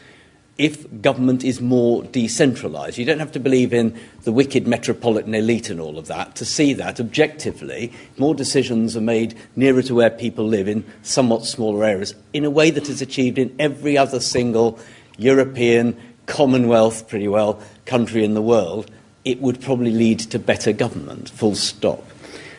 if 0.61 0.85
government 1.01 1.43
is 1.43 1.59
more 1.59 2.03
decentralised. 2.03 2.99
You 2.99 3.05
don't 3.05 3.17
have 3.17 3.31
to 3.31 3.39
believe 3.39 3.73
in 3.73 3.99
the 4.25 4.31
wicked 4.31 4.67
metropolitan 4.67 5.33
elite 5.33 5.71
and 5.71 5.79
all 5.79 5.97
of 5.97 6.05
that 6.05 6.35
to 6.35 6.45
see 6.45 6.71
that 6.73 6.99
objectively. 6.99 7.91
More 8.19 8.35
decisions 8.35 8.95
are 8.95 9.01
made 9.01 9.35
nearer 9.55 9.81
to 9.81 9.95
where 9.95 10.11
people 10.11 10.45
live 10.45 10.67
in 10.67 10.85
somewhat 11.01 11.47
smaller 11.47 11.83
areas 11.83 12.13
in 12.31 12.45
a 12.45 12.51
way 12.51 12.69
that 12.69 12.89
is 12.89 13.01
achieved 13.01 13.39
in 13.39 13.55
every 13.57 13.97
other 13.97 14.19
single 14.19 14.77
European, 15.17 15.99
Commonwealth, 16.27 17.09
pretty 17.09 17.27
well, 17.27 17.59
country 17.85 18.23
in 18.23 18.35
the 18.35 18.41
world. 18.41 18.91
It 19.25 19.41
would 19.41 19.61
probably 19.61 19.91
lead 19.91 20.19
to 20.19 20.37
better 20.37 20.73
government, 20.73 21.31
full 21.31 21.55
stop. 21.55 22.05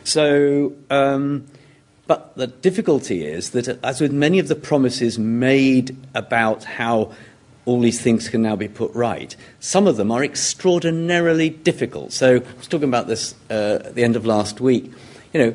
So, 0.03 0.73
um, 0.91 1.47
but 2.09 2.37
the 2.37 2.49
difficulty 2.49 3.25
is 3.25 3.51
that, 3.51 3.69
as 3.85 4.01
with 4.01 4.13
many 4.13 4.41
of 4.41 4.49
the 4.49 4.57
promises 4.57 5.21
made 5.21 5.97
about 6.15 6.65
how 6.65 7.13
all 7.65 7.81
these 7.81 8.01
things 8.01 8.29
can 8.29 8.43
now 8.43 8.57
be 8.57 8.69
put 8.69 8.93
right, 8.95 9.37
some 9.61 9.87
of 9.87 9.97
them 9.97 10.11
are 10.11 10.25
extraordinarily 10.25 11.51
difficult. 11.51 12.13
So, 12.13 12.37
I 12.37 12.57
was 12.59 12.69
talking 12.69 12.89
about 12.89 13.07
this 13.07 13.35
uh, 13.51 13.79
at 13.85 13.95
the 13.95 14.05
end 14.05 14.17
of 14.17 14.27
last 14.27 14.61
week. 14.61 14.91
You 15.33 15.41
know, 15.41 15.55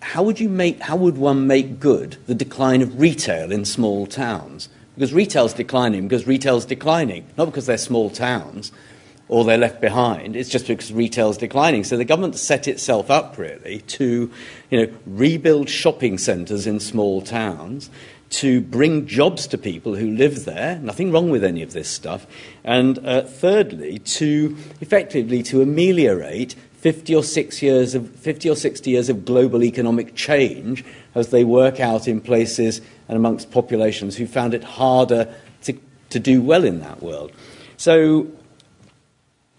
how 0.00 0.22
would 0.22 0.38
you 0.38 0.48
make? 0.48 0.80
How 0.80 0.96
would 0.96 1.18
one 1.18 1.46
make 1.46 1.80
good 1.80 2.16
the 2.26 2.34
decline 2.34 2.82
of 2.82 3.00
retail 3.00 3.50
in 3.50 3.64
small 3.64 4.06
towns? 4.06 4.68
Because 4.94 5.12
retail's 5.12 5.52
declining 5.52 6.08
because 6.08 6.26
retail's 6.26 6.64
declining, 6.64 7.26
not 7.36 7.46
because 7.46 7.66
they're 7.66 7.76
small 7.76 8.08
towns 8.08 8.72
or 9.28 9.44
they're 9.44 9.58
left 9.58 9.80
behind. 9.80 10.36
It's 10.36 10.48
just 10.48 10.68
because 10.68 10.92
retail's 10.92 11.36
declining. 11.36 11.84
So 11.84 11.96
the 11.96 12.04
government 12.04 12.36
set 12.36 12.68
itself 12.68 13.10
up 13.10 13.36
really 13.36 13.80
to, 13.80 14.30
you 14.70 14.86
know, 14.86 14.92
rebuild 15.04 15.68
shopping 15.68 16.16
centres 16.18 16.66
in 16.66 16.80
small 16.80 17.20
towns, 17.20 17.90
to 18.36 18.60
bring 18.60 19.06
jobs 19.06 19.46
to 19.46 19.56
people 19.56 19.94
who 19.94 20.10
live 20.10 20.44
there. 20.44 20.78
Nothing 20.80 21.10
wrong 21.10 21.30
with 21.30 21.42
any 21.42 21.62
of 21.62 21.72
this 21.72 21.88
stuff. 21.88 22.26
And 22.64 22.98
uh, 22.98 23.22
thirdly, 23.22 23.98
to 24.00 24.54
effectively 24.82 25.42
to 25.44 25.62
ameliorate 25.62 26.54
50 26.80 27.14
or, 27.14 27.24
six 27.24 27.62
years 27.62 27.94
of, 27.94 28.10
50 28.16 28.50
or 28.50 28.54
60 28.54 28.90
years 28.90 29.08
of 29.08 29.24
global 29.24 29.64
economic 29.64 30.14
change 30.14 30.84
as 31.14 31.30
they 31.30 31.44
work 31.44 31.80
out 31.80 32.06
in 32.06 32.20
places 32.20 32.82
and 33.08 33.16
amongst 33.16 33.50
populations 33.50 34.16
who 34.16 34.26
found 34.26 34.52
it 34.52 34.62
harder 34.62 35.34
to, 35.62 35.72
to 36.10 36.20
do 36.20 36.42
well 36.42 36.62
in 36.62 36.80
that 36.80 37.02
world. 37.02 37.32
So 37.78 38.26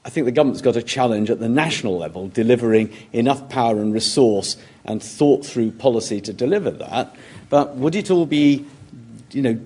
I 0.06 0.10
think 0.10 0.26
the 0.26 0.32
government's 0.32 0.62
got 0.62 0.76
a 0.76 0.84
challenge 0.84 1.32
at 1.32 1.40
the 1.40 1.50
national 1.50 1.98
level, 1.98 2.28
delivering 2.30 2.94
enough 3.12 3.50
power 3.50 3.82
and 3.82 3.92
resource 3.92 4.56
and 4.86 5.04
thought 5.04 5.46
through 5.46 5.72
policy 5.72 6.22
to 6.22 6.32
deliver 6.32 6.72
that. 6.72 7.16
But 7.50 7.76
would 7.76 7.96
it 7.96 8.12
all 8.12 8.26
be, 8.26 8.66
you 9.32 9.42
know, 9.42 9.60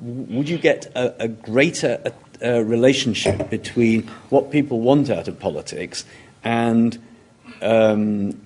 would 0.00 0.48
you 0.48 0.58
get 0.58 0.86
a, 0.94 1.24
a 1.24 1.28
greater 1.28 2.00
uh, 2.42 2.64
relationship 2.64 3.50
between 3.50 4.06
what 4.30 4.50
people 4.50 4.80
want 4.80 5.10
out 5.10 5.28
of 5.28 5.38
politics 5.38 6.04
and 6.42 6.98
um, 7.60 8.40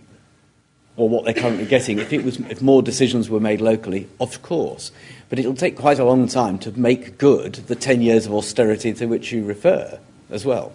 or 0.97 1.09
what 1.09 1.25
they're 1.25 1.35
currently 1.35 1.67
getting 1.67 1.99
if 1.99 2.13
it 2.13 2.25
was 2.25 2.41
if 2.51 2.61
more 2.61 2.83
decisions 2.83 3.31
were 3.31 3.39
made 3.39 3.61
locally 3.61 4.09
of 4.21 4.43
course 4.43 4.91
but 5.29 5.39
it'll 5.39 5.55
take 5.55 5.77
quite 5.77 6.01
a 6.01 6.05
long 6.05 6.27
time 6.27 6.59
to 6.59 6.73
make 6.79 7.19
good 7.19 7.55
the 7.55 7.77
10 7.77 8.03
years 8.03 8.27
of 8.27 8.35
austerity 8.35 8.93
to 8.93 9.07
which 9.07 9.31
you 9.31 9.45
refer 9.45 9.99
as 10.31 10.45
well 10.45 10.73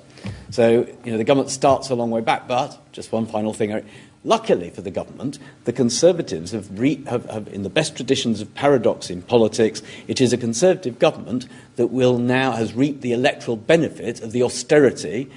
so, 0.51 0.87
you 1.05 1.11
know, 1.11 1.17
the 1.17 1.23
government 1.23 1.49
starts 1.49 1.89
a 1.89 1.95
long 1.95 2.09
way 2.09 2.21
back, 2.21 2.47
but 2.47 2.77
just 2.91 3.11
one 3.11 3.25
final 3.25 3.53
thing. 3.53 3.83
Luckily 4.25 4.69
for 4.69 4.81
the 4.81 4.91
government, 4.91 5.39
the 5.63 5.71
Conservatives 5.71 6.51
have, 6.51 6.77
re- 6.77 7.03
have, 7.05 7.25
have, 7.29 7.47
in 7.47 7.63
the 7.63 7.69
best 7.69 7.95
traditions 7.95 8.41
of 8.41 8.53
paradox 8.53 9.09
in 9.09 9.21
politics, 9.21 9.81
it 10.07 10.19
is 10.19 10.33
a 10.33 10.37
Conservative 10.37 10.99
government 10.99 11.47
that 11.77 11.87
will 11.87 12.17
now 12.17 12.51
has 12.51 12.73
reaped 12.73 13.01
the 13.01 13.13
electoral 13.13 13.55
benefit 13.55 14.21
of 14.21 14.33
the 14.33 14.43
austerity 14.43 15.29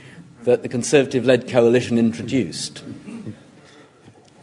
that 0.42 0.62
the 0.62 0.68
Conservative-led 0.68 1.48
coalition 1.48 1.96
introduced. 1.96 2.82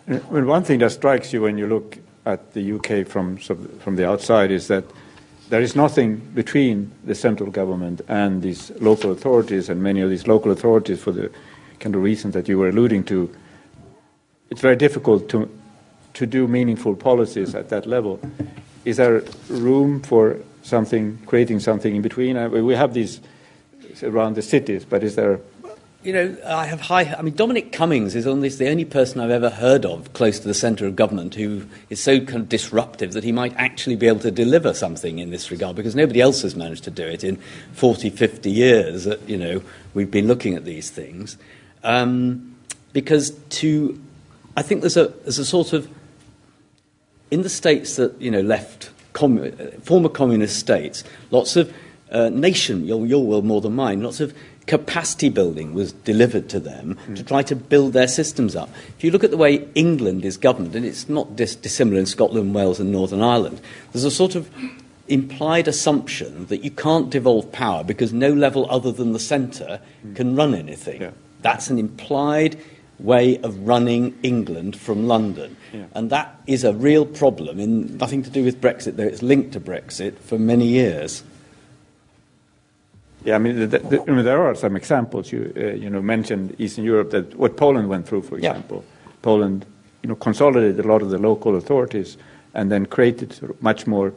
Well, 0.08 0.46
one 0.46 0.64
thing 0.64 0.80
that 0.80 0.92
strikes 0.92 1.34
you 1.34 1.42
when 1.42 1.58
you 1.58 1.68
look 1.68 1.98
at 2.26 2.54
the 2.54 2.74
UK 2.74 3.06
from, 3.06 3.38
from 3.38 3.96
the 3.98 4.08
outside 4.08 4.52
is 4.52 4.68
that 4.70 4.86
there 5.50 5.62
is 5.62 5.76
nothing 5.76 6.18
between 6.34 6.92
the 7.04 7.16
central 7.16 7.52
government 7.52 8.02
and 8.08 8.42
these 8.42 8.72
local 8.80 9.12
authorities, 9.12 9.68
and 9.68 9.84
many 9.84 10.00
of 10.00 10.10
these 10.10 10.28
local 10.28 10.52
authorities, 10.52 11.02
for 11.02 11.12
the 11.12 11.30
kind 11.80 11.96
of 11.96 12.02
reasons 12.02 12.34
that 12.36 12.48
you 12.48 12.58
were 12.58 12.70
alluding 12.70 13.04
to, 13.06 13.36
it's 14.50 14.62
very 14.62 14.76
difficult 14.76 15.30
to, 15.30 15.50
to 16.14 16.26
do 16.26 16.48
meaningful 16.48 16.96
policies 16.96 17.56
at 17.56 17.70
that 17.70 17.86
level. 17.86 18.20
Is 18.86 18.98
there 18.98 19.24
room 19.50 20.02
for 20.02 20.40
something, 20.64 21.20
creating 21.26 21.60
something 21.60 21.96
in 21.96 22.02
between? 22.02 22.38
Uh, 22.38 22.50
we 22.50 22.76
have 22.76 22.94
these 22.94 23.22
around 24.04 24.36
the 24.36 24.42
cities, 24.42 24.86
but 24.86 25.04
is 25.04 25.16
there 25.16 25.40
you 26.02 26.14
know, 26.14 26.38
I 26.46 26.66
have 26.66 26.80
high. 26.80 27.14
I 27.14 27.22
mean, 27.22 27.36
Dominic 27.36 27.74
Cummings 27.74 28.16
is 28.16 28.24
the 28.24 28.70
only 28.70 28.86
person 28.86 29.20
I've 29.20 29.30
ever 29.32 29.50
heard 29.50 29.86
of 29.86 30.14
close 30.14 30.40
to 30.40 30.48
the 30.48 30.54
centre 30.54 30.88
of 30.88 30.96
government 30.96 31.36
who 31.36 31.66
is 31.90 32.02
so 32.02 32.20
kind 32.20 32.38
of 32.38 32.48
disruptive 32.48 33.12
that 33.14 33.26
he 33.26 33.34
might 33.34 33.54
actually 33.58 33.98
be 33.98 34.08
able 34.08 34.22
to 34.22 34.32
deliver 34.32 34.74
something 34.74 35.20
in 35.20 35.30
this 35.30 35.52
regard 35.52 35.76
because 35.76 35.96
nobody 35.96 36.22
else 36.22 36.42
has 36.44 36.56
managed 36.56 36.86
to 36.86 36.92
do 36.92 37.04
it 37.04 37.26
in 37.26 37.36
40, 37.74 38.12
50 38.12 38.50
years 38.50 39.04
that, 39.04 39.28
you 39.28 39.38
know, 39.38 39.62
we've 39.94 40.10
been 40.10 40.28
looking 40.28 40.56
at 40.56 40.64
these 40.64 40.90
things. 40.90 41.38
Um, 41.84 42.56
because 42.94 43.32
to 43.32 44.02
I 44.60 44.62
think 44.62 44.82
there's 44.82 44.98
a, 44.98 45.08
there's 45.24 45.40
a 45.40 45.46
sort 45.46 45.72
of, 45.72 45.88
in 47.32 47.44
the 47.44 47.50
states 47.50 47.96
that, 47.96 48.20
you 48.22 48.30
know, 48.30 48.42
left, 48.42 48.92
commu- 49.14 49.82
former 49.84 50.10
communist 50.10 50.60
states, 50.60 51.06
lots 51.32 51.56
of 51.56 51.74
uh, 52.12 52.28
nation, 52.28 52.86
your, 52.86 53.08
your 53.08 53.26
world 53.26 53.46
more 53.46 53.62
than 53.62 53.74
mine, 53.74 54.04
lots 54.04 54.20
of 54.20 54.34
capacity 54.68 55.30
building 55.30 55.74
was 55.74 55.94
delivered 55.94 56.50
to 56.50 56.60
them 56.60 56.98
mm. 57.08 57.16
to 57.16 57.24
try 57.24 57.42
to 57.42 57.56
build 57.56 57.94
their 57.94 58.08
systems 58.10 58.54
up. 58.54 58.70
If 58.98 59.04
you 59.06 59.12
look 59.12 59.24
at 59.24 59.32
the 59.32 59.38
way 59.38 59.66
England 59.76 60.26
is 60.26 60.36
governed, 60.36 60.76
and 60.76 60.86
it's 60.86 61.08
not 61.08 61.38
dis- 61.38 61.56
dissimilar 61.56 61.98
in 61.98 62.06
Scotland, 62.06 62.54
Wales, 62.54 62.82
and 62.82 62.92
Northern 62.92 63.22
Ireland, 63.22 63.62
there's 63.94 64.04
a 64.04 64.12
sort 64.12 64.36
of 64.36 64.50
implied 65.08 65.70
assumption 65.70 66.48
that 66.48 66.66
you 66.66 66.72
can't 66.72 67.10
devolve 67.10 67.50
power 67.54 67.86
because 67.86 68.12
no 68.12 68.34
level 68.34 68.68
other 68.70 68.92
than 68.92 69.14
the 69.14 69.20
centre 69.20 69.80
mm. 70.06 70.18
can 70.18 70.36
run 70.36 70.54
anything. 70.54 71.02
Yeah. 71.02 71.12
That's 71.44 71.70
an 71.70 71.80
implied 71.80 72.60
way 73.00 73.38
of 73.42 73.68
running 73.68 74.18
England 74.24 74.76
from 74.76 75.08
London. 75.08 75.56
Yeah. 75.74 75.86
And 75.94 76.10
that 76.10 76.42
is 76.48 76.64
a 76.64 76.74
real 76.74 77.06
problem, 77.06 77.60
in 77.60 77.98
nothing 77.98 78.24
to 78.24 78.30
do 78.30 78.44
with 78.44 78.60
Brexit, 78.60 78.96
though 78.96 79.04
it's 79.04 79.22
linked 79.22 79.54
to 79.54 79.60
Brexit 79.60 80.18
for 80.18 80.38
many 80.38 80.68
years. 80.68 81.24
Yeah, 83.26 83.36
I 83.36 83.38
mean, 83.38 83.60
the, 83.60 83.68
the, 83.68 84.02
I 84.08 84.12
mean 84.12 84.26
there 84.26 84.42
are 84.42 84.56
some 84.56 84.76
examples. 84.76 85.32
You, 85.32 85.54
uh, 85.56 85.60
you 85.74 85.90
know, 85.90 86.02
mentioned 86.02 86.56
Eastern 86.58 86.86
Europe, 86.86 87.12
that 87.12 87.36
what 87.36 87.58
Poland 87.58 87.90
went 87.90 88.08
through, 88.08 88.24
for 88.24 88.38
example. 88.38 88.84
Yeah. 88.86 89.14
Poland, 89.22 89.66
you 90.02 90.10
know, 90.10 90.16
consolidated 90.16 90.80
a 90.84 90.88
lot 90.88 91.02
of 91.02 91.10
the 91.10 91.18
local 91.18 91.56
authorities 91.56 92.18
and 92.54 92.72
then 92.72 92.86
created 92.86 93.34
sort 93.34 93.52
of 93.52 93.62
much 93.62 93.86
more 93.86 94.14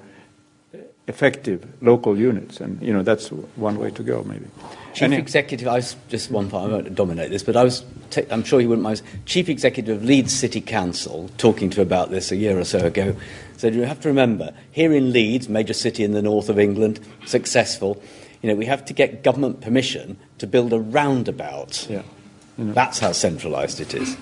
effective 1.08 1.66
local 1.80 2.16
units. 2.16 2.60
And, 2.60 2.80
you 2.80 2.92
know, 2.92 3.02
that's 3.02 3.28
one 3.56 3.78
way 3.78 3.90
to 3.90 4.02
go, 4.02 4.22
maybe. 4.22 4.46
Chief 4.94 5.02
and 5.02 5.14
Executive, 5.14 5.68
I 5.68 5.76
was 5.76 5.96
just 6.08 6.30
one 6.30 6.50
part, 6.50 6.70
I 6.70 6.72
won't 6.72 6.94
dominate 6.94 7.30
this, 7.30 7.42
but 7.42 7.56
I 7.56 7.64
was, 7.64 7.84
i 8.16 8.26
I'm 8.30 8.44
sure 8.44 8.60
you 8.60 8.68
wouldn't 8.68 8.82
mind, 8.82 9.02
Chief 9.26 9.48
Executive 9.48 9.98
of 9.98 10.04
Leeds 10.04 10.32
City 10.32 10.60
Council, 10.60 11.30
talking 11.38 11.70
to 11.70 11.80
about 11.80 12.10
this 12.10 12.30
a 12.30 12.36
year 12.36 12.58
or 12.58 12.64
so 12.64 12.78
ago, 12.78 13.16
said 13.56 13.74
you 13.74 13.82
have 13.82 14.00
to 14.00 14.08
remember, 14.08 14.52
here 14.70 14.92
in 14.92 15.12
Leeds, 15.12 15.48
major 15.48 15.72
city 15.72 16.04
in 16.04 16.12
the 16.12 16.22
north 16.22 16.48
of 16.48 16.58
England, 16.58 17.00
successful, 17.26 18.02
you 18.42 18.48
know, 18.48 18.56
we 18.56 18.66
have 18.66 18.84
to 18.86 18.92
get 18.92 19.22
government 19.22 19.60
permission 19.60 20.18
to 20.38 20.46
build 20.46 20.72
a 20.72 20.80
roundabout. 20.80 21.86
Yeah. 21.88 22.02
You 22.58 22.64
know. 22.64 22.72
That's 22.72 22.98
how 22.98 23.12
centralised 23.12 23.80
it 23.80 23.94
is. 23.94 24.16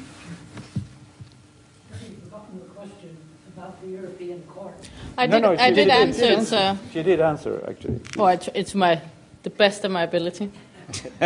I 5.19 5.27
did, 5.27 5.43
no, 5.43 5.53
no, 5.53 5.61
I 5.61 5.69
did, 5.69 5.85
did 5.85 5.89
answer 5.91 6.25
it, 6.25 6.47
sir. 6.47 6.79
She 6.95 7.03
did 7.03 7.21
answer, 7.21 7.63
actually. 7.69 8.01
Oh, 8.17 8.27
it's 8.27 8.75
my 8.75 9.03
the 9.43 9.51
best 9.51 9.85
of 9.85 9.91
my 9.91 10.03
ability. 10.03 10.51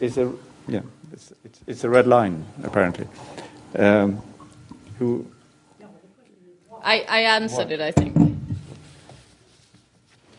it's 0.00 0.16
a 0.16 0.32
yeah, 0.66 0.80
it's, 1.12 1.32
it's, 1.44 1.60
it's, 1.66 1.84
a 1.84 1.90
red 1.90 2.06
line 2.06 2.44
apparently. 2.62 3.06
Um, 3.76 4.22
who? 4.98 5.26
I, 6.82 7.00
I 7.08 7.18
answered 7.20 7.70
what? 7.70 7.72
it. 7.72 7.80
I 7.80 7.90
think. 7.90 8.16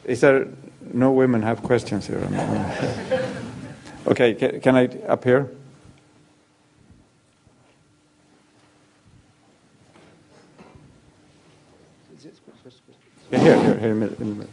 Is 0.05 0.21
there 0.21 0.47
no 0.93 1.11
women 1.11 1.41
have 1.41 1.63
questions 1.63 2.07
here? 2.07 2.17
okay, 4.07 4.33
can, 4.33 4.61
can 4.61 4.75
I 4.75 4.85
up 5.07 5.23
here? 5.23 5.49
Yeah, 13.31 13.39
here, 13.39 13.59
here, 13.59 13.79
here, 13.79 13.89
in 13.89 13.91
a 13.91 13.95
minute. 13.95 14.19
In 14.19 14.27
a 14.27 14.35
minute. 14.35 14.49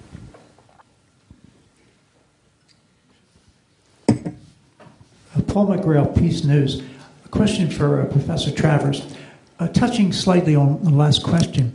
Paul 5.53 5.67
McGrail, 5.67 6.19
Peace 6.19 6.45
News. 6.45 6.83
A 7.27 7.29
question 7.29 7.71
for 7.71 8.01
uh, 8.01 8.07
Professor 8.07 8.51
Travers. 8.51 9.15
Uh, 9.59 9.69
touching 9.69 10.11
slightly 10.11 10.57
on 10.57 10.83
the 10.83 10.89
last 10.89 11.23
question, 11.23 11.75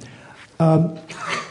um, 0.59 0.97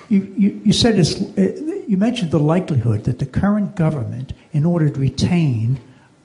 you, 0.08 0.34
you, 0.36 0.60
you, 0.64 0.72
said 0.72 0.96
this, 0.96 1.22
uh, 1.38 1.82
you 1.86 1.96
mentioned 1.96 2.32
the 2.32 2.40
likelihood 2.40 3.04
that 3.04 3.20
the 3.20 3.26
current 3.26 3.76
government, 3.76 4.32
in 4.52 4.64
order 4.64 4.90
to 4.90 4.98
retain 4.98 5.78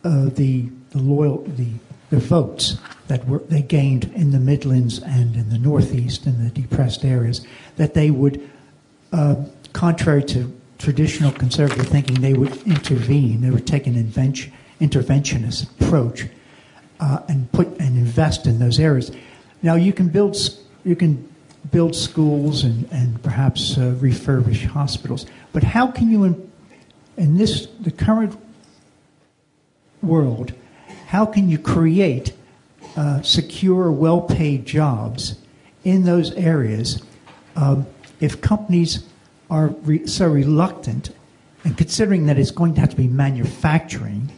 uh, 0.04 0.26
the, 0.30 0.72
the 0.90 0.98
loyal 0.98 1.44
the, 1.44 1.68
the 2.10 2.18
votes 2.18 2.80
that 3.08 3.28
were 3.28 3.38
they 3.38 3.62
gained 3.62 4.06
in 4.16 4.32
the 4.32 4.40
Midlands 4.40 4.98
and 5.04 5.36
in 5.36 5.50
the 5.50 5.60
Northeast 5.60 6.26
and 6.26 6.44
the 6.44 6.50
depressed 6.50 7.06
areas, 7.06 7.46
that 7.76 7.94
they 7.94 8.10
would, 8.10 8.50
uh, 9.14 9.36
contrary 9.74 10.24
to 10.24 10.52
traditional 10.80 11.32
conservative 11.32 11.88
thinking, 11.88 12.22
they 12.22 12.34
would 12.34 12.58
intervene. 12.66 13.42
They 13.42 13.52
would 13.52 13.68
take 13.68 13.86
an 13.86 13.96
invention 13.96 14.52
interventionist 14.82 15.70
approach 15.80 16.26
uh, 17.00 17.20
and 17.30 17.50
put 17.52 17.68
and 17.80 17.98
invest 17.98 18.48
in 18.48 18.60
those 18.60 18.80
areas. 18.80 19.12
Now 19.62 19.76
you 19.76 19.94
can 19.94 20.10
build 20.10 20.36
you 20.84 20.96
can 20.96 21.30
build 21.72 21.96
schools 21.96 22.64
and, 22.64 22.92
and 22.92 23.22
perhaps 23.22 23.78
uh, 23.78 23.96
refurbish 24.00 24.66
hospitals, 24.66 25.26
but 25.54 25.64
how 25.64 25.88
can 25.88 26.10
you 26.10 26.24
in, 26.24 26.52
in 27.18 27.38
this 27.38 27.68
the 27.80 27.92
current 27.92 28.38
world? 30.02 30.54
How 31.08 31.26
can 31.26 31.50
you 31.50 31.58
create 31.58 32.34
uh, 32.96 33.22
secure, 33.22 33.92
well-paid 33.92 34.66
jobs 34.66 35.36
in 35.84 36.04
those 36.04 36.32
areas 36.34 37.04
um, 37.56 37.86
if 38.20 38.42
companies 38.42 39.06
are 39.50 39.68
re- 39.84 40.08
so 40.08 40.28
reluctant 40.28 41.12
and 41.64 41.78
considering 41.78 42.26
that 42.26 42.40
it's 42.40 42.52
going 42.52 42.74
to 42.74 42.82
have 42.82 42.90
to 42.90 42.96
be 42.96 43.08
manufacturing 43.08 44.32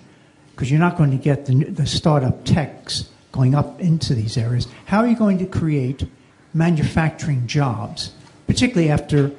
because 0.53 0.69
you're 0.69 0.80
not 0.80 0.97
going 0.97 1.11
to 1.11 1.17
get 1.17 1.45
the, 1.45 1.63
the 1.65 1.85
startup 1.85 2.45
techs 2.45 3.09
going 3.31 3.55
up 3.55 3.80
into 3.81 4.13
these 4.13 4.38
areas. 4.38 4.67
How 4.85 4.99
are 4.99 5.07
you 5.07 5.15
going 5.15 5.39
to 5.39 5.45
create 5.45 6.05
manufacturing 6.53 7.47
jobs, 7.47 8.11
particularly 8.47 8.91
after 8.91 9.31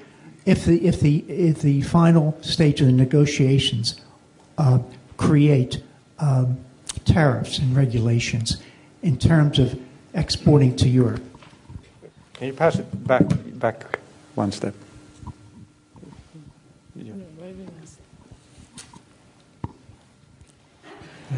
if 0.45 0.65
the 0.65 0.85
if 0.85 1.01
the 1.01 1.19
if 1.28 1.62
the 1.62 1.82
final 1.82 2.36
stage 2.43 2.81
of 2.81 2.89
the 2.89 2.93
negotiations 2.93 4.01
uh, 4.59 4.78
create 5.16 5.82
um, 6.19 6.59
tariffs 7.05 7.59
and 7.59 7.77
regulations 7.77 8.59
in 9.03 9.16
terms 9.16 9.59
of 9.59 9.81
exporting 10.12 10.77
to 10.77 10.89
Europe? 10.89 11.23
Can 12.35 12.49
you 12.49 12.53
pass 12.53 12.78
it 12.78 13.07
back 13.07 13.23
back 13.55 13.99
one 14.35 14.53
step? 14.53 14.74
Uh, 14.74 14.85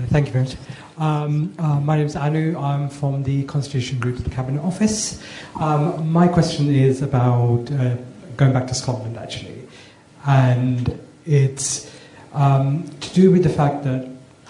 thank 0.06 0.26
you 0.26 0.32
very 0.32 0.44
much. 0.44 0.56
Um, 0.98 1.54
uh, 1.58 1.80
my 1.80 1.96
name 1.96 2.06
is 2.06 2.16
Anu. 2.16 2.58
I'm 2.58 2.88
from 2.88 3.22
the 3.22 3.44
Constitution 3.44 3.98
Group, 3.98 4.16
of 4.16 4.24
the 4.24 4.30
Cabinet 4.30 4.62
Office. 4.62 5.22
Um, 5.56 6.10
my 6.10 6.28
question 6.28 6.74
is 6.74 7.02
about 7.02 7.70
uh, 7.72 7.96
going 8.36 8.52
back 8.52 8.66
to 8.68 8.74
Scotland, 8.74 9.16
actually. 9.16 9.68
And 10.26 10.98
it's 11.26 11.90
um, 12.32 12.88
to 13.00 13.14
do 13.14 13.30
with 13.30 13.42
the 13.42 13.48
fact 13.48 13.84
that, 13.84 14.08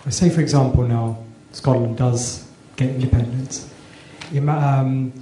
say, 0.08 0.30
for 0.30 0.40
example, 0.40 0.84
now 0.84 1.18
Scotland 1.52 1.98
does 1.98 2.46
get 2.76 2.90
independence. 2.90 3.70
Um, 4.36 5.12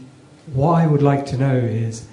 what 0.52 0.72
I 0.72 0.86
would 0.86 1.02
like 1.02 1.26
to 1.26 1.36
know 1.36 1.56
is 1.56 2.06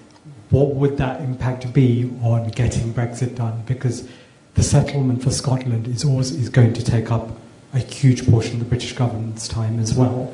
what 0.49 0.75
would 0.75 0.97
that 0.97 1.21
impact 1.21 1.71
be 1.73 2.11
on 2.21 2.49
getting 2.49 2.93
Brexit 2.93 3.35
done? 3.35 3.63
Because 3.65 4.07
the 4.55 4.63
settlement 4.63 5.23
for 5.23 5.31
Scotland 5.31 5.87
is 5.87 6.03
always 6.03 6.31
is 6.31 6.49
going 6.49 6.73
to 6.73 6.83
take 6.83 7.11
up 7.11 7.29
a 7.73 7.79
huge 7.79 8.29
portion 8.29 8.53
of 8.55 8.59
the 8.59 8.65
British 8.65 8.93
government's 8.93 9.47
time 9.47 9.79
as 9.79 9.93
well. 9.93 10.33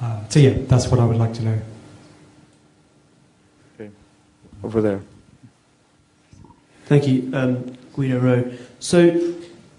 Um, 0.00 0.24
so 0.28 0.40
yeah, 0.40 0.54
that's 0.62 0.88
what 0.88 0.98
I 0.98 1.04
would 1.04 1.16
like 1.16 1.34
to 1.34 1.42
know. 1.42 1.58
Okay. 3.74 3.90
Over 4.64 4.80
there. 4.80 5.00
Thank 6.86 7.06
you, 7.06 7.30
um, 7.32 7.76
Guido 7.94 8.18
Rowe. 8.18 8.52
So, 8.80 9.34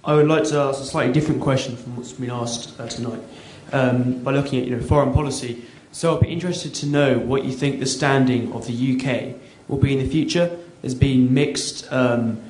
I 0.05 0.15
would 0.15 0.27
like 0.27 0.43
to 0.45 0.57
ask 0.57 0.81
a 0.81 0.85
slightly 0.85 1.13
different 1.13 1.41
question 1.41 1.77
from 1.77 1.95
what's 1.95 2.13
been 2.13 2.29
asked 2.29 2.79
uh, 2.79 2.87
tonight 2.87 3.21
um, 3.71 4.23
by 4.23 4.31
looking 4.31 4.59
at 4.59 4.67
you 4.67 4.75
know, 4.75 4.81
foreign 4.81 5.13
policy. 5.13 5.65
So, 5.91 6.15
I'd 6.15 6.21
be 6.21 6.29
interested 6.29 6.73
to 6.75 6.85
know 6.85 7.19
what 7.19 7.43
you 7.43 7.51
think 7.51 7.79
the 7.79 7.85
standing 7.85 8.51
of 8.53 8.67
the 8.67 8.73
UK 8.73 9.35
will 9.67 9.77
be 9.77 9.93
in 9.93 9.99
the 9.99 10.09
future. 10.09 10.57
There's 10.81 10.95
been 10.95 11.33
mixed, 11.33 11.91
um, 11.91 12.41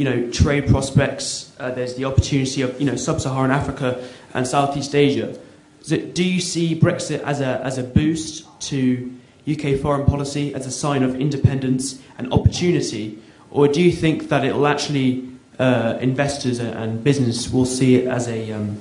you 0.00 0.06
know, 0.06 0.30
trade 0.30 0.66
prospects. 0.66 1.52
Uh, 1.60 1.70
there's 1.72 1.94
the 1.94 2.06
opportunity 2.06 2.62
of, 2.62 2.80
you 2.80 2.86
know, 2.86 2.96
sub-Saharan 2.96 3.50
Africa 3.50 4.02
and 4.32 4.48
Southeast 4.48 4.94
Asia. 4.94 5.38
So 5.82 5.98
do 5.98 6.24
you 6.24 6.40
see 6.40 6.74
Brexit 6.74 7.22
as 7.22 7.42
a 7.42 7.60
as 7.62 7.76
a 7.76 7.82
boost 7.82 8.46
to 8.70 9.14
UK 9.46 9.78
foreign 9.78 10.06
policy, 10.06 10.54
as 10.54 10.64
a 10.64 10.70
sign 10.70 11.02
of 11.02 11.20
independence 11.20 12.00
and 12.16 12.32
opportunity, 12.32 13.18
or 13.50 13.68
do 13.68 13.82
you 13.82 13.92
think 13.92 14.30
that 14.30 14.42
it 14.42 14.54
will 14.54 14.66
actually 14.66 15.28
uh, 15.58 15.98
investors 16.00 16.60
and 16.60 17.04
business 17.04 17.52
will 17.52 17.66
see 17.66 17.96
it 17.96 18.06
as 18.06 18.26
a 18.26 18.52
um, 18.52 18.80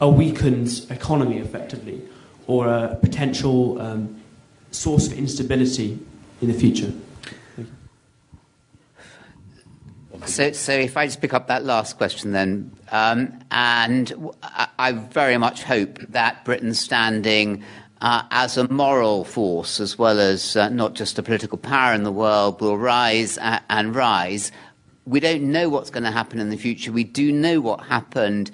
a 0.00 0.08
weakened 0.08 0.86
economy, 0.88 1.38
effectively, 1.38 2.00
or 2.46 2.68
a 2.68 2.96
potential 3.00 3.80
um, 3.82 4.22
source 4.70 5.08
of 5.08 5.14
instability 5.14 5.98
in 6.40 6.46
the 6.46 6.54
future? 6.54 6.92
So, 10.26 10.52
so 10.52 10.72
if 10.72 10.96
I 10.96 11.06
just 11.06 11.20
pick 11.20 11.34
up 11.34 11.48
that 11.48 11.64
last 11.64 11.98
question 11.98 12.32
then, 12.32 12.70
um, 12.90 13.38
and 13.50 14.12
I 14.78 14.92
very 14.92 15.36
much 15.36 15.62
hope 15.62 15.98
that 16.08 16.44
Britain's 16.44 16.78
standing 16.78 17.64
uh, 18.00 18.22
as 18.30 18.56
a 18.56 18.68
moral 18.72 19.24
force, 19.24 19.80
as 19.80 19.98
well 19.98 20.20
as 20.20 20.56
uh, 20.56 20.68
not 20.68 20.94
just 20.94 21.18
a 21.18 21.22
political 21.22 21.58
power 21.58 21.92
in 21.92 22.04
the 22.04 22.12
world, 22.12 22.60
will 22.60 22.78
rise 22.78 23.36
uh, 23.38 23.58
and 23.68 23.94
rise. 23.94 24.52
We 25.06 25.20
don't 25.20 25.42
know 25.42 25.68
what's 25.68 25.90
going 25.90 26.04
to 26.04 26.10
happen 26.10 26.38
in 26.38 26.50
the 26.50 26.56
future. 26.56 26.92
We 26.92 27.04
do 27.04 27.32
know 27.32 27.60
what 27.60 27.80
happened 27.84 28.50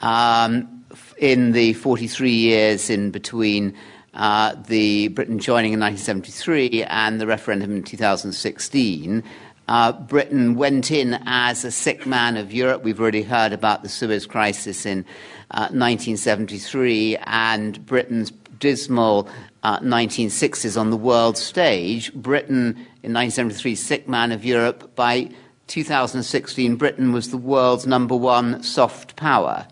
um, 0.00 0.84
in 1.18 1.52
the 1.52 1.72
43 1.74 2.30
years 2.30 2.90
in 2.90 3.10
between 3.10 3.74
uh, 4.14 4.54
the 4.66 5.08
Britain 5.08 5.38
joining 5.38 5.72
in 5.72 5.80
1973 5.80 6.84
and 6.84 7.20
the 7.20 7.26
referendum 7.26 7.76
in 7.76 7.82
2016. 7.82 9.22
Uh, 9.68 9.92
Britain 9.92 10.54
went 10.54 10.90
in 10.90 11.20
as 11.26 11.64
a 11.64 11.70
sick 11.70 12.06
man 12.06 12.38
of 12.38 12.52
Europe. 12.52 12.82
We've 12.82 12.98
already 12.98 13.22
heard 13.22 13.52
about 13.52 13.82
the 13.82 13.88
Suez 13.88 14.26
Crisis 14.26 14.86
in 14.86 15.04
uh, 15.50 15.68
1973 15.68 17.18
and 17.24 17.84
Britain's 17.84 18.30
dismal 18.58 19.28
uh, 19.62 19.78
1960s 19.80 20.80
on 20.80 20.88
the 20.88 20.96
world 20.96 21.36
stage. 21.36 22.12
Britain 22.14 22.68
in 23.02 23.12
1973, 23.12 23.74
sick 23.74 24.08
man 24.08 24.32
of 24.32 24.44
Europe. 24.44 24.96
By 24.96 25.30
2016, 25.66 26.76
Britain 26.76 27.12
was 27.12 27.30
the 27.30 27.36
world's 27.36 27.86
number 27.86 28.16
one 28.16 28.62
soft 28.62 29.16
power. 29.16 29.66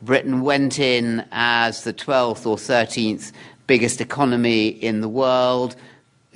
Britain 0.00 0.40
went 0.40 0.78
in 0.78 1.26
as 1.32 1.84
the 1.84 1.92
12th 1.92 2.46
or 2.46 2.56
13th 2.56 3.32
biggest 3.66 4.00
economy 4.00 4.68
in 4.68 5.02
the 5.02 5.08
world. 5.08 5.76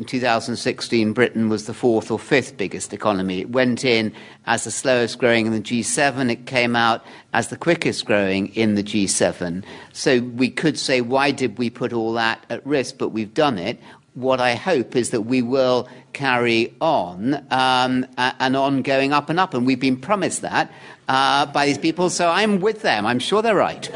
In 0.03 0.07
2016, 0.07 1.13
Britain 1.13 1.49
was 1.49 1.67
the 1.67 1.73
fourth 1.73 2.11
or 2.11 2.19
fifth 2.19 2.57
biggest 2.57 2.93
economy. 2.93 3.39
It 3.39 3.51
went 3.51 3.85
in 3.85 4.13
as 4.47 4.65
the 4.65 4.73
slowest 4.73 5.21
growing 5.21 5.47
in 5.47 5.53
the 5.53 5.61
G7. 5.61 6.29
It 6.29 6.45
came 6.45 6.75
out 6.75 7.07
as 7.33 7.51
the 7.51 7.57
quickest 7.57 8.05
growing 8.05 8.49
in 8.57 8.75
the 8.75 8.83
G7. 8.83 9.63
So 9.93 10.19
we 10.19 10.51
could 10.51 10.77
say, 10.77 11.03
why 11.03 11.31
did 11.31 11.57
we 11.57 11.71
put 11.71 11.93
all 11.93 12.15
that 12.15 12.45
at 12.51 12.67
risk? 12.67 12.99
But 12.99 13.11
we've 13.11 13.33
done 13.33 13.59
it. 13.59 13.79
What 14.15 14.41
I 14.41 14.57
hope 14.57 14.97
is 14.97 15.11
that 15.11 15.21
we 15.21 15.41
will 15.41 15.89
carry 16.13 16.75
on 16.81 17.35
um, 17.53 18.05
and 18.19 18.57
on 18.57 18.83
going 18.83 19.13
up 19.13 19.31
and 19.31 19.39
up. 19.39 19.55
And 19.55 19.65
we've 19.65 19.79
been 19.79 19.99
promised 19.99 20.43
that 20.43 20.73
uh, 21.07 21.47
by 21.47 21.67
these 21.67 21.79
people. 21.79 22.11
So 22.11 22.29
I'm 22.29 22.59
with 22.59 22.83
them. 22.83 23.07
I'm 23.07 23.21
sure 23.21 23.41
they're 23.41 23.55
right. 23.55 23.89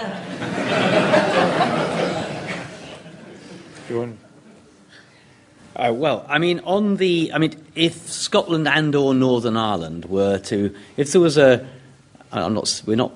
Uh, 5.77 5.93
well, 5.93 6.24
I 6.27 6.39
mean, 6.39 6.61
on 6.61 6.97
the, 6.97 7.31
I 7.35 7.39
mean, 7.39 7.55
if 7.74 8.09
Scotland 8.11 8.66
and 8.66 8.94
or 8.94 9.12
Northern 9.12 9.59
Ireland 9.59 10.07
were 10.07 10.39
to, 10.39 10.74
if 10.97 11.12
there 11.12 11.20
was 11.20 11.36
a, 11.36 11.66
I'm 12.32 12.55
not, 12.55 12.82
we're 12.86 12.97
not 12.97 13.12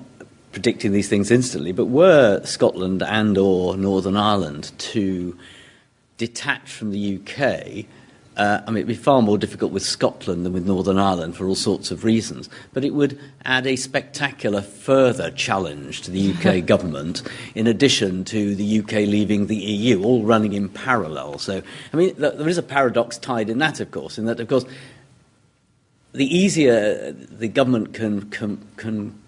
predicting 0.51 0.91
these 0.91 1.09
things 1.09 1.31
instantly, 1.31 1.71
but 1.71 1.85
were 1.85 2.43
Scotland 2.45 3.01
and 3.01 3.35
or 3.35 3.75
Northern 3.77 4.15
Ireland 4.15 4.71
to 4.77 5.35
detach 6.17 6.71
from 6.71 6.91
the 6.91 7.19
UK, 7.19 7.85
uh, 8.37 8.61
I 8.65 8.71
mean, 8.71 8.77
it'd 8.77 8.87
be 8.87 8.93
far 8.95 9.21
more 9.21 9.37
difficult 9.37 9.73
with 9.73 9.83
Scotland 9.83 10.45
than 10.45 10.53
with 10.53 10.65
Northern 10.65 10.97
Ireland 10.97 11.35
for 11.35 11.47
all 11.47 11.55
sorts 11.55 11.91
of 11.91 12.05
reasons. 12.05 12.49
But 12.73 12.85
it 12.85 12.93
would 12.93 13.19
add 13.43 13.67
a 13.67 13.75
spectacular 13.75 14.61
further 14.61 15.31
challenge 15.31 16.01
to 16.03 16.11
the 16.11 16.33
UK 16.33 16.65
government, 16.65 17.23
in 17.55 17.67
addition 17.67 18.23
to 18.25 18.55
the 18.55 18.79
UK 18.79 18.91
leaving 18.91 19.47
the 19.47 19.57
EU, 19.57 20.03
all 20.03 20.23
running 20.23 20.53
in 20.53 20.69
parallel. 20.69 21.39
So, 21.39 21.61
I 21.93 21.97
mean, 21.97 22.15
there 22.17 22.47
is 22.47 22.57
a 22.57 22.63
paradox 22.63 23.17
tied 23.17 23.49
in 23.49 23.57
that, 23.59 23.81
of 23.81 23.91
course, 23.91 24.17
in 24.17 24.25
that, 24.25 24.39
of 24.39 24.47
course, 24.47 24.65
the 26.13 26.25
easier 26.25 27.11
the 27.11 27.47
government 27.47 27.93
can, 27.93 28.29
can, 28.29 28.65
can 28.77 29.20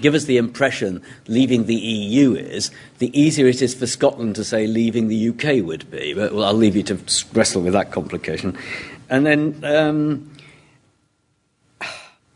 give 0.00 0.14
us 0.14 0.24
the 0.24 0.36
impression 0.36 1.02
leaving 1.26 1.66
the 1.66 1.74
EU 1.74 2.34
is, 2.34 2.70
the 2.98 3.18
easier 3.18 3.46
it 3.46 3.62
is 3.62 3.74
for 3.74 3.86
Scotland 3.86 4.36
to 4.36 4.44
say 4.44 4.66
leaving 4.66 5.08
the 5.08 5.28
UK 5.30 5.64
would 5.64 5.90
be. 5.90 6.14
But 6.14 6.32
well, 6.34 6.44
I'll 6.44 6.54
leave 6.54 6.76
you 6.76 6.82
to 6.84 6.98
wrestle 7.32 7.62
with 7.62 7.72
that 7.72 7.90
complication. 7.90 8.56
And 9.10 9.26
then, 9.26 9.60
um, 9.64 10.30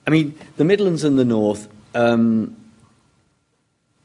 I 0.06 0.10
mean, 0.10 0.38
the 0.56 0.64
Midlands 0.64 1.04
and 1.04 1.18
the 1.18 1.24
North, 1.24 1.68
um, 1.94 2.56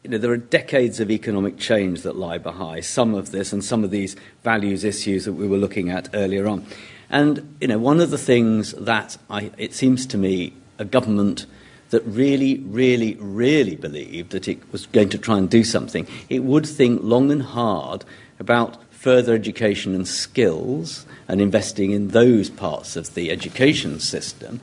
you 0.04 0.12
know, 0.12 0.18
there 0.18 0.32
are 0.32 0.38
decades 0.38 1.00
of 1.00 1.10
economic 1.10 1.58
change 1.58 2.02
that 2.04 2.16
lie 2.16 2.38
behind 2.38 2.86
some 2.86 3.14
of 3.14 3.32
this 3.32 3.52
and 3.52 3.64
some 3.64 3.84
of 3.84 3.92
these 3.92 4.16
values 4.44 4.84
issues 4.84 5.26
that 5.26 5.34
we 5.34 5.48
were 5.48 5.58
looking 5.58 5.90
at 5.90 6.10
earlier 6.14 6.48
on. 6.48 6.66
And, 7.10 7.58
you 7.62 7.68
know, 7.68 7.80
one 7.80 8.02
of 8.02 8.10
the 8.10 8.18
things 8.18 8.74
that 8.74 9.18
I, 9.30 9.52
it 9.58 9.74
seems 9.74 10.06
to 10.08 10.18
me 10.18 10.54
a 10.78 10.86
government– 10.86 11.46
that 11.90 12.04
really, 12.06 12.60
really, 12.60 13.16
really 13.16 13.76
believed 13.76 14.32
that 14.32 14.48
it 14.48 14.60
was 14.72 14.86
going 14.88 15.10
to 15.10 15.18
try 15.18 15.38
and 15.38 15.50
do 15.50 15.64
something, 15.64 16.08
it 16.30 16.44
would 16.44 16.66
think 16.66 17.02
long 17.04 17.32
and 17.32 17.42
hard 17.42 18.04
about 18.40 18.78
further 18.92 19.34
education 19.34 19.96
and 19.96 20.08
skills 20.08 21.06
and 21.28 21.40
investing 21.40 21.92
in 21.92 22.10
those 22.10 22.50
parts 22.50 22.96
of 22.96 23.14
the 23.14 23.32
education 23.32 24.00
system 24.00 24.60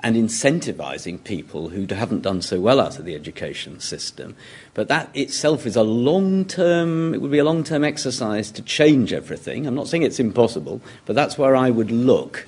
and 0.00 0.14
incentivizing 0.14 1.22
people 1.24 1.70
who 1.70 1.84
haven't 1.92 2.22
done 2.22 2.40
so 2.40 2.60
well 2.60 2.80
out 2.80 2.98
of 3.00 3.04
the 3.04 3.16
education 3.16 3.80
system. 3.80 4.36
But 4.74 4.86
that 4.88 5.10
itself 5.14 5.66
is 5.66 5.74
a 5.74 5.82
long 5.82 6.44
term, 6.44 7.14
it 7.14 7.20
would 7.20 7.32
be 7.32 7.38
a 7.38 7.44
long 7.44 7.64
term 7.64 7.82
exercise 7.82 8.52
to 8.52 8.62
change 8.62 9.12
everything. 9.12 9.66
I'm 9.66 9.74
not 9.74 9.88
saying 9.88 10.04
it's 10.04 10.20
impossible, 10.20 10.80
but 11.04 11.16
that's 11.16 11.36
where 11.36 11.56
I 11.56 11.70
would 11.70 11.90
look 11.90 12.46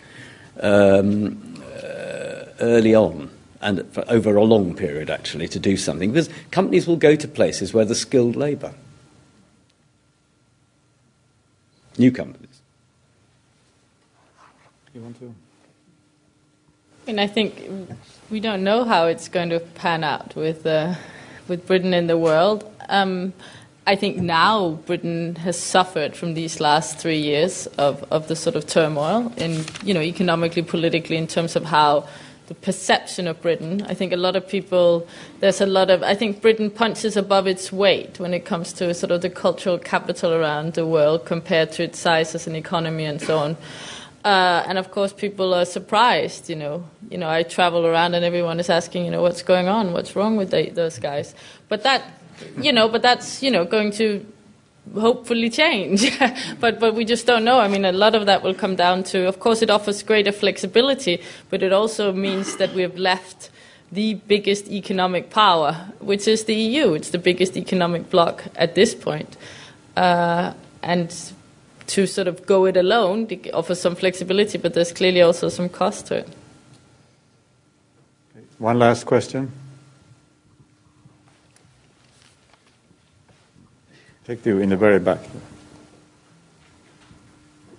um, 0.60 1.60
uh, 1.82 2.44
early 2.60 2.94
on 2.94 3.30
and 3.60 3.86
for 3.92 4.04
over 4.08 4.36
a 4.36 4.44
long 4.44 4.74
period 4.74 5.10
actually 5.10 5.48
to 5.48 5.58
do 5.58 5.76
something 5.76 6.10
because 6.10 6.30
companies 6.50 6.86
will 6.86 6.96
go 6.96 7.14
to 7.14 7.28
places 7.28 7.74
where 7.74 7.84
there's 7.84 8.00
skilled 8.00 8.36
labour. 8.36 8.74
New 11.98 12.10
companies. 12.10 12.62
You 14.94 15.02
want 15.02 15.18
to? 15.20 15.34
And 17.06 17.20
I 17.20 17.26
think 17.26 17.70
we 18.30 18.40
don't 18.40 18.64
know 18.64 18.84
how 18.84 19.06
it's 19.06 19.28
going 19.28 19.50
to 19.50 19.60
pan 19.60 20.04
out 20.04 20.34
with 20.34 20.66
uh, 20.66 20.94
with 21.48 21.66
Britain 21.66 21.92
in 21.92 22.06
the 22.06 22.16
world. 22.16 22.70
Um, 22.88 23.32
I 23.86 23.96
think 23.96 24.18
now 24.18 24.78
Britain 24.86 25.36
has 25.36 25.58
suffered 25.58 26.14
from 26.16 26.34
these 26.34 26.60
last 26.60 26.98
three 26.98 27.18
years 27.18 27.66
of, 27.78 28.04
of 28.12 28.28
the 28.28 28.36
sort 28.36 28.54
of 28.54 28.66
turmoil 28.66 29.32
in 29.36 29.64
you 29.82 29.94
know 29.94 30.00
economically, 30.00 30.62
politically, 30.62 31.16
in 31.16 31.26
terms 31.26 31.56
of 31.56 31.64
how 31.64 32.08
the 32.50 32.54
perception 32.56 33.28
of 33.28 33.40
Britain. 33.40 33.80
I 33.88 33.94
think 33.94 34.12
a 34.12 34.16
lot 34.16 34.34
of 34.34 34.48
people, 34.48 35.06
there's 35.38 35.60
a 35.60 35.66
lot 35.66 35.88
of, 35.88 36.02
I 36.02 36.16
think 36.16 36.42
Britain 36.42 36.68
punches 36.68 37.16
above 37.16 37.46
its 37.46 37.72
weight 37.72 38.18
when 38.18 38.34
it 38.34 38.44
comes 38.44 38.72
to 38.72 38.92
sort 38.92 39.12
of 39.12 39.22
the 39.22 39.30
cultural 39.30 39.78
capital 39.78 40.32
around 40.32 40.74
the 40.74 40.84
world 40.84 41.24
compared 41.24 41.70
to 41.72 41.84
its 41.84 42.00
size 42.00 42.34
as 42.34 42.48
an 42.48 42.56
economy 42.56 43.04
and 43.04 43.22
so 43.22 43.38
on. 43.38 43.56
Uh, 44.24 44.64
and 44.66 44.78
of 44.78 44.90
course, 44.90 45.12
people 45.12 45.54
are 45.54 45.64
surprised. 45.64 46.50
You 46.50 46.56
know, 46.56 46.84
you 47.08 47.18
know, 47.18 47.30
I 47.30 47.44
travel 47.44 47.86
around 47.86 48.14
and 48.14 48.24
everyone 48.24 48.58
is 48.58 48.68
asking, 48.68 49.04
you 49.04 49.12
know, 49.12 49.22
what's 49.22 49.42
going 49.42 49.68
on? 49.68 49.92
What's 49.92 50.16
wrong 50.16 50.36
with 50.36 50.50
the, 50.50 50.70
those 50.70 50.98
guys? 50.98 51.36
But 51.68 51.84
that, 51.84 52.02
you 52.60 52.72
know, 52.72 52.88
but 52.88 53.00
that's 53.00 53.44
you 53.44 53.52
know 53.52 53.64
going 53.64 53.92
to 53.92 54.26
hopefully 54.94 55.50
change. 55.50 56.10
but 56.60 56.80
but 56.80 56.94
we 56.94 57.04
just 57.04 57.26
don't 57.26 57.44
know. 57.44 57.60
I 57.60 57.68
mean, 57.68 57.84
a 57.84 57.92
lot 57.92 58.14
of 58.14 58.26
that 58.26 58.42
will 58.42 58.54
come 58.54 58.76
down 58.76 59.04
to, 59.04 59.26
of 59.28 59.40
course, 59.40 59.62
it 59.62 59.70
offers 59.70 60.02
greater 60.02 60.32
flexibility, 60.32 61.22
but 61.50 61.62
it 61.62 61.72
also 61.72 62.12
means 62.12 62.56
that 62.56 62.74
we've 62.74 62.96
left 62.96 63.50
the 63.92 64.14
biggest 64.28 64.68
economic 64.68 65.30
power, 65.30 65.72
which 65.98 66.28
is 66.28 66.44
the 66.44 66.54
EU. 66.54 66.94
It's 66.94 67.10
the 67.10 67.18
biggest 67.18 67.56
economic 67.56 68.08
bloc 68.10 68.44
at 68.56 68.74
this 68.74 68.94
point. 68.94 69.36
uh, 69.96 70.52
and 70.82 71.32
to 71.86 72.06
sort 72.06 72.28
of 72.28 72.46
go 72.46 72.66
it 72.66 72.76
alone 72.76 73.28
offers 73.52 73.80
some 73.80 73.94
flexibility, 73.94 74.58
but 74.58 74.74
there's 74.74 74.92
clearly 74.92 75.22
also 75.22 75.48
some 75.48 75.68
cost 75.68 76.06
to 76.06 76.16
it. 76.16 76.28
One 78.58 78.78
last 78.78 79.04
question. 79.04 79.50
Take 84.30 84.46
you 84.46 84.60
in 84.60 84.68
the 84.68 84.76
very 84.76 85.00
back. 85.00 85.18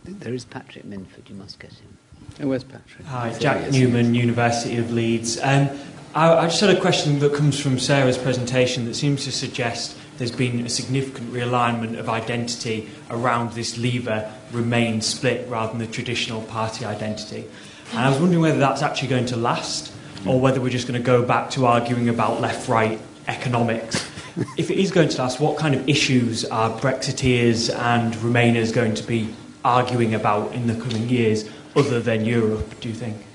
There 0.03 0.33
is 0.33 0.43
Patrick 0.43 0.83
Minford. 0.83 1.29
You 1.29 1.35
must 1.35 1.59
get 1.59 1.71
him. 1.71 1.97
Oh, 2.41 2.49
where's 2.49 2.65
Patrick? 2.65 3.05
Hi, 3.07 3.31
Jack 3.39 3.71
Newman, 3.71 4.13
University 4.13 4.75
of 4.75 4.91
Leeds. 4.91 5.39
Um, 5.41 5.69
I, 6.13 6.33
I 6.33 6.47
just 6.47 6.59
had 6.59 6.75
a 6.75 6.81
question 6.81 7.19
that 7.19 7.33
comes 7.33 7.57
from 7.57 7.79
Sara's 7.79 8.17
presentation 8.17 8.83
that 8.83 8.95
seems 8.95 9.23
to 9.23 9.31
suggest 9.31 9.97
there's 10.17 10.33
been 10.33 10.65
a 10.65 10.69
significant 10.69 11.31
realignment 11.31 11.97
of 11.97 12.09
identity 12.09 12.89
around 13.09 13.53
this 13.53 13.77
Leave 13.77 14.09
Remain 14.51 14.99
split 14.99 15.47
rather 15.47 15.71
than 15.71 15.79
the 15.79 15.87
traditional 15.87 16.41
party 16.41 16.83
identity. 16.83 17.47
And 17.91 17.99
I 17.99 18.09
was 18.09 18.19
wondering 18.19 18.41
whether 18.41 18.59
that's 18.59 18.81
actually 18.81 19.07
going 19.07 19.27
to 19.27 19.37
last 19.37 19.93
or 20.27 20.37
whether 20.37 20.59
we're 20.59 20.67
just 20.67 20.85
going 20.85 21.01
to 21.01 21.05
go 21.05 21.23
back 21.23 21.51
to 21.51 21.65
arguing 21.65 22.09
about 22.09 22.41
left 22.41 22.67
right 22.67 22.99
economics. 23.29 24.10
If 24.57 24.69
it 24.71 24.77
is 24.77 24.91
going 24.91 25.09
to 25.09 25.21
last, 25.21 25.39
what 25.39 25.57
kind 25.57 25.75
of 25.75 25.87
issues 25.87 26.45
are 26.45 26.69
Brexiteers 26.79 27.73
and 27.75 28.13
Remainers 28.15 28.73
going 28.73 28.93
to 28.95 29.03
be 29.03 29.33
arguing 29.63 30.13
about 30.13 30.53
in 30.53 30.67
the 30.67 30.75
coming 30.75 31.09
years 31.09 31.49
other 31.75 31.99
than 31.99 32.25
Europe, 32.25 32.79
do 32.79 32.89
you 32.89 32.95
think? 32.95 33.25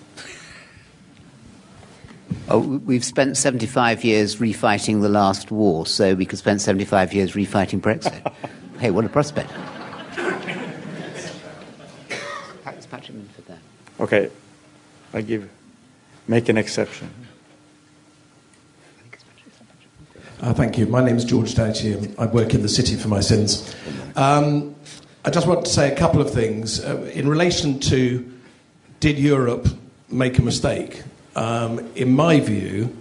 Oh, 2.49 2.61
we've 2.61 3.05
spent 3.05 3.37
75 3.37 4.05
years 4.05 4.37
refighting 4.37 5.03
the 5.03 5.09
last 5.09 5.51
war, 5.51 5.85
so 5.87 6.15
we 6.15 6.25
could 6.27 6.39
spend 6.39 6.63
75 6.63 7.13
years 7.13 7.33
refighting 7.33 7.81
Brexit. 7.81 8.33
hey, 8.79 8.91
what 8.91 9.05
a 9.05 9.09
prospect. 9.09 9.51
Thanks, 12.63 12.87
Patrick 12.87 13.17
Minford 13.17 13.47
there. 13.47 13.61
Okay, 13.99 14.31
I 15.13 15.23
give, 15.23 15.51
make 16.29 16.49
an 16.49 16.57
exception. 16.57 17.11
Uh, 20.41 20.53
thank 20.53 20.77
you. 20.77 20.87
My 20.87 21.03
name 21.03 21.17
is 21.17 21.25
George 21.25 21.55
Downey. 21.55 22.15
I 22.19 22.27
work 22.27 22.53
in 22.53 22.61
the 22.61 22.69
city 22.69 22.95
for 22.95 23.09
my 23.09 23.21
sins. 23.21 23.75
Um, 24.17 24.75
I 25.25 25.31
just 25.31 25.47
want 25.47 25.65
to 25.65 25.71
say 25.71 25.91
a 25.91 25.97
couple 25.97 26.21
of 26.21 26.31
things. 26.31 26.85
Uh, 26.85 27.11
in 27.15 27.27
relation 27.27 27.81
to 27.81 28.33
did 29.01 29.19
Europe 29.19 29.67
make 30.11 30.39
a 30.39 30.43
mistake? 30.43 31.03
Um, 31.37 31.91
in 31.95 32.15
my 32.15 32.41
view, 32.41 32.95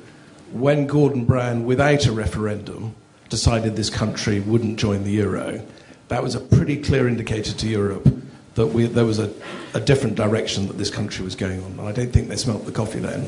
when 0.53 0.88
Gordon 0.88 1.26
Brown, 1.26 1.66
without 1.66 2.06
a 2.06 2.14
referendum, 2.14 2.95
decided 3.28 3.76
this 3.76 3.90
country 3.90 4.40
wouldn't 4.40 4.80
join 4.80 5.03
the 5.03 5.12
euro, 5.12 5.62
that 6.07 6.24
was 6.24 6.36
a 6.36 6.40
pretty 6.40 6.82
clear 6.82 7.06
indicator 7.06 7.52
to 7.52 7.68
Europe 7.68 8.07
that 8.53 8.68
we, 8.68 8.86
there 8.86 9.03
was 9.03 9.20
a, 9.20 9.34
a, 9.74 9.82
different 9.82 10.16
direction 10.16 10.68
that 10.68 10.78
this 10.78 10.90
country 10.90 11.26
was 11.26 11.36
going 11.36 11.62
on. 11.62 11.72
And 11.72 11.82
I 11.82 11.91
don't 11.91 12.14
think 12.14 12.30
they 12.30 12.38
smelt 12.38 12.66
the 12.66 12.72
coffee 12.72 12.99
then. 12.99 13.28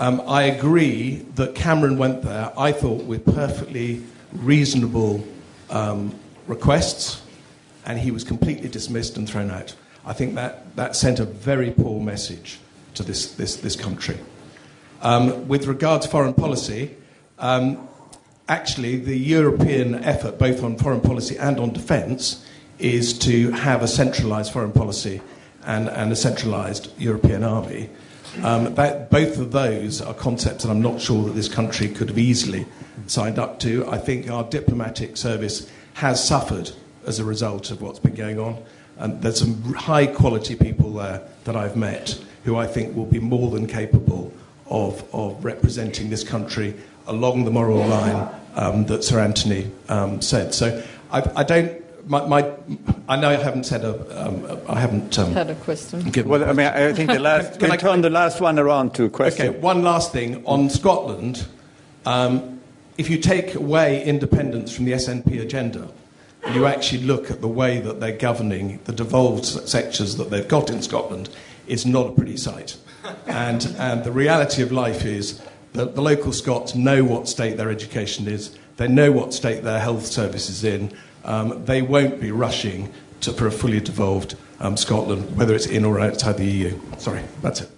Um, 0.00 0.22
I 0.26 0.44
agree 0.44 1.16
that 1.34 1.54
Cameron 1.54 1.98
went 1.98 2.22
there, 2.22 2.50
I 2.58 2.72
thought, 2.72 3.04
with 3.04 3.22
perfectly 3.26 4.02
reasonable 4.32 5.22
um, 5.68 6.18
requests, 6.46 7.20
and 7.84 7.98
he 7.98 8.10
was 8.10 8.24
completely 8.24 8.70
dismissed 8.70 9.18
and 9.18 9.28
thrown 9.28 9.50
out. 9.50 9.76
I 10.06 10.14
think 10.14 10.36
that, 10.36 10.74
that 10.76 10.96
sent 10.96 11.20
a 11.20 11.26
very 11.26 11.70
poor 11.70 12.00
message 12.00 12.58
to 12.94 13.02
this, 13.02 13.34
this, 13.34 13.56
this 13.56 13.76
country. 13.76 14.16
Um, 15.02 15.46
with 15.48 15.66
regard 15.66 16.00
to 16.00 16.08
foreign 16.08 16.32
policy, 16.32 16.96
um, 17.38 17.86
actually, 18.48 18.96
the 18.96 19.18
European 19.18 19.96
effort, 19.96 20.38
both 20.38 20.64
on 20.64 20.78
foreign 20.78 21.02
policy 21.02 21.36
and 21.36 21.60
on 21.60 21.74
defence, 21.74 22.46
is 22.78 23.18
to 23.18 23.50
have 23.50 23.82
a 23.82 23.88
centralised 23.88 24.50
foreign 24.50 24.72
policy 24.72 25.20
and, 25.66 25.90
and 25.90 26.10
a 26.10 26.16
centralised 26.16 26.90
European 26.98 27.44
army. 27.44 27.90
Um, 28.42 28.74
that, 28.74 29.10
both 29.10 29.38
of 29.38 29.52
those 29.52 30.00
are 30.00 30.14
concepts 30.14 30.64
that 30.64 30.70
I'm 30.70 30.82
not 30.82 31.00
sure 31.00 31.24
that 31.24 31.32
this 31.32 31.48
country 31.48 31.88
could 31.88 32.08
have 32.08 32.18
easily 32.18 32.66
signed 33.06 33.38
up 33.38 33.58
to. 33.60 33.88
I 33.90 33.98
think 33.98 34.30
our 34.30 34.44
diplomatic 34.44 35.16
service 35.16 35.70
has 35.94 36.26
suffered 36.26 36.70
as 37.06 37.18
a 37.18 37.24
result 37.24 37.70
of 37.70 37.82
what's 37.82 37.98
been 37.98 38.14
going 38.14 38.38
on. 38.38 38.62
And 38.98 39.20
there's 39.22 39.40
some 39.40 39.62
high 39.74 40.06
quality 40.06 40.54
people 40.54 40.92
there 40.92 41.22
that 41.44 41.56
I've 41.56 41.76
met 41.76 42.22
who 42.44 42.56
I 42.56 42.66
think 42.66 42.94
will 42.94 43.06
be 43.06 43.18
more 43.18 43.50
than 43.50 43.66
capable 43.66 44.32
of, 44.66 45.02
of 45.14 45.44
representing 45.44 46.10
this 46.10 46.24
country 46.24 46.74
along 47.06 47.44
the 47.44 47.50
moral 47.50 47.78
line 47.78 48.28
um, 48.54 48.86
that 48.86 49.04
Sir 49.04 49.20
Anthony 49.20 49.70
um, 49.88 50.20
said. 50.22 50.54
So 50.54 50.82
I, 51.10 51.28
I 51.36 51.42
don't. 51.42 51.79
My, 52.06 52.26
my, 52.26 52.52
I 53.08 53.16
know 53.16 53.28
I 53.28 53.34
haven't 53.34 53.64
said 53.64 53.84
a. 53.84 54.26
Um, 54.26 54.60
I 54.68 54.80
haven't 54.80 55.18
um, 55.18 55.32
had 55.32 55.50
a 55.50 55.54
question. 55.54 56.10
Well, 56.26 56.44
I 56.44 56.52
mean, 56.52 56.66
I 56.66 56.92
think 56.92 57.10
the 57.10 57.18
last. 57.30 57.52
can, 57.52 57.60
can 57.60 57.72
I 57.72 57.76
turn 57.76 58.00
the 58.00 58.10
last 58.10 58.40
one 58.40 58.58
around 58.58 58.94
to 58.94 59.04
a 59.04 59.10
question? 59.10 59.48
Okay, 59.48 59.58
one 59.58 59.82
last 59.82 60.12
thing 60.12 60.44
on 60.46 60.70
Scotland. 60.70 61.46
Um, 62.06 62.60
if 62.98 63.08
you 63.08 63.18
take 63.18 63.54
away 63.54 64.04
independence 64.04 64.74
from 64.74 64.84
the 64.84 64.92
SNP 64.92 65.40
agenda, 65.40 65.88
you 66.52 66.66
actually 66.66 67.02
look 67.02 67.30
at 67.30 67.40
the 67.40 67.48
way 67.48 67.80
that 67.80 68.00
they're 68.00 68.16
governing 68.16 68.80
the 68.84 68.92
devolved 68.92 69.44
sectors 69.44 70.16
that 70.16 70.30
they've 70.30 70.48
got 70.48 70.70
in 70.70 70.82
Scotland, 70.82 71.28
it's 71.66 71.84
not 71.84 72.08
a 72.08 72.12
pretty 72.12 72.36
sight. 72.36 72.76
And, 73.26 73.74
and 73.78 74.04
the 74.04 74.12
reality 74.12 74.62
of 74.62 74.72
life 74.72 75.04
is 75.04 75.42
that 75.72 75.94
the 75.94 76.02
local 76.02 76.32
Scots 76.32 76.74
know 76.74 77.04
what 77.04 77.28
state 77.28 77.56
their 77.56 77.70
education 77.70 78.26
is, 78.26 78.56
they 78.76 78.88
know 78.88 79.12
what 79.12 79.34
state 79.34 79.62
their 79.62 79.78
health 79.78 80.06
service 80.06 80.48
is 80.48 80.64
in. 80.64 80.92
Um, 81.24 81.64
they 81.64 81.82
won't 81.82 82.20
be 82.20 82.30
rushing 82.30 82.92
to, 83.20 83.32
for 83.32 83.46
a 83.46 83.52
fully 83.52 83.80
devolved 83.80 84.36
um, 84.60 84.76
Scotland, 84.76 85.36
whether 85.36 85.54
it's 85.54 85.66
in 85.66 85.84
or 85.84 86.00
outside 86.00 86.36
the 86.36 86.44
EU. 86.44 86.80
Sorry, 86.98 87.22
that's 87.42 87.62
it. 87.62 87.70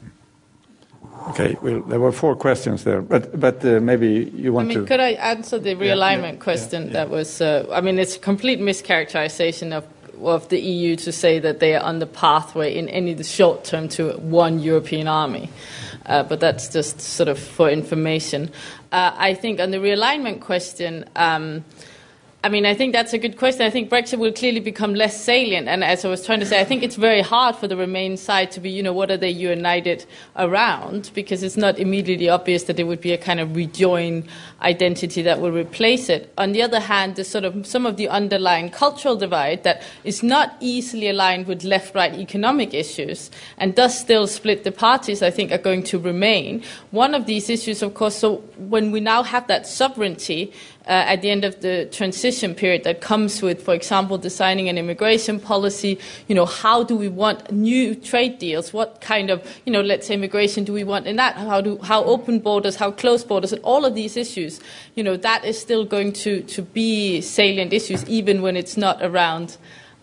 Okay, 1.28 1.56
well, 1.62 1.80
there 1.82 2.00
were 2.00 2.10
four 2.10 2.34
questions 2.34 2.82
there, 2.82 3.00
but 3.00 3.38
but 3.38 3.64
uh, 3.64 3.78
maybe 3.80 4.32
you 4.34 4.52
want 4.52 4.70
to. 4.70 4.74
I 4.74 4.76
mean, 4.76 4.86
to... 4.86 4.88
could 4.88 5.00
I 5.00 5.10
answer 5.10 5.58
the 5.58 5.76
realignment 5.76 6.22
yeah, 6.22 6.32
yeah, 6.32 6.36
question? 6.36 6.86
yeah, 6.86 6.92
that 6.92 7.10
was, 7.10 7.40
uh, 7.40 7.66
I 7.72 7.80
mean, 7.80 7.98
it's 7.98 8.16
a 8.16 8.18
complete 8.18 8.58
mischaracterization 8.58 9.72
of 9.72 9.86
of 10.20 10.48
the 10.48 10.60
EU 10.60 10.96
to 10.96 11.12
say 11.12 11.38
that 11.38 11.60
they 11.60 11.74
are 11.74 11.82
on 11.82 11.98
the 11.98 12.06
pathway 12.06 12.76
in 12.76 12.88
any 12.88 13.14
the 13.14 13.24
short 13.24 13.64
term 13.64 13.88
to 13.88 14.12
one 14.18 14.58
European 14.58 15.08
army. 15.08 15.48
Uh, 16.06 16.24
but 16.24 16.40
that's 16.40 16.68
just 16.68 17.00
sort 17.00 17.28
of 17.28 17.38
for 17.38 17.70
information. 17.70 18.50
Uh, 18.90 19.12
I 19.16 19.34
think 19.34 19.60
on 19.60 19.70
the 19.70 19.78
realignment 19.78 20.40
question. 20.40 21.04
Um, 21.14 21.64
I 22.44 22.48
mean, 22.48 22.66
I 22.66 22.74
think 22.74 22.92
that's 22.92 23.12
a 23.12 23.18
good 23.18 23.36
question. 23.36 23.62
I 23.62 23.70
think 23.70 23.88
Brexit 23.88 24.18
will 24.18 24.32
clearly 24.32 24.58
become 24.58 24.96
less 24.96 25.22
salient. 25.22 25.68
And 25.68 25.84
as 25.84 26.04
I 26.04 26.08
was 26.08 26.26
trying 26.26 26.40
to 26.40 26.46
say, 26.46 26.60
I 26.60 26.64
think 26.64 26.82
it's 26.82 26.96
very 26.96 27.20
hard 27.20 27.54
for 27.54 27.68
the 27.68 27.76
Remain 27.76 28.16
side 28.16 28.50
to 28.52 28.60
be, 28.60 28.68
you 28.68 28.82
know, 28.82 28.92
what 28.92 29.12
are 29.12 29.16
they 29.16 29.30
united 29.30 30.04
around? 30.34 31.12
Because 31.14 31.44
it's 31.44 31.56
not 31.56 31.78
immediately 31.78 32.28
obvious 32.28 32.64
that 32.64 32.76
there 32.76 32.86
would 32.86 33.00
be 33.00 33.12
a 33.12 33.18
kind 33.18 33.38
of 33.38 33.54
rejoin 33.54 34.24
identity 34.60 35.22
that 35.22 35.40
will 35.40 35.52
replace 35.52 36.08
it. 36.08 36.32
On 36.36 36.50
the 36.50 36.62
other 36.62 36.80
hand, 36.80 37.14
there's 37.14 37.28
sort 37.28 37.44
of 37.44 37.64
some 37.64 37.86
of 37.86 37.96
the 37.96 38.08
underlying 38.08 38.70
cultural 38.70 39.14
divide 39.14 39.62
that 39.62 39.80
is 40.02 40.24
not 40.24 40.56
easily 40.58 41.08
aligned 41.08 41.46
with 41.46 41.62
left 41.62 41.94
right 41.94 42.12
economic 42.12 42.74
issues 42.74 43.30
and 43.58 43.76
does 43.76 43.96
still 43.96 44.26
split 44.26 44.64
the 44.64 44.72
parties, 44.72 45.22
I 45.22 45.30
think, 45.30 45.52
are 45.52 45.58
going 45.58 45.84
to 45.84 45.98
remain. 45.98 46.64
One 46.90 47.14
of 47.14 47.26
these 47.26 47.48
issues, 47.48 47.82
of 47.82 47.94
course, 47.94 48.16
so 48.16 48.38
when 48.58 48.90
we 48.90 48.98
now 48.98 49.22
have 49.22 49.46
that 49.46 49.64
sovereignty, 49.68 50.52
uh, 50.86 51.12
at 51.14 51.22
the 51.22 51.30
end 51.30 51.44
of 51.44 51.60
the 51.60 51.86
transition 51.92 52.54
period 52.54 52.84
that 52.84 53.00
comes 53.00 53.40
with, 53.40 53.62
for 53.62 53.74
example, 53.74 54.18
designing 54.18 54.68
an 54.68 54.78
immigration 54.78 55.38
policy. 55.38 55.98
You 56.26 56.34
know, 56.34 56.46
how 56.46 56.82
do 56.82 56.96
we 56.96 57.08
want 57.08 57.52
new 57.52 57.94
trade 57.94 58.38
deals? 58.38 58.72
What 58.72 59.00
kind 59.00 59.30
of, 59.30 59.46
you 59.64 59.72
know, 59.72 59.80
let's 59.80 60.06
say 60.06 60.14
immigration 60.14 60.64
do 60.64 60.72
we 60.72 60.84
want 60.84 61.06
in 61.06 61.16
that? 61.16 61.36
How 61.36 61.60
do 61.60 61.78
how 61.78 62.02
open 62.04 62.40
borders, 62.40 62.76
how 62.76 62.90
closed 62.90 63.28
borders, 63.28 63.52
and 63.52 63.62
all 63.62 63.84
of 63.84 63.94
these 63.94 64.16
issues. 64.16 64.60
You 64.94 65.04
know, 65.04 65.16
that 65.16 65.44
is 65.44 65.60
still 65.60 65.84
going 65.84 66.12
to 66.24 66.42
to 66.42 66.62
be 66.62 67.20
salient 67.20 67.72
issues, 67.72 68.04
even 68.08 68.42
when 68.42 68.56
it's 68.56 68.76
not 68.76 69.02
around. 69.02 69.56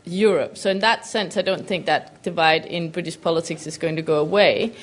Europe. 0.06 0.58
So, 0.58 0.72
in 0.72 0.80
that 0.80 1.06
sense, 1.06 1.38
I 1.38 1.44
don't 1.44 1.68
think 1.68 1.86
that 1.86 2.24
divide 2.24 2.66
in 2.66 2.90
British 2.90 3.20
politics 3.20 3.68
is 3.68 3.78
going 3.78 3.96
to 3.96 4.02
go 4.02 4.20
away 4.20 4.74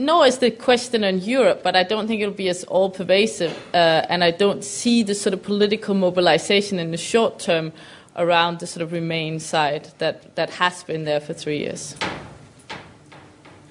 nor 0.00 0.26
is 0.26 0.38
the 0.38 0.50
question 0.50 1.04
on 1.04 1.18
Europe, 1.18 1.62
but 1.62 1.76
I 1.76 1.82
don't 1.82 2.08
think 2.08 2.22
it'll 2.22 2.32
be 2.32 2.48
as 2.48 2.64
all 2.64 2.88
pervasive, 2.88 3.52
uh, 3.74 4.06
and 4.08 4.24
I 4.24 4.30
don't 4.30 4.64
see 4.64 5.02
the 5.02 5.14
sort 5.14 5.34
of 5.34 5.42
political 5.42 5.94
mobilization 5.94 6.78
in 6.78 6.90
the 6.90 6.96
short 6.96 7.38
term 7.38 7.72
around 8.16 8.60
the 8.60 8.66
sort 8.66 8.82
of 8.82 8.92
Remain 8.92 9.38
side 9.38 9.90
that, 9.98 10.34
that 10.36 10.50
has 10.50 10.82
been 10.84 11.04
there 11.04 11.20
for 11.20 11.34
three 11.34 11.58
years. 11.58 11.94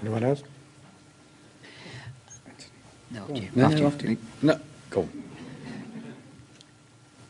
Anyone 0.02 0.24
else? 0.24 0.44
No, 3.12 3.26
no, 3.56 3.68
no, 3.68 4.28
no, 4.44 4.60
go. 4.92 5.10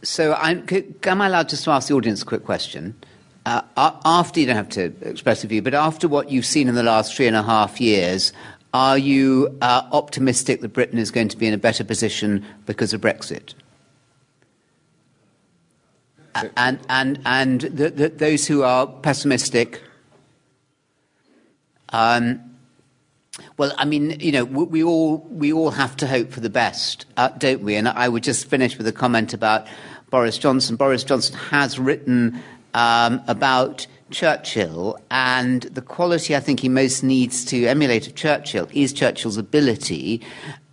So, 0.04 0.34
I'm, 0.34 0.66
am 1.04 1.22
I 1.22 1.28
allowed 1.28 1.50
just 1.50 1.64
to 1.64 1.72
ask 1.72 1.88
the 1.88 1.94
audience 1.94 2.22
a 2.22 2.26
quick 2.26 2.44
question? 2.44 2.96
Uh, 3.46 3.62
after, 3.78 4.42
you 4.42 4.46
don't 4.46 4.58
have 4.58 4.70
to 4.70 4.94
express 5.02 5.44
a 5.46 5.48
view, 5.48 5.62
but 5.62 5.74
after 5.74 6.10
what 6.10 6.30
you've 6.30 6.46
seen 6.46 6.68
in 6.68 6.76
the 6.76 6.84
last 6.84 7.16
three 7.16 7.28
and 7.28 7.36
a 7.36 7.42
half 7.42 7.80
years, 7.80 8.34
are 8.74 8.98
you 8.98 9.58
uh, 9.62 9.88
optimistic 9.92 10.62
that 10.62 10.70
Britain 10.70 11.00
is 11.00 11.12
going 11.12 11.30
to 11.30 11.38
be 11.38 11.48
in 11.48 11.54
a 11.54 11.58
better 11.58 11.84
position 11.84 12.46
because 12.66 12.94
of 12.94 13.02
Brexit? 13.02 13.54
and 16.58 16.80
and 16.90 17.20
and 17.26 17.62
the, 17.62 17.90
the, 17.90 18.10
those 18.10 18.48
who 18.48 18.64
are 18.64 18.88
pessimistic. 18.88 19.82
Um, 21.90 22.42
well, 23.58 23.74
I 23.78 23.86
mean, 23.86 24.20
you 24.20 24.32
know, 24.32 24.46
we, 24.46 24.64
we, 24.66 24.84
all 24.84 25.18
we 25.30 25.52
all 25.54 25.72
have 25.72 25.96
to 25.98 26.08
hope 26.08 26.32
for 26.32 26.40
the 26.40 26.50
best, 26.50 27.06
uh, 27.18 27.30
don't 27.30 27.62
we? 27.62 27.76
And 27.76 27.88
I 27.88 28.08
would 28.10 28.24
just 28.24 28.48
finish 28.48 28.78
with 28.78 28.88
a 28.88 28.92
comment 28.92 29.34
about 29.34 29.68
Boris 30.10 30.38
Johnson. 30.38 30.76
Boris 30.76 31.04
Johnson 31.04 31.36
has 31.36 31.80
written 31.80 32.42
um, 32.74 33.22
about 33.28 33.88
Churchill, 34.12 34.98
and 35.12 35.64
the 35.64 35.82
quality 35.82 36.36
I 36.36 36.40
think 36.40 36.60
he 36.62 36.70
most 36.70 37.04
needs 37.04 37.46
to 37.46 37.66
emulate 37.66 38.08
of 38.08 38.16
Churchill 38.16 38.68
is 38.74 38.94
Churchill's 38.94 39.38
ability 39.38 40.22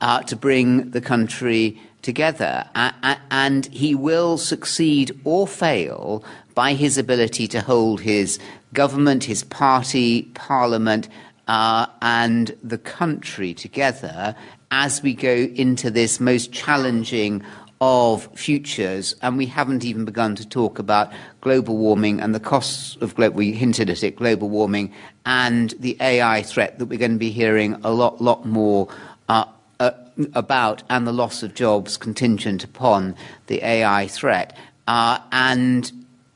uh, 0.01 0.23
to 0.23 0.37
bring 0.37 0.91
the 0.91 1.01
country 1.01 1.81
together. 2.03 2.65
and 2.75 3.67
he 3.67 3.95
will 3.95 4.39
succeed 4.39 5.19
or 5.25 5.47
fail 5.47 6.25
by 6.55 6.75
his 6.75 6.97
ability 6.97 7.49
to 7.49 7.61
hold 7.61 8.01
his 8.01 8.39
government, 8.73 9.25
his 9.25 9.45
party, 9.45 10.23
parliament, 10.35 11.09
uh, 11.49 11.87
and 12.03 12.57
the 12.63 12.79
country 12.79 13.55
together 13.55 14.35
as 14.71 15.03
we 15.03 15.15
go 15.15 15.49
into 15.55 15.91
this 15.91 16.21
most 16.21 16.53
challenging 16.53 17.43
of 17.81 18.29
futures, 18.35 19.15
and 19.21 19.37
we 19.37 19.47
haven't 19.47 19.85
even 19.85 20.05
begun 20.05 20.35
to 20.35 20.49
talk 20.49 20.79
about 20.79 21.13
global 21.47 21.77
warming 21.77 22.21
and 22.21 22.35
the 22.35 22.41
costs 22.41 22.97
of 23.01 23.15
global, 23.15 23.37
we 23.37 23.53
hinted 23.53 23.89
at 23.89 24.03
it, 24.03 24.17
global 24.17 24.49
warming, 24.49 24.93
and 25.25 25.75
the 25.79 25.97
AI 26.01 26.43
threat 26.43 26.77
that 26.81 26.87
we're 26.87 26.99
going 26.99 27.13
to 27.13 27.19
be 27.19 27.31
hearing 27.31 27.75
a 27.85 27.93
lot, 27.93 28.21
lot 28.21 28.45
more 28.45 28.89
uh, 29.29 29.45
uh, 29.79 29.93
about, 30.35 30.83
and 30.91 31.07
the 31.07 31.13
loss 31.13 31.45
of 31.45 31.55
jobs 31.55 31.97
contingent 31.97 32.65
upon 32.65 33.15
the 33.47 33.65
AI 33.65 34.09
threat. 34.09 34.59
Uh, 34.89 35.21
and 35.31 35.93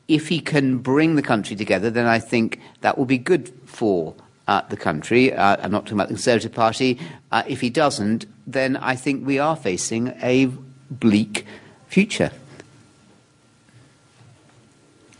if 0.06 0.28
he 0.28 0.38
can 0.38 0.78
bring 0.78 1.16
the 1.16 1.22
country 1.22 1.56
together, 1.56 1.90
then 1.90 2.06
I 2.06 2.20
think 2.20 2.60
that 2.82 2.96
will 2.96 3.04
be 3.04 3.18
good 3.18 3.52
for 3.66 4.14
uh, 4.46 4.62
the 4.68 4.76
country. 4.76 5.32
Uh, 5.32 5.56
I'm 5.60 5.72
not 5.72 5.86
talking 5.86 5.98
about 5.98 6.06
the 6.06 6.14
Conservative 6.14 6.54
Party. 6.54 7.00
Uh, 7.32 7.42
if 7.48 7.60
he 7.60 7.68
doesn't, 7.68 8.26
then 8.46 8.76
I 8.76 8.94
think 8.94 9.26
we 9.26 9.40
are 9.40 9.56
facing 9.56 10.14
a 10.22 10.46
bleak 10.88 11.46
future. 11.88 12.30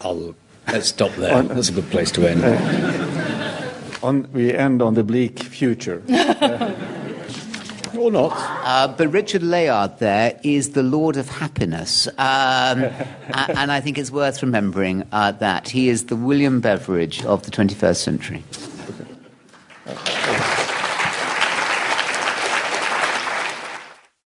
I'll, 0.01 0.35
let's 0.69 0.89
stop 0.89 1.13
there. 1.13 1.35
On, 1.35 1.49
That's 1.49 1.69
a 1.69 1.73
good 1.73 1.91
place 1.91 2.11
to 2.13 2.27
end. 2.27 2.43
Uh, 2.45 3.71
on, 4.03 4.31
we 4.33 4.55
end 4.55 4.83
on 4.83 4.95
the 4.95 5.05
bleak 5.05 5.41
future. 5.41 6.03
or 8.01 8.11
not. 8.11 8.33
Uh, 8.35 8.89
but 8.89 9.09
Richard 9.09 9.43
Layard 9.43 9.99
there 9.99 10.39
is 10.43 10.71
the 10.71 10.83
Lord 10.83 11.17
of 11.17 11.29
Happiness. 11.29 12.07
Um, 12.09 12.15
and 12.19 13.71
I 13.73 13.81
think 13.81 13.99
it's 13.99 14.11
worth 14.11 14.43
remembering 14.43 15.07
uh, 15.13 15.33
that. 15.33 15.69
He 15.69 15.89
is 15.89 16.07
the 16.07 16.17
William 16.17 16.61
Beveridge 16.61 17.25
of 17.25 17.43
the 17.43 17.51
21st 17.51 17.97
century. 17.97 18.43